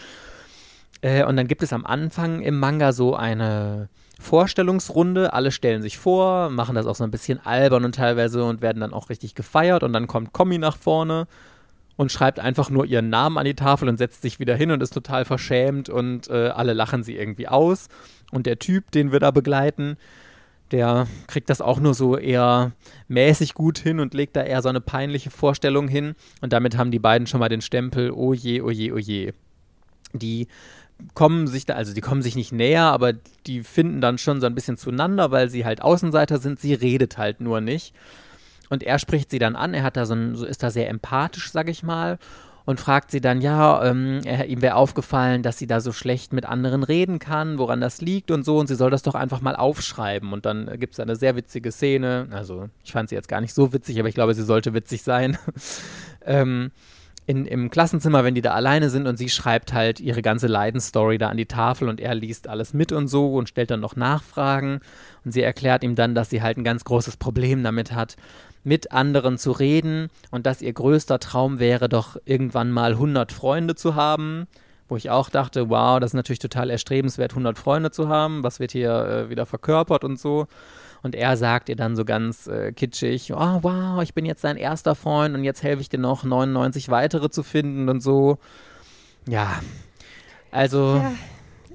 Äh, 1.01 1.25
und 1.25 1.35
dann 1.35 1.47
gibt 1.47 1.61
es 1.61 1.73
am 1.73 1.85
Anfang 1.85 2.41
im 2.41 2.57
Manga 2.57 2.93
so 2.93 3.17
eine 3.17 3.89
Vorstellungsrunde. 4.17 5.33
Alle 5.33 5.51
stellen 5.51 5.81
sich 5.81 5.97
vor, 5.97 6.49
machen 6.49 6.75
das 6.75 6.85
auch 6.85 6.95
so 6.95 7.03
ein 7.03 7.11
bisschen 7.11 7.45
albern 7.45 7.83
und 7.83 7.95
teilweise 7.95 8.45
und 8.45 8.61
werden 8.61 8.79
dann 8.79 8.93
auch 8.93 9.09
richtig 9.09 9.35
gefeiert. 9.35 9.83
Und 9.83 9.91
dann 9.91 10.07
kommt 10.07 10.31
Kommi 10.31 10.57
nach 10.57 10.77
vorne 10.77 11.27
und 11.95 12.11
schreibt 12.11 12.39
einfach 12.39 12.69
nur 12.69 12.85
ihren 12.85 13.09
Namen 13.09 13.37
an 13.37 13.45
die 13.45 13.55
Tafel 13.55 13.87
und 13.87 13.97
setzt 13.97 14.21
sich 14.21 14.39
wieder 14.39 14.55
hin 14.55 14.71
und 14.71 14.81
ist 14.81 14.93
total 14.93 15.25
verschämt 15.25 15.89
und 15.89 16.29
äh, 16.29 16.49
alle 16.49 16.73
lachen 16.73 17.03
sie 17.03 17.15
irgendwie 17.15 17.47
aus. 17.47 17.87
Und 18.31 18.45
der 18.45 18.59
Typ, 18.59 18.91
den 18.91 19.11
wir 19.11 19.19
da 19.19 19.31
begleiten, 19.31 19.97
der 20.71 21.07
kriegt 21.27 21.51
das 21.51 21.61
auch 21.61 21.79
nur 21.79 21.93
so 21.93 22.17
eher 22.17 22.71
mäßig 23.07 23.53
gut 23.53 23.77
hin 23.77 23.99
und 23.99 24.15
legt 24.15 24.35
da 24.35 24.41
eher 24.41 24.63
so 24.63 24.69
eine 24.69 24.81
peinliche 24.81 25.29
Vorstellung 25.29 25.87
hin. 25.87 26.15
Und 26.41 26.51
damit 26.51 26.77
haben 26.77 26.89
die 26.89 26.99
beiden 26.99 27.27
schon 27.27 27.39
mal 27.39 27.49
den 27.49 27.61
Stempel, 27.61 28.09
oh 28.11 28.33
je, 28.33 28.61
oh 28.61 28.71
je, 28.71 28.91
oh 28.91 28.97
je. 28.97 29.33
Die 30.13 30.47
kommen 31.13 31.47
sich 31.47 31.65
da, 31.67 31.75
also 31.75 31.93
die 31.93 32.01
kommen 32.01 32.23
sich 32.23 32.35
nicht 32.35 32.51
näher, 32.51 32.85
aber 32.85 33.13
die 33.45 33.61
finden 33.61 34.01
dann 34.01 34.17
schon 34.17 34.41
so 34.41 34.47
ein 34.47 34.55
bisschen 34.55 34.77
zueinander, 34.77 35.29
weil 35.29 35.49
sie 35.49 35.63
halt 35.63 35.81
Außenseiter 35.81 36.39
sind. 36.39 36.59
Sie 36.59 36.73
redet 36.73 37.19
halt 37.19 37.39
nur 37.39 37.61
nicht. 37.61 37.93
Und 38.73 38.81
er 38.81 38.97
spricht 38.97 39.29
sie 39.29 39.37
dann 39.37 39.55
an, 39.55 39.75
er 39.75 39.83
hat 39.83 39.97
da 39.97 40.07
so, 40.07 40.15
ein, 40.15 40.35
so 40.35 40.45
ist 40.45 40.63
da 40.63 40.71
sehr 40.71 40.89
empathisch, 40.89 41.51
sag 41.51 41.69
ich 41.69 41.83
mal, 41.83 42.17
und 42.65 42.79
fragt 42.79 43.11
sie 43.11 43.21
dann, 43.21 43.39
ja, 43.39 43.85
ähm, 43.85 44.21
er, 44.25 44.47
ihm 44.47 44.63
wäre 44.63 44.73
aufgefallen, 44.73 45.43
dass 45.43 45.59
sie 45.59 45.67
da 45.67 45.79
so 45.79 45.91
schlecht 45.91 46.33
mit 46.33 46.45
anderen 46.45 46.81
reden 46.81 47.19
kann, 47.19 47.59
woran 47.59 47.81
das 47.81 48.01
liegt 48.01 48.31
und 48.31 48.43
so, 48.43 48.57
und 48.57 48.65
sie 48.65 48.75
soll 48.75 48.89
das 48.89 49.03
doch 49.03 49.13
einfach 49.13 49.41
mal 49.41 49.55
aufschreiben. 49.55 50.33
Und 50.33 50.47
dann 50.47 50.79
gibt 50.79 50.93
es 50.93 50.99
eine 50.99 51.15
sehr 51.15 51.35
witzige 51.35 51.71
Szene, 51.71 52.29
also 52.31 52.67
ich 52.83 52.91
fand 52.91 53.09
sie 53.09 53.15
jetzt 53.15 53.27
gar 53.27 53.41
nicht 53.41 53.53
so 53.53 53.73
witzig, 53.73 53.99
aber 53.99 54.09
ich 54.09 54.15
glaube, 54.15 54.33
sie 54.33 54.43
sollte 54.43 54.73
witzig 54.73 55.03
sein. 55.03 55.37
ähm, 56.25 56.71
in, 57.25 57.45
im 57.45 57.69
Klassenzimmer, 57.69 58.23
wenn 58.23 58.35
die 58.35 58.41
da 58.41 58.51
alleine 58.51 58.89
sind 58.89 59.07
und 59.07 59.17
sie 59.17 59.29
schreibt 59.29 59.73
halt 59.73 59.99
ihre 59.99 60.21
ganze 60.21 60.47
Leidensstory 60.47 61.17
da 61.17 61.29
an 61.29 61.37
die 61.37 61.45
Tafel 61.45 61.87
und 61.87 62.01
er 62.01 62.15
liest 62.15 62.47
alles 62.47 62.73
mit 62.73 62.91
und 62.91 63.07
so 63.07 63.33
und 63.35 63.49
stellt 63.49 63.71
dann 63.71 63.79
noch 63.79 63.95
Nachfragen 63.95 64.79
und 65.23 65.31
sie 65.31 65.41
erklärt 65.41 65.83
ihm 65.83 65.95
dann, 65.95 66.15
dass 66.15 66.29
sie 66.29 66.41
halt 66.41 66.57
ein 66.57 66.63
ganz 66.63 66.83
großes 66.83 67.17
Problem 67.17 67.63
damit 67.63 67.93
hat, 67.93 68.17
mit 68.63 68.91
anderen 68.91 69.37
zu 69.37 69.51
reden 69.51 70.09
und 70.31 70.45
dass 70.45 70.61
ihr 70.61 70.73
größter 70.73 71.19
Traum 71.19 71.59
wäre, 71.59 71.89
doch 71.89 72.17
irgendwann 72.25 72.71
mal 72.71 72.93
100 72.93 73.31
Freunde 73.31 73.75
zu 73.75 73.95
haben. 73.95 74.47
Wo 74.89 74.97
ich 74.97 75.09
auch 75.09 75.29
dachte, 75.29 75.69
wow, 75.69 75.99
das 75.99 76.11
ist 76.11 76.15
natürlich 76.15 76.39
total 76.39 76.69
erstrebenswert, 76.69 77.31
100 77.31 77.57
Freunde 77.57 77.91
zu 77.91 78.09
haben. 78.09 78.43
Was 78.43 78.59
wird 78.59 78.73
hier 78.73 78.91
äh, 78.91 79.29
wieder 79.29 79.45
verkörpert 79.45 80.03
und 80.03 80.19
so. 80.19 80.47
Und 81.03 81.15
er 81.15 81.35
sagt 81.35 81.67
ihr 81.67 81.75
dann 81.75 81.97
so 81.97 82.05
ganz 82.05 82.47
äh, 82.47 82.71
kitschig, 82.71 83.33
oh 83.33 83.59
wow, 83.61 84.01
ich 84.01 84.13
bin 84.13 84.25
jetzt 84.25 84.43
dein 84.45 84.55
erster 84.55 84.95
Freund 84.95 85.35
und 85.35 85.43
jetzt 85.43 85.61
helfe 85.61 85.81
ich 85.81 85.89
dir 85.89 85.99
noch 85.99 86.23
99 86.23 86.89
weitere 86.89 87.29
zu 87.29 87.43
finden 87.43 87.89
und 87.89 88.01
so. 88.01 88.39
Ja, 89.27 89.61
also. 90.49 90.95
Ja, 90.95 91.11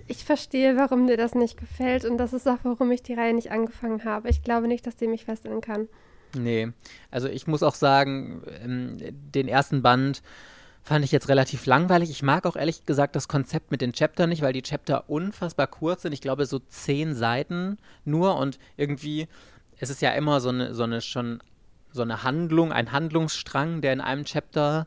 ich 0.07 0.25
verstehe, 0.25 0.79
warum 0.79 1.07
dir 1.07 1.19
das 1.19 1.35
nicht 1.35 1.59
gefällt 1.59 2.07
und 2.07 2.17
das 2.17 2.33
ist 2.33 2.49
auch, 2.49 2.59
warum 2.63 2.91
ich 2.91 3.03
die 3.03 3.13
Reihe 3.13 3.35
nicht 3.35 3.53
angefangen 3.53 4.05
habe. 4.05 4.31
Ich 4.31 4.43
glaube 4.43 4.67
nicht, 4.67 4.87
dass 4.87 4.97
die 4.97 5.07
mich 5.07 5.27
fesseln 5.27 5.61
kann. 5.61 5.89
Nee, 6.35 6.69
also 7.11 7.29
ich 7.29 7.47
muss 7.47 7.63
auch 7.63 7.75
sagen, 7.75 8.43
ähm, 8.63 8.97
den 8.99 9.49
ersten 9.49 9.83
Band 9.83 10.23
fand 10.89 11.05
ich 11.05 11.13
jetzt 11.13 11.29
relativ 11.29 11.67
langweilig. 11.67 12.09
Ich 12.09 12.23
mag 12.23 12.47
auch 12.47 12.57
ehrlich 12.57 12.87
gesagt 12.87 13.15
das 13.15 13.29
Konzept 13.29 13.71
mit 13.71 13.83
den 13.83 13.93
Chapter 13.93 14.27
nicht, 14.27 14.41
weil 14.41 14.55
die 14.55 14.63
Chapter 14.63 15.11
unfassbar 15.11 15.67
kurz 15.67 16.03
sind. 16.03 16.13
Ich 16.13 16.23
glaube 16.23 16.47
so 16.47 16.59
zehn 16.59 17.15
Seiten 17.15 17.77
nur 18.07 18.37
und 18.37 18.59
irgendwie 18.79 19.29
es 19.79 19.91
ist 19.91 20.01
ja 20.01 20.13
immer 20.13 20.41
so 20.41 20.49
eine, 20.49 20.75
so 20.75 20.85
eine 20.85 21.03
schon 21.03 21.41
so 21.93 22.03
eine 22.03 22.23
Handlung, 22.23 22.73
ein 22.73 22.91
Handlungsstrang, 22.91 23.83
der 23.83 23.93
in 23.93 24.01
einem 24.01 24.25
Chapter 24.25 24.87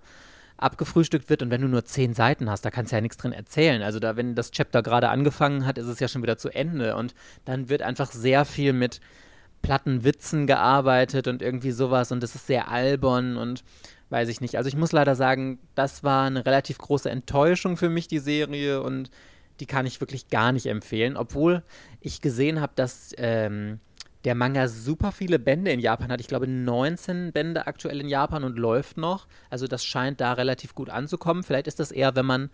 abgefrühstückt 0.57 1.29
wird 1.29 1.43
und 1.43 1.51
wenn 1.51 1.61
du 1.61 1.67
nur 1.67 1.85
zehn 1.85 2.15
Seiten 2.15 2.49
hast, 2.49 2.65
da 2.65 2.71
kannst 2.71 2.91
du 2.91 2.95
ja 2.95 3.01
nichts 3.01 3.17
drin 3.17 3.31
erzählen. 3.31 3.83
Also 3.83 3.99
da, 3.99 4.15
wenn 4.15 4.33
das 4.33 4.51
Chapter 4.51 4.81
gerade 4.81 5.09
angefangen 5.09 5.67
hat, 5.67 5.77
ist 5.77 5.87
es 5.87 5.99
ja 5.99 6.07
schon 6.07 6.23
wieder 6.23 6.37
zu 6.37 6.49
Ende 6.49 6.95
und 6.95 7.13
dann 7.45 7.69
wird 7.69 7.83
einfach 7.83 8.11
sehr 8.11 8.45
viel 8.45 8.73
mit 8.73 9.01
platten 9.61 10.03
Witzen 10.03 10.47
gearbeitet 10.47 11.27
und 11.27 11.43
irgendwie 11.43 11.71
sowas 11.71 12.11
und 12.11 12.23
es 12.23 12.33
ist 12.33 12.47
sehr 12.47 12.69
albern 12.69 13.37
und 13.37 13.63
weiß 14.11 14.29
ich 14.29 14.41
nicht. 14.41 14.57
Also 14.57 14.67
ich 14.67 14.75
muss 14.75 14.91
leider 14.91 15.15
sagen, 15.15 15.59
das 15.73 16.03
war 16.03 16.27
eine 16.27 16.45
relativ 16.45 16.77
große 16.77 17.09
Enttäuschung 17.09 17.77
für 17.77 17.89
mich, 17.89 18.07
die 18.07 18.19
Serie 18.19 18.81
und 18.81 19.09
die 19.59 19.65
kann 19.65 19.85
ich 19.85 20.01
wirklich 20.01 20.27
gar 20.27 20.51
nicht 20.51 20.65
empfehlen, 20.65 21.15
obwohl 21.15 21.63
ich 22.01 22.21
gesehen 22.21 22.61
habe, 22.61 22.73
dass 22.75 23.13
ähm, 23.17 23.79
der 24.25 24.35
Manga 24.35 24.67
super 24.67 25.11
viele 25.11 25.39
Bände 25.39 25.71
in 25.71 25.79
Japan 25.79 26.11
hat. 26.11 26.19
Ich 26.19 26.27
glaube 26.27 26.47
19 26.47 27.31
Bände 27.31 27.67
aktuell 27.67 28.01
in 28.01 28.09
Japan 28.09 28.43
und 28.43 28.59
läuft 28.59 28.97
noch. 28.97 29.27
Also 29.49 29.67
das 29.67 29.85
scheint 29.85 30.19
da 30.19 30.33
relativ 30.33 30.75
gut 30.75 30.89
anzukommen. 30.89 31.43
Vielleicht 31.43 31.67
ist 31.67 31.79
das 31.79 31.91
eher, 31.91 32.15
wenn 32.15 32.25
man, 32.25 32.49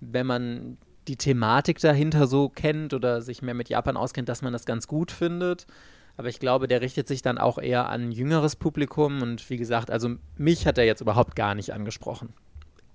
wenn 0.00 0.26
man 0.26 0.78
die 1.08 1.16
Thematik 1.16 1.80
dahinter 1.80 2.26
so 2.26 2.48
kennt 2.48 2.94
oder 2.94 3.22
sich 3.22 3.42
mehr 3.42 3.54
mit 3.54 3.68
Japan 3.68 3.96
auskennt, 3.96 4.28
dass 4.28 4.42
man 4.42 4.52
das 4.52 4.66
ganz 4.66 4.86
gut 4.86 5.10
findet. 5.10 5.66
Aber 6.16 6.28
ich 6.28 6.40
glaube, 6.40 6.68
der 6.68 6.80
richtet 6.80 7.08
sich 7.08 7.22
dann 7.22 7.38
auch 7.38 7.58
eher 7.58 7.88
an 7.88 8.12
jüngeres 8.12 8.56
Publikum. 8.56 9.22
Und 9.22 9.48
wie 9.50 9.56
gesagt, 9.56 9.90
also 9.90 10.10
mich 10.36 10.66
hat 10.66 10.78
er 10.78 10.84
jetzt 10.84 11.00
überhaupt 11.00 11.36
gar 11.36 11.54
nicht 11.54 11.72
angesprochen. 11.72 12.34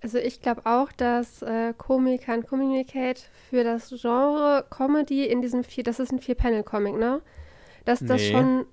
Also 0.01 0.20
ich 0.20 0.41
glaube 0.41 0.61
auch, 0.65 0.91
dass 0.91 1.41
äh, 1.41 1.74
Comic 1.76 2.24
Can 2.24 2.45
Communicate 2.45 3.22
für 3.49 3.63
das 3.63 3.89
Genre 3.89 4.65
Comedy 4.70 5.26
in 5.26 5.41
diesem 5.41 5.63
vier, 5.63 5.84
das 5.84 5.99
ist 5.99 6.11
ein 6.11 6.20
Vier-Panel-Comic, 6.20 6.95
ne? 6.95 7.22
Dass 7.84 7.99
das 8.01 8.22
nee. 8.22 8.32
schon, 8.32 8.65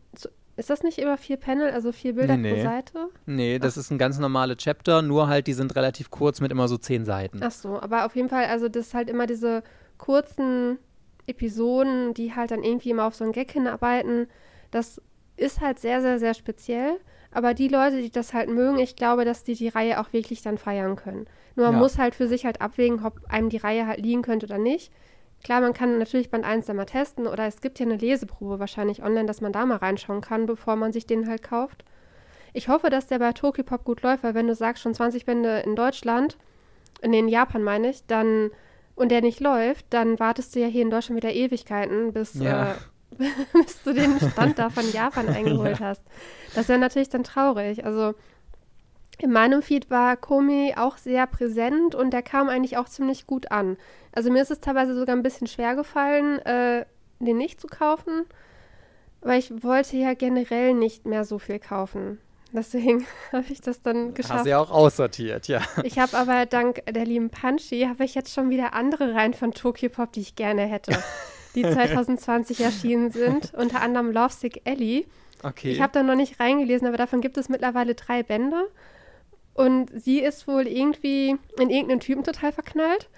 ist 0.57 0.71
das 0.71 0.83
nicht 0.83 0.99
immer 0.99 1.17
vier 1.17 1.39
Panel, 1.39 1.71
also 1.71 1.93
vier 1.93 2.15
Bilder 2.15 2.37
nee, 2.37 2.53
pro 2.53 2.63
Seite? 2.63 3.09
Nee, 3.25 3.59
das 3.59 3.75
Ach. 3.75 3.81
ist 3.81 3.91
ein 3.91 3.99
ganz 3.99 4.19
normale 4.19 4.57
Chapter, 4.57 5.03
nur 5.03 5.29
halt, 5.29 5.47
die 5.47 5.55
sind 5.55 5.75
relativ 5.77 6.11
kurz 6.11 6.41
mit 6.41 6.53
immer 6.53 6.69
so 6.69 6.77
zehn 6.77 7.07
Seiten. 7.07 7.41
Ach 7.43 7.51
so, 7.51 7.81
aber 7.81 8.05
auf 8.05 8.15
jeden 8.17 8.29
Fall, 8.29 8.45
also 8.47 8.69
das 8.69 8.89
ist 8.89 8.95
halt 8.95 9.09
immer 9.09 9.27
diese 9.27 9.63
kurzen 9.97 10.79
Episoden, 11.27 12.15
die 12.15 12.35
halt 12.35 12.51
dann 12.51 12.63
irgendwie 12.63 12.91
immer 12.91 13.07
auf 13.07 13.15
so 13.15 13.25
einen 13.25 13.33
Gag 13.33 13.51
hinarbeiten. 13.51 14.29
Das 14.71 15.01
ist 15.37 15.61
halt 15.61 15.79
sehr, 15.79 16.01
sehr, 16.01 16.19
sehr 16.19 16.35
speziell. 16.35 17.01
Aber 17.31 17.53
die 17.53 17.69
Leute, 17.69 18.01
die 18.01 18.11
das 18.11 18.33
halt 18.33 18.49
mögen, 18.49 18.79
ich 18.79 18.95
glaube, 18.95 19.25
dass 19.25 19.43
die 19.43 19.55
die 19.55 19.69
Reihe 19.69 20.01
auch 20.01 20.13
wirklich 20.13 20.43
dann 20.43 20.57
feiern 20.57 20.97
können. 20.97 21.27
Nur 21.57 21.67
man 21.67 21.75
ja. 21.75 21.81
muss 21.81 21.99
halt 21.99 22.15
für 22.15 22.29
sich 22.29 22.45
halt 22.45 22.61
abwägen, 22.61 23.05
ob 23.05 23.21
einem 23.29 23.49
die 23.49 23.57
Reihe 23.57 23.87
halt 23.87 24.01
liegen 24.01 24.23
könnte 24.23 24.47
oder 24.47 24.59
nicht. 24.59 24.93
Klar, 25.43 25.61
man 25.61 25.75
kann 25.75 25.99
natürlich 25.99 26.31
Band 26.31 26.45
1 26.45 26.67
dann 26.67 26.77
mal 26.77 26.87
testen 26.87 27.27
oder 27.27 27.47
es 27.47 27.61
gibt 27.61 27.79
ja 27.79 27.87
eine 27.87 27.97
Leseprobe 27.97 28.61
wahrscheinlich 28.61 29.03
online, 29.03 29.27
dass 29.27 29.41
man 29.41 29.53
da 29.53 29.67
mal 29.67 29.77
reinschauen 29.77 30.21
kann, 30.21 30.47
bevor 30.47 30.77
man 30.77 30.93
sich 30.93 31.07
den 31.07 31.29
halt 31.29 31.43
kauft. 31.43 31.85
Ich 32.55 32.69
hoffe, 32.69 32.89
dass 32.89 33.09
der 33.09 33.19
bei 33.19 33.33
Tokipop 33.33 33.85
gut 33.85 34.03
läuft, 34.03 34.23
weil 34.23 34.35
wenn 34.35 34.47
du 34.47 34.55
sagst, 34.55 34.83
schon 34.83 34.95
20 34.95 35.27
Bände 35.27 35.59
in 35.67 35.77
Deutschland, 35.77 36.39
in 37.03 37.29
Japan 37.29 37.63
meine 37.63 37.91
ich, 37.91 38.07
dann 38.07 38.53
und 38.95 39.11
der 39.11 39.23
nicht 39.23 39.41
läuft, 39.41 39.87
dann 39.91 40.19
wartest 40.19 40.55
du 40.55 40.61
ja 40.61 40.67
hier 40.67 40.83
in 40.83 40.91
Deutschland 40.91 41.17
wieder 41.17 41.33
Ewigkeiten, 41.33 42.13
bis, 42.13 42.35
ja. 42.35 42.73
äh, 42.73 42.75
bis 43.53 43.83
du 43.83 43.93
den 43.93 44.19
Stand 44.21 44.59
da 44.59 44.71
von 44.71 44.91
Japan 44.93 45.29
eingeholt 45.35 45.81
ja. 45.81 45.87
hast. 45.87 46.03
Das 46.55 46.69
wäre 46.69 46.79
natürlich 46.79 47.09
dann 47.09 47.25
traurig. 47.25 47.85
Also 47.85 48.15
in 49.19 49.31
meinem 49.31 49.63
Feed 49.63 49.91
war 49.91 50.17
Komi 50.17 50.75
auch 50.77 50.97
sehr 50.97 51.27
präsent 51.27 51.95
und 51.95 52.13
der 52.13 52.23
kam 52.23 52.49
eigentlich 52.49 52.77
auch 52.77 52.89
ziemlich 52.89 53.27
gut 53.27 53.51
an. 53.51 53.77
Also 54.13 54.31
mir 54.31 54.43
ist 54.43 54.51
es 54.51 54.61
teilweise 54.61 54.95
sogar 54.95 55.15
ein 55.15 55.23
bisschen 55.23 55.47
schwer 55.47 55.77
gefallen, 55.77 56.39
äh, 56.41 56.85
den 57.21 57.37
nicht 57.37 57.61
zu 57.61 57.69
kaufen, 57.69 58.25
weil 59.21 59.39
ich 59.39 59.63
wollte 59.63 59.97
ja 59.97 60.15
generell 60.15 60.75
nicht 60.75 61.07
mehr 61.07 61.25
so 61.25 61.39
viel 61.39 61.59
kaufen. 61.59 62.19
Deswegen 62.55 63.05
habe 63.33 63.45
ich 63.51 63.61
das 63.61 63.83
dann 63.83 64.15
geschafft. 64.15 64.35
Hast 64.35 64.47
du 64.47 64.51
ja 64.51 64.61
auch 64.61 64.71
aussortiert, 64.71 65.49
ja. 65.49 65.61
Ich 65.83 65.99
habe 65.99 66.17
aber 66.17 66.47
dank 66.47 66.83
der 66.89 67.05
lieben 67.05 67.29
Punchy, 67.29 67.83
habe 67.83 68.05
ich 68.05 68.15
jetzt 68.15 68.33
schon 68.33 68.49
wieder 68.49 68.75
andere 68.75 69.13
Reihen 69.13 69.35
von 69.35 69.53
Tokyo 69.53 69.89
Pop, 69.89 70.13
die 70.13 70.21
ich 70.21 70.37
gerne 70.37 70.63
hätte, 70.63 70.97
die 71.57 71.63
2020 71.71 72.61
erschienen 72.61 73.11
sind. 73.11 73.53
Unter 73.55 73.83
anderem 73.83 74.13
Lovesick 74.13 74.63
Ellie. 74.65 75.05
Okay. 75.43 75.73
Ich 75.73 75.81
habe 75.83 75.93
da 75.93 76.03
noch 76.03 76.15
nicht 76.15 76.39
reingelesen, 76.39 76.87
aber 76.87 76.97
davon 76.97 77.21
gibt 77.21 77.37
es 77.37 77.49
mittlerweile 77.49 77.95
drei 77.95 78.23
Bände. 78.23 78.71
Und 79.53 79.91
sie 79.95 80.21
ist 80.21 80.47
wohl 80.47 80.67
irgendwie 80.67 81.37
in 81.59 81.71
irgendeinen 81.71 82.01
Typen 82.01 82.25
total 82.25 82.53
verknallt 82.53 83.09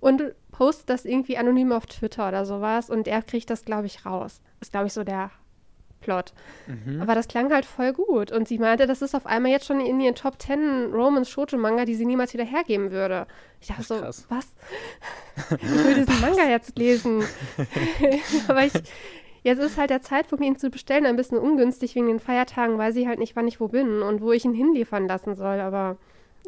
und 0.00 0.34
postet 0.52 0.88
das 0.88 1.04
irgendwie 1.04 1.36
anonym 1.36 1.72
auf 1.72 1.86
Twitter 1.86 2.28
oder 2.28 2.44
sowas 2.46 2.90
und 2.90 3.08
er 3.08 3.22
kriegt 3.22 3.50
das, 3.50 3.64
glaube 3.64 3.86
ich, 3.86 4.06
raus. 4.06 4.40
Ist, 4.60 4.70
glaube 4.70 4.86
ich, 4.86 4.92
so 4.92 5.04
der 5.04 5.30
Plot. 6.04 6.32
Mhm. 6.66 7.00
Aber 7.00 7.14
das 7.14 7.26
klang 7.26 7.52
halt 7.52 7.64
voll 7.64 7.92
gut. 7.92 8.30
Und 8.30 8.46
sie 8.46 8.58
meinte, 8.58 8.86
das 8.86 9.02
ist 9.02 9.14
auf 9.14 9.26
einmal 9.26 9.50
jetzt 9.50 9.66
schon 9.66 9.80
in 9.80 10.00
ihren 10.00 10.14
Top 10.14 10.40
10 10.40 10.92
Romans 10.92 11.28
Shoujo-Manga, 11.28 11.84
die 11.84 11.94
sie 11.94 12.06
niemals 12.06 12.32
wieder 12.34 12.44
hergeben 12.44 12.90
würde. 12.90 13.26
Ich 13.60 13.68
dachte 13.68 13.82
so, 13.82 13.96
krass. 13.98 14.26
was? 14.28 14.54
Ich 15.60 15.84
will 15.84 15.94
diesen 15.94 16.20
Manga 16.20 16.44
jetzt 16.48 16.78
lesen. 16.78 17.24
Aber 18.48 18.64
ich, 18.64 18.72
jetzt 19.42 19.58
ist 19.58 19.78
halt 19.78 19.90
der 19.90 20.02
Zeitpunkt, 20.02 20.44
ihn 20.44 20.56
zu 20.56 20.70
bestellen, 20.70 21.06
ein 21.06 21.16
bisschen 21.16 21.38
ungünstig 21.38 21.94
wegen 21.94 22.06
den 22.06 22.20
Feiertagen, 22.20 22.78
weil 22.78 22.92
sie 22.92 23.08
halt 23.08 23.18
nicht, 23.18 23.34
wann 23.34 23.48
ich 23.48 23.60
wo 23.60 23.68
bin 23.68 24.02
und 24.02 24.20
wo 24.20 24.32
ich 24.32 24.44
ihn 24.44 24.54
hinliefern 24.54 25.08
lassen 25.08 25.34
soll. 25.34 25.60
Aber 25.60 25.96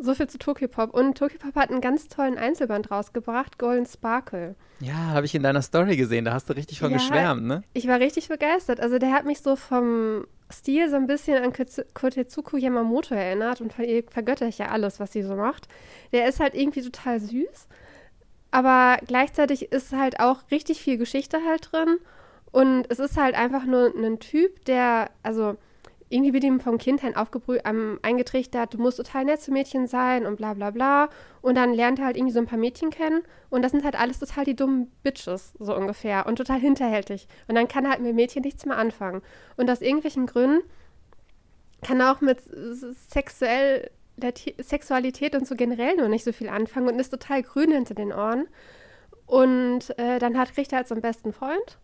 so 0.00 0.14
viel 0.14 0.28
zu 0.28 0.38
Tokyopop. 0.38 0.94
Und 0.94 1.18
Tokyopop 1.18 1.54
hat 1.54 1.70
einen 1.70 1.80
ganz 1.80 2.08
tollen 2.08 2.38
Einzelband 2.38 2.90
rausgebracht, 2.90 3.58
Golden 3.58 3.86
Sparkle. 3.86 4.54
Ja, 4.80 4.94
habe 4.94 5.26
ich 5.26 5.34
in 5.34 5.42
deiner 5.42 5.62
Story 5.62 5.96
gesehen. 5.96 6.24
Da 6.24 6.34
hast 6.34 6.48
du 6.48 6.54
richtig 6.54 6.80
von 6.80 6.90
ja, 6.90 6.98
geschwärmt, 6.98 7.44
ne? 7.44 7.62
Ich 7.72 7.86
war 7.88 7.98
richtig 7.98 8.28
begeistert. 8.28 8.80
Also 8.80 8.98
der 8.98 9.12
hat 9.12 9.24
mich 9.24 9.40
so 9.40 9.56
vom 9.56 10.26
Stil 10.52 10.88
so 10.88 10.96
ein 10.96 11.06
bisschen 11.06 11.42
an 11.42 11.52
Kotetsuko 11.94 12.56
Yamamoto 12.56 13.14
erinnert 13.14 13.60
und 13.60 13.72
von 13.72 13.84
ihr 13.84 14.04
vergötter 14.08 14.46
ich 14.46 14.58
ja 14.58 14.68
alles, 14.68 15.00
was 15.00 15.12
sie 15.12 15.22
so 15.22 15.34
macht. 15.34 15.66
Der 16.12 16.28
ist 16.28 16.38
halt 16.38 16.54
irgendwie 16.54 16.82
total 16.82 17.18
süß, 17.18 17.66
aber 18.52 18.98
gleichzeitig 19.04 19.72
ist 19.72 19.92
halt 19.92 20.20
auch 20.20 20.42
richtig 20.52 20.80
viel 20.80 20.98
Geschichte 20.98 21.40
halt 21.44 21.72
drin 21.72 21.98
und 22.52 22.86
es 22.90 23.00
ist 23.00 23.16
halt 23.16 23.34
einfach 23.34 23.64
nur 23.64 23.92
ein 23.96 24.20
Typ, 24.20 24.64
der, 24.66 25.10
also 25.24 25.56
irgendwie 26.08 26.32
wird 26.32 26.44
ihm 26.44 26.60
vom 26.60 26.78
Kindheit 26.78 27.14
ähm, 27.64 27.98
eingetrichtert, 28.02 28.74
du 28.74 28.78
musst 28.78 28.98
total 28.98 29.24
nett 29.24 29.40
zu 29.40 29.50
Mädchen 29.50 29.88
sein 29.88 30.24
und 30.24 30.36
bla 30.36 30.54
bla 30.54 30.70
bla. 30.70 31.08
Und 31.42 31.56
dann 31.56 31.74
lernt 31.74 31.98
er 31.98 32.06
halt 32.06 32.16
irgendwie 32.16 32.32
so 32.32 32.38
ein 32.38 32.46
paar 32.46 32.58
Mädchen 32.58 32.90
kennen 32.90 33.22
und 33.50 33.62
das 33.62 33.72
sind 33.72 33.84
halt 33.84 33.98
alles 33.98 34.20
total 34.20 34.44
die 34.44 34.54
dummen 34.54 34.90
Bitches, 35.02 35.54
so 35.58 35.74
ungefähr. 35.74 36.26
Und 36.26 36.36
total 36.36 36.60
hinterhältig. 36.60 37.26
Und 37.48 37.56
dann 37.56 37.66
kann 37.66 37.84
er 37.84 37.92
halt 37.92 38.00
mit 38.00 38.14
Mädchen 38.14 38.42
nichts 38.42 38.64
mehr 38.66 38.76
anfangen. 38.76 39.22
Und 39.56 39.68
aus 39.70 39.80
irgendwelchen 39.80 40.26
Gründen 40.26 40.62
kann 41.82 42.00
er 42.00 42.12
auch 42.12 42.20
mit 42.20 42.40
sexuell, 43.10 43.90
Sexualität 44.58 45.34
und 45.34 45.46
so 45.46 45.56
generell 45.56 45.96
nur 45.96 46.08
nicht 46.08 46.24
so 46.24 46.32
viel 46.32 46.48
anfangen 46.48 46.88
und 46.88 46.98
ist 46.98 47.10
total 47.10 47.42
grün 47.42 47.72
hinter 47.72 47.94
den 47.94 48.12
Ohren. 48.12 48.46
Und 49.26 49.98
äh, 49.98 50.20
dann 50.20 50.38
hat, 50.38 50.54
kriegt 50.54 50.72
er 50.72 50.78
halt 50.78 50.88
so 50.88 50.94
einen 50.94 51.02
besten 51.02 51.32
Freund. 51.32 51.78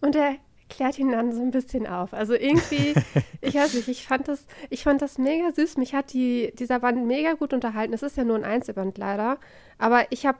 Und 0.00 0.14
der 0.14 0.36
klärt 0.68 0.98
ihn 0.98 1.10
dann 1.10 1.32
so 1.32 1.42
ein 1.42 1.50
bisschen 1.50 1.86
auf. 1.86 2.12
Also 2.12 2.34
irgendwie, 2.34 2.94
ich 3.40 3.54
weiß 3.54 3.74
nicht, 3.74 3.88
ich 3.88 4.06
fand 4.06 4.28
das, 4.28 4.46
ich 4.70 4.82
fand 4.82 5.02
das 5.02 5.18
mega 5.18 5.52
süß. 5.52 5.76
Mich 5.76 5.94
hat 5.94 6.12
die, 6.12 6.52
dieser 6.58 6.80
Band 6.80 7.06
mega 7.06 7.34
gut 7.34 7.52
unterhalten. 7.52 7.94
Es 7.94 8.02
ist 8.02 8.16
ja 8.16 8.24
nur 8.24 8.36
ein 8.36 8.44
Einzelband 8.44 8.98
leider. 8.98 9.38
Aber 9.78 10.10
ich 10.10 10.26
habe, 10.26 10.38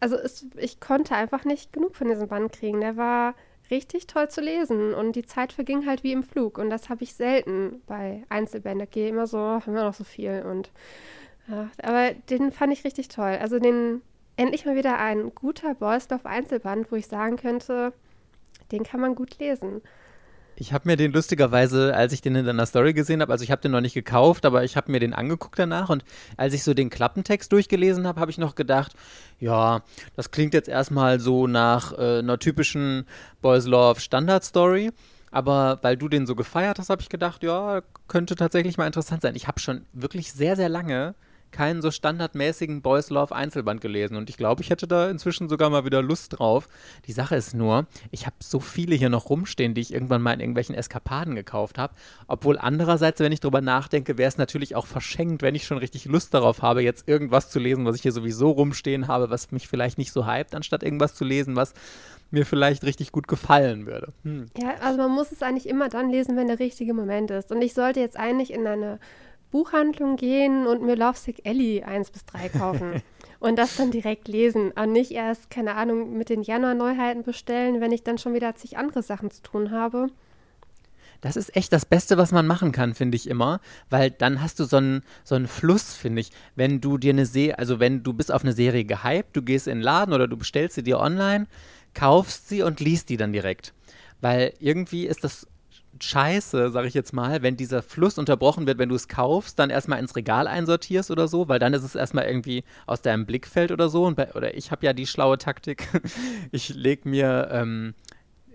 also 0.00 0.16
es, 0.16 0.46
ich 0.56 0.80
konnte 0.80 1.14
einfach 1.14 1.44
nicht 1.44 1.72
genug 1.72 1.96
von 1.96 2.08
diesem 2.08 2.28
Band 2.28 2.52
kriegen. 2.52 2.80
Der 2.80 2.96
war 2.96 3.34
richtig 3.70 4.06
toll 4.06 4.28
zu 4.28 4.40
lesen 4.40 4.94
und 4.94 5.16
die 5.16 5.24
Zeit 5.24 5.52
verging 5.52 5.86
halt 5.86 6.02
wie 6.04 6.12
im 6.12 6.22
Flug. 6.22 6.58
Und 6.58 6.70
das 6.70 6.88
habe 6.88 7.04
ich 7.04 7.14
selten 7.14 7.82
bei 7.86 8.24
Einzelbänden. 8.28 8.88
Gehe 8.90 9.08
immer 9.08 9.26
so, 9.26 9.38
wir 9.64 9.72
noch 9.72 9.94
so 9.94 10.04
viel. 10.04 10.44
Und 10.48 10.70
ja, 11.48 11.70
aber 11.82 12.12
den 12.12 12.52
fand 12.52 12.72
ich 12.72 12.84
richtig 12.84 13.08
toll. 13.08 13.38
Also 13.40 13.58
den 13.58 14.02
endlich 14.36 14.66
mal 14.66 14.76
wieder 14.76 14.98
ein 14.98 15.34
guter 15.34 15.74
Boys 15.74 16.08
Love 16.10 16.26
Einzelband, 16.26 16.90
wo 16.90 16.96
ich 16.96 17.06
sagen 17.06 17.36
könnte, 17.36 17.92
den 18.72 18.82
kann 18.82 19.00
man 19.00 19.14
gut 19.14 19.38
lesen. 19.38 19.82
Ich 20.56 20.72
habe 20.72 20.88
mir 20.88 20.96
den 20.96 21.12
lustigerweise, 21.12 21.94
als 21.96 22.12
ich 22.12 22.20
den 22.20 22.36
in 22.36 22.46
deiner 22.46 22.66
Story 22.66 22.92
gesehen 22.92 23.20
habe, 23.20 23.32
also 23.32 23.42
ich 23.42 23.50
habe 23.50 23.62
den 23.62 23.72
noch 23.72 23.80
nicht 23.80 23.94
gekauft, 23.94 24.46
aber 24.46 24.62
ich 24.62 24.76
habe 24.76 24.92
mir 24.92 25.00
den 25.00 25.12
angeguckt 25.12 25.58
danach 25.58 25.90
und 25.90 26.04
als 26.36 26.54
ich 26.54 26.62
so 26.62 26.74
den 26.74 26.90
Klappentext 26.90 27.50
durchgelesen 27.50 28.06
habe, 28.06 28.20
habe 28.20 28.30
ich 28.30 28.38
noch 28.38 28.54
gedacht, 28.54 28.92
ja, 29.40 29.82
das 30.14 30.30
klingt 30.30 30.54
jetzt 30.54 30.68
erstmal 30.68 31.18
so 31.18 31.48
nach 31.48 31.92
äh, 31.98 32.20
einer 32.20 32.38
typischen 32.38 33.04
Boys 33.42 33.66
Love 33.66 34.00
Standard 34.00 34.44
Story. 34.44 34.92
Aber 35.32 35.80
weil 35.82 35.96
du 35.96 36.08
den 36.08 36.26
so 36.26 36.36
gefeiert 36.36 36.78
hast, 36.78 36.90
habe 36.90 37.02
ich 37.02 37.08
gedacht, 37.08 37.42
ja, 37.42 37.82
könnte 38.06 38.36
tatsächlich 38.36 38.78
mal 38.78 38.86
interessant 38.86 39.22
sein. 39.22 39.34
Ich 39.34 39.48
habe 39.48 39.58
schon 39.58 39.84
wirklich 39.92 40.32
sehr, 40.32 40.54
sehr 40.54 40.68
lange 40.68 41.16
keinen 41.54 41.80
so 41.80 41.90
standardmäßigen 41.90 42.82
Boys 42.82 43.10
Love 43.10 43.34
Einzelband 43.34 43.80
gelesen 43.80 44.16
und 44.16 44.28
ich 44.28 44.36
glaube, 44.36 44.60
ich 44.62 44.70
hätte 44.70 44.86
da 44.86 45.08
inzwischen 45.08 45.48
sogar 45.48 45.70
mal 45.70 45.84
wieder 45.84 46.02
Lust 46.02 46.38
drauf. 46.38 46.68
Die 47.06 47.12
Sache 47.12 47.36
ist 47.36 47.54
nur, 47.54 47.86
ich 48.10 48.26
habe 48.26 48.36
so 48.40 48.60
viele 48.60 48.96
hier 48.96 49.08
noch 49.08 49.30
rumstehen, 49.30 49.72
die 49.72 49.80
ich 49.80 49.94
irgendwann 49.94 50.20
mal 50.20 50.32
in 50.32 50.40
irgendwelchen 50.40 50.74
Eskapaden 50.74 51.36
gekauft 51.36 51.78
habe. 51.78 51.94
Obwohl 52.26 52.58
andererseits, 52.58 53.20
wenn 53.20 53.32
ich 53.32 53.40
drüber 53.40 53.60
nachdenke, 53.60 54.18
wäre 54.18 54.28
es 54.28 54.36
natürlich 54.36 54.74
auch 54.74 54.86
verschenkt, 54.86 55.42
wenn 55.42 55.54
ich 55.54 55.64
schon 55.64 55.78
richtig 55.78 56.06
Lust 56.06 56.34
darauf 56.34 56.60
habe, 56.60 56.82
jetzt 56.82 57.08
irgendwas 57.08 57.50
zu 57.50 57.60
lesen, 57.60 57.84
was 57.84 57.96
ich 57.96 58.02
hier 58.02 58.12
sowieso 58.12 58.50
rumstehen 58.50 59.06
habe, 59.06 59.30
was 59.30 59.52
mich 59.52 59.68
vielleicht 59.68 59.96
nicht 59.96 60.12
so 60.12 60.26
hypt, 60.26 60.54
anstatt 60.54 60.82
irgendwas 60.82 61.14
zu 61.14 61.24
lesen, 61.24 61.54
was 61.54 61.72
mir 62.30 62.44
vielleicht 62.44 62.84
richtig 62.84 63.12
gut 63.12 63.28
gefallen 63.28 63.86
würde. 63.86 64.12
Hm. 64.24 64.46
Ja, 64.60 64.74
also 64.80 64.98
man 64.98 65.12
muss 65.12 65.32
es 65.32 65.42
eigentlich 65.42 65.68
immer 65.68 65.88
dann 65.88 66.10
lesen, 66.10 66.36
wenn 66.36 66.48
der 66.48 66.58
richtige 66.58 66.92
Moment 66.92 67.30
ist. 67.30 67.50
Und 67.52 67.62
ich 67.62 67.74
sollte 67.74 68.00
jetzt 68.00 68.18
eigentlich 68.18 68.52
in 68.52 68.66
eine 68.66 68.98
Buchhandlung 69.54 70.16
gehen 70.16 70.66
und 70.66 70.82
mir 70.82 70.96
Lovesick 70.96 71.46
Ellie 71.46 71.86
1 71.86 72.10
bis 72.10 72.24
3 72.26 72.48
kaufen. 72.48 73.02
und 73.38 73.56
das 73.56 73.76
dann 73.76 73.92
direkt 73.92 74.26
lesen. 74.26 74.72
Und 74.72 74.90
nicht 74.90 75.12
erst, 75.12 75.48
keine 75.48 75.76
Ahnung, 75.76 76.18
mit 76.18 76.28
den 76.28 76.42
Januar-Neuheiten 76.42 77.22
bestellen, 77.22 77.80
wenn 77.80 77.92
ich 77.92 78.02
dann 78.02 78.18
schon 78.18 78.34
wieder 78.34 78.56
zig 78.56 78.78
andere 78.78 79.04
Sachen 79.04 79.30
zu 79.30 79.42
tun 79.42 79.70
habe. 79.70 80.08
Das 81.20 81.36
ist 81.36 81.54
echt 81.54 81.72
das 81.72 81.86
Beste, 81.86 82.18
was 82.18 82.32
man 82.32 82.48
machen 82.48 82.72
kann, 82.72 82.96
finde 82.96 83.14
ich 83.14 83.28
immer, 83.30 83.60
weil 83.90 84.10
dann 84.10 84.42
hast 84.42 84.58
du 84.58 84.64
so 84.64 84.78
einen, 84.78 85.02
so 85.22 85.36
einen 85.36 85.46
Fluss, 85.46 85.94
finde 85.94 86.22
ich. 86.22 86.32
Wenn 86.56 86.80
du 86.80 86.98
dir 86.98 87.12
eine 87.12 87.24
Serie, 87.24 87.56
also 87.56 87.78
wenn 87.78 88.02
du 88.02 88.12
bist 88.12 88.32
auf 88.32 88.42
eine 88.42 88.54
Serie 88.54 88.84
gehypt, 88.84 89.36
du 89.36 89.42
gehst 89.42 89.68
in 89.68 89.78
den 89.78 89.84
Laden 89.84 90.12
oder 90.12 90.26
du 90.26 90.36
bestellst 90.36 90.74
sie 90.74 90.82
dir 90.82 90.98
online, 90.98 91.46
kaufst 91.94 92.48
sie 92.48 92.62
und 92.62 92.80
liest 92.80 93.08
die 93.08 93.16
dann 93.16 93.32
direkt. 93.32 93.72
Weil 94.20 94.52
irgendwie 94.58 95.06
ist 95.06 95.22
das 95.22 95.46
scheiße, 96.04 96.70
sag 96.70 96.84
ich 96.84 96.94
jetzt 96.94 97.12
mal, 97.12 97.42
wenn 97.42 97.56
dieser 97.56 97.82
Fluss 97.82 98.18
unterbrochen 98.18 98.66
wird, 98.66 98.78
wenn 98.78 98.88
du 98.88 98.94
es 98.94 99.08
kaufst, 99.08 99.58
dann 99.58 99.70
erstmal 99.70 99.98
ins 99.98 100.16
Regal 100.16 100.46
einsortierst 100.46 101.10
oder 101.10 101.28
so, 101.28 101.48
weil 101.48 101.58
dann 101.58 101.74
ist 101.74 101.82
es 101.82 101.94
erstmal 101.94 102.26
irgendwie 102.26 102.64
aus 102.86 103.02
deinem 103.02 103.26
Blickfeld 103.26 103.72
oder 103.72 103.88
so. 103.88 104.10
Bei, 104.14 104.32
oder 104.34 104.54
ich 104.54 104.70
habe 104.70 104.84
ja 104.86 104.92
die 104.92 105.06
schlaue 105.06 105.38
Taktik, 105.38 105.88
ich 106.52 106.68
lege 106.70 107.08
mir, 107.08 107.48
ähm, 107.50 107.94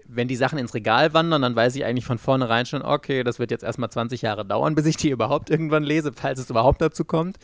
wenn 0.05 0.27
die 0.27 0.35
Sachen 0.35 0.57
ins 0.57 0.73
Regal 0.73 1.13
wandern, 1.13 1.41
dann 1.41 1.55
weiß 1.55 1.75
ich 1.75 1.85
eigentlich 1.85 2.05
von 2.05 2.17
vornherein 2.17 2.65
schon, 2.65 2.81
okay, 2.81 3.23
das 3.23 3.39
wird 3.39 3.51
jetzt 3.51 3.63
erstmal 3.63 3.91
20 3.91 4.21
Jahre 4.21 4.45
dauern, 4.45 4.75
bis 4.75 4.85
ich 4.85 4.97
die 4.97 5.09
überhaupt 5.11 5.49
irgendwann 5.49 5.83
lese, 5.83 6.11
falls 6.13 6.39
es 6.39 6.49
überhaupt 6.49 6.81
dazu 6.81 7.05
kommt. 7.05 7.37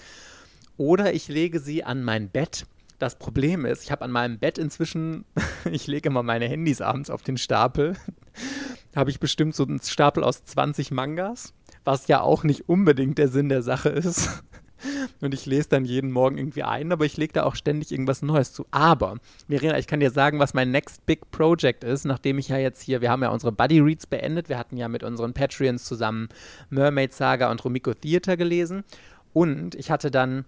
Oder 0.77 1.13
ich 1.13 1.27
lege 1.27 1.59
sie 1.59 1.83
an 1.83 2.03
mein 2.03 2.29
Bett 2.29 2.65
das 2.99 3.15
Problem 3.15 3.65
ist, 3.65 3.83
ich 3.83 3.91
habe 3.91 4.03
an 4.03 4.11
meinem 4.11 4.39
Bett 4.39 4.57
inzwischen, 4.57 5.25
ich 5.71 5.87
lege 5.87 6.09
immer 6.09 6.23
meine 6.23 6.47
Handys 6.47 6.81
abends 6.81 7.09
auf 7.09 7.23
den 7.23 7.37
Stapel, 7.37 7.95
habe 8.95 9.09
ich 9.09 9.19
bestimmt 9.19 9.55
so 9.55 9.65
einen 9.65 9.81
Stapel 9.81 10.23
aus 10.23 10.43
20 10.45 10.91
Mangas, 10.91 11.53
was 11.83 12.07
ja 12.07 12.21
auch 12.21 12.43
nicht 12.43 12.69
unbedingt 12.69 13.17
der 13.17 13.27
Sinn 13.27 13.49
der 13.49 13.61
Sache 13.61 13.89
ist. 13.89 14.43
Und 15.21 15.33
ich 15.33 15.45
lese 15.45 15.69
dann 15.69 15.85
jeden 15.85 16.11
Morgen 16.11 16.37
irgendwie 16.37 16.63
ein, 16.63 16.91
aber 16.91 17.05
ich 17.05 17.17
lege 17.17 17.33
da 17.33 17.43
auch 17.43 17.55
ständig 17.55 17.91
irgendwas 17.91 18.21
Neues 18.21 18.53
zu. 18.53 18.65
Aber, 18.71 19.17
Verena, 19.47 19.77
ich 19.79 19.87
kann 19.87 19.99
dir 19.99 20.11
sagen, 20.11 20.37
was 20.37 20.53
mein 20.53 20.71
Next 20.71 21.05
Big 21.05 21.31
Project 21.31 21.83
ist, 21.83 22.05
nachdem 22.05 22.37
ich 22.37 22.49
ja 22.49 22.57
jetzt 22.57 22.81
hier, 22.81 23.01
wir 23.01 23.09
haben 23.09 23.23
ja 23.23 23.29
unsere 23.29 23.51
Buddy 23.51 23.79
Reads 23.79 24.05
beendet, 24.05 24.49
wir 24.49 24.57
hatten 24.57 24.77
ja 24.77 24.87
mit 24.87 25.03
unseren 25.03 25.33
Patreons 25.33 25.85
zusammen 25.85 26.29
Mermaid 26.69 27.13
Saga 27.13 27.49
und 27.49 27.63
Romiko 27.63 27.93
Theater 27.93 28.37
gelesen. 28.37 28.83
Und 29.33 29.75
ich 29.75 29.91
hatte 29.91 30.11
dann 30.11 30.45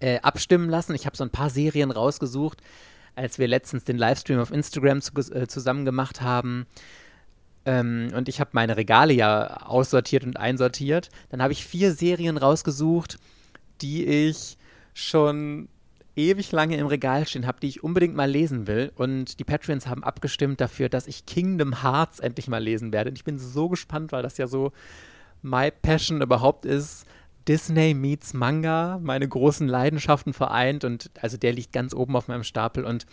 äh, 0.00 0.20
abstimmen 0.20 0.68
lassen. 0.68 0.94
Ich 0.94 1.06
habe 1.06 1.16
so 1.16 1.24
ein 1.24 1.30
paar 1.30 1.50
Serien 1.50 1.90
rausgesucht, 1.90 2.62
als 3.14 3.38
wir 3.38 3.48
letztens 3.48 3.84
den 3.84 3.98
Livestream 3.98 4.40
auf 4.40 4.50
Instagram 4.50 5.02
zu, 5.02 5.12
äh, 5.32 5.46
zusammen 5.46 5.84
gemacht 5.84 6.20
haben. 6.22 6.66
Ähm, 7.64 8.08
und 8.14 8.28
ich 8.28 8.40
habe 8.40 8.50
meine 8.52 8.76
Regale 8.76 9.12
ja 9.12 9.62
aussortiert 9.66 10.24
und 10.24 10.36
einsortiert. 10.36 11.10
Dann 11.30 11.42
habe 11.42 11.52
ich 11.52 11.64
vier 11.64 11.92
Serien 11.92 12.36
rausgesucht, 12.36 13.18
die 13.80 14.04
ich 14.04 14.56
schon 14.94 15.68
ewig 16.14 16.52
lange 16.52 16.76
im 16.76 16.86
Regal 16.86 17.26
stehen 17.26 17.46
habe, 17.46 17.60
die 17.60 17.68
ich 17.68 17.82
unbedingt 17.82 18.14
mal 18.14 18.30
lesen 18.30 18.66
will. 18.66 18.92
Und 18.94 19.38
die 19.38 19.44
Patreons 19.44 19.86
haben 19.86 20.04
abgestimmt 20.04 20.60
dafür, 20.60 20.88
dass 20.88 21.06
ich 21.06 21.26
Kingdom 21.26 21.82
Hearts 21.82 22.20
endlich 22.20 22.48
mal 22.48 22.62
lesen 22.62 22.92
werde. 22.92 23.10
Und 23.10 23.16
ich 23.16 23.24
bin 23.24 23.38
so 23.38 23.68
gespannt, 23.68 24.12
weil 24.12 24.22
das 24.22 24.38
ja 24.38 24.46
so 24.46 24.72
my 25.42 25.70
Passion 25.70 26.20
überhaupt 26.20 26.66
ist, 26.66 27.06
Disney 27.48 27.94
meets 27.94 28.34
Manga, 28.34 29.00
meine 29.02 29.26
großen 29.26 29.66
Leidenschaften 29.66 30.32
vereint 30.32 30.84
und 30.84 31.10
also 31.20 31.36
der 31.36 31.52
liegt 31.52 31.72
ganz 31.72 31.92
oben 31.92 32.14
auf 32.14 32.28
meinem 32.28 32.44
Stapel 32.44 32.84
und 32.84 33.06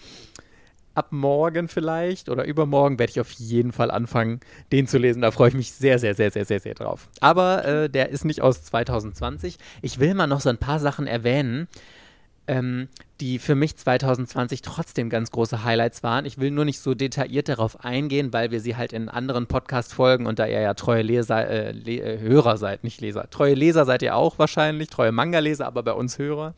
ab 0.95 1.11
morgen 1.11 1.67
vielleicht 1.67 2.29
oder 2.29 2.45
übermorgen 2.45 2.99
werde 2.99 3.11
ich 3.11 3.19
auf 3.19 3.31
jeden 3.31 3.71
Fall 3.71 3.91
anfangen, 3.91 4.39
den 4.71 4.87
zu 4.87 4.97
lesen. 4.97 5.21
Da 5.21 5.31
freue 5.31 5.49
ich 5.49 5.55
mich 5.55 5.71
sehr, 5.71 5.99
sehr, 5.99 6.15
sehr, 6.15 6.31
sehr, 6.31 6.45
sehr, 6.45 6.59
sehr 6.59 6.73
drauf. 6.73 7.09
Aber 7.21 7.65
äh, 7.65 7.89
der 7.89 8.09
ist 8.09 8.25
nicht 8.25 8.41
aus 8.41 8.63
2020. 8.63 9.57
Ich 9.81 9.99
will 9.99 10.13
mal 10.13 10.27
noch 10.27 10.41
so 10.41 10.49
ein 10.49 10.57
paar 10.57 10.79
Sachen 10.79 11.07
erwähnen, 11.07 11.67
ähm, 12.49 12.87
die 13.21 13.37
für 13.37 13.53
mich 13.53 13.77
2020 13.77 14.63
trotzdem 14.63 15.09
ganz 15.09 15.29
große 15.29 15.63
Highlights 15.63 16.01
waren. 16.01 16.25
Ich 16.25 16.39
will 16.39 16.49
nur 16.49 16.65
nicht 16.65 16.79
so 16.79 16.95
detailliert 16.95 17.47
darauf 17.47 17.85
eingehen, 17.85 18.33
weil 18.33 18.49
wir 18.49 18.59
sie 18.59 18.75
halt 18.75 18.91
in 18.91 19.07
anderen 19.07 19.45
Podcast-Folgen 19.45 20.25
und 20.25 20.39
da 20.39 20.47
ihr 20.47 20.59
ja 20.59 20.73
treue 20.73 21.03
Leser, 21.03 21.47
äh, 21.47 21.71
Le 21.71 22.01
äh, 22.01 22.19
Hörer 22.19 22.57
seid, 22.57 22.83
nicht 22.83 23.01
Leser, 23.01 23.29
treue 23.29 23.53
Leser 23.53 23.85
seid 23.85 24.01
ihr 24.01 24.15
auch 24.15 24.39
wahrscheinlich, 24.39 24.89
treue 24.89 25.11
Manga-Leser, 25.11 25.67
aber 25.67 25.83
bei 25.83 25.93
uns 25.93 26.17
Hörer, 26.17 26.55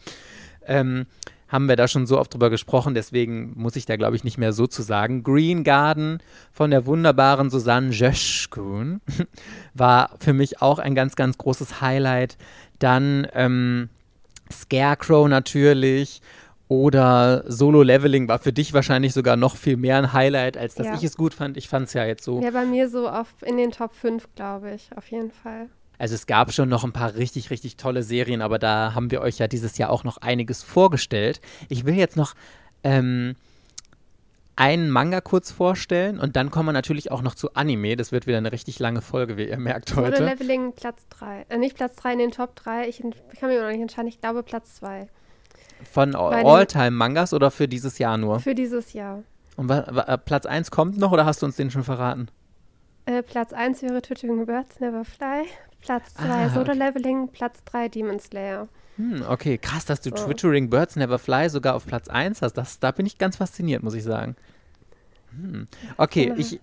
ähm, 0.65 1.07
haben 1.51 1.67
wir 1.67 1.75
da 1.75 1.87
schon 1.87 2.07
so 2.07 2.17
oft 2.17 2.33
drüber 2.33 2.49
gesprochen, 2.49 2.93
deswegen 2.93 3.51
muss 3.55 3.75
ich 3.75 3.85
da, 3.85 3.97
glaube 3.97 4.15
ich, 4.15 4.23
nicht 4.23 4.37
mehr 4.37 4.53
so 4.53 4.67
zu 4.67 4.81
sagen. 4.81 5.21
Green 5.23 5.63
Garden 5.63 6.19
von 6.51 6.71
der 6.71 6.85
wunderbaren 6.85 7.49
Susanne 7.49 7.91
Jöschkun 7.91 9.01
war 9.73 10.15
für 10.19 10.33
mich 10.33 10.61
auch 10.61 10.79
ein 10.79 10.95
ganz, 10.95 11.15
ganz 11.15 11.37
großes 11.37 11.81
Highlight. 11.81 12.37
Dann 12.79 13.27
ähm, 13.33 13.89
Scarecrow 14.51 15.27
natürlich 15.27 16.21
oder 16.67 17.43
Solo-Leveling 17.47 18.29
war 18.29 18.39
für 18.39 18.53
dich 18.53 18.73
wahrscheinlich 18.73 19.11
sogar 19.13 19.35
noch 19.35 19.57
viel 19.57 19.75
mehr 19.75 19.97
ein 19.97 20.13
Highlight, 20.13 20.55
als 20.55 20.75
dass 20.75 20.87
Ja. 20.87 20.93
ich 20.95 21.03
es 21.03 21.17
gut 21.17 21.33
fand. 21.33 21.57
Ich 21.57 21.67
fand 21.67 21.87
es 21.87 21.93
ja 21.93 22.05
jetzt 22.05 22.23
so. 22.23 22.41
Ja, 22.41 22.51
bei 22.51 22.65
mir 22.65 22.89
so 22.89 23.09
auf, 23.09 23.27
in 23.41 23.57
den 23.57 23.71
Top 23.71 23.93
5, 23.93 24.29
glaube 24.35 24.71
ich, 24.71 24.89
auf 24.95 25.07
jeden 25.11 25.31
Fall. 25.31 25.67
Also 26.01 26.15
es 26.15 26.25
gab 26.25 26.51
schon 26.51 26.67
noch 26.67 26.83
ein 26.83 26.93
paar 26.93 27.13
richtig, 27.13 27.51
richtig 27.51 27.77
tolle 27.77 28.01
Serien, 28.01 28.41
aber 28.41 28.57
da 28.57 28.95
haben 28.95 29.11
wir 29.11 29.21
euch 29.21 29.37
ja 29.37 29.47
dieses 29.47 29.77
Jahr 29.77 29.91
auch 29.91 30.03
noch 30.03 30.17
einiges 30.17 30.63
vorgestellt. 30.63 31.39
Ich 31.69 31.85
will 31.85 31.93
jetzt 31.93 32.17
noch 32.17 32.33
ähm, 32.83 33.35
einen 34.55 34.89
Manga 34.89 35.21
kurz 35.21 35.51
vorstellen 35.51 36.19
und 36.19 36.35
dann 36.35 36.49
kommen 36.49 36.69
wir 36.69 36.73
natürlich 36.73 37.11
auch 37.11 37.21
noch 37.21 37.35
zu 37.35 37.53
Anime. 37.53 37.95
Das 37.97 38.11
wird 38.11 38.25
wieder 38.25 38.39
eine 38.39 38.51
richtig 38.51 38.79
lange 38.79 39.03
Folge, 39.03 39.37
wie 39.37 39.47
ihr 39.47 39.59
merkt 39.59 39.95
heute. 39.95 40.25
Leveling 40.25 40.73
Platz 40.73 41.05
3. 41.11 41.45
Äh, 41.49 41.59
nicht 41.59 41.75
Platz 41.75 41.95
3 41.97 42.13
in 42.13 42.17
den 42.17 42.31
Top 42.31 42.55
3. 42.55 42.87
Ich, 42.87 42.97
kann 43.39 43.49
mich 43.49 43.59
noch 43.59 43.67
nicht 43.67 43.81
entscheiden. 43.81 44.07
Ich 44.07 44.19
glaube 44.19 44.41
Platz 44.41 44.77
2. 44.77 45.07
Von 45.91 46.15
All-Time-Mangas 46.15 47.31
oder 47.31 47.51
für 47.51 47.67
dieses 47.67 47.99
Jahr 47.99 48.17
nur? 48.17 48.39
Für 48.39 48.55
dieses 48.55 48.93
Jahr. 48.93 49.21
Und 49.55 49.67
Platz 50.25 50.47
1 50.47 50.71
kommt 50.71 50.97
noch 50.97 51.11
oder 51.11 51.27
hast 51.27 51.43
du 51.43 51.45
uns 51.45 51.57
den 51.57 51.69
schon 51.69 51.83
verraten? 51.83 52.29
Äh, 53.11 53.23
Platz 53.23 53.53
1 53.53 53.81
wäre 53.81 54.01
Twittering 54.01 54.45
Birds 54.45 54.79
Never 54.79 55.03
Fly. 55.05 55.43
Platz 55.81 56.13
2 56.15 56.23
Ah, 56.29 56.49
Solo 56.49 56.69
okay. 56.71 56.77
Leveling. 56.77 57.27
Platz 57.29 57.63
3 57.65 57.89
Demon 57.89 58.19
Slayer. 58.19 58.67
Hm, 58.97 59.23
okay, 59.27 59.57
krass, 59.57 59.85
dass 59.85 60.01
du 60.01 60.09
So. 60.09 60.25
Twittering 60.25 60.69
Birds 60.69 60.95
Never 60.95 61.17
Fly 61.19 61.49
sogar 61.49 61.75
auf 61.75 61.85
Platz 61.85 62.07
1 62.07 62.41
hast. 62.41 62.53
Das, 62.53 62.79
da 62.79 62.91
bin 62.91 63.05
ich 63.05 63.17
ganz 63.17 63.37
fasziniert, 63.37 63.83
muss 63.83 63.93
ich 63.95 64.03
sagen. 64.03 64.35
Hm. 65.35 65.67
Okay, 65.97 66.25
Genau. 66.25 66.37
ich, 66.37 66.59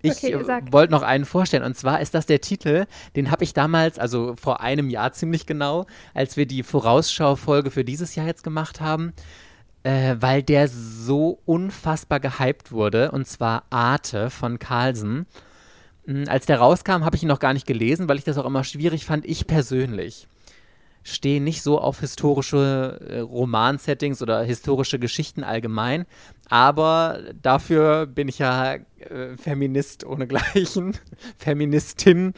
ich 0.00 0.12
Okay, 0.16 0.34
wollte 0.72 0.92
noch 0.92 1.02
einen 1.02 1.24
vorstellen. 1.24 1.62
Und 1.62 1.76
zwar 1.76 2.00
ist 2.00 2.14
das 2.14 2.26
der 2.26 2.40
Titel, 2.40 2.86
den 3.14 3.30
habe 3.30 3.44
ich 3.44 3.52
damals, 3.54 3.98
also 3.98 4.34
vor 4.40 4.60
einem 4.60 4.90
Jahr 4.90 5.12
ziemlich 5.12 5.46
genau, 5.46 5.86
als 6.14 6.36
wir 6.36 6.46
die 6.46 6.62
Vorausschau-Folge 6.64 7.70
für 7.70 7.84
dieses 7.84 8.14
Jahr 8.16 8.26
jetzt 8.26 8.42
gemacht 8.42 8.80
haben, 8.80 9.12
äh, 9.84 10.16
weil 10.18 10.42
der 10.42 10.66
so 10.68 11.38
unfassbar 11.44 12.18
gehypt 12.20 12.72
wurde. 12.72 13.10
Und 13.12 13.26
zwar 13.28 13.64
Arte 13.70 14.30
von 14.30 14.58
Carlsen. 14.58 15.26
Mm, 16.06 16.24
Als 16.28 16.46
der 16.46 16.58
rauskam, 16.58 17.04
habe 17.04 17.16
ich 17.16 17.22
ihn 17.22 17.28
noch 17.28 17.38
gar 17.38 17.52
nicht 17.52 17.66
gelesen, 17.66 18.08
weil 18.08 18.18
ich 18.18 18.24
das 18.24 18.38
auch 18.38 18.46
immer 18.46 18.64
schwierig 18.64 19.04
fand. 19.04 19.24
Ich 19.26 19.46
persönlich 19.46 20.28
stehe 21.04 21.40
nicht 21.40 21.62
so 21.62 21.80
auf 21.80 22.00
historische 22.00 23.00
äh, 23.08 23.18
Romansettings 23.20 24.22
oder 24.22 24.42
historische 24.42 24.98
Geschichten 24.98 25.42
allgemein. 25.42 26.06
Aber 26.48 27.20
dafür 27.42 28.06
bin 28.06 28.28
ich 28.28 28.38
ja 28.38 28.74
äh, 28.74 29.36
Feminist 29.36 30.04
ohnegleichen, 30.04 30.96
Feministin. 31.38 32.34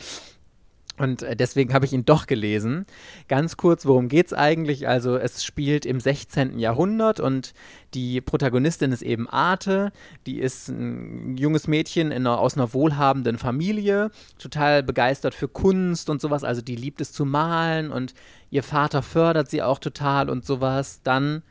Und 0.96 1.22
äh, 1.22 1.34
deswegen 1.34 1.74
habe 1.74 1.86
ich 1.86 1.92
ihn 1.92 2.04
doch 2.04 2.26
gelesen. 2.26 2.86
Ganz 3.26 3.56
kurz, 3.56 3.84
worum 3.84 4.08
geht 4.08 4.26
es 4.26 4.32
eigentlich? 4.32 4.86
Also 4.86 5.16
es 5.16 5.42
spielt 5.44 5.86
im 5.86 5.98
16. 5.98 6.58
Jahrhundert 6.58 7.18
und 7.18 7.52
die 7.94 8.20
Protagonistin 8.20 8.92
ist 8.92 9.02
eben 9.02 9.28
Arte. 9.28 9.92
Die 10.26 10.38
ist 10.38 10.68
ein 10.68 11.36
junges 11.36 11.66
Mädchen 11.66 12.12
in 12.12 12.26
einer, 12.26 12.38
aus 12.38 12.56
einer 12.56 12.72
wohlhabenden 12.72 13.38
Familie, 13.38 14.10
total 14.38 14.82
begeistert 14.82 15.34
für 15.34 15.48
Kunst 15.48 16.10
und 16.10 16.20
sowas. 16.20 16.44
Also 16.44 16.62
die 16.62 16.76
liebt 16.76 17.00
es 17.00 17.12
zu 17.12 17.24
malen 17.24 17.90
und 17.90 18.14
ihr 18.50 18.62
Vater 18.62 19.02
fördert 19.02 19.50
sie 19.50 19.62
auch 19.62 19.80
total 19.80 20.30
und 20.30 20.44
sowas. 20.46 21.00
Dann 21.02 21.42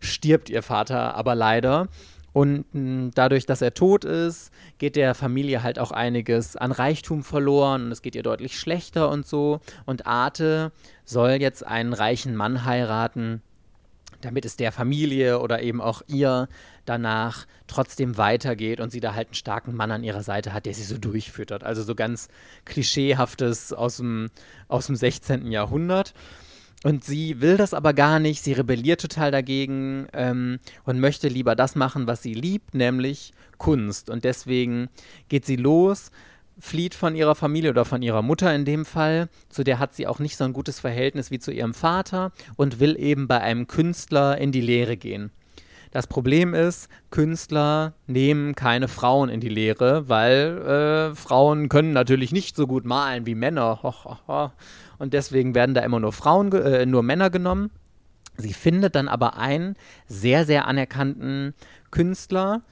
stirbt 0.00 0.50
ihr 0.50 0.62
Vater 0.62 1.14
aber 1.14 1.34
leider. 1.34 1.88
Und 2.34 2.66
mh, 2.74 3.12
dadurch, 3.14 3.46
dass 3.46 3.62
er 3.62 3.74
tot 3.74 4.04
ist, 4.04 4.50
geht 4.78 4.96
der 4.96 5.14
Familie 5.14 5.62
halt 5.62 5.78
auch 5.78 5.92
einiges 5.92 6.56
an 6.56 6.72
Reichtum 6.72 7.22
verloren 7.22 7.86
und 7.86 7.92
es 7.92 8.02
geht 8.02 8.16
ihr 8.16 8.24
deutlich 8.24 8.58
schlechter 8.58 9.08
und 9.08 9.24
so. 9.24 9.60
Und 9.86 10.06
Arte 10.06 10.72
soll 11.04 11.30
jetzt 11.40 11.64
einen 11.64 11.92
reichen 11.92 12.34
Mann 12.34 12.64
heiraten, 12.64 13.40
damit 14.20 14.44
es 14.44 14.56
der 14.56 14.72
Familie 14.72 15.38
oder 15.38 15.62
eben 15.62 15.80
auch 15.80 16.02
ihr 16.08 16.48
danach 16.86 17.46
trotzdem 17.68 18.18
weitergeht 18.18 18.80
und 18.80 18.90
sie 18.90 19.00
da 19.00 19.14
halt 19.14 19.28
einen 19.28 19.34
starken 19.34 19.76
Mann 19.76 19.92
an 19.92 20.02
ihrer 20.02 20.24
Seite 20.24 20.52
hat, 20.52 20.66
der 20.66 20.74
sie 20.74 20.82
so 20.82 20.98
durchfüttert. 20.98 21.62
Also 21.62 21.84
so 21.84 21.94
ganz 21.94 22.28
klischeehaftes 22.64 23.72
aus 23.72 23.98
dem, 23.98 24.28
aus 24.66 24.86
dem 24.86 24.96
16. 24.96 25.52
Jahrhundert. 25.52 26.14
Und 26.84 27.02
sie 27.02 27.40
will 27.40 27.56
das 27.56 27.72
aber 27.72 27.94
gar 27.94 28.18
nicht, 28.18 28.42
sie 28.42 28.52
rebelliert 28.52 29.00
total 29.00 29.30
dagegen 29.30 30.06
ähm, 30.12 30.58
und 30.84 31.00
möchte 31.00 31.28
lieber 31.28 31.56
das 31.56 31.76
machen, 31.76 32.06
was 32.06 32.22
sie 32.22 32.34
liebt, 32.34 32.74
nämlich 32.74 33.32
Kunst. 33.56 34.10
Und 34.10 34.24
deswegen 34.24 34.90
geht 35.30 35.46
sie 35.46 35.56
los, 35.56 36.10
flieht 36.58 36.94
von 36.94 37.16
ihrer 37.16 37.34
Familie 37.36 37.70
oder 37.70 37.86
von 37.86 38.02
ihrer 38.02 38.20
Mutter 38.20 38.54
in 38.54 38.66
dem 38.66 38.84
Fall, 38.84 39.30
zu 39.48 39.64
der 39.64 39.78
hat 39.78 39.94
sie 39.94 40.06
auch 40.06 40.18
nicht 40.18 40.36
so 40.36 40.44
ein 40.44 40.52
gutes 40.52 40.78
Verhältnis 40.78 41.30
wie 41.30 41.38
zu 41.38 41.52
ihrem 41.52 41.72
Vater 41.72 42.32
und 42.56 42.80
will 42.80 43.00
eben 43.00 43.28
bei 43.28 43.40
einem 43.40 43.66
Künstler 43.66 44.36
in 44.36 44.52
die 44.52 44.60
Lehre 44.60 44.98
gehen. 44.98 45.30
Das 45.90 46.06
Problem 46.06 46.52
ist, 46.52 46.90
Künstler 47.10 47.94
nehmen 48.08 48.54
keine 48.56 48.88
Frauen 48.88 49.30
in 49.30 49.40
die 49.40 49.48
Lehre, 49.48 50.08
weil 50.08 51.12
äh, 51.12 51.14
Frauen 51.14 51.70
können 51.70 51.92
natürlich 51.92 52.30
nicht 52.32 52.56
so 52.56 52.66
gut 52.66 52.84
malen 52.84 53.24
wie 53.24 53.36
Männer. 53.36 53.78
Ho, 53.82 53.94
ho, 54.04 54.18
ho. 54.26 54.50
Und 54.98 55.12
deswegen 55.12 55.54
werden 55.54 55.74
da 55.74 55.82
immer 55.82 56.00
nur 56.00 56.12
Frauen, 56.12 56.52
äh, 56.52 56.86
nur 56.86 57.02
Männer 57.02 57.30
genommen. 57.30 57.70
Sie 58.36 58.52
findet 58.52 58.94
dann 58.94 59.08
aber 59.08 59.36
einen 59.36 59.76
sehr, 60.06 60.44
sehr 60.44 60.66
anerkannten 60.66 61.54
Künstler, 61.90 62.62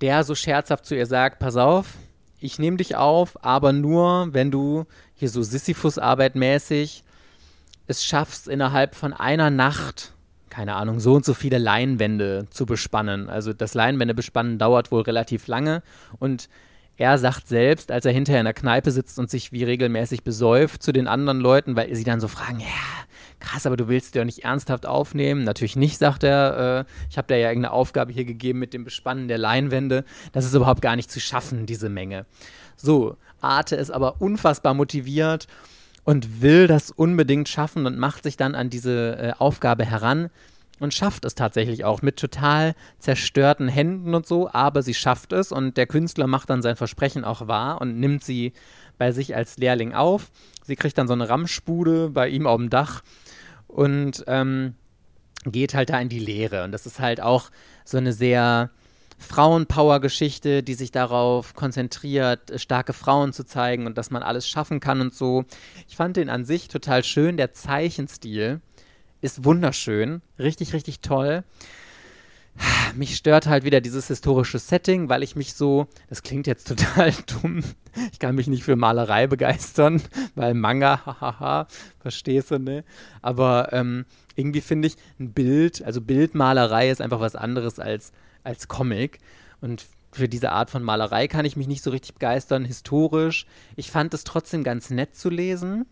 der 0.00 0.24
so 0.24 0.34
scherzhaft 0.34 0.84
zu 0.84 0.96
ihr 0.96 1.06
sagt, 1.06 1.38
pass 1.38 1.56
auf, 1.56 1.94
ich 2.40 2.58
nehme 2.58 2.76
dich 2.76 2.96
auf, 2.96 3.42
aber 3.44 3.72
nur, 3.72 4.28
wenn 4.32 4.50
du 4.50 4.84
hier 5.14 5.30
so 5.30 5.42
Sisyphus-Arbeit 5.42 6.34
mäßig 6.34 7.02
es 7.86 8.04
schaffst, 8.04 8.48
innerhalb 8.48 8.94
von 8.94 9.12
einer 9.12 9.50
Nacht, 9.50 10.12
keine 10.50 10.74
Ahnung, 10.74 11.00
so 11.00 11.14
und 11.14 11.24
so 11.24 11.34
viele 11.34 11.58
Leinwände 11.58 12.46
zu 12.50 12.66
bespannen. 12.66 13.30
Also 13.30 13.52
das 13.52 13.74
Leinwände 13.74 14.14
bespannen 14.14 14.58
dauert 14.58 14.90
wohl 14.90 15.02
relativ 15.02 15.46
lange 15.46 15.82
und 16.18 16.48
er 16.96 17.18
sagt 17.18 17.48
selbst, 17.48 17.92
als 17.92 18.06
er 18.06 18.12
hinterher 18.12 18.40
in 18.40 18.46
der 18.46 18.54
Kneipe 18.54 18.90
sitzt 18.90 19.18
und 19.18 19.30
sich 19.30 19.52
wie 19.52 19.64
regelmäßig 19.64 20.22
besäuft 20.22 20.82
zu 20.82 20.92
den 20.92 21.08
anderen 21.08 21.40
Leuten, 21.40 21.76
weil 21.76 21.94
sie 21.94 22.04
dann 22.04 22.20
so 22.20 22.28
fragen, 22.28 22.60
ja, 22.60 22.66
krass, 23.38 23.66
aber 23.66 23.76
du 23.76 23.88
willst 23.88 24.14
dir 24.14 24.20
doch 24.20 24.26
nicht 24.26 24.44
ernsthaft 24.44 24.86
aufnehmen. 24.86 25.44
Natürlich 25.44 25.76
nicht, 25.76 25.98
sagt 25.98 26.24
er. 26.24 26.86
Äh, 26.86 26.92
ich 27.10 27.18
habe 27.18 27.28
dir 27.28 27.38
ja 27.38 27.48
irgendeine 27.48 27.72
Aufgabe 27.72 28.12
hier 28.12 28.24
gegeben 28.24 28.58
mit 28.58 28.72
dem 28.72 28.84
Bespannen 28.84 29.28
der 29.28 29.38
Leinwände. 29.38 30.04
Das 30.32 30.44
ist 30.44 30.54
überhaupt 30.54 30.82
gar 30.82 30.96
nicht 30.96 31.10
zu 31.10 31.20
schaffen, 31.20 31.66
diese 31.66 31.88
Menge. 31.88 32.24
So, 32.76 33.16
Arte 33.40 33.76
ist 33.76 33.90
aber 33.90 34.20
unfassbar 34.20 34.74
motiviert 34.74 35.46
und 36.04 36.40
will 36.40 36.66
das 36.66 36.90
unbedingt 36.90 37.48
schaffen 37.48 37.86
und 37.86 37.98
macht 37.98 38.22
sich 38.22 38.36
dann 38.36 38.54
an 38.54 38.70
diese 38.70 39.18
äh, 39.18 39.32
Aufgabe 39.38 39.84
heran 39.84 40.30
und 40.78 40.94
schafft 40.94 41.24
es 41.24 41.34
tatsächlich 41.34 41.84
auch 41.84 42.02
mit 42.02 42.16
total 42.16 42.74
zerstörten 42.98 43.68
Händen 43.68 44.14
und 44.14 44.26
so, 44.26 44.50
aber 44.52 44.82
sie 44.82 44.94
schafft 44.94 45.32
es 45.32 45.52
und 45.52 45.76
der 45.76 45.86
Künstler 45.86 46.26
macht 46.26 46.50
dann 46.50 46.62
sein 46.62 46.76
Versprechen 46.76 47.24
auch 47.24 47.48
wahr 47.48 47.80
und 47.80 47.98
nimmt 47.98 48.22
sie 48.22 48.52
bei 48.98 49.12
sich 49.12 49.34
als 49.34 49.58
Lehrling 49.58 49.94
auf. 49.94 50.30
Sie 50.64 50.76
kriegt 50.76 50.98
dann 50.98 51.08
so 51.08 51.14
eine 51.14 51.28
Ramschbude 51.28 52.10
bei 52.10 52.28
ihm 52.28 52.46
auf 52.46 52.56
dem 52.56 52.70
Dach 52.70 53.02
und 53.68 54.24
ähm, 54.26 54.74
geht 55.44 55.74
halt 55.74 55.90
da 55.90 56.00
in 56.00 56.08
die 56.08 56.18
Lehre. 56.18 56.64
Und 56.64 56.72
das 56.72 56.86
ist 56.86 57.00
halt 57.00 57.20
auch 57.20 57.50
so 57.84 57.98
eine 57.98 58.12
sehr 58.12 58.70
Frauenpower-Geschichte, 59.18 60.62
die 60.62 60.74
sich 60.74 60.92
darauf 60.92 61.54
konzentriert, 61.54 62.52
starke 62.60 62.92
Frauen 62.92 63.32
zu 63.32 63.44
zeigen 63.44 63.86
und 63.86 63.96
dass 63.96 64.10
man 64.10 64.22
alles 64.22 64.48
schaffen 64.48 64.80
kann 64.80 65.00
und 65.00 65.14
so. 65.14 65.44
Ich 65.88 65.96
fand 65.96 66.16
den 66.16 66.28
an 66.28 66.44
sich 66.44 66.68
total 66.68 67.02
schön. 67.02 67.36
Der 67.36 67.52
Zeichenstil 67.52 68.60
ist 69.20 69.44
wunderschön, 69.44 70.22
richtig, 70.38 70.72
richtig 70.72 71.00
toll. 71.00 71.44
Mich 72.94 73.16
stört 73.16 73.46
halt 73.46 73.64
wieder 73.64 73.82
dieses 73.82 74.08
historische 74.08 74.58
Setting, 74.58 75.10
weil 75.10 75.22
ich 75.22 75.36
mich 75.36 75.52
so, 75.52 75.88
das 76.08 76.22
klingt 76.22 76.46
jetzt 76.46 76.68
total 76.68 77.12
dumm, 77.26 77.62
ich 78.12 78.18
kann 78.18 78.34
mich 78.34 78.46
nicht 78.46 78.64
für 78.64 78.76
Malerei 78.76 79.26
begeistern, 79.26 80.02
weil 80.34 80.54
Manga, 80.54 81.00
hahaha, 81.06 81.66
verstehst 81.98 82.50
du, 82.50 82.58
ne? 82.58 82.84
Aber 83.22 83.72
ähm, 83.72 84.06
irgendwie 84.34 84.60
finde 84.60 84.88
ich 84.88 84.96
ein 85.18 85.32
Bild, 85.32 85.82
also 85.82 86.00
Bildmalerei 86.00 86.90
ist 86.90 87.00
einfach 87.00 87.20
was 87.20 87.36
anderes 87.36 87.78
als, 87.78 88.12
als 88.44 88.68
Comic. 88.68 89.18
Und 89.60 89.86
für 90.12 90.28
diese 90.28 90.52
Art 90.52 90.70
von 90.70 90.82
Malerei 90.82 91.28
kann 91.28 91.44
ich 91.44 91.56
mich 91.56 91.68
nicht 91.68 91.82
so 91.82 91.90
richtig 91.90 92.14
begeistern, 92.14 92.64
historisch. 92.64 93.46
Ich 93.76 93.90
fand 93.90 94.14
es 94.14 94.24
trotzdem 94.24 94.64
ganz 94.64 94.90
nett 94.90 95.14
zu 95.14 95.28
lesen. 95.28 95.86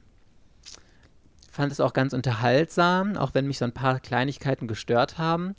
Fand 1.54 1.70
es 1.70 1.78
auch 1.78 1.92
ganz 1.92 2.12
unterhaltsam, 2.12 3.16
auch 3.16 3.32
wenn 3.32 3.46
mich 3.46 3.58
so 3.58 3.64
ein 3.64 3.70
paar 3.72 4.00
Kleinigkeiten 4.00 4.66
gestört 4.66 5.18
haben. 5.18 5.54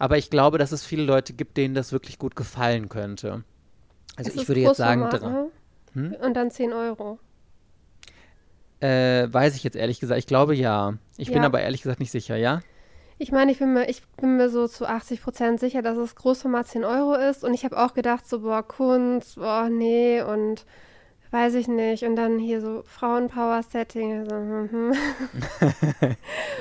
Aber 0.00 0.18
ich 0.18 0.30
glaube, 0.30 0.58
dass 0.58 0.72
es 0.72 0.84
viele 0.84 1.04
Leute 1.04 1.32
gibt, 1.32 1.56
denen 1.56 1.74
das 1.76 1.92
wirklich 1.92 2.18
gut 2.18 2.34
gefallen 2.34 2.88
könnte. 2.88 3.44
Also 4.16 4.30
Es 4.30 4.36
ich 4.36 4.48
würde 4.48 4.62
jetzt 4.62 4.78
sagen, 4.78 5.02
ne? 5.02 5.46
Hm? 5.92 6.16
Und 6.20 6.34
dann 6.34 6.50
10 6.50 6.72
Euro. 6.72 7.20
äh, 8.80 9.28
weiß 9.32 9.54
ich 9.54 9.62
jetzt 9.62 9.76
ehrlich 9.76 10.00
gesagt, 10.00 10.18
ich 10.18 10.26
glaube 10.26 10.54
ja. 10.56 10.94
Ich 11.16 11.28
bin 11.30 11.42
Ja. 11.42 11.46
aber 11.46 11.60
ehrlich 11.60 11.82
gesagt 11.82 12.00
nicht 12.00 12.10
sicher, 12.10 12.36
ja? 12.36 12.60
Ich 13.18 13.30
meine, 13.32 13.52
ich 13.52 13.58
bin 13.60 13.72
mir, 13.72 13.88
ich 13.88 14.02
bin 14.16 14.36
mir 14.36 14.50
so 14.50 14.66
zu 14.68 14.86
80 14.86 15.22
Prozent 15.22 15.60
sicher, 15.60 15.80
dass 15.82 15.96
es 15.96 16.16
Großformat 16.16 16.66
10 16.66 16.84
Euro 16.84 17.14
ist. 17.14 17.44
Und 17.44 17.54
ich 17.54 17.64
habe 17.64 17.78
auch 17.78 17.94
gedacht, 17.94 18.28
so, 18.28 18.40
boah, 18.40 18.62
Kunst, 18.66 19.36
boah, 19.36 19.68
nee, 19.70 20.20
und 20.20 20.66
weiß 21.30 21.54
ich 21.54 21.68
nicht. 21.68 22.04
Und 22.04 22.16
dann 22.16 22.38
hier 22.38 22.60
so 22.60 22.82
Frauenpower-Setting. 22.86 24.20
Also, 24.20 24.36
hm, 24.36 24.70
hm. 24.70 24.92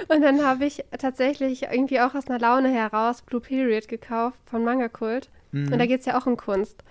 und 0.09 0.22
dann 0.22 0.43
habe 0.45 0.66
ich 0.66 0.84
tatsächlich 0.97 1.63
irgendwie 1.63 1.99
auch 2.01 2.16
aus 2.16 2.28
einer 2.28 2.39
Laune 2.39 2.70
heraus 2.70 3.22
Blue 3.22 3.41
Period 3.41 3.88
gekauft 3.88 4.39
von 4.45 4.63
Manga 4.63 4.88
Kult. 4.88 5.30
Mhm. 5.51 5.72
Und 5.72 5.80
da 5.80 5.86
geht 5.86 6.01
es 6.01 6.05
ja 6.05 6.18
auch 6.18 6.26
um 6.26 6.38
Kunst. 6.38 6.84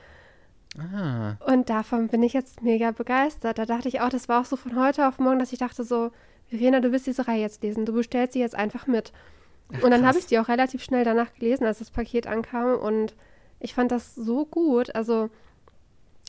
Ah. 0.78 1.36
Und 1.46 1.70
davon 1.70 2.08
bin 2.08 2.22
ich 2.22 2.32
jetzt 2.32 2.62
mega 2.62 2.90
begeistert. 2.90 3.58
Da 3.58 3.66
dachte 3.66 3.88
ich 3.88 4.00
auch, 4.00 4.08
das 4.08 4.28
war 4.28 4.40
auch 4.40 4.44
so 4.44 4.56
von 4.56 4.76
heute 4.76 5.06
auf 5.06 5.18
morgen, 5.18 5.38
dass 5.38 5.52
ich 5.52 5.58
dachte 5.58 5.84
so, 5.84 6.10
Verena, 6.48 6.80
du 6.80 6.92
willst 6.92 7.06
diese 7.06 7.26
Reihe 7.26 7.40
jetzt 7.40 7.62
lesen. 7.62 7.86
Du 7.86 7.92
bestellst 7.92 8.34
sie 8.34 8.40
jetzt 8.40 8.54
einfach 8.54 8.86
mit. 8.86 9.12
Ach, 9.72 9.82
und 9.82 9.90
dann 9.90 10.06
habe 10.06 10.18
ich 10.18 10.26
die 10.26 10.38
auch 10.38 10.48
relativ 10.48 10.82
schnell 10.82 11.04
danach 11.04 11.32
gelesen, 11.34 11.64
als 11.64 11.78
das 11.78 11.90
Paket 11.90 12.26
ankam. 12.26 12.76
Und 12.78 13.14
ich 13.60 13.74
fand 13.74 13.92
das 13.92 14.14
so 14.14 14.44
gut. 14.44 14.94
Also, 14.94 15.30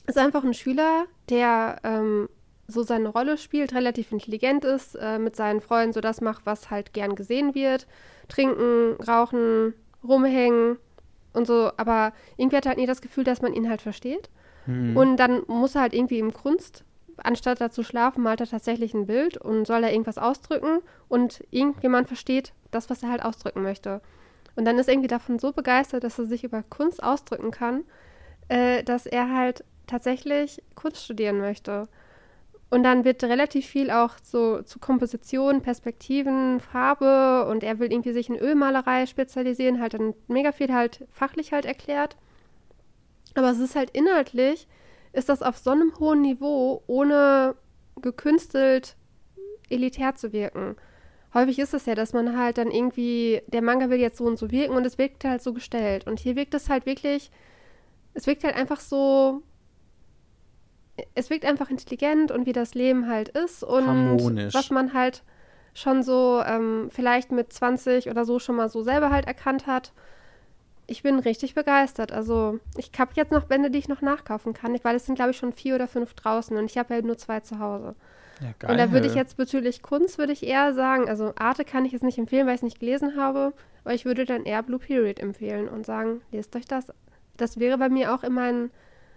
ist 0.06 0.18
einfach 0.18 0.44
ein 0.44 0.54
Schüler, 0.54 1.06
der 1.28 1.78
ähm, 1.84 2.28
so 2.68 2.82
seine 2.82 3.08
Rolle 3.08 3.38
spielt, 3.38 3.74
relativ 3.74 4.12
intelligent 4.12 4.64
ist, 4.64 4.96
äh, 4.96 5.18
mit 5.18 5.36
seinen 5.36 5.60
Freunden 5.60 5.92
so 5.92 6.00
das 6.00 6.20
macht, 6.20 6.46
was 6.46 6.70
halt 6.70 6.92
gern 6.92 7.14
gesehen 7.14 7.54
wird. 7.54 7.86
Trinken, 8.28 8.96
rauchen, 9.02 9.74
rumhängen 10.06 10.78
und 11.32 11.46
so. 11.46 11.70
Aber 11.76 12.12
irgendwie 12.36 12.56
hat 12.56 12.66
er 12.66 12.70
halt 12.70 12.78
nie 12.78 12.86
das 12.86 13.02
Gefühl, 13.02 13.24
dass 13.24 13.42
man 13.42 13.54
ihn 13.54 13.68
halt 13.68 13.82
versteht. 13.82 14.30
Hm. 14.64 14.96
Und 14.96 15.16
dann 15.16 15.42
muss 15.46 15.74
er 15.74 15.82
halt 15.82 15.94
irgendwie 15.94 16.18
im 16.18 16.32
Kunst, 16.32 16.84
anstatt 17.18 17.60
da 17.60 17.70
zu 17.70 17.82
schlafen, 17.82 18.22
malt 18.22 18.40
er 18.40 18.48
tatsächlich 18.48 18.94
ein 18.94 19.06
Bild 19.06 19.36
und 19.36 19.66
soll 19.66 19.82
da 19.82 19.88
irgendwas 19.88 20.18
ausdrücken 20.18 20.80
und 21.08 21.44
irgendjemand 21.50 22.08
versteht 22.08 22.52
das, 22.72 22.90
was 22.90 23.02
er 23.02 23.10
halt 23.10 23.24
ausdrücken 23.24 23.62
möchte. 23.62 24.00
Und 24.56 24.64
dann 24.64 24.78
ist 24.78 24.88
er 24.88 24.94
irgendwie 24.94 25.08
davon 25.08 25.38
so 25.38 25.52
begeistert, 25.52 26.02
dass 26.02 26.18
er 26.18 26.26
sich 26.26 26.42
über 26.42 26.62
Kunst 26.62 27.02
ausdrücken 27.02 27.50
kann, 27.50 27.84
äh, 28.48 28.82
dass 28.82 29.06
er 29.06 29.32
halt 29.32 29.64
tatsächlich 29.86 30.62
Kunst 30.74 31.04
studieren 31.04 31.38
möchte. 31.38 31.88
Und 32.68 32.82
dann 32.82 33.04
wird 33.04 33.22
relativ 33.22 33.66
viel 33.66 33.90
auch 33.90 34.14
so 34.22 34.62
zu 34.62 34.80
Komposition, 34.80 35.62
Perspektiven, 35.62 36.60
Farbe 36.60 37.46
und 37.48 37.62
er 37.62 37.78
will 37.78 37.92
irgendwie 37.92 38.12
sich 38.12 38.28
in 38.28 38.36
Ölmalerei 38.36 39.06
spezialisieren, 39.06 39.80
halt 39.80 39.94
dann 39.94 40.14
mega 40.26 40.50
viel 40.50 40.72
halt 40.72 41.06
fachlich 41.12 41.52
halt 41.52 41.64
erklärt. 41.64 42.16
Aber 43.34 43.50
es 43.50 43.60
ist 43.60 43.76
halt 43.76 43.90
inhaltlich, 43.90 44.66
ist 45.12 45.28
das 45.28 45.42
auf 45.42 45.58
so 45.58 45.70
einem 45.70 45.92
hohen 46.00 46.22
Niveau, 46.22 46.82
ohne 46.88 47.54
gekünstelt 48.02 48.96
elitär 49.70 50.14
zu 50.16 50.32
wirken. 50.32 50.76
Häufig 51.34 51.58
ist 51.58 51.74
es 51.74 51.86
ja, 51.86 51.94
dass 51.94 52.12
man 52.12 52.36
halt 52.36 52.58
dann 52.58 52.70
irgendwie, 52.70 53.42
der 53.46 53.62
Manga 53.62 53.90
will 53.90 54.00
jetzt 54.00 54.18
so 54.18 54.24
und 54.24 54.38
so 54.38 54.50
wirken 54.50 54.74
und 54.74 54.86
es 54.86 54.98
wirkt 54.98 55.24
halt 55.24 55.42
so 55.42 55.52
gestellt. 55.52 56.06
Und 56.06 56.18
hier 56.18 56.34
wirkt 56.34 56.54
es 56.54 56.68
halt 56.68 56.86
wirklich, 56.86 57.30
es 58.14 58.26
wirkt 58.26 58.42
halt 58.42 58.56
einfach 58.56 58.80
so, 58.80 59.42
es 61.14 61.30
wirkt 61.30 61.44
einfach 61.44 61.70
intelligent 61.70 62.30
und 62.30 62.46
wie 62.46 62.52
das 62.52 62.74
Leben 62.74 63.08
halt 63.08 63.28
ist 63.30 63.62
und 63.62 63.86
Harmonisch. 63.86 64.54
was 64.54 64.70
man 64.70 64.92
halt 64.92 65.22
schon 65.74 66.02
so 66.02 66.42
ähm, 66.44 66.88
vielleicht 66.90 67.32
mit 67.32 67.52
20 67.52 68.08
oder 68.08 68.24
so 68.24 68.38
schon 68.38 68.56
mal 68.56 68.68
so 68.68 68.82
selber 68.82 69.10
halt 69.10 69.26
erkannt 69.26 69.66
hat. 69.66 69.92
Ich 70.86 71.02
bin 71.02 71.18
richtig 71.18 71.54
begeistert. 71.54 72.12
Also 72.12 72.60
ich 72.76 72.90
habe 72.98 73.10
jetzt 73.14 73.32
noch 73.32 73.44
Bände, 73.44 73.70
die 73.70 73.78
ich 73.78 73.88
noch 73.88 74.00
nachkaufen 74.00 74.54
kann, 74.54 74.78
weil 74.82 74.96
es 74.96 75.06
sind 75.06 75.16
glaube 75.16 75.32
ich 75.32 75.36
schon 75.36 75.52
vier 75.52 75.74
oder 75.74 75.88
fünf 75.88 76.14
draußen 76.14 76.56
und 76.56 76.64
ich 76.64 76.78
habe 76.78 76.94
ja 76.94 77.02
nur 77.02 77.18
zwei 77.18 77.40
zu 77.40 77.58
Hause. 77.58 77.94
Ja, 78.40 78.48
geil. 78.58 78.70
Und 78.70 78.78
da 78.78 78.92
würde 78.92 79.06
ich 79.06 79.14
jetzt 79.14 79.36
bezüglich 79.36 79.82
Kunst, 79.82 80.18
würde 80.18 80.32
ich 80.32 80.46
eher 80.46 80.74
sagen, 80.74 81.08
also 81.08 81.32
Arte 81.36 81.64
kann 81.64 81.84
ich 81.84 81.92
jetzt 81.92 82.02
nicht 82.02 82.18
empfehlen, 82.18 82.46
weil 82.46 82.54
ich 82.54 82.60
es 82.60 82.64
nicht 82.64 82.80
gelesen 82.80 83.16
habe, 83.16 83.52
aber 83.84 83.94
ich 83.94 84.04
würde 84.04 84.24
dann 84.24 84.44
eher 84.44 84.62
Blue 84.62 84.78
Period 84.78 85.18
empfehlen 85.20 85.68
und 85.68 85.86
sagen, 85.86 86.20
lest 86.32 86.54
euch 86.56 86.66
das. 86.66 86.92
Das 87.36 87.58
wäre 87.58 87.78
bei 87.78 87.88
mir 87.88 88.14
auch 88.14 88.22
in 88.22 88.32
meinen, 88.32 88.70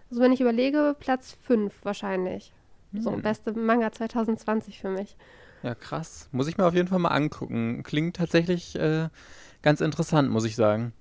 also 0.10 0.22
wenn 0.22 0.32
ich 0.32 0.41
überlege, 0.41 0.95
Platz 0.99 1.38
5 1.43 1.74
wahrscheinlich. 1.84 2.53
So, 2.97 3.12
Hm. 3.14 3.22
beste 3.22 3.53
Manga 3.53 3.91
2020 3.91 4.80
für 4.80 4.89
mich. 4.89 5.16
Ja, 5.62 5.76
krass. 5.76 6.28
Muss 6.32 6.47
ich 6.47 6.57
mir 6.57 6.66
auf 6.66 6.74
jeden 6.74 6.88
Fall 6.88 6.99
mal 6.99 7.10
angucken. 7.10 7.84
Klingt 7.84 8.16
tatsächlich 8.16 8.76
äh, 8.76 9.10
ganz 9.62 9.82
interessant, 9.82 10.30
muss 10.32 10.45
ich 10.45 10.55
sagen. 10.55 10.93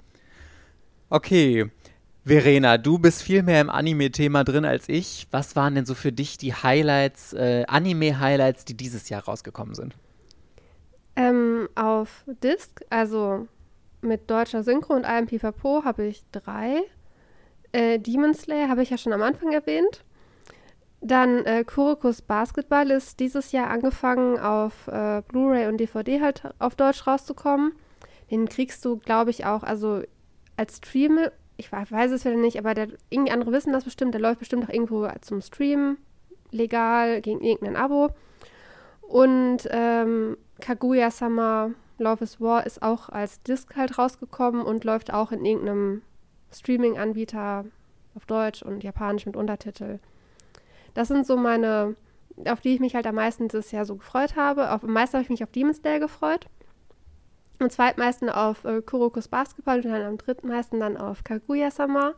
Okay. 1.11 1.71
Verena, 2.25 2.77
du 2.77 2.99
bist 2.99 3.23
viel 3.23 3.43
mehr 3.43 3.61
im 3.63 3.71
Anime-Thema 3.71 4.45
drin 4.45 4.67
als 4.67 4.89
ich. 4.91 5.27
Was 5.31 5.57
waren 5.57 5.75
denn 5.77 5.87
so 5.87 5.95
für 5.95 6.13
dich 6.13 6.37
die 6.37 6.53
Highlights, 6.53 7.33
äh, 7.33 7.65
Anime-Highlights, 7.67 8.67
die 8.67 8.77
dieses 8.77 9.09
Jahr 9.09 9.25
rausgekommen 9.25 9.75
sind? 9.75 9.97
Ähm, 11.17 11.69
auf 11.75 12.25
Disc, 12.43 12.83
also 12.91 13.49
mit 14.03 14.31
deutscher 14.31 14.63
Synchro 14.63 14.93
und 14.95 15.05
allem 15.07 15.27
Pipapo, 15.27 15.85
habe 15.85 16.05
ich 16.05 16.23
drei. 16.31 16.83
Äh, 17.73 17.99
Demon 17.99 18.35
Slayer 18.35 18.69
habe 18.69 18.83
ich 18.83 18.91
ja 18.91 18.99
schon 18.99 19.12
am 19.12 19.23
Anfang 19.23 19.53
erwähnt. 19.53 20.05
Dann 21.01 21.45
äh, 21.45 21.64
Kurokus 21.64 22.23
Basketball 22.23 22.91
ist 22.91 23.21
dieses 23.21 23.53
Jahr 23.53 23.71
angefangen 23.71 24.39
auf 24.39 24.89
äh, 24.89 25.23
Blu-ray 25.29 25.69
und 25.69 25.79
DVD 25.79 26.21
halt 26.21 26.43
auf 26.59 26.75
Deutsch 26.75 27.07
rauszukommen. 27.07 27.73
Den 28.31 28.49
kriegst 28.49 28.85
du, 28.85 28.97
glaube 28.97 29.31
ich, 29.31 29.47
auch, 29.47 29.62
also 29.62 30.03
als 30.57 30.79
Stream, 30.79 31.19
ich 31.57 31.71
we- 31.71 31.87
weiß 31.89 32.11
es 32.11 32.25
wieder 32.25 32.35
nicht, 32.37 32.59
aber 32.59 32.75
der, 32.75 32.89
irgendwie 33.11 33.33
andere 33.33 33.53
wissen 33.53 33.73
das 33.73 33.85
bestimmt, 33.85 34.12
der 34.12 34.21
läuft 34.21 34.41
bestimmt 34.41 34.64
auch 34.64 34.73
irgendwo 34.73 35.09
zum 35.21 35.41
Stream, 35.41 35.99
legal, 36.51 37.21
gegen 37.21 37.43
irgendein 37.43 37.77
Abo. 37.77 38.09
Und 39.03 39.59
ähm, 39.71 40.37
Kaguya-sama 40.61 41.71
Love 41.99 42.25
is 42.25 42.41
War 42.41 42.66
ist 42.66 42.83
auch 42.83 43.09
als 43.09 43.43
Disc 43.43 43.77
halt 43.77 43.99
rausgekommen 43.99 44.62
und 44.62 44.85
läuft 44.85 45.12
auch 45.12 45.33
in 45.33 45.45
irgendeinem 45.45 46.03
Streaming-Anbieter 46.53 47.64
auf 48.14 48.26
Deutsch 48.26 48.62
und 48.62 48.82
Japanisch 48.82 49.26
mit 49.26 49.36
Untertitel. 49.36 49.99
Das 50.94 51.09
sind 51.09 51.26
so 51.26 51.36
meine, 51.36 51.94
auf 52.46 52.61
die 52.61 52.74
ich 52.74 52.80
mich 52.80 52.94
halt 52.94 53.07
am 53.07 53.14
meisten 53.14 53.49
dieses 53.49 53.70
Jahr 53.70 53.84
so 53.84 53.96
gefreut 53.96 54.36
habe. 54.36 54.72
Auf, 54.72 54.82
am 54.82 54.92
meisten 54.92 55.14
habe 55.14 55.22
ich 55.22 55.30
mich 55.30 55.44
auf 55.44 55.53
Demon 55.53 55.74
Slayer 55.74 56.01
gefreut. 56.01 56.46
Am 57.61 57.70
zweitmeisten 57.70 58.30
auf 58.30 58.64
äh, 58.64 58.82
Kurokus 58.82 59.28
Basketball 59.28 59.78
und 59.78 59.90
dann 59.90 60.03
am 60.03 60.18
drittmeisten 60.18 60.78
dann 60.80 60.96
auf 60.96 61.24
Kaguya-sama. 61.24 62.14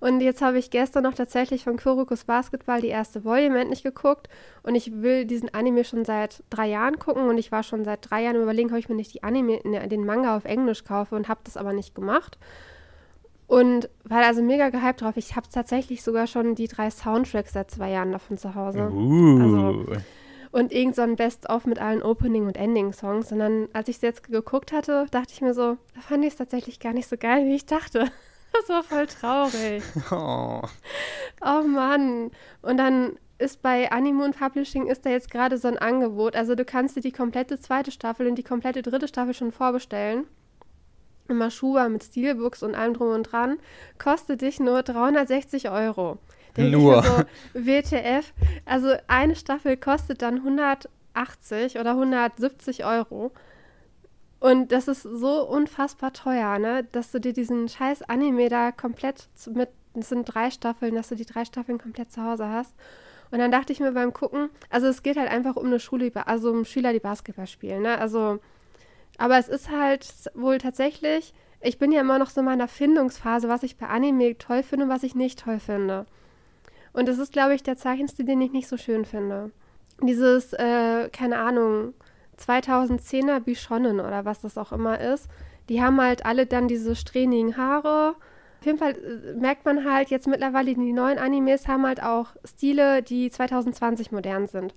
Und 0.00 0.20
jetzt 0.20 0.42
habe 0.42 0.58
ich 0.58 0.70
gestern 0.70 1.04
noch 1.04 1.14
tatsächlich 1.14 1.64
von 1.64 1.78
Kurokus 1.78 2.24
Basketball 2.24 2.80
die 2.80 2.88
erste 2.88 3.24
Volume 3.24 3.60
endlich 3.60 3.82
geguckt. 3.82 4.28
Und 4.62 4.74
ich 4.74 5.00
will 5.00 5.26
diesen 5.26 5.54
Anime 5.54 5.84
schon 5.84 6.04
seit 6.04 6.42
drei 6.50 6.68
Jahren 6.68 6.98
gucken. 6.98 7.28
Und 7.28 7.38
ich 7.38 7.52
war 7.52 7.62
schon 7.62 7.84
seit 7.84 8.10
drei 8.10 8.24
Jahren 8.24 8.36
überlegen, 8.36 8.70
ob 8.70 8.78
ich 8.78 8.88
mir 8.88 8.96
nicht 8.96 9.14
die 9.14 9.22
Anime, 9.22 9.60
ne, 9.64 9.86
den 9.88 10.04
Manga 10.04 10.36
auf 10.36 10.44
Englisch 10.44 10.84
kaufe 10.84 11.14
und 11.14 11.28
habe 11.28 11.40
das 11.44 11.56
aber 11.56 11.72
nicht 11.72 11.94
gemacht. 11.94 12.36
Und 13.52 13.90
war 14.04 14.24
also 14.24 14.40
mega 14.40 14.70
gehypt 14.70 15.02
drauf. 15.02 15.18
Ich 15.18 15.36
habe 15.36 15.46
tatsächlich 15.52 16.02
sogar 16.02 16.26
schon 16.26 16.54
die 16.54 16.68
drei 16.68 16.88
Soundtracks 16.88 17.52
seit 17.52 17.70
zwei 17.70 17.90
Jahren 17.90 18.10
davon 18.10 18.38
zu 18.38 18.54
Hause. 18.54 18.90
Uh. 18.90 19.42
Also- 19.42 19.86
Und 20.52 20.72
irgend 20.72 20.96
so 20.96 21.02
ein 21.02 21.16
Best-of 21.16 21.66
mit 21.66 21.78
allen 21.78 22.02
Opening- 22.02 22.46
und 22.46 22.56
Ending-Songs. 22.56 23.30
Und 23.30 23.40
dann, 23.40 23.68
als 23.74 23.88
ich 23.88 23.96
es 23.96 24.02
jetzt 24.02 24.22
geguckt 24.22 24.72
hatte, 24.72 25.04
dachte 25.10 25.34
ich 25.34 25.42
mir 25.42 25.52
so, 25.52 25.76
da 25.94 26.00
fand 26.00 26.24
ich 26.24 26.30
es 26.30 26.38
tatsächlich 26.38 26.80
gar 26.80 26.94
nicht 26.94 27.06
so 27.06 27.18
geil, 27.18 27.44
wie 27.44 27.54
ich 27.54 27.66
dachte. 27.66 28.10
Das 28.54 28.68
war 28.68 28.82
voll 28.82 29.06
traurig. 29.06 29.82
oh. 30.10 30.60
Oh 31.42 31.62
Mann. 31.66 32.30
Und 32.60 32.76
dann 32.76 33.16
ist 33.38 33.62
bei 33.62 33.90
Animoon 33.90 34.32
Publishing 34.32 34.88
ist 34.88 35.06
da 35.06 35.10
jetzt 35.10 35.30
gerade 35.30 35.56
so 35.56 35.68
ein 35.68 35.78
Angebot. 35.78 36.36
Also 36.36 36.54
du 36.54 36.66
kannst 36.66 36.96
dir 36.96 37.00
die 37.00 37.12
komplette 37.12 37.58
zweite 37.58 37.90
Staffel 37.90 38.26
und 38.26 38.34
die 38.36 38.42
komplette 38.42 38.82
dritte 38.82 39.08
Staffel 39.08 39.32
schon 39.32 39.52
vorbestellen. 39.52 40.26
Immer 41.32 41.50
Schuhe 41.50 41.88
mit 41.88 42.04
Steelbooks 42.04 42.62
und 42.62 42.74
allem 42.74 42.94
drum 42.94 43.08
und 43.08 43.24
dran. 43.24 43.58
Kostet 43.98 44.42
dich 44.42 44.60
nur 44.60 44.82
360 44.82 45.70
Euro. 45.70 46.18
Denk 46.56 46.72
Nur. 46.72 47.02
So, 47.02 47.22
WTF. 47.54 48.32
Also 48.66 48.94
eine 49.08 49.34
Staffel 49.34 49.76
kostet 49.76 50.22
dann 50.22 50.36
180 50.36 51.78
oder 51.78 51.92
170 51.92 52.84
Euro. 52.84 53.32
Und 54.40 54.72
das 54.72 54.88
ist 54.88 55.02
so 55.02 55.48
unfassbar 55.48 56.12
teuer, 56.12 56.58
ne? 56.58 56.84
Dass 56.92 57.12
du 57.12 57.20
dir 57.20 57.32
diesen 57.32 57.68
scheiß 57.68 58.02
Anime 58.02 58.48
da 58.48 58.72
komplett 58.72 59.28
mit, 59.54 59.70
es 59.94 60.08
sind 60.10 60.24
drei 60.24 60.50
Staffeln, 60.50 60.94
dass 60.94 61.08
du 61.08 61.14
die 61.14 61.24
drei 61.24 61.44
Staffeln 61.44 61.78
komplett 61.78 62.12
zu 62.12 62.22
Hause 62.22 62.48
hast. 62.48 62.74
Und 63.30 63.38
dann 63.38 63.50
dachte 63.50 63.72
ich 63.72 63.80
mir 63.80 63.92
beim 63.92 64.12
Gucken, 64.12 64.50
also 64.68 64.88
es 64.88 65.02
geht 65.02 65.16
halt 65.16 65.30
einfach 65.30 65.56
um 65.56 65.66
eine 65.66 65.80
Schule, 65.80 66.10
also 66.26 66.50
um 66.50 66.66
Schüler, 66.66 66.92
die 66.92 67.00
Basketball 67.00 67.46
spielen, 67.46 67.82
ne? 67.82 67.96
Also, 67.98 68.40
aber 69.22 69.38
es 69.38 69.46
ist 69.46 69.70
halt 69.70 70.04
wohl 70.34 70.58
tatsächlich, 70.58 71.32
ich 71.60 71.78
bin 71.78 71.92
ja 71.92 72.00
immer 72.00 72.18
noch 72.18 72.28
so 72.28 72.40
in 72.40 72.44
meiner 72.44 72.66
Findungsphase, 72.66 73.48
was 73.48 73.62
ich 73.62 73.76
bei 73.76 73.86
Anime 73.86 74.36
toll 74.36 74.64
finde 74.64 74.86
und 74.86 74.90
was 74.90 75.04
ich 75.04 75.14
nicht 75.14 75.38
toll 75.38 75.60
finde. 75.60 76.06
Und 76.92 77.06
das 77.06 77.18
ist, 77.18 77.32
glaube 77.32 77.54
ich, 77.54 77.62
der 77.62 77.76
Zeichenstil, 77.76 78.24
den 78.24 78.40
ich 78.40 78.50
nicht 78.50 78.66
so 78.66 78.76
schön 78.76 79.04
finde. 79.04 79.52
Dieses, 80.02 80.52
äh, 80.54 81.08
keine 81.10 81.38
Ahnung, 81.38 81.94
2010er 82.36 83.38
Bishonnen 83.38 84.00
oder 84.00 84.24
was 84.24 84.40
das 84.40 84.58
auch 84.58 84.72
immer 84.72 85.00
ist, 85.00 85.28
die 85.68 85.80
haben 85.80 86.00
halt 86.00 86.26
alle 86.26 86.46
dann 86.46 86.66
diese 86.66 86.96
strähnigen 86.96 87.56
Haare. 87.56 88.16
Auf 88.58 88.66
jeden 88.66 88.78
Fall 88.78 88.96
äh, 88.96 89.34
merkt 89.34 89.64
man 89.64 89.84
halt 89.88 90.10
jetzt 90.10 90.26
mittlerweile, 90.26 90.74
die 90.74 90.92
neuen 90.92 91.18
Animes 91.18 91.68
haben 91.68 91.86
halt 91.86 92.02
auch 92.02 92.30
Stile, 92.44 93.04
die 93.04 93.30
2020 93.30 94.10
modern 94.10 94.48
sind. 94.48 94.74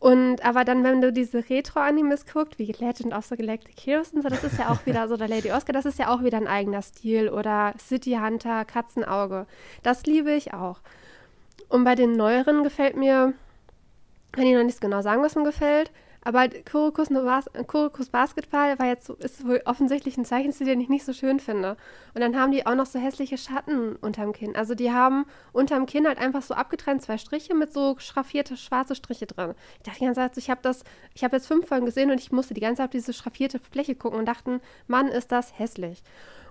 Und 0.00 0.42
aber 0.42 0.64
dann, 0.64 0.82
wenn 0.82 1.02
du 1.02 1.12
diese 1.12 1.44
Retro-Animes 1.50 2.24
guckst, 2.24 2.58
wie 2.58 2.72
Legend 2.72 3.12
of 3.12 3.26
the 3.26 3.36
Galactic 3.36 3.78
Heroes 3.84 4.12
und 4.12 4.22
so, 4.22 4.30
das 4.30 4.42
ist 4.42 4.58
ja 4.58 4.70
auch 4.70 4.86
wieder 4.86 5.06
so, 5.06 5.14
oder 5.14 5.28
Lady 5.28 5.52
Oscar, 5.52 5.74
das 5.74 5.84
ist 5.84 5.98
ja 5.98 6.08
auch 6.08 6.24
wieder 6.24 6.38
ein 6.38 6.48
eigener 6.48 6.80
Stil. 6.80 7.28
Oder 7.28 7.74
City 7.78 8.18
Hunter, 8.18 8.64
Katzenauge. 8.64 9.46
Das 9.82 10.06
liebe 10.06 10.32
ich 10.32 10.54
auch. 10.54 10.80
Und 11.68 11.84
bei 11.84 11.94
den 11.94 12.12
neueren 12.12 12.64
gefällt 12.64 12.96
mir, 12.96 13.34
kann 14.32 14.46
ich 14.46 14.54
noch 14.54 14.64
nicht 14.64 14.80
genau 14.80 15.02
sagen, 15.02 15.22
was 15.22 15.36
mir 15.36 15.44
gefällt, 15.44 15.90
aber 16.22 16.48
Kurokus, 16.70 17.08
Kurokus 17.66 18.10
Basketball 18.10 18.78
war 18.78 18.86
jetzt 18.86 19.06
so, 19.06 19.14
ist 19.14 19.46
wohl 19.46 19.62
offensichtlich 19.64 20.18
ein 20.18 20.26
Zeichenstil, 20.26 20.66
den 20.66 20.80
ich 20.80 20.88
nicht 20.88 21.04
so 21.04 21.12
schön 21.14 21.40
finde. 21.40 21.76
Und 22.14 22.20
dann 22.20 22.38
haben 22.38 22.52
die 22.52 22.66
auch 22.66 22.74
noch 22.74 22.86
so 22.86 22.98
hässliche 22.98 23.38
Schatten 23.38 23.96
unterm 23.96 24.32
Kinn. 24.32 24.54
Also 24.54 24.74
die 24.74 24.92
haben 24.92 25.24
unterm 25.52 25.86
Kinn 25.86 26.06
halt 26.06 26.18
einfach 26.18 26.42
so 26.42 26.54
abgetrennt 26.54 27.02
zwei 27.02 27.16
Striche 27.16 27.54
mit 27.54 27.72
so 27.72 27.96
schraffierte 27.98 28.56
schwarze 28.56 28.94
Striche 28.94 29.26
drin. 29.26 29.54
Ich 29.78 29.82
dachte 29.84 29.98
die 30.00 30.04
ganze 30.04 30.20
Zeit, 30.20 30.36
ich 30.36 30.50
habe 30.50 30.60
das, 30.62 30.84
ich 31.14 31.24
habe 31.24 31.36
jetzt 31.36 31.46
fünf 31.46 31.66
Folgen 31.66 31.86
gesehen 31.86 32.10
und 32.10 32.20
ich 32.20 32.32
musste 32.32 32.52
die 32.52 32.60
ganze 32.60 32.78
Zeit 32.78 32.88
auf 32.88 32.92
diese 32.92 33.14
schraffierte 33.14 33.58
Fläche 33.58 33.94
gucken 33.94 34.18
und 34.18 34.26
dachten, 34.26 34.60
Mann, 34.88 35.08
ist 35.08 35.32
das 35.32 35.58
hässlich. 35.58 36.02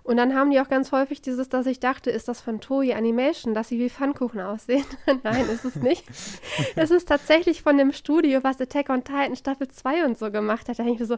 Und 0.10 0.18
dann 0.18 0.34
haben 0.34 0.50
die 0.50 0.60
auch 0.60 0.70
ganz 0.70 0.92
häufig 0.92 1.22
dieses, 1.22 1.50
dass 1.50 1.68
ich 1.68 1.80
dachte, 1.80 2.10
ist 2.10 2.28
das 2.28 2.42
von 2.42 2.60
Toei 2.60 2.96
Animation, 2.96 3.54
dass 3.54 3.68
sie 3.68 3.78
wie 3.78 3.92
Pfannkuchen 3.92 4.42
aussehen. 4.42 4.84
Nein, 5.24 5.48
ist 5.48 5.66
es 5.66 5.76
nicht. 5.76 6.04
es 6.76 6.90
ist 6.90 7.08
tatsächlich 7.08 7.62
von 7.62 7.78
dem 7.78 7.92
Studio, 7.92 8.44
was 8.44 8.60
Attack 8.60 8.90
on 8.90 9.04
Titan 9.04 9.36
Staffel 9.36 9.68
2 9.68 10.06
und 10.06 10.18
so 10.18 10.32
gemacht 10.32 10.68
hat. 10.68 10.80
Da 10.80 10.84
denke 10.84 11.04
ich 11.04 11.08
so, 11.08 11.18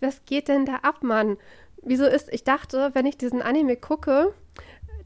was 0.00 0.24
geht 0.24 0.48
denn 0.48 0.66
da 0.66 0.80
ab, 0.82 1.04
Mann? 1.04 1.36
Wieso 1.82 2.04
ist, 2.04 2.32
ich 2.32 2.42
dachte, 2.42 2.90
wenn 2.94 3.06
ich 3.06 3.16
diesen 3.16 3.42
Anime 3.42 3.76
gucke, 3.76 4.34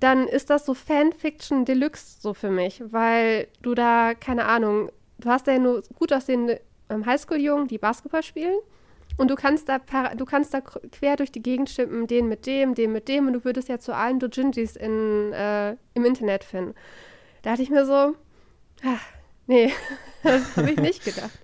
dann 0.01 0.29
ist 0.29 0.49
das 0.49 0.65
so 0.65 0.73
Fanfiction 0.73 1.67
Deluxe 1.67 2.19
so 2.19 2.33
für 2.33 2.51
mich, 2.51 2.83
weil 2.87 3.49
du 3.61 3.75
da, 3.75 4.15
keine 4.15 4.47
Ahnung, 4.47 4.91
du 5.19 5.29
hast 5.29 5.47
ja 5.47 5.59
nur 5.59 5.83
gut 5.99 6.11
aussehende 6.11 6.63
ähm, 6.89 7.05
Highschool-Jungen, 7.05 7.69
die 7.69 7.77
Basketball 7.77 8.23
spielen 8.23 8.57
und 9.17 9.31
du 9.31 9.35
kannst 9.35 9.69
da 9.69 9.79
du 10.15 10.25
kannst 10.25 10.53
da 10.55 10.61
quer 10.61 11.17
durch 11.17 11.33
die 11.33 11.43
Gegend 11.43 11.71
schippen, 11.71 12.07
den 12.07 12.29
mit 12.29 12.47
dem, 12.47 12.75
den 12.75 12.93
mit 12.93 13.09
dem 13.09 13.27
und 13.27 13.33
du 13.33 13.45
würdest 13.45 13.69
ja 13.69 13.79
zu 13.79 13.95
allen 13.95 14.19
Dojinjis 14.19 14.77
in, 14.77 15.33
äh, 15.33 15.77
im 15.95 16.05
Internet 16.05 16.45
finden. 16.45 16.75
Da 17.43 17.53
hatte 17.53 17.63
ich 17.63 17.71
mir 17.71 17.87
so, 17.87 18.15
ach, 18.85 19.05
nee, 19.47 19.73
das 20.23 20.57
habe 20.57 20.71
ich 20.71 20.79
nicht 20.79 21.05
gedacht. 21.05 21.39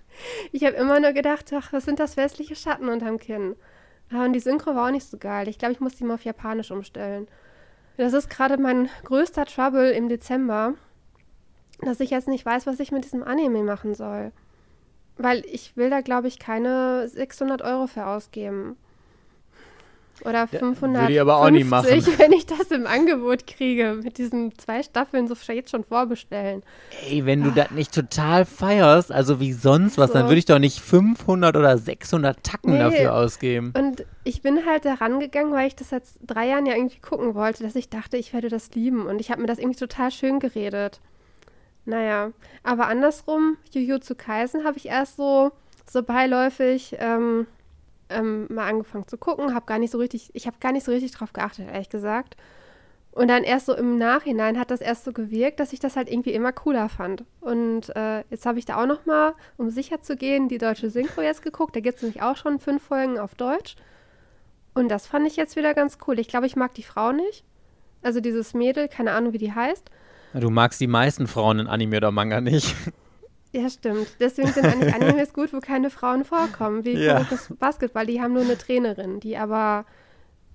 Ich 0.51 0.63
habe 0.63 0.75
immer 0.75 0.99
nur 0.99 1.11
gedacht, 1.11 1.51
ach, 1.53 1.73
was 1.73 1.85
sind 1.85 1.99
das 1.99 2.17
westliche 2.17 2.55
Schatten 2.55 2.89
unterm 2.89 3.17
Kinn? 3.17 3.55
Ah, 4.11 4.25
und 4.25 4.33
die 4.33 4.39
Synchro 4.39 4.75
war 4.75 4.87
auch 4.87 4.91
nicht 4.91 5.07
so 5.07 5.17
geil. 5.17 5.47
Ich 5.47 5.57
glaube, 5.57 5.73
ich 5.73 5.79
muss 5.79 5.95
die 5.95 6.03
mal 6.03 6.15
auf 6.15 6.23
Japanisch 6.23 6.71
umstellen. 6.71 7.27
Das 7.97 8.13
ist 8.13 8.29
gerade 8.29 8.57
mein 8.57 8.89
größter 9.03 9.45
Trouble 9.45 9.91
im 9.91 10.09
Dezember, 10.09 10.75
dass 11.81 11.99
ich 11.99 12.11
jetzt 12.11 12.27
nicht 12.27 12.45
weiß, 12.45 12.65
was 12.67 12.79
ich 12.79 12.91
mit 12.91 13.05
diesem 13.05 13.23
Anime 13.23 13.63
machen 13.63 13.95
soll. 13.95 14.31
Weil 15.17 15.43
ich 15.45 15.75
will 15.77 15.89
da, 15.89 16.01
glaube 16.01 16.27
ich, 16.27 16.39
keine 16.39 17.07
600 17.07 17.61
Euro 17.61 17.87
für 17.87 18.05
ausgeben. 18.05 18.77
Oder 20.25 20.47
500. 20.47 21.03
Würde 21.03 21.13
ich 21.13 21.21
aber 21.21 21.37
auch 21.37 21.49
nicht 21.49 21.69
machen. 21.69 21.89
wenn 22.17 22.31
ich 22.31 22.45
das 22.45 22.71
im 22.71 22.87
Angebot 22.87 23.47
kriege. 23.47 23.99
Mit 24.01 24.17
diesen 24.17 24.57
zwei 24.57 24.83
Staffeln 24.83 25.27
so 25.27 25.35
jetzt 25.51 25.71
schon 25.71 25.83
vorbestellen. 25.83 26.63
Ey, 27.09 27.25
wenn 27.25 27.43
du 27.43 27.51
das 27.51 27.71
nicht 27.71 27.93
total 27.93 28.45
feierst, 28.45 29.11
also 29.11 29.39
wie 29.39 29.53
sonst 29.53 29.97
was, 29.97 30.11
so. 30.11 30.19
dann 30.19 30.27
würde 30.27 30.37
ich 30.37 30.45
doch 30.45 30.59
nicht 30.59 30.79
500 30.79 31.55
oder 31.57 31.77
600 31.77 32.41
Tacken 32.43 32.73
nee. 32.73 32.79
dafür 32.79 33.15
ausgeben. 33.15 33.73
Und 33.77 34.05
ich 34.23 34.41
bin 34.41 34.65
halt 34.65 34.85
da 34.85 34.95
rangegangen, 34.95 35.51
weil 35.51 35.67
ich 35.67 35.75
das 35.75 35.89
seit 35.89 36.03
drei 36.25 36.47
Jahren 36.47 36.65
ja 36.65 36.75
irgendwie 36.75 36.99
gucken 36.99 37.35
wollte, 37.35 37.63
dass 37.63 37.75
ich 37.75 37.89
dachte, 37.89 38.17
ich 38.17 38.33
werde 38.33 38.49
das 38.49 38.71
lieben. 38.75 39.05
Und 39.05 39.19
ich 39.19 39.31
habe 39.31 39.41
mir 39.41 39.47
das 39.47 39.59
irgendwie 39.59 39.79
total 39.79 40.11
schön 40.11 40.39
geredet. 40.39 41.01
Naja, 41.85 42.31
aber 42.63 42.87
andersrum, 42.87 43.57
Jujutsu 43.71 44.15
Kaisen 44.15 44.63
habe 44.63 44.77
ich 44.77 44.87
erst 44.87 45.17
so, 45.17 45.51
so 45.89 46.01
beiläufig 46.01 46.95
ähm, 46.99 47.45
ähm, 48.09 48.47
mal 48.49 48.69
angefangen 48.69 49.07
zu 49.07 49.17
gucken, 49.17 49.53
habe 49.53 49.65
gar 49.65 49.79
nicht 49.79 49.91
so 49.91 49.97
richtig, 49.97 50.29
ich 50.33 50.47
habe 50.47 50.57
gar 50.59 50.71
nicht 50.71 50.85
so 50.85 50.91
richtig 50.91 51.11
drauf 51.11 51.33
geachtet, 51.33 51.67
ehrlich 51.67 51.89
gesagt. 51.89 52.37
Und 53.11 53.27
dann 53.27 53.43
erst 53.43 53.67
so 53.67 53.75
im 53.75 53.99
Nachhinein 53.99 54.57
hat 54.57 54.71
das 54.71 54.81
erst 54.81 55.03
so 55.05 55.13
gewirkt, 55.13 55.59
dass 55.59 55.71
ich 55.71 55.79
das 55.79 55.95
halt 55.95 56.09
irgendwie 56.09 56.33
immer 56.33 56.51
cooler 56.51 56.89
fand. 56.89 57.23
Und 57.41 57.95
äh, 57.95 58.23
jetzt 58.31 58.47
habe 58.47 58.57
ich 58.57 58.65
da 58.65 58.81
auch 58.81 58.87
noch 58.87 59.05
mal, 59.05 59.35
um 59.55 59.69
sicher 59.69 60.01
zu 60.01 60.15
gehen, 60.15 60.47
die 60.49 60.57
deutsche 60.57 60.89
Synchro 60.89 61.21
jetzt 61.21 61.43
geguckt. 61.43 61.75
Da 61.75 61.79
gibt 61.79 61.97
es 61.97 62.01
nämlich 62.01 62.23
auch 62.23 62.37
schon 62.37 62.59
fünf 62.59 62.81
Folgen 62.81 63.19
auf 63.19 63.35
Deutsch. 63.35 63.75
Und 64.73 64.89
das 64.89 65.05
fand 65.05 65.27
ich 65.27 65.35
jetzt 65.35 65.55
wieder 65.55 65.75
ganz 65.75 65.99
cool. 66.07 66.17
Ich 66.17 66.27
glaube, 66.27 66.47
ich 66.47 66.55
mag 66.55 66.73
die 66.73 66.81
Frau 66.81 67.11
nicht. 67.11 67.45
Also 68.01 68.19
dieses 68.19 68.55
Mädel, 68.55 68.87
keine 68.87 69.11
Ahnung, 69.11 69.31
wie 69.31 69.37
die 69.37 69.53
heißt. 69.53 69.91
Du 70.33 70.49
magst 70.49 70.81
die 70.81 70.87
meisten 70.87 71.27
Frauen 71.27 71.59
in 71.59 71.67
Anime 71.67 71.97
oder 71.97 72.11
Manga 72.11 72.41
nicht. 72.41 72.75
Ja, 73.51 73.69
stimmt. 73.69 74.07
Deswegen 74.19 74.51
sind 74.51 74.65
eigentlich 74.65 74.93
Animes 75.01 75.31
gut, 75.31 75.53
wo 75.53 75.59
keine 75.59 75.91
Frauen 75.91 76.25
vorkommen, 76.25 76.85
wie 76.85 76.93
ja. 76.93 77.25
Basketball. 77.59 78.07
Die 78.07 78.19
haben 78.19 78.33
nur 78.33 78.41
eine 78.41 78.57
Trainerin, 78.57 79.19
die 79.19 79.37
aber 79.37 79.85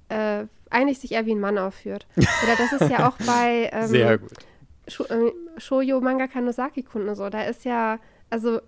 äh, 0.09 0.47
eigentlich 0.69 0.99
sich 0.99 1.13
eher 1.13 1.25
wie 1.25 1.33
ein 1.33 1.41
Mann 1.41 1.59
aufführt. 1.59 2.07
Oder 2.17 2.57
das 2.57 2.81
ist 2.81 2.91
ja 2.91 3.09
auch 3.09 3.17
bei 3.27 3.71
ähm, 3.73 3.87
Sehr 3.87 4.19
gut. 4.19 4.33
Sh 4.89 5.01
äh, 5.11 5.33
Shoujo 5.59 6.01
Manga 6.01 6.27
Kanosaki 6.27 6.83
Kunden 6.83 7.15
so. 7.15 7.29
Da 7.31 7.43
ist 7.43 7.65
ja, 7.65 8.01
also 8.31 8.61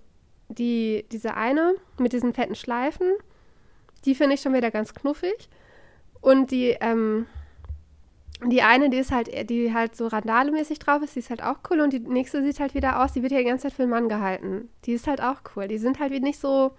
die, 0.48 1.06
diese 1.10 1.34
eine 1.34 1.74
mit 1.98 2.12
diesen 2.12 2.32
fetten 2.32 2.54
Schleifen, 2.54 3.08
die 4.04 4.14
finde 4.14 4.34
ich 4.34 4.42
schon 4.42 4.54
wieder 4.54 4.70
ganz 4.70 4.94
knuffig. 4.94 5.48
Und 6.20 6.50
die, 6.50 6.76
ähm, 6.80 7.26
die 8.46 8.62
eine, 8.62 8.90
die 8.90 8.98
ist 8.98 9.12
halt, 9.12 9.50
die 9.50 9.74
halt 9.74 9.94
so 9.94 10.06
randalemäßig 10.06 10.78
drauf 10.78 11.02
ist, 11.02 11.14
die 11.14 11.20
ist 11.20 11.30
halt 11.30 11.42
auch 11.42 11.58
cool. 11.70 11.80
Und 11.80 11.92
die 11.92 12.00
nächste 12.00 12.42
sieht 12.42 12.60
halt 12.60 12.74
wieder 12.74 13.02
aus, 13.02 13.12
die 13.12 13.22
wird 13.22 13.32
ja 13.32 13.38
die 13.38 13.44
ganze 13.44 13.64
Zeit 13.64 13.74
für 13.74 13.82
einen 13.82 13.90
Mann 13.90 14.08
gehalten. 14.08 14.68
Die 14.84 14.92
ist 14.92 15.06
halt 15.06 15.20
auch 15.20 15.40
cool. 15.54 15.68
Die 15.68 15.78
sind 15.78 16.00
halt 16.00 16.12
wie 16.12 16.20
nicht 16.20 16.40
so 16.40 16.72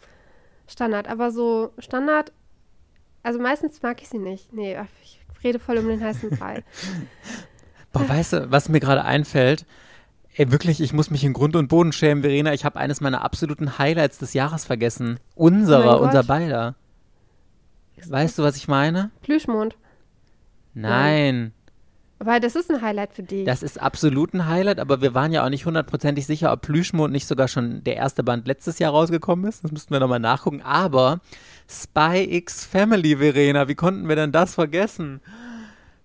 Standard. 0.67 1.07
Aber 1.07 1.31
so 1.31 1.71
Standard, 1.77 2.31
also 3.23 3.39
meistens 3.39 3.81
mag 3.81 4.01
ich 4.01 4.09
sie 4.09 4.17
nicht. 4.17 4.51
Nee, 4.53 4.77
ich 5.03 5.19
rede 5.43 5.59
voll 5.59 5.77
um 5.77 5.87
den 5.87 6.03
heißen 6.03 6.31
Brei. 6.31 6.63
Boah, 7.93 8.07
weißt 8.07 8.33
du, 8.33 8.51
was 8.51 8.69
mir 8.69 8.79
gerade 8.79 9.03
einfällt? 9.03 9.65
Ey, 10.33 10.49
wirklich, 10.49 10.79
ich 10.79 10.93
muss 10.93 11.11
mich 11.11 11.25
in 11.25 11.33
Grund 11.33 11.57
und 11.57 11.67
Boden 11.67 11.91
schämen, 11.91 12.23
Verena. 12.23 12.53
Ich 12.53 12.63
habe 12.63 12.79
eines 12.79 13.01
meiner 13.01 13.21
absoluten 13.21 13.77
Highlights 13.77 14.17
des 14.17 14.33
Jahres 14.33 14.63
vergessen. 14.63 15.19
Unserer, 15.35 15.99
oh 15.99 16.05
unser 16.05 16.23
beider. 16.23 16.75
Weißt 18.07 18.39
du, 18.39 18.43
was 18.43 18.55
ich 18.55 18.69
meine? 18.69 19.11
Plüschmond. 19.21 19.75
Nein. 20.73 21.53
Weil 22.23 22.39
das 22.39 22.55
ist 22.55 22.69
ein 22.69 22.81
Highlight 22.83 23.13
für 23.13 23.23
dich. 23.23 23.45
Das 23.45 23.63
ist 23.63 23.81
absolut 23.81 24.35
ein 24.35 24.47
Highlight, 24.47 24.79
aber 24.79 25.01
wir 25.01 25.15
waren 25.15 25.31
ja 25.31 25.43
auch 25.43 25.49
nicht 25.49 25.65
hundertprozentig 25.65 26.27
sicher, 26.27 26.51
ob 26.51 26.61
Plüschmond 26.61 27.11
nicht 27.11 27.25
sogar 27.27 27.47
schon 27.47 27.83
der 27.83 27.95
erste 27.95 28.23
Band 28.23 28.45
letztes 28.45 28.77
Jahr 28.77 28.91
rausgekommen 28.91 29.49
ist. 29.49 29.63
Das 29.63 29.71
müssten 29.71 29.91
wir 29.91 29.99
nochmal 29.99 30.19
nachgucken. 30.19 30.61
Aber 30.61 31.19
Spy 31.67 32.27
X 32.29 32.63
Family, 32.63 33.17
Verena, 33.17 33.67
wie 33.67 33.75
konnten 33.75 34.07
wir 34.07 34.15
denn 34.15 34.31
das 34.31 34.53
vergessen? 34.53 35.19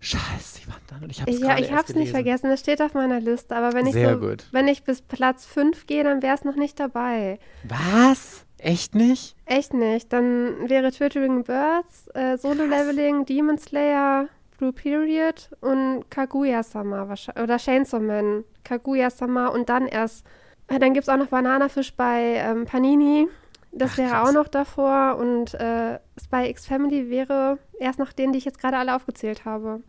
Scheiße, 0.01 0.61
die 0.61 0.69
waren 0.69 0.81
dann 0.89 1.03
und 1.03 1.11
ich 1.11 1.21
hab's 1.21 1.39
Ja, 1.39 1.59
ich 1.59 1.73
hab's 1.73 1.95
nicht 1.95 2.13
vergessen, 2.13 2.49
das 2.49 2.61
steht 2.61 2.81
auf 2.81 2.95
meiner 2.95 3.21
Liste, 3.21 3.57
aber 3.57 3.75
wenn 3.75 3.87
ich 3.87 3.93
Sehr 3.95 4.15
so, 4.15 4.21
gut. 4.21 4.47
wenn 4.53 4.69
ich 4.69 4.85
bis 4.85 5.03
Platz 5.03 5.45
5 5.47 5.87
gehe, 5.87 6.05
dann 6.05 6.23
wäre 6.23 6.35
es 6.35 6.45
noch 6.45 6.57
nicht 6.57 6.79
dabei. 6.81 7.39
Was? 7.65 8.45
Echt 8.59 8.95
nicht? 8.95 9.37
Echt 9.45 9.75
nicht. 9.75 10.13
Dann 10.13 10.69
wäre 10.69 10.93
Twittering 10.93 11.45
Birds, 11.45 12.09
äh, 12.15 12.39
Solo 12.39 12.65
Leveling, 12.65 13.27
Demon 13.27 13.59
Slayer, 13.59 14.29
Blue 14.59 14.73
Period 14.73 15.51
und 15.61 16.05
Kaguya-sama 16.11 17.15
oder 17.43 17.57
Chainsaw 17.59 18.01
Man. 18.01 18.45
Kaguya-sama 18.65 19.49
und 19.49 19.69
dann 19.69 19.87
erst, 19.87 20.27
äh, 20.69 20.79
dann 20.79 20.95
gibt 20.95 21.05
es 21.05 21.09
auch 21.09 21.17
noch 21.17 21.29
Bananafisch 21.29 21.95
bei 21.95 22.37
ähm, 22.37 22.65
Panini. 22.65 23.29
Das 23.73 23.93
Ach, 23.93 23.99
wäre 23.99 24.23
auch 24.23 24.33
noch 24.33 24.49
davor 24.49 25.17
und 25.19 25.55
äh, 25.55 25.99
Spy 26.23 26.49
X 26.49 26.67
Family 26.67 27.11
wäre 27.11 27.59
erst 27.79 27.99
nach 27.99 28.13
denen, 28.13 28.33
die 28.33 28.39
ich 28.39 28.45
jetzt 28.45 28.59
gerade 28.59 28.79
alle 28.79 28.97
aufgezählt 28.97 29.45
habe. 29.45 29.83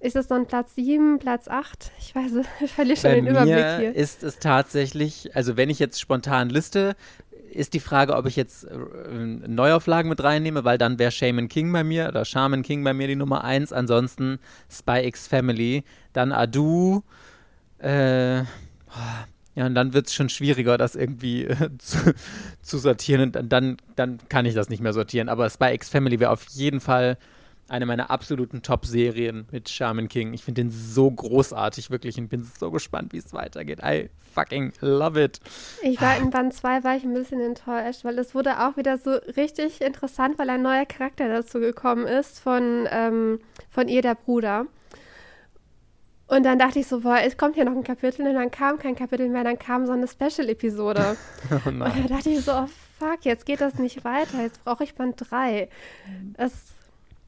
Ist 0.00 0.16
es 0.16 0.26
dann 0.26 0.46
Platz 0.46 0.74
7, 0.74 1.18
Platz 1.18 1.46
8? 1.46 1.92
Ich 1.98 2.14
weiß, 2.14 2.32
ich 2.60 2.72
verliere 2.72 2.96
schon 2.96 3.10
Bei 3.10 3.14
den 3.16 3.26
Überblick 3.26 3.66
hier. 3.78 3.94
Ist 3.94 4.24
es 4.24 4.38
tatsächlich, 4.38 5.36
also 5.36 5.56
wenn 5.56 5.68
ich 5.70 5.78
jetzt 5.78 6.00
spontan 6.00 6.48
liste, 6.48 6.96
ist 7.50 7.74
die 7.74 7.80
Frage, 7.80 8.16
ob 8.16 8.26
ich 8.26 8.36
jetzt 8.36 8.64
äh, 8.64 8.76
Neuauflagen 9.14 10.08
mit 10.08 10.22
reinnehme, 10.22 10.64
weil 10.64 10.78
dann 10.78 10.98
wäre 10.98 11.10
Shaman 11.10 11.48
King 11.48 11.72
bei 11.72 11.84
mir 11.84 12.08
oder 12.08 12.24
Shaman 12.24 12.62
King 12.62 12.84
bei 12.84 12.94
mir 12.94 13.08
die 13.08 13.16
Nummer 13.16 13.44
1. 13.44 13.72
Ansonsten 13.72 14.38
Spy 14.70 15.06
X 15.06 15.26
Family, 15.26 15.84
dann 16.12 16.32
Adu. 16.32 17.02
Äh, 17.78 18.38
ja, 19.56 19.66
und 19.66 19.74
dann 19.74 19.92
wird 19.92 20.06
es 20.06 20.14
schon 20.14 20.28
schwieriger, 20.28 20.78
das 20.78 20.94
irgendwie 20.94 21.44
äh, 21.44 21.70
zu, 21.78 22.14
zu, 22.62 22.78
sortieren. 22.78 23.32
Und 23.36 23.48
dann, 23.52 23.76
dann 23.96 24.18
kann 24.28 24.46
ich 24.46 24.54
das 24.54 24.68
nicht 24.68 24.82
mehr 24.82 24.92
sortieren. 24.92 25.28
Aber 25.28 25.50
Spy 25.50 25.74
X 25.74 25.88
Family 25.88 26.20
wäre 26.20 26.30
auf 26.30 26.46
jeden 26.50 26.80
Fall 26.80 27.18
eine 27.68 27.86
meiner 27.86 28.10
absoluten 28.10 28.62
Top-Serien 28.62 29.46
mit 29.52 29.68
Shaman 29.68 30.08
King. 30.08 30.32
Ich 30.32 30.44
finde 30.44 30.62
den 30.62 30.70
so 30.70 31.10
großartig, 31.10 31.90
wirklich. 31.90 32.18
Und 32.18 32.28
bin 32.28 32.42
so 32.42 32.70
gespannt, 32.70 33.12
wie 33.12 33.18
es 33.18 33.32
weitergeht. 33.32 33.80
I 33.84 34.10
fucking 34.34 34.72
love 34.80 35.22
it. 35.22 35.40
Ich 35.82 36.00
war 36.00 36.16
in 36.16 36.30
Band 36.30 36.52
2 36.52 36.82
war 36.84 36.96
ich 36.96 37.04
ein 37.04 37.14
bisschen 37.14 37.40
enttäuscht, 37.40 38.04
weil 38.04 38.18
es 38.18 38.34
wurde 38.34 38.60
auch 38.60 38.76
wieder 38.76 38.98
so 38.98 39.12
richtig 39.36 39.80
interessant, 39.80 40.38
weil 40.38 40.50
ein 40.50 40.62
neuer 40.62 40.86
Charakter 40.86 41.28
dazu 41.28 41.60
gekommen 41.60 42.06
ist 42.06 42.40
von, 42.40 42.88
ähm, 42.90 43.40
von 43.70 43.88
ihr, 43.88 44.02
der 44.02 44.14
Bruder. 44.14 44.66
Und 46.30 46.44
dann 46.44 46.60
dachte 46.60 46.78
ich 46.78 46.86
so, 46.86 47.00
boah, 47.00 47.18
es 47.24 47.36
kommt 47.36 47.56
hier 47.56 47.64
noch 47.64 47.72
ein 47.74 47.82
Kapitel 47.82 48.24
und 48.24 48.34
dann 48.34 48.52
kam 48.52 48.78
kein 48.78 48.94
Kapitel 48.94 49.28
mehr, 49.28 49.42
dann 49.42 49.58
kam 49.58 49.84
so 49.86 49.92
eine 49.92 50.06
Special-Episode. 50.06 51.16
Oh 51.50 51.68
und 51.68 51.80
dann 51.80 52.06
dachte 52.06 52.30
ich 52.30 52.44
so, 52.44 52.52
oh 52.52 52.68
fuck, 52.98 53.24
jetzt 53.24 53.46
geht 53.46 53.60
das 53.60 53.74
nicht 53.74 54.04
weiter, 54.04 54.40
jetzt 54.42 54.62
brauche 54.62 54.84
ich 54.84 54.94
Band 54.94 55.16
3. 55.18 55.68
Das, 56.36 56.52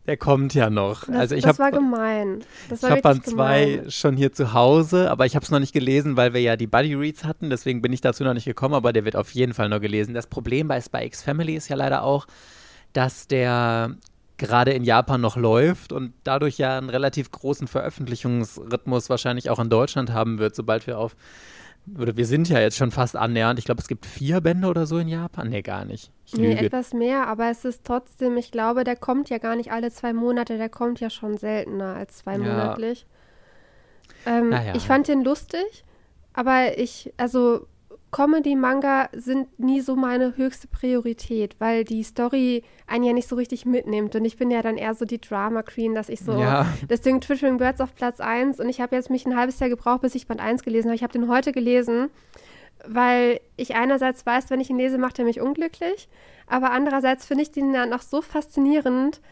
Der 0.07 0.17
kommt 0.17 0.53
ja 0.55 0.69
noch. 0.69 1.05
das, 1.07 1.17
also 1.17 1.35
ich 1.37 1.43
das 1.43 1.59
habe 1.59 1.59
war 1.59 1.71
gemein. 1.71 2.45
Das 2.69 2.83
ich 2.83 2.91
habe 2.91 3.03
2 3.03 3.15
gemein. 3.19 3.91
schon 3.91 4.17
hier 4.17 4.33
zu 4.33 4.53
Hause, 4.53 5.11
aber 5.11 5.27
ich 5.27 5.37
habe 5.37 5.45
es 5.45 5.51
noch 5.51 5.61
nicht 5.61 5.73
gelesen, 5.73 6.17
weil 6.17 6.35
wir 6.35 6.41
ja 6.41 6.57
die 6.57 6.67
Buddy 6.67 6.95
Reads 6.95 7.25
hatten. 7.25 7.51
Deswegen 7.51 7.83
bin 7.83 7.93
ich 7.93 8.01
dazu 8.01 8.25
noch 8.25 8.35
nicht 8.35 8.45
gekommen, 8.45 8.75
aber 8.75 8.93
der 8.93 9.05
wird 9.05 9.15
auf 9.15 9.31
jeden 9.31 9.55
Fall 9.55 9.69
noch 9.69 9.81
gelesen. 9.81 10.13
Das 10.13 10.27
Problem 10.27 10.67
bei 10.67 10.81
Spy 10.81 11.05
X 11.05 11.23
Family 11.23 11.55
ist 11.55 11.69
ja 11.69 11.77
leider 11.77 12.03
auch, 12.03 12.27
dass 12.93 13.29
der 13.29 13.95
gerade 14.39 14.73
in 14.73 14.83
Japan 14.83 15.21
noch 15.21 15.37
läuft 15.37 15.93
und 15.93 16.13
dadurch 16.25 16.59
ja 16.59 16.77
einen 16.77 16.91
relativ 16.91 17.31
großen 17.31 17.69
Veröffentlichungsrhythmus 17.69 19.09
wahrscheinlich 19.09 19.51
auch 19.51 19.61
in 19.61 19.71
Deutschland 19.71 20.13
haben 20.13 20.41
wird, 20.41 20.57
sobald 20.57 20.89
wir 20.89 20.99
auf 20.99 21.15
oder 21.99 22.17
wir 22.17 22.27
sind 22.27 22.49
ja 22.49 22.61
jetzt 22.61 22.77
schon 22.77 22.91
fast 22.91 23.17
annähernd. 23.17 23.59
Ich 23.59 23.65
glaube, 23.65 23.81
es 23.81 23.89
gibt 23.89 24.07
vier 24.07 24.41
Bände 24.41 24.69
oder 24.69 24.87
so 24.87 24.99
in 24.99 25.09
Japan. 25.09 25.49
Nee, 25.49 25.63
gar 25.63 25.85
nicht. 25.85 26.13
Ich 26.27 26.35
Nee, 26.35 26.55
lüge. 26.55 26.67
etwas 26.67 26.93
mehr, 26.95 27.27
aber 27.27 27.51
es 27.51 27.65
ist 27.65 27.85
trotzdem, 27.85 28.37
ich 28.37 28.53
glaube, 28.53 28.85
der 28.85 28.97
kommt 28.97 29.31
ja 29.31 29.39
gar 29.39 29.57
nicht 29.57 29.73
alle 29.73 29.91
zwei 29.91 30.13
Monate, 30.13 30.57
der 30.59 30.69
kommt 30.69 31.01
ja 31.01 31.11
schon 31.11 31.37
seltener 31.39 31.97
als 31.97 32.19
Ja. 32.19 32.23
zweimonatlich. 32.23 33.07
Ähm, 34.27 34.51
Naja. 34.51 34.75
Ich 34.77 34.87
fand 34.87 35.09
den 35.09 35.25
lustig, 35.25 35.85
aber 36.33 36.79
ich, 36.79 37.13
also 37.17 37.67
Comedy-Manga 38.13 39.09
sind 39.13 39.59
nie 39.59 39.81
so 39.81 39.97
meine 39.97 40.37
höchste 40.37 40.69
Priorität, 40.69 41.57
weil 41.59 41.83
die 41.83 42.03
Story 42.03 42.63
einen 42.87 43.05
ja 43.05 43.15
nicht 43.15 43.27
so 43.27 43.37
richtig 43.37 43.65
mitnimmt. 43.65 44.15
Und 44.15 44.27
ich 44.27 44.37
bin 44.37 44.51
ja 44.51 44.61
dann 44.61 44.77
eher 44.77 44.95
so 44.95 45.07
die 45.07 45.21
Drama 45.21 45.63
Queen, 45.63 45.95
dass 45.95 46.11
ich 46.11 46.21
so. 46.21 46.33
Ja. 46.39 46.67
Deswegen 46.89 47.23
Twittering 47.23 47.57
Birds 47.57 47.81
auf 47.81 47.95
Platz 47.95 48.21
1 48.21 48.61
und 48.61 48.69
ich 48.69 48.83
habe 48.83 48.95
jetzt 48.95 49.09
mich 49.09 49.25
ein 49.25 49.35
halbes 49.35 49.59
Jahr 49.61 49.71
gebraucht, 49.71 50.03
bis 50.03 50.15
ich 50.15 50.27
Band 50.27 50.41
1 50.41 50.63
gelesen 50.63 50.89
habe. 50.89 50.97
Ich 50.97 51.03
habe 51.03 51.15
den 51.15 51.27
heute 51.27 51.53
gelesen, 51.53 52.11
weil 52.87 53.41
ich 53.57 53.75
einerseits 53.75 54.27
weiß, 54.27 54.51
wenn 54.51 54.61
ich 54.61 54.69
ihn 54.69 54.79
lese, 54.79 54.99
macht 54.99 55.19
er 55.19 55.25
mich 55.25 55.41
unglücklich, 55.41 56.09
aber 56.47 56.71
andererseits 56.71 57.25
finde 57.25 57.45
ich 57.45 57.51
den 57.51 57.73
dann 57.73 57.95
auch 57.95 58.03
so 58.03 58.21
faszinierend, 58.21 59.23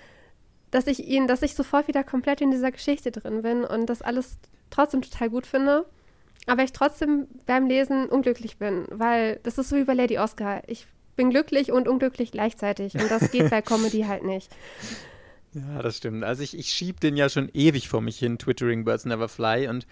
dass 0.71 0.87
ich 0.87 1.07
ihn, 1.07 1.27
dass 1.27 1.43
ich 1.43 1.55
sofort 1.55 1.87
wieder 1.87 2.03
komplett 2.03 2.41
in 2.41 2.51
dieser 2.51 2.71
Geschichte 2.71 3.11
drin 3.11 3.43
bin 3.43 3.63
und 3.63 3.87
das 3.87 4.01
alles 4.01 4.39
trotzdem 4.71 5.03
total 5.03 5.29
gut 5.29 5.47
finde. 5.47 5.85
Aber 6.47 6.65
ich 6.65 6.73
trotzdem 6.73 7.27
beim 7.47 7.67
Lesen 7.67 8.07
unglücklich 8.07 8.57
bin, 8.57 8.87
weil 8.91 9.41
das 9.43 9.59
ist 9.59 9.69
so 9.69 9.77
wie 9.77 9.85
bei 9.85 9.95
Lady 9.95 10.19
Oscar. 10.19 10.63
Ich 10.67 10.87
bin 11.17 11.31
glücklich 11.31 11.71
und 11.71 11.87
unglücklich 11.87 12.33
gleichzeitig 12.33 12.95
und 12.95 13.11
das 13.11 13.31
geht 13.31 13.51
bei 13.51 13.63
Comedy 13.63 14.03
halt 14.03 14.25
nicht. 14.25 14.51
Ja, 15.53 15.83
das 15.83 15.97
stimmt. 15.97 16.25
Also 16.25 16.43
ich, 16.43 16.57
ich 16.57 16.71
schieb 16.71 17.01
den 17.01 17.17
ja 17.17 17.29
schon 17.29 17.51
ewig 17.53 17.89
vor 17.89 18.01
mich 18.01 18.19
hin, 18.19 18.39
Twittering 18.39 18.85
Birds 18.85 19.05
Never 19.05 19.29
Fly 19.29 19.69
und 19.69 19.87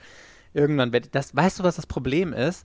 irgendwann 0.55 0.93
werde 0.93 1.09
das, 1.11 1.35
weißt 1.35 1.59
du, 1.59 1.65
was 1.65 1.77
das 1.77 1.87
Problem 1.87 2.33
ist? 2.33 2.65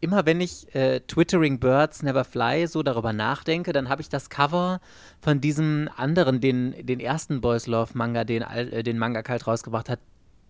Immer 0.00 0.26
wenn 0.26 0.40
ich 0.40 0.74
äh, 0.74 1.00
Twittering 1.00 1.60
Birds 1.60 2.02
Never 2.02 2.24
Fly 2.24 2.66
so 2.66 2.82
darüber 2.82 3.12
nachdenke, 3.12 3.72
dann 3.72 3.88
habe 3.88 4.02
ich 4.02 4.08
das 4.08 4.30
Cover 4.30 4.80
von 5.20 5.40
diesem 5.40 5.88
anderen, 5.96 6.40
den, 6.40 6.74
den 6.84 6.98
ersten 6.98 7.40
Boys 7.40 7.68
Love 7.68 7.92
Manga, 7.94 8.24
den, 8.24 8.42
äh, 8.42 8.82
den 8.82 8.98
Manga 8.98 9.22
Kalt 9.22 9.46
rausgebracht 9.46 9.88
hat, 9.88 10.00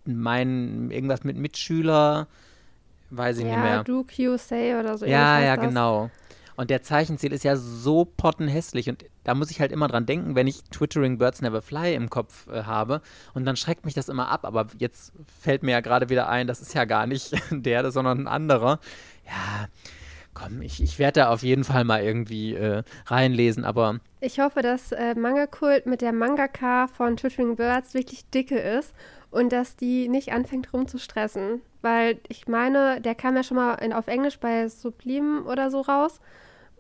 mein, 0.07 0.91
irgendwas 0.91 1.23
mit 1.23 1.37
Mitschüler, 1.37 2.29
weiß 3.17 3.39
ich 3.39 3.45
nicht 3.45 3.57
mehr. 3.57 3.85
Ja, 3.87 4.03
Q 4.03 4.37
Say 4.37 4.75
oder 4.79 4.97
so. 4.99 5.07
Ja, 5.07 5.41
ja, 5.41 5.57
das. 5.57 5.67
genau. 5.67 6.11
Und 6.55 6.71
der 6.71 6.83
Zeichenstil 6.83 7.33
ist 7.33 7.45
ja 7.45 7.57
so 7.57 8.05
pottenhässlich 8.05 8.89
und 8.89 9.05
da 9.25 9.35
muss 9.35 9.51
ich 9.51 9.61
halt 9.61 9.73
immer 9.73 9.89
dran 9.89 10.05
denken, 10.05 10.35
wenn 10.35 10.47
ich 10.47 10.63
Twittering 10.65 11.17
Birds 11.17 11.41
Never 11.41 11.63
Fly 11.63 11.95
im 11.95 12.11
Kopf 12.11 12.47
äh, 12.49 12.65
habe 12.65 13.01
und 13.35 13.47
dann 13.47 13.57
schreckt 13.57 13.85
mich 13.85 13.95
das 13.95 14.09
immer 14.09 14.29
ab, 14.29 14.45
aber 14.45 14.67
jetzt 14.79 15.13
fällt 15.41 15.63
mir 15.63 15.73
ja 15.73 15.81
gerade 15.81 16.09
wieder 16.11 16.29
ein, 16.29 16.47
das 16.47 16.61
ist 16.61 16.75
ja 16.75 16.85
gar 16.85 17.07
nicht 17.07 17.33
der, 17.51 17.91
sondern 17.91 18.21
ein 18.21 18.29
anderer. 18.29 18.81
Ja, 19.27 19.69
komm, 20.35 20.61
ich, 20.61 20.83
ich 20.83 20.99
werde 20.99 21.21
da 21.21 21.31
auf 21.31 21.43
jeden 21.43 21.65
Fall 21.65 21.85
mal 21.85 22.03
irgendwie 22.03 22.55
äh, 22.55 22.83
reinlesen, 23.07 23.65
aber 23.65 24.01
Ich 24.21 24.39
hoffe, 24.39 24.61
dass 24.61 24.93
äh, 24.93 25.15
Manga-Kult 25.15 25.87
mit 25.87 26.03
der 26.03 26.13
Mangaka 26.13 26.87
von 26.87 27.17
Twittering 27.17 27.57
Birds 27.57 27.95
wirklich 27.95 28.29
dicke 28.31 28.59
ist 28.59 28.93
und 29.33 29.53
dass 29.53 29.75
die 29.77 30.09
nicht 30.09 30.33
anfängt 30.33 30.73
rumzustressen. 30.73 31.63
Weil 31.81 32.21
ich 32.29 32.47
meine, 32.47 33.01
der 33.01 33.17
kam 33.17 33.35
ja 33.35 33.43
schon 33.43 33.57
mal 33.57 33.75
in, 33.75 33.93
auf 33.93 34.07
Englisch 34.07 34.39
bei 34.39 34.69
Sublime 34.69 35.43
oder 35.43 35.71
so 35.71 35.81
raus. 35.81 36.21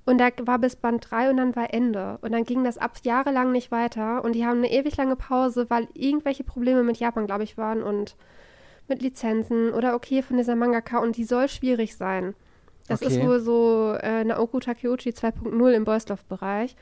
Und 0.05 0.19
da 0.19 0.29
war 0.43 0.59
bis 0.59 0.77
Band 0.77 1.09
3 1.11 1.31
und 1.31 1.37
dann 1.39 1.57
war 1.57 1.73
Ende. 1.73 2.19
Und 2.23 2.33
dann 2.33 2.45
ging 2.45 2.63
das 2.63 2.77
ab 2.79 2.99
jahrelang 3.05 3.53
nicht 3.53 3.71
weiter. 3.71 4.23
Und 4.23 4.35
die 4.35 4.45
haben 4.45 4.59
eine 4.59 4.71
ewig 4.71 4.97
lange 4.97 5.17
Pause, 5.17 5.67
weil 5.71 5.89
irgendwelche 5.95 6.45
Probleme 6.45 6.83
mit 6.83 6.99
Japan, 6.99 7.27
glaube 7.27 7.45
ich, 7.45 7.57
waren 7.57 7.83
und 7.83 8.17
mit 8.89 9.01
Lizenzen 9.01 9.73
oder 9.73 9.95
okay 9.95 10.23
von 10.23 10.37
dieser 10.37 10.57
Mangaka. 10.57 10.99
Und 10.99 11.17
die 11.17 11.25
soll 11.25 11.49
schwierig 11.49 11.97
sein. 11.97 12.35
Das 12.89 13.01
ist 13.01 13.17
Okay. 13.17 13.27
wohl 13.27 13.41
so 13.41 13.97
äh, 14.03 14.25
Naoko 14.25 14.59
Takeuchi 14.61 15.11
2.0 15.11 15.71
im 15.73 15.85
Boys 15.85 16.09
Love 16.09 16.23
Bereich. 16.29 16.77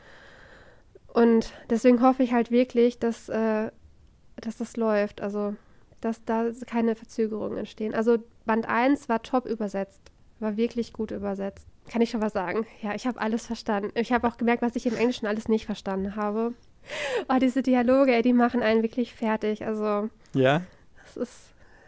Und 1.13 1.53
deswegen 1.69 2.03
hoffe 2.03 2.23
ich 2.23 2.33
halt 2.33 2.51
wirklich, 2.51 2.99
dass, 2.99 3.29
äh, 3.29 3.71
dass 4.41 4.57
das 4.57 4.77
läuft. 4.77 5.21
Also, 5.21 5.55
dass 6.01 6.25
da 6.25 6.47
keine 6.67 6.95
Verzögerungen 6.95 7.59
entstehen. 7.59 7.95
Also, 7.95 8.19
Band 8.47 8.69
1 8.69 9.09
war 9.09 9.23
top 9.23 9.47
übersetzt. 9.47 10.01
War 10.39 10.57
wirklich 10.57 10.93
gut 10.93 11.11
übersetzt. 11.11 11.67
Kann 11.91 12.03
ich 12.03 12.11
schon 12.11 12.23
was 12.23 12.33
sagen? 12.33 12.67
Ja, 12.83 12.95
ich 12.95 13.07
habe 13.07 13.21
alles 13.21 13.47
verstanden. 13.47 13.91
Ich 13.95 14.13
habe 14.13 14.27
auch 14.27 14.37
gemerkt, 14.37 14.63
was 14.63 14.77
ich 14.77 14.87
im 14.87 14.97
Englischen 14.97 15.27
alles 15.27 15.49
nicht 15.49 15.67
verstanden 15.67 16.17
habe. 16.17 16.55
Oh, 17.29 17.39
diese 17.41 17.63
Dialoge, 17.63 18.15
ey, 18.15 18.23
die 18.23 18.33
machen 18.33 18.63
einen 18.63 18.83
wirklich 18.83 19.15
fertig. 19.15 19.67
Also, 19.67 20.09
ja. 20.35 20.63
das 21.05 21.17
ist. 21.17 21.37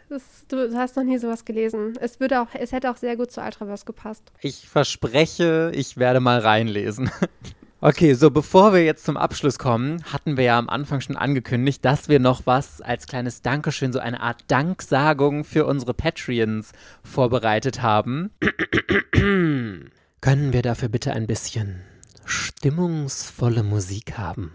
Das 0.09 0.21
ist 0.21 0.51
du 0.51 0.77
hast 0.77 0.95
noch 0.95 1.03
nie 1.03 1.17
sowas 1.17 1.43
gelesen. 1.45 1.93
Es 1.99 2.19
würde 2.19 2.41
auch, 2.41 2.47
es 2.53 2.71
hätte 2.71 2.91
auch 2.91 2.97
sehr 2.97 3.15
gut 3.15 3.31
zu 3.31 3.41
Ultraverse 3.41 3.85
gepasst. 3.85 4.31
Ich 4.41 4.69
verspreche, 4.69 5.71
ich 5.73 5.97
werde 5.97 6.19
mal 6.19 6.39
reinlesen. 6.39 7.09
Okay, 7.85 8.13
so 8.13 8.31
bevor 8.31 8.71
wir 8.71 8.85
jetzt 8.85 9.03
zum 9.03 9.17
Abschluss 9.17 9.59
kommen, 9.59 10.05
hatten 10.05 10.37
wir 10.37 10.45
ja 10.45 10.57
am 10.57 10.69
Anfang 10.69 11.01
schon 11.01 11.17
angekündigt, 11.17 11.83
dass 11.83 12.07
wir 12.07 12.17
noch 12.17 12.43
was 12.45 12.79
als 12.79 13.07
kleines 13.07 13.41
Dankeschön, 13.41 13.91
so 13.91 13.99
eine 13.99 14.21
Art 14.21 14.45
Danksagung 14.47 15.43
für 15.43 15.65
unsere 15.65 15.93
Patreons 15.93 16.71
vorbereitet 17.03 17.81
haben. 17.81 18.31
Können 19.11 20.53
wir 20.53 20.61
dafür 20.61 20.87
bitte 20.87 21.11
ein 21.11 21.27
bisschen 21.27 21.81
stimmungsvolle 22.23 23.63
Musik 23.63 24.17
haben? 24.17 24.53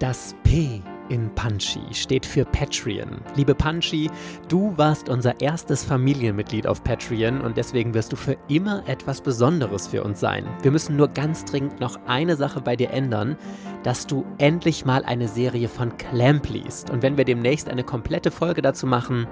Das 0.00 0.34
P 0.42 0.82
in 1.10 1.28
Punchy 1.34 1.80
steht 1.92 2.24
für 2.24 2.44
Patreon. 2.44 3.20
Liebe 3.34 3.54
Punchy, 3.54 4.10
du 4.48 4.72
warst 4.76 5.08
unser 5.08 5.40
erstes 5.40 5.84
Familienmitglied 5.84 6.66
auf 6.66 6.82
Patreon 6.82 7.40
und 7.42 7.56
deswegen 7.56 7.92
wirst 7.92 8.12
du 8.12 8.16
für 8.16 8.36
immer 8.48 8.82
etwas 8.86 9.20
Besonderes 9.20 9.88
für 9.88 10.02
uns 10.02 10.20
sein. 10.20 10.46
Wir 10.62 10.70
müssen 10.70 10.96
nur 10.96 11.08
ganz 11.08 11.44
dringend 11.44 11.80
noch 11.80 11.98
eine 12.06 12.36
Sache 12.36 12.60
bei 12.60 12.76
dir 12.76 12.90
ändern, 12.90 13.36
dass 13.82 14.06
du 14.06 14.24
endlich 14.38 14.84
mal 14.84 15.04
eine 15.04 15.28
Serie 15.28 15.68
von 15.68 15.96
Clamp 15.98 16.48
liest. 16.48 16.90
Und 16.90 17.02
wenn 17.02 17.16
wir 17.16 17.24
demnächst 17.24 17.68
eine 17.68 17.84
komplette 17.84 18.30
Folge 18.30 18.62
dazu 18.62 18.86
machen, 18.86 19.26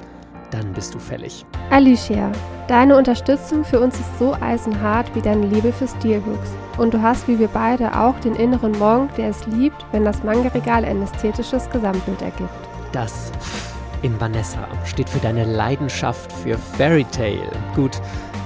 dann 0.51 0.73
bist 0.73 0.95
du 0.95 0.99
fällig. 0.99 1.45
Alicia, 1.71 2.33
deine 2.67 2.97
Unterstützung 2.97 3.65
für 3.65 3.81
uns 3.81 3.99
ist 3.99 4.19
so 4.19 4.35
eisenhart 4.41 5.15
wie 5.15 5.21
deine 5.21 5.47
Liebe 5.47 5.73
für 5.73 5.87
Steelbooks. 5.87 6.51
Und 6.79 6.95
du 6.95 7.03
hast 7.03 7.27
wie 7.27 7.39
wir 7.39 7.49
beide 7.49 7.99
auch 7.99 8.19
den 8.21 8.37
inneren 8.37 8.79
Monk, 8.79 9.15
der 9.17 9.31
es 9.31 9.45
liebt, 9.47 9.85
wenn 9.91 10.05
das 10.05 10.23
Manga-Regal 10.23 10.85
ein 10.85 11.03
ästhetisches 11.03 11.69
Gesamtbild 11.71 12.23
ergibt. 12.23 12.51
Das 12.93 13.33
in 14.03 14.19
Vanessa 14.21 14.69
steht 14.85 15.11
für 15.11 15.19
deine 15.19 15.45
Leidenschaft 15.45 16.33
für 16.33 16.57
Fairy 16.57 17.05
Tale. 17.11 17.51
Gut, 17.75 18.01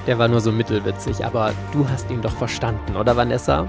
der 0.06 0.18
war 0.18 0.28
nur 0.28 0.40
so 0.40 0.50
mittelwitzig, 0.50 1.24
aber 1.24 1.52
du 1.72 1.86
hast 1.88 2.10
ihn 2.10 2.22
doch 2.22 2.32
verstanden, 2.32 2.96
oder 2.96 3.16
Vanessa? 3.16 3.68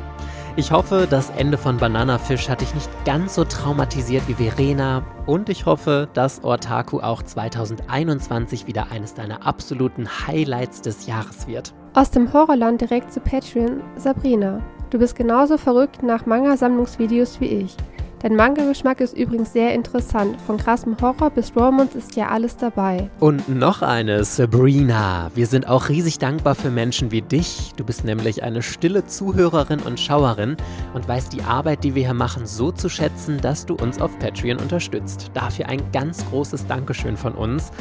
Ich 0.55 0.71
hoffe, 0.71 1.07
das 1.09 1.29
Ende 1.31 1.57
von 1.57 1.77
Banana 1.77 2.17
Fish 2.17 2.47
hat 2.47 2.61
dich 2.61 2.73
nicht 2.73 2.89
ganz 3.05 3.35
so 3.35 3.43
traumatisiert 3.43 4.27
wie 4.27 4.35
Verena 4.35 5.03
und 5.25 5.49
ich 5.49 5.65
hoffe, 5.65 6.07
dass 6.13 6.43
Otaku 6.43 6.99
auch 6.99 7.23
2021 7.23 8.67
wieder 8.67 8.91
eines 8.91 9.13
deiner 9.13 9.45
absoluten 9.45 10.07
Highlights 10.27 10.81
des 10.81 11.05
Jahres 11.07 11.47
wird. 11.47 11.73
Aus 11.95 12.09
dem 12.09 12.33
Horrorland 12.33 12.81
direkt 12.81 13.13
zu 13.13 13.19
Patreon, 13.19 13.83
Sabrina. 13.97 14.63
Du 14.89 14.97
bist 14.97 15.15
genauso 15.15 15.59
verrückt 15.59 16.01
nach 16.01 16.25
Manga-Sammlungsvideos 16.25 17.39
wie 17.39 17.45
ich. 17.45 17.77
Dein 18.19 18.35
Manga-Geschmack 18.35 18.99
ist 18.99 19.15
übrigens 19.15 19.53
sehr 19.53 19.75
interessant. 19.75 20.41
Von 20.47 20.57
krassem 20.57 20.97
Horror 20.99 21.29
bis 21.29 21.55
Romance 21.55 21.95
ist 21.95 22.15
ja 22.15 22.29
alles 22.29 22.57
dabei. 22.57 23.11
Und 23.19 23.47
noch 23.47 23.83
eine, 23.83 24.23
Sabrina. 24.23 25.29
Wir 25.35 25.45
sind 25.45 25.67
auch 25.67 25.89
riesig 25.89 26.17
dankbar 26.17 26.55
für 26.55 26.71
Menschen 26.71 27.11
wie 27.11 27.21
dich. 27.21 27.73
Du 27.77 27.83
bist 27.83 28.05
nämlich 28.05 28.41
eine 28.41 28.63
stille 28.63 29.05
Zuhörerin 29.05 29.81
und 29.81 29.99
Schauerin 29.99 30.57
und 30.95 31.07
weißt 31.07 31.31
die 31.31 31.43
Arbeit, 31.43 31.83
die 31.83 31.93
wir 31.93 32.05
hier 32.05 32.15
machen, 32.15 32.47
so 32.47 32.71
zu 32.71 32.89
schätzen, 32.89 33.39
dass 33.39 33.67
du 33.67 33.75
uns 33.75 34.01
auf 34.01 34.17
Patreon 34.17 34.57
unterstützt. 34.57 35.29
Dafür 35.35 35.67
ein 35.67 35.81
ganz 35.91 36.25
großes 36.31 36.65
Dankeschön 36.65 37.17
von 37.17 37.33
uns. 37.33 37.71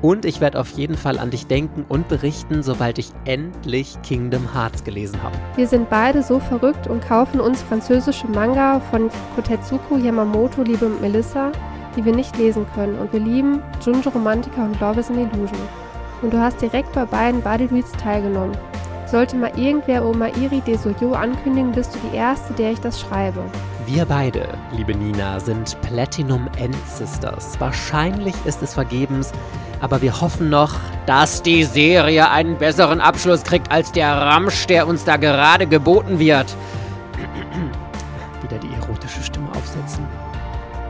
Und 0.00 0.24
ich 0.24 0.40
werde 0.40 0.60
auf 0.60 0.70
jeden 0.70 0.96
Fall 0.96 1.18
an 1.18 1.30
dich 1.30 1.46
denken 1.46 1.84
und 1.88 2.06
berichten, 2.08 2.62
sobald 2.62 2.98
ich 2.98 3.10
endlich 3.24 3.96
Kingdom 4.02 4.54
Hearts 4.54 4.84
gelesen 4.84 5.20
habe. 5.22 5.36
Wir 5.56 5.66
sind 5.66 5.90
beide 5.90 6.22
so 6.22 6.38
verrückt 6.38 6.86
und 6.86 7.04
kaufen 7.04 7.40
uns 7.40 7.62
französische 7.62 8.28
Manga 8.28 8.80
von 8.90 9.10
Kotetsuko 9.34 9.96
Yamamoto, 9.96 10.62
Liebe 10.62 10.88
Melissa, 11.00 11.50
die 11.96 12.04
wir 12.04 12.14
nicht 12.14 12.36
lesen 12.38 12.64
können. 12.74 12.96
Und 12.98 13.12
wir 13.12 13.20
lieben 13.20 13.60
Junjo 13.84 14.10
Romantica 14.10 14.64
und 14.64 14.78
Love 14.80 15.00
is 15.00 15.10
an 15.10 15.18
Illusion. 15.18 15.68
Und 16.22 16.32
du 16.32 16.38
hast 16.38 16.60
direkt 16.60 16.92
bei 16.92 17.04
beiden 17.04 17.40
Body 17.42 17.64
Reads 17.66 17.92
teilgenommen. 17.92 18.56
Sollte 19.06 19.36
mal 19.36 19.52
irgendwer 19.58 20.04
Omairi 20.04 20.60
de 20.66 20.76
Soyo 20.76 21.12
ankündigen, 21.12 21.72
bist 21.72 21.94
du 21.94 21.98
die 22.08 22.16
Erste, 22.16 22.52
der 22.52 22.72
ich 22.72 22.80
das 22.80 23.00
schreibe. 23.00 23.40
Wir 23.90 24.04
beide, 24.04 24.46
liebe 24.76 24.94
Nina, 24.94 25.40
sind 25.40 25.80
Platinum 25.80 26.46
End 26.58 26.76
Sisters. 26.86 27.58
Wahrscheinlich 27.58 28.34
ist 28.44 28.60
es 28.60 28.74
vergebens, 28.74 29.32
aber 29.80 30.02
wir 30.02 30.20
hoffen 30.20 30.50
noch, 30.50 30.74
dass 31.06 31.42
die 31.42 31.64
Serie 31.64 32.30
einen 32.30 32.58
besseren 32.58 33.00
Abschluss 33.00 33.44
kriegt 33.44 33.72
als 33.72 33.90
der 33.90 34.12
Ramsch, 34.12 34.66
der 34.66 34.86
uns 34.86 35.04
da 35.04 35.16
gerade 35.16 35.66
geboten 35.66 36.18
wird. 36.18 36.54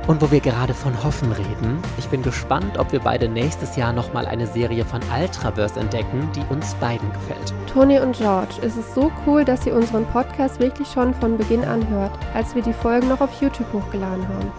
Und 0.09 0.23
wo 0.23 0.31
wir 0.31 0.41
gerade 0.41 0.73
von 0.73 1.05
Hoffen 1.05 1.31
reden, 1.33 1.83
ich 1.99 2.09
bin 2.09 2.23
gespannt, 2.23 2.79
ob 2.79 2.93
wir 2.93 3.01
beide 3.01 3.29
nächstes 3.29 3.77
Jahr 3.77 3.93
nochmal 3.93 4.25
eine 4.25 4.47
Serie 4.47 4.87
von 4.87 5.03
Ultraverse 5.15 5.79
entdecken, 5.79 6.27
die 6.35 6.41
uns 6.51 6.75
beiden 6.77 7.13
gefällt. 7.13 7.53
Toni 7.71 8.01
und 8.01 8.17
George, 8.17 8.55
es 8.63 8.79
ist 8.79 8.95
so 8.95 9.13
cool, 9.27 9.45
dass 9.45 9.67
ihr 9.67 9.75
unseren 9.75 10.07
Podcast 10.07 10.61
wirklich 10.61 10.89
schon 10.89 11.13
von 11.13 11.37
Beginn 11.37 11.63
an 11.63 11.87
hört, 11.91 12.13
als 12.33 12.55
wir 12.55 12.63
die 12.63 12.73
Folgen 12.73 13.09
noch 13.09 13.21
auf 13.21 13.43
YouTube 13.43 13.71
hochgeladen 13.71 14.27
haben. 14.29 14.51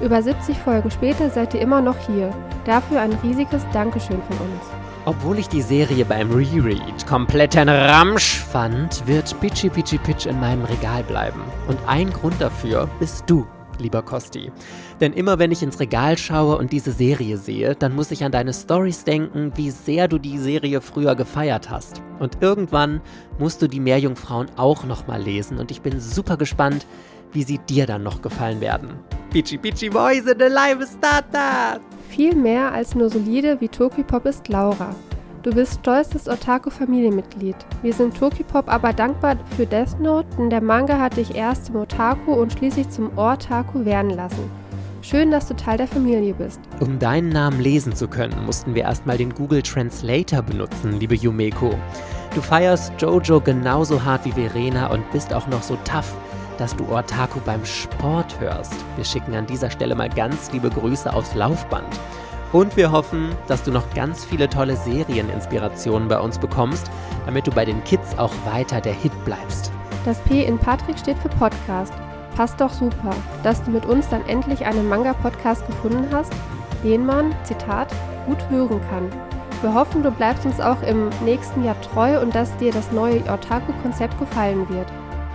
Über 0.00 0.20
70 0.20 0.58
Folgen 0.58 0.90
später 0.90 1.30
seid 1.30 1.54
ihr 1.54 1.60
immer 1.60 1.80
noch 1.80 1.98
hier. 1.98 2.34
Dafür 2.64 3.00
ein 3.00 3.12
riesiges 3.22 3.62
Dankeschön 3.72 4.20
von 4.22 4.36
uns. 4.38 4.64
Obwohl 5.04 5.38
ich 5.38 5.48
die 5.48 5.62
Serie 5.62 6.04
beim 6.04 6.32
Reread 6.32 7.06
kompletten 7.06 7.68
Ramsch 7.68 8.40
fand, 8.40 9.06
wird 9.06 9.38
Pitchy 9.40 9.70
Pitchy 9.70 9.98
Pitch 9.98 10.26
in 10.26 10.40
meinem 10.40 10.64
Regal 10.64 11.04
bleiben. 11.04 11.40
Und 11.68 11.78
ein 11.86 12.12
Grund 12.12 12.34
dafür 12.40 12.88
bist 12.98 13.22
du 13.28 13.46
lieber 13.80 14.02
Kosti. 14.02 14.50
Denn 15.00 15.12
immer 15.12 15.38
wenn 15.38 15.52
ich 15.52 15.62
ins 15.62 15.78
Regal 15.78 16.18
schaue 16.18 16.58
und 16.58 16.72
diese 16.72 16.90
Serie 16.90 17.38
sehe, 17.38 17.76
dann 17.76 17.94
muss 17.94 18.10
ich 18.10 18.24
an 18.24 18.32
deine 18.32 18.52
Stories 18.52 19.04
denken, 19.04 19.52
wie 19.54 19.70
sehr 19.70 20.08
du 20.08 20.18
die 20.18 20.38
Serie 20.38 20.80
früher 20.80 21.14
gefeiert 21.14 21.70
hast. 21.70 22.02
Und 22.18 22.38
irgendwann 22.40 23.00
musst 23.38 23.62
du 23.62 23.68
die 23.68 23.80
Meerjungfrauen 23.80 24.48
auch 24.56 24.84
nochmal 24.84 25.22
lesen 25.22 25.58
und 25.58 25.70
ich 25.70 25.82
bin 25.82 26.00
super 26.00 26.36
gespannt, 26.36 26.84
wie 27.32 27.44
sie 27.44 27.58
dir 27.58 27.86
dann 27.86 28.02
noch 28.02 28.22
gefallen 28.22 28.60
werden. 28.60 28.90
Pichi 29.30 29.58
Pichi 29.58 29.90
Boys 29.90 30.26
in 30.26 30.38
the 30.38 30.46
Live 30.46 30.84
Starter! 30.90 31.80
Viel 32.08 32.34
mehr 32.34 32.72
als 32.72 32.94
nur 32.94 33.10
solide 33.10 33.60
wie 33.60 33.68
Tokipop 33.68 34.24
ist 34.26 34.48
Laura. 34.48 34.94
Du 35.42 35.54
bist 35.54 35.74
stolzes 35.80 36.26
Otaku-Familienmitglied. 36.28 37.54
Wir 37.82 37.92
sind 37.92 38.16
Tokipop 38.16 38.68
aber 38.68 38.92
dankbar 38.92 39.36
für 39.56 39.66
Death 39.66 40.00
Note, 40.00 40.26
denn 40.36 40.50
der 40.50 40.62
Manga 40.62 40.98
hat 40.98 41.16
dich 41.16 41.36
erst 41.36 41.66
zum 41.66 41.76
Otaku 41.76 42.32
und 42.32 42.52
schließlich 42.52 42.88
zum 42.88 43.16
Ortaku 43.16 43.84
werden 43.84 44.10
lassen. 44.10 44.50
Schön, 45.08 45.30
dass 45.30 45.46
du 45.46 45.56
Teil 45.56 45.78
der 45.78 45.88
Familie 45.88 46.34
bist. 46.34 46.60
Um 46.80 46.98
deinen 46.98 47.30
Namen 47.30 47.60
lesen 47.60 47.94
zu 47.94 48.08
können, 48.08 48.44
mussten 48.44 48.74
wir 48.74 48.82
erstmal 48.82 49.16
den 49.16 49.32
Google 49.32 49.62
Translator 49.62 50.42
benutzen, 50.42 51.00
liebe 51.00 51.14
Yumeko. 51.14 51.70
Du 52.34 52.42
feierst 52.42 52.92
Jojo 52.98 53.40
genauso 53.40 54.04
hart 54.04 54.26
wie 54.26 54.32
Verena 54.32 54.88
und 54.88 55.10
bist 55.10 55.32
auch 55.32 55.46
noch 55.46 55.62
so 55.62 55.76
tough, 55.76 56.14
dass 56.58 56.76
du 56.76 56.86
Ortaku 56.88 57.40
beim 57.46 57.64
Sport 57.64 58.38
hörst. 58.38 58.74
Wir 58.96 59.04
schicken 59.06 59.34
an 59.34 59.46
dieser 59.46 59.70
Stelle 59.70 59.94
mal 59.94 60.10
ganz 60.10 60.52
liebe 60.52 60.68
Grüße 60.68 61.10
aufs 61.10 61.34
Laufband. 61.34 61.88
Und 62.52 62.76
wir 62.76 62.92
hoffen, 62.92 63.30
dass 63.46 63.62
du 63.62 63.70
noch 63.70 63.88
ganz 63.94 64.26
viele 64.26 64.46
tolle 64.50 64.76
Serieninspirationen 64.76 66.08
bei 66.08 66.20
uns 66.20 66.38
bekommst, 66.38 66.90
damit 67.24 67.46
du 67.46 67.50
bei 67.50 67.64
den 67.64 67.82
Kids 67.84 68.18
auch 68.18 68.34
weiter 68.44 68.82
der 68.82 68.92
Hit 68.92 69.12
bleibst. 69.24 69.72
Das 70.04 70.18
P 70.24 70.44
in 70.44 70.58
Patrick 70.58 70.98
steht 70.98 71.16
für 71.16 71.30
Podcast. 71.30 71.94
Passt 72.38 72.60
doch 72.60 72.70
super, 72.70 73.10
dass 73.42 73.64
du 73.64 73.72
mit 73.72 73.84
uns 73.84 74.08
dann 74.10 74.24
endlich 74.28 74.64
einen 74.64 74.88
Manga-Podcast 74.88 75.66
gefunden 75.66 76.06
hast, 76.12 76.32
den 76.84 77.04
man, 77.04 77.34
Zitat, 77.42 77.92
gut 78.26 78.38
hören 78.48 78.80
kann. 78.88 79.10
Wir 79.60 79.74
hoffen, 79.74 80.04
du 80.04 80.12
bleibst 80.12 80.46
uns 80.46 80.60
auch 80.60 80.80
im 80.82 81.10
nächsten 81.24 81.64
Jahr 81.64 81.74
treu 81.80 82.22
und 82.22 82.32
dass 82.36 82.56
dir 82.58 82.70
das 82.70 82.92
neue 82.92 83.22
Otaku-Konzept 83.22 84.16
gefallen 84.20 84.68
wird. 84.68 84.86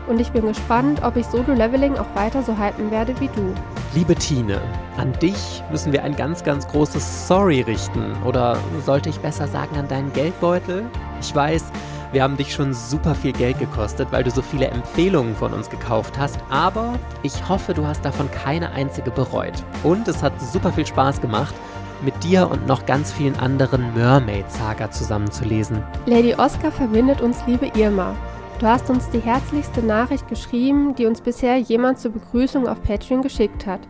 Und 0.07 0.21
ich 0.21 0.31
bin 0.31 0.45
gespannt, 0.45 1.03
ob 1.03 1.17
ich 1.17 1.25
Solo-Leveling 1.25 1.97
auch 1.97 2.15
weiter 2.15 2.41
so 2.41 2.57
hypen 2.57 2.89
werde 2.89 3.19
wie 3.19 3.27
du. 3.27 3.53
Liebe 3.93 4.15
Tine, 4.15 4.61
an 4.95 5.11
dich 5.21 5.61
müssen 5.71 5.91
wir 5.91 6.03
ein 6.03 6.15
ganz, 6.15 6.41
ganz 6.45 6.65
großes 6.69 7.27
Sorry 7.27 7.63
richten. 7.63 8.15
Oder 8.23 8.57
sollte 8.85 9.09
ich 9.09 9.19
besser 9.19 9.49
sagen 9.49 9.77
an 9.77 9.89
deinen 9.89 10.13
Geldbeutel? 10.13 10.85
Ich 11.19 11.35
weiß, 11.35 11.65
wir 12.13 12.21
haben 12.21 12.37
dich 12.37 12.53
schon 12.53 12.73
super 12.73 13.15
viel 13.15 13.33
Geld 13.33 13.57
gekostet, 13.57 14.07
weil 14.11 14.23
du 14.23 14.29
so 14.29 14.43
viele 14.43 14.67
Empfehlungen 14.67 15.35
von 15.35 15.51
uns 15.51 15.69
gekauft 15.69 16.13
hast. 16.19 16.37
Aber 16.49 16.99
ich 17.23 17.49
hoffe, 17.49 17.73
du 17.73 17.85
hast 17.87 18.05
davon 18.05 18.29
keine 18.29 18.71
einzige 18.71 19.09
bereut. 19.09 19.63
Und 19.81 20.07
es 20.07 20.21
hat 20.21 20.39
super 20.39 20.71
viel 20.71 20.85
Spaß 20.85 21.21
gemacht 21.21 21.55
mit 22.03 22.23
dir 22.23 22.49
und 22.51 22.67
noch 22.67 22.85
ganz 22.85 23.11
vielen 23.11 23.35
anderen 23.39 23.95
Mermaid-Saga 23.95 24.91
zusammenzulesen. 24.91 25.81
Lady 26.05 26.35
Oscar 26.35 26.71
verbindet 26.71 27.21
uns 27.21 27.39
liebe 27.47 27.71
Irma. 27.75 28.15
Du 28.59 28.67
hast 28.67 28.91
uns 28.91 29.09
die 29.09 29.19
herzlichste 29.19 29.81
Nachricht 29.81 30.27
geschrieben, 30.27 30.93
die 30.93 31.07
uns 31.07 31.21
bisher 31.21 31.57
jemand 31.57 31.97
zur 31.97 32.11
Begrüßung 32.11 32.67
auf 32.67 32.83
Patreon 32.83 33.23
geschickt 33.23 33.65
hat. 33.65 33.81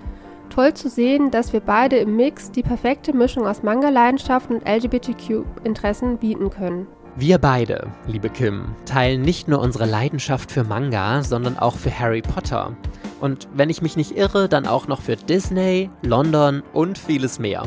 Toll 0.50 0.74
zu 0.74 0.88
sehen, 0.88 1.30
dass 1.30 1.52
wir 1.52 1.60
beide 1.60 1.98
im 1.98 2.16
Mix 2.16 2.52
die 2.52 2.64
perfekte 2.64 3.12
Mischung 3.12 3.46
aus 3.48 3.64
Manga-Leidenschaft 3.64 4.50
und 4.50 4.66
LGBTQ-Interessen 4.66 6.18
bieten 6.18 6.50
können. 6.50 6.88
Wir 7.16 7.38
beide, 7.38 7.92
liebe 8.08 8.28
Kim, 8.28 8.74
teilen 8.86 9.22
nicht 9.22 9.48
nur 9.48 9.60
unsere 9.60 9.86
Leidenschaft 9.86 10.52
für 10.52 10.64
Manga, 10.64 11.22
sondern 11.22 11.60
auch 11.60 11.76
für 11.76 12.00
Harry 12.00 12.24
Potter. 12.24 12.76
Und 13.22 13.48
wenn 13.54 13.70
ich 13.70 13.84
mich 13.84 13.96
nicht 13.96 14.18
irre, 14.18 14.50
dann 14.50 14.66
auch 14.66 14.88
noch 14.88 15.00
für 15.00 15.16
Disney, 15.16 15.92
London 16.02 16.64
und 16.74 16.98
vieles 16.98 17.38
mehr. 17.38 17.66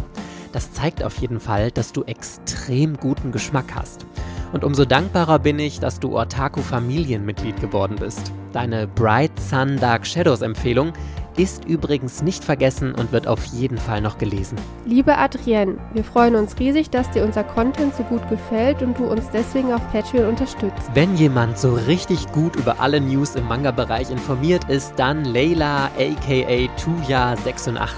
Das 0.51 0.73
zeigt 0.73 1.01
auf 1.05 1.19
jeden 1.19 1.39
Fall, 1.39 1.71
dass 1.71 1.93
du 1.93 2.03
extrem 2.03 2.97
guten 2.97 3.31
Geschmack 3.31 3.77
hast. 3.77 4.05
Und 4.53 4.65
umso 4.65 4.85
dankbarer 4.85 5.39
bin 5.39 5.61
ich, 5.61 5.79
dass 5.79 6.01
du 6.01 6.17
Ortaku 6.17 6.61
Familienmitglied 6.61 7.61
geworden 7.61 7.97
bist. 8.01 8.33
Deine 8.53 8.89
Bright 8.89 9.39
Sun 9.39 9.79
Dark 9.79 10.09
Shadows 10.09 10.43
Empfehlung 10.43 10.93
ist 11.37 11.65
übrigens 11.65 12.23
nicht 12.23 12.45
vergessen 12.45 12.95
und 12.95 13.13
wird 13.13 13.27
auf 13.27 13.45
jeden 13.47 13.79
Fall 13.79 14.01
noch 14.01 14.19
gelesen. 14.19 14.59
Liebe 14.85 15.17
Adrienne, 15.17 15.77
wir 15.93 16.05
freuen 16.05 16.35
uns 16.35 16.59
riesig, 16.59 16.91
dass 16.91 17.11
dir 17.11 17.25
unser 17.25 17.45
Content 17.45 17.95
so 17.95 18.03
gut 18.05 18.29
gefällt 18.29 18.83
und 18.83 18.99
du 18.99 19.05
uns 19.05 19.25
deswegen 19.33 19.73
auf 19.73 19.83
Patreon 19.93 20.29
unterstützt. 20.29 20.91
Wenn 20.95 21.17
jemand 21.17 21.59
so 21.59 21.75
richtig 21.75 22.31
gut 22.33 22.57
über 22.57 22.81
alle 22.81 23.01
News 23.01 23.35
im 23.35 23.47
Manga-Bereich 23.47 24.11
informiert 24.11 24.69
ist, 24.71 24.95
dann 24.97 25.25
Leila 25.25 25.87
aka 25.99 26.69
Tuya86. 26.79 27.89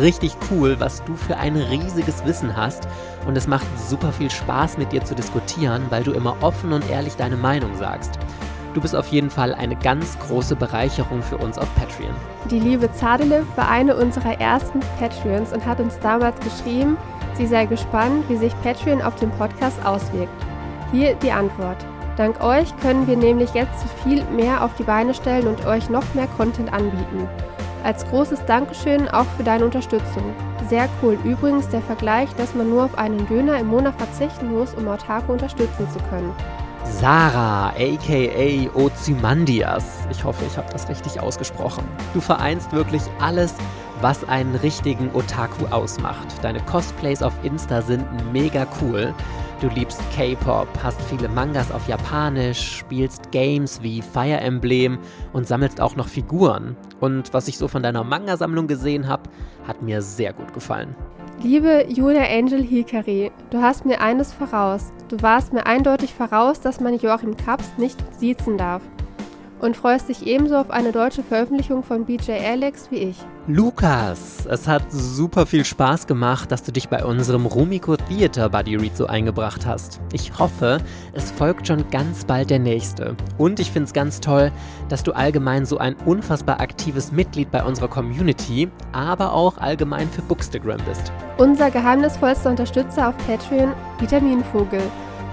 Richtig 0.00 0.36
cool, 0.50 0.76
was 0.78 1.04
du 1.04 1.14
für 1.14 1.36
ein 1.36 1.56
riesiges 1.56 2.24
Wissen 2.24 2.56
hast 2.56 2.88
und 3.26 3.36
es 3.36 3.46
macht 3.46 3.66
super 3.88 4.12
viel 4.12 4.30
Spaß 4.30 4.78
mit 4.78 4.92
dir 4.92 5.04
zu 5.04 5.14
diskutieren, 5.14 5.82
weil 5.90 6.02
du 6.02 6.12
immer 6.12 6.36
offen 6.40 6.72
und 6.72 6.88
ehrlich 6.90 7.16
deine 7.16 7.36
Meinung 7.36 7.76
sagst. 7.76 8.18
Du 8.72 8.80
bist 8.80 8.94
auf 8.94 9.08
jeden 9.08 9.30
Fall 9.30 9.52
eine 9.52 9.74
ganz 9.74 10.16
große 10.20 10.54
Bereicherung 10.54 11.22
für 11.22 11.38
uns 11.38 11.58
auf 11.58 11.68
Patreon. 11.74 12.14
Die 12.50 12.60
liebe 12.60 12.92
Zadele 12.92 13.44
war 13.56 13.68
eine 13.68 13.96
unserer 13.96 14.40
ersten 14.40 14.80
Patreons 14.98 15.52
und 15.52 15.66
hat 15.66 15.80
uns 15.80 15.98
damals 15.98 16.38
geschrieben, 16.40 16.96
sie 17.34 17.46
sei 17.46 17.66
gespannt, 17.66 18.24
wie 18.28 18.36
sich 18.36 18.52
Patreon 18.62 19.02
auf 19.02 19.16
den 19.16 19.30
Podcast 19.32 19.84
auswirkt. 19.84 20.32
Hier 20.92 21.14
die 21.16 21.32
Antwort. 21.32 21.84
Dank 22.16 22.40
euch 22.42 22.76
können 22.78 23.06
wir 23.06 23.16
nämlich 23.16 23.54
jetzt 23.54 23.84
viel 24.04 24.22
mehr 24.26 24.64
auf 24.64 24.74
die 24.76 24.84
Beine 24.84 25.14
stellen 25.14 25.48
und 25.48 25.66
euch 25.66 25.90
noch 25.90 26.04
mehr 26.14 26.28
Content 26.36 26.72
anbieten. 26.72 27.28
Als 27.82 28.04
großes 28.06 28.44
Dankeschön 28.44 29.08
auch 29.08 29.26
für 29.36 29.42
deine 29.42 29.64
Unterstützung. 29.64 30.34
Sehr 30.68 30.88
cool. 31.02 31.18
Übrigens 31.24 31.68
der 31.68 31.80
Vergleich, 31.80 32.28
dass 32.36 32.54
man 32.54 32.68
nur 32.68 32.84
auf 32.84 32.98
einen 32.98 33.26
Döner 33.26 33.58
im 33.58 33.68
Monat 33.68 33.94
verzichten 33.96 34.52
muss, 34.52 34.74
um 34.74 34.86
Autarko 34.86 35.32
unterstützen 35.32 35.88
zu 35.90 35.98
können. 36.10 36.32
Sarah, 36.84 37.72
aka 37.76 38.70
Ozymandias. 38.74 39.84
Ich 40.10 40.24
hoffe, 40.24 40.44
ich 40.46 40.56
habe 40.56 40.70
das 40.72 40.88
richtig 40.88 41.20
ausgesprochen. 41.20 41.84
Du 42.14 42.20
vereinst 42.20 42.72
wirklich 42.72 43.02
alles, 43.20 43.54
was 44.00 44.28
einen 44.28 44.54
richtigen 44.56 45.10
Otaku 45.14 45.66
ausmacht. 45.66 46.26
Deine 46.42 46.60
Cosplays 46.60 47.22
auf 47.22 47.34
Insta 47.42 47.82
sind 47.82 48.32
mega 48.32 48.66
cool. 48.80 49.14
Du 49.60 49.68
liebst 49.68 50.00
K-Pop, 50.16 50.68
hast 50.82 50.98
viele 51.02 51.28
Mangas 51.28 51.70
auf 51.70 51.86
Japanisch, 51.86 52.78
spielst 52.78 53.30
Games 53.30 53.82
wie 53.82 54.00
Fire 54.00 54.40
Emblem 54.40 54.98
und 55.34 55.46
sammelst 55.46 55.82
auch 55.82 55.96
noch 55.96 56.08
Figuren. 56.08 56.78
Und 56.98 57.34
was 57.34 57.46
ich 57.46 57.58
so 57.58 57.68
von 57.68 57.82
deiner 57.82 58.02
Manga-Sammlung 58.02 58.68
gesehen 58.68 59.06
habe, 59.06 59.24
hat 59.68 59.82
mir 59.82 60.00
sehr 60.00 60.32
gut 60.32 60.54
gefallen. 60.54 60.96
Liebe 61.42 61.84
Julia 61.90 62.22
Angel 62.22 62.62
Hikari, 62.62 63.32
du 63.50 63.60
hast 63.60 63.84
mir 63.84 64.00
eines 64.00 64.32
voraus. 64.32 64.94
Du 65.08 65.20
warst 65.20 65.52
mir 65.52 65.66
eindeutig 65.66 66.14
voraus, 66.14 66.60
dass 66.62 66.80
man 66.80 66.98
Joachim 66.98 67.36
Kaps 67.36 67.70
nicht 67.76 67.98
siezen 68.18 68.56
darf. 68.56 68.80
Und 69.60 69.76
freust 69.76 70.08
dich 70.08 70.26
ebenso 70.26 70.56
auf 70.56 70.70
eine 70.70 70.92
deutsche 70.92 71.22
Veröffentlichung 71.22 71.82
von 71.82 72.04
BJ 72.04 72.32
Alex 72.32 72.90
wie 72.90 72.96
ich. 72.96 73.16
Lukas, 73.46 74.46
es 74.46 74.68
hat 74.68 74.82
super 74.90 75.46
viel 75.46 75.64
Spaß 75.64 76.06
gemacht, 76.06 76.52
dass 76.52 76.62
du 76.62 76.72
dich 76.72 76.88
bei 76.88 77.04
unserem 77.04 77.46
Rumiko 77.46 77.96
Theater 77.96 78.48
Buddy 78.48 78.76
Read 78.76 78.96
so 78.96 79.06
eingebracht 79.06 79.66
hast. 79.66 80.00
Ich 80.12 80.38
hoffe, 80.38 80.78
es 81.12 81.30
folgt 81.30 81.66
schon 81.66 81.88
ganz 81.90 82.24
bald 82.24 82.50
der 82.50 82.58
nächste. 82.58 83.16
Und 83.38 83.58
ich 83.60 83.70
finde 83.70 83.86
es 83.86 83.92
ganz 83.92 84.20
toll, 84.20 84.52
dass 84.88 85.02
du 85.02 85.12
allgemein 85.12 85.66
so 85.66 85.78
ein 85.78 85.96
unfassbar 86.06 86.60
aktives 86.60 87.12
Mitglied 87.12 87.50
bei 87.50 87.64
unserer 87.64 87.88
Community, 87.88 88.68
aber 88.92 89.32
auch 89.32 89.58
allgemein 89.58 90.08
für 90.10 90.22
Bookstagram 90.22 90.80
bist. 90.88 91.12
Unser 91.38 91.70
geheimnisvollster 91.70 92.50
Unterstützer 92.50 93.08
auf 93.08 93.14
Patreon, 93.26 93.72
Vitaminvogel. 93.98 94.82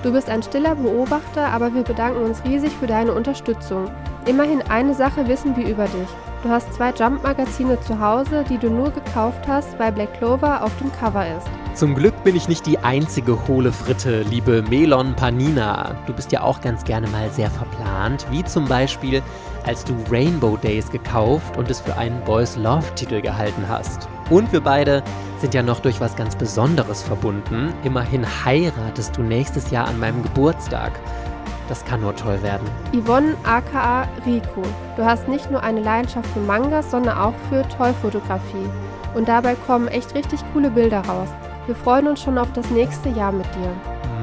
Du 0.04 0.12
bist 0.12 0.30
ein 0.30 0.44
stiller 0.44 0.76
Beobachter, 0.76 1.48
aber 1.48 1.74
wir 1.74 1.84
bedanken 1.84 2.24
uns 2.24 2.44
riesig 2.46 2.72
für 2.80 2.88
deine 2.88 3.14
Unterstützung. 3.14 3.90
Immerhin 4.26 4.62
eine 4.62 4.94
Sache 4.94 5.28
wissen 5.28 5.56
wir 5.56 5.68
über 5.68 5.86
dich. 5.86 6.08
Du 6.44 6.50
hast 6.50 6.72
zwei 6.74 6.92
Jump-Magazine 6.92 7.80
zu 7.82 8.00
Hause, 8.00 8.46
die 8.48 8.60
du 8.60 8.70
nur 8.70 8.92
gekauft 8.92 9.48
hast, 9.48 9.78
weil 9.80 9.92
Black 9.92 10.14
Clover 10.14 10.64
auf 10.64 10.72
dem 10.78 10.92
Cover 10.92 11.26
ist. 11.26 11.48
Zum 11.74 11.96
Glück 11.96 12.24
bin 12.24 12.36
ich 12.36 12.48
nicht 12.48 12.66
die 12.68 12.78
einzige 12.78 13.48
hohle 13.48 13.72
Fritte, 13.72 14.22
liebe 14.22 14.62
Melon 14.64 15.16
Panina. 15.16 15.96
Du 16.06 16.14
bist 16.14 16.32
ja 16.32 16.42
auch 16.42 16.62
ganz 16.62 16.84
gerne 16.84 17.08
mal 17.08 17.30
sehr 17.32 17.50
verplant, 17.50 18.28
wie 18.30 18.44
zum 18.44 18.66
Beispiel, 18.66 19.24
als 19.66 19.84
du 19.84 19.96
Rainbow 20.12 20.58
Days 20.58 20.92
gekauft 20.92 21.58
und 21.58 21.72
es 21.72 21.82
für 21.82 21.98
einen 21.98 22.24
Boys 22.24 22.56
Love 22.56 22.86
Titel 22.96 23.22
gehalten 23.22 23.66
hast. 23.68 24.08
Und 24.30 24.52
wir 24.52 24.62
beide 24.62 25.04
sind 25.40 25.54
ja 25.54 25.64
noch 25.64 25.80
durch 25.80 26.02
was 26.02 26.16
ganz 26.16 26.36
Besonderes 26.36 27.04
verbunden. 27.04 27.74
Immerhin 27.84 28.26
heiratest 28.46 29.16
du 29.16 29.24
nächstes 29.24 29.72
Jahr 29.72 29.88
an 29.88 30.00
meinem 30.00 30.22
Geburtstag. 30.24 30.92
Das 31.70 31.86
kann 31.86 32.02
nur 32.02 32.16
toll 32.16 32.42
werden. 32.44 32.68
Yvonne 32.94 33.36
aka 33.44 34.08
Rico, 34.26 34.64
du 34.96 35.06
hast 35.06 35.28
nicht 35.28 35.52
nur 35.52 35.64
eine 35.64 35.82
Leidenschaft 35.82 36.30
für 36.30 36.40
Mangas, 36.40 36.92
sondern 36.92 37.18
auch 37.18 37.34
für 37.50 37.68
Tollfotografie. 37.70 38.70
Und 39.16 39.28
dabei 39.28 39.56
kommen 39.56 39.88
echt 39.88 40.14
richtig 40.16 40.40
coole 40.54 40.70
Bilder 40.70 41.02
raus. 41.02 41.30
Wir 41.66 41.76
freuen 41.76 42.08
uns 42.08 42.22
schon 42.22 42.38
auf 42.38 42.52
das 42.54 42.70
nächste 42.70 43.10
Jahr 43.10 43.32
mit 43.32 43.46
dir. 43.56 43.74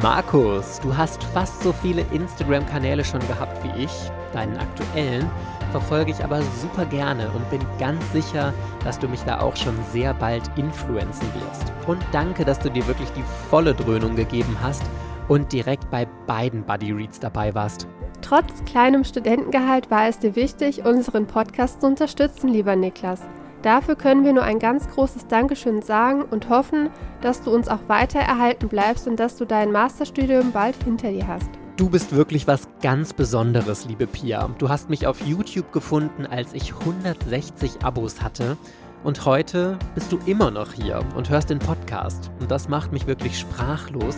Markus, 0.03 0.81
du 0.81 0.97
hast 0.97 1.23
fast 1.25 1.63
so 1.63 1.73
viele 1.73 2.03
Instagram-Kanäle 2.13 3.05
schon 3.05 3.21
gehabt 3.27 3.63
wie 3.63 3.85
ich. 3.85 4.11
Deinen 4.33 4.57
aktuellen 4.57 5.31
verfolge 5.75 6.13
ich 6.13 6.23
aber 6.23 6.41
super 6.63 6.85
gerne 6.85 7.29
und 7.35 7.51
bin 7.51 7.59
ganz 7.81 8.01
sicher, 8.13 8.55
dass 8.85 8.97
du 8.97 9.09
mich 9.09 9.21
da 9.25 9.41
auch 9.41 9.57
schon 9.57 9.75
sehr 9.93 10.15
bald 10.15 10.49
influenzen 10.55 11.27
wirst. 11.35 11.73
Und 11.89 11.99
danke, 12.13 12.45
dass 12.45 12.61
du 12.61 12.71
dir 12.71 12.87
wirklich 12.87 13.11
die 13.11 13.25
volle 13.51 13.75
Dröhnung 13.75 14.15
gegeben 14.15 14.57
hast 14.63 14.85
und 15.27 15.53
direkt 15.53 15.91
bei 15.91 16.07
beiden 16.29 16.63
Buddy 16.63 16.93
Reads 16.93 17.19
dabei 17.19 17.53
warst. 17.57 17.89
Trotz 18.23 18.65
kleinem 18.67 19.03
Studentengehalt 19.03 19.91
war 19.91 20.07
es 20.07 20.21
dir 20.21 20.37
wichtig, 20.37 20.85
unseren 20.85 21.27
Podcast 21.27 21.81
zu 21.81 21.89
unterstützen, 21.89 22.51
lieber 22.51 22.77
Niklas. 22.77 23.23
Dafür 23.63 23.97
können 23.97 24.25
wir 24.25 24.33
nur 24.33 24.45
ein 24.45 24.61
ganz 24.61 24.89
großes 24.89 25.27
Dankeschön 25.27 25.83
sagen 25.83 26.23
und 26.23 26.51
hoffen, 26.51 26.89
dass 27.21 27.43
du 27.43 27.53
uns 27.53 27.67
auch 27.67 27.89
weiter 27.89 28.21
erhalten 28.21 28.69
bleibst 28.69 29.09
und 29.09 29.19
dass 29.19 29.35
du 29.35 29.45
dein 29.45 29.73
Masterstudium 29.73 30.53
bald 30.53 30.77
hinter 30.85 31.11
dir 31.11 31.27
hast. 31.27 31.51
Du 31.77 31.91
bist 31.91 32.15
wirklich 32.15 32.47
was 32.47 32.69
ganz 32.83 33.13
Besonderes, 33.13 33.85
liebe 33.85 34.07
Pia. 34.07 34.49
Du 34.59 34.69
hast 34.69 34.91
mich 34.91 35.09
auf 35.09 35.21
YouTube 35.27 35.73
gefunden, 35.73 36.25
als 36.25 36.53
ich 36.53 36.73
160 36.73 37.83
Abos 37.83 38.23
hatte. 38.23 38.57
Und 39.03 39.27
heute 39.27 39.77
bist 39.97 40.13
du 40.13 40.19
immer 40.25 40.53
noch 40.53 40.73
hier 40.73 41.05
und 41.17 41.31
hörst 41.31 41.51
den 41.51 41.59
Podcast. 41.59 42.31
Und 42.39 42.53
das 42.53 42.69
macht 42.69 42.93
mich 42.93 43.09
wirklich 43.09 43.37
sprachlos. 43.37 44.17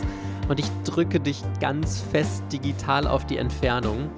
Und 0.48 0.60
ich 0.60 0.66
drücke 0.84 1.18
dich 1.18 1.42
ganz 1.58 2.02
fest 2.12 2.44
digital 2.52 3.06
auf 3.06 3.24
die 3.24 3.38
Entfernung 3.38 4.10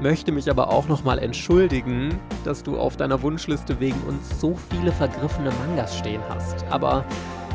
möchte 0.00 0.32
mich 0.32 0.50
aber 0.50 0.70
auch 0.70 0.88
nochmal 0.88 1.18
entschuldigen, 1.18 2.18
dass 2.44 2.62
du 2.62 2.78
auf 2.78 2.96
deiner 2.96 3.22
Wunschliste 3.22 3.80
wegen 3.80 4.00
uns 4.02 4.40
so 4.40 4.56
viele 4.70 4.92
vergriffene 4.92 5.50
Mangas 5.66 5.96
stehen 5.96 6.20
hast. 6.28 6.64
Aber 6.70 7.04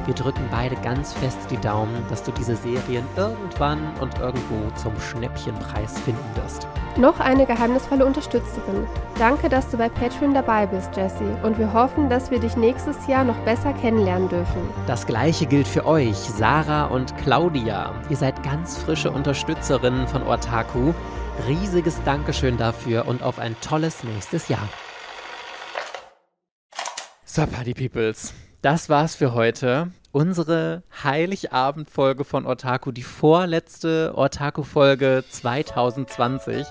wir 0.09 0.15
drücken 0.15 0.47
beide 0.49 0.75
ganz 0.77 1.13
fest 1.13 1.37
die 1.51 1.57
Daumen, 1.57 2.03
dass 2.09 2.23
du 2.23 2.31
diese 2.31 2.55
Serien 2.55 3.05
irgendwann 3.15 3.79
und 4.01 4.17
irgendwo 4.17 4.71
zum 4.75 4.99
Schnäppchenpreis 4.99 5.99
finden 5.99 6.25
wirst. 6.33 6.67
Noch 6.97 7.19
eine 7.19 7.45
geheimnisvolle 7.45 8.03
Unterstützerin. 8.03 8.87
Danke, 9.19 9.49
dass 9.49 9.69
du 9.69 9.77
bei 9.77 9.87
Patreon 9.87 10.33
dabei 10.33 10.65
bist, 10.65 10.95
Jessie. 10.95 11.31
Und 11.43 11.59
wir 11.59 11.71
hoffen, 11.73 12.09
dass 12.09 12.31
wir 12.31 12.39
dich 12.39 12.57
nächstes 12.57 13.05
Jahr 13.05 13.23
noch 13.23 13.37
besser 13.41 13.71
kennenlernen 13.73 14.29
dürfen. 14.29 14.67
Das 14.87 15.05
gleiche 15.05 15.45
gilt 15.45 15.67
für 15.67 15.85
euch, 15.85 16.17
Sarah 16.17 16.85
und 16.85 17.15
Claudia. 17.17 17.93
Ihr 18.09 18.17
seid 18.17 18.41
ganz 18.41 18.79
frische 18.79 19.11
Unterstützerinnen 19.11 20.07
von 20.07 20.23
Ortaku. 20.23 20.91
Riesiges 21.47 22.01
Dankeschön 22.03 22.57
dafür 22.57 23.07
und 23.07 23.21
auf 23.21 23.37
ein 23.37 23.55
tolles 23.61 24.03
nächstes 24.03 24.47
Jahr. 24.47 24.67
So, 27.25 27.45
Party 27.45 27.75
Peoples, 27.75 28.33
das 28.63 28.89
war's 28.89 29.13
für 29.13 29.35
heute. 29.35 29.91
Unsere 30.11 30.81
Heiligabend-Folge 31.03 32.23
von 32.23 32.47
Ortaku, 32.47 32.91
die 32.91 33.03
vorletzte 33.03 34.13
Ortaku-Folge 34.15 35.23
2020. 35.29 36.65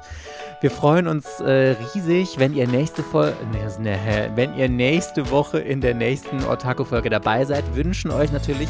Wir 0.61 0.71
freuen 0.73 1.07
uns 1.07 1.39
äh, 1.39 1.77
riesig, 1.95 2.41
wenn 2.41 2.53
ihr 2.53 2.67
nächste 2.67 3.05
Folge, 3.05 3.37
ne, 3.53 3.71
ne, 3.79 4.33
wenn 4.35 4.57
ihr 4.57 4.69
nächste 4.69 5.31
Woche 5.31 5.61
in 5.61 5.81
der 5.81 5.95
nächsten 5.95 6.43
Ortaku-Folge 6.43 7.11
dabei 7.11 7.45
seid. 7.45 7.77
Wünschen 7.77 8.11
euch 8.11 8.33
natürlich 8.33 8.69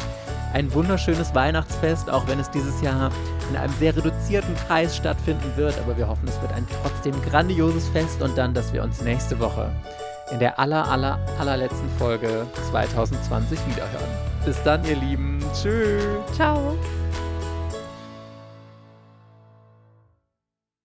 ein 0.53 0.71
wunderschönes 0.71 1.33
Weihnachtsfest, 1.33 2.07
auch 2.07 2.27
wenn 2.27 2.39
es 2.39 2.51
dieses 2.51 2.79
Jahr 2.83 3.11
in 3.49 3.57
einem 3.57 3.73
sehr 3.79 3.97
reduzierten 3.97 4.55
Kreis 4.67 4.95
stattfinden 4.95 5.51
wird. 5.55 5.79
Aber 5.79 5.97
wir 5.97 6.07
hoffen, 6.07 6.27
es 6.27 6.39
wird 6.41 6.53
ein 6.53 6.67
trotzdem 6.83 7.19
grandioses 7.23 7.87
Fest 7.89 8.21
und 8.21 8.37
dann, 8.37 8.53
dass 8.53 8.71
wir 8.71 8.83
uns 8.83 9.01
nächste 9.01 9.39
Woche 9.39 9.71
in 10.31 10.39
der 10.39 10.59
aller, 10.59 10.87
aller, 10.89 11.19
allerletzten 11.39 11.89
Folge 11.97 12.45
2020 12.69 13.59
wiederhören. 13.67 14.09
Bis 14.45 14.61
dann, 14.63 14.83
ihr 14.85 14.95
Lieben. 14.95 15.43
Tschüss. 15.53 16.03
Ciao. 16.33 16.77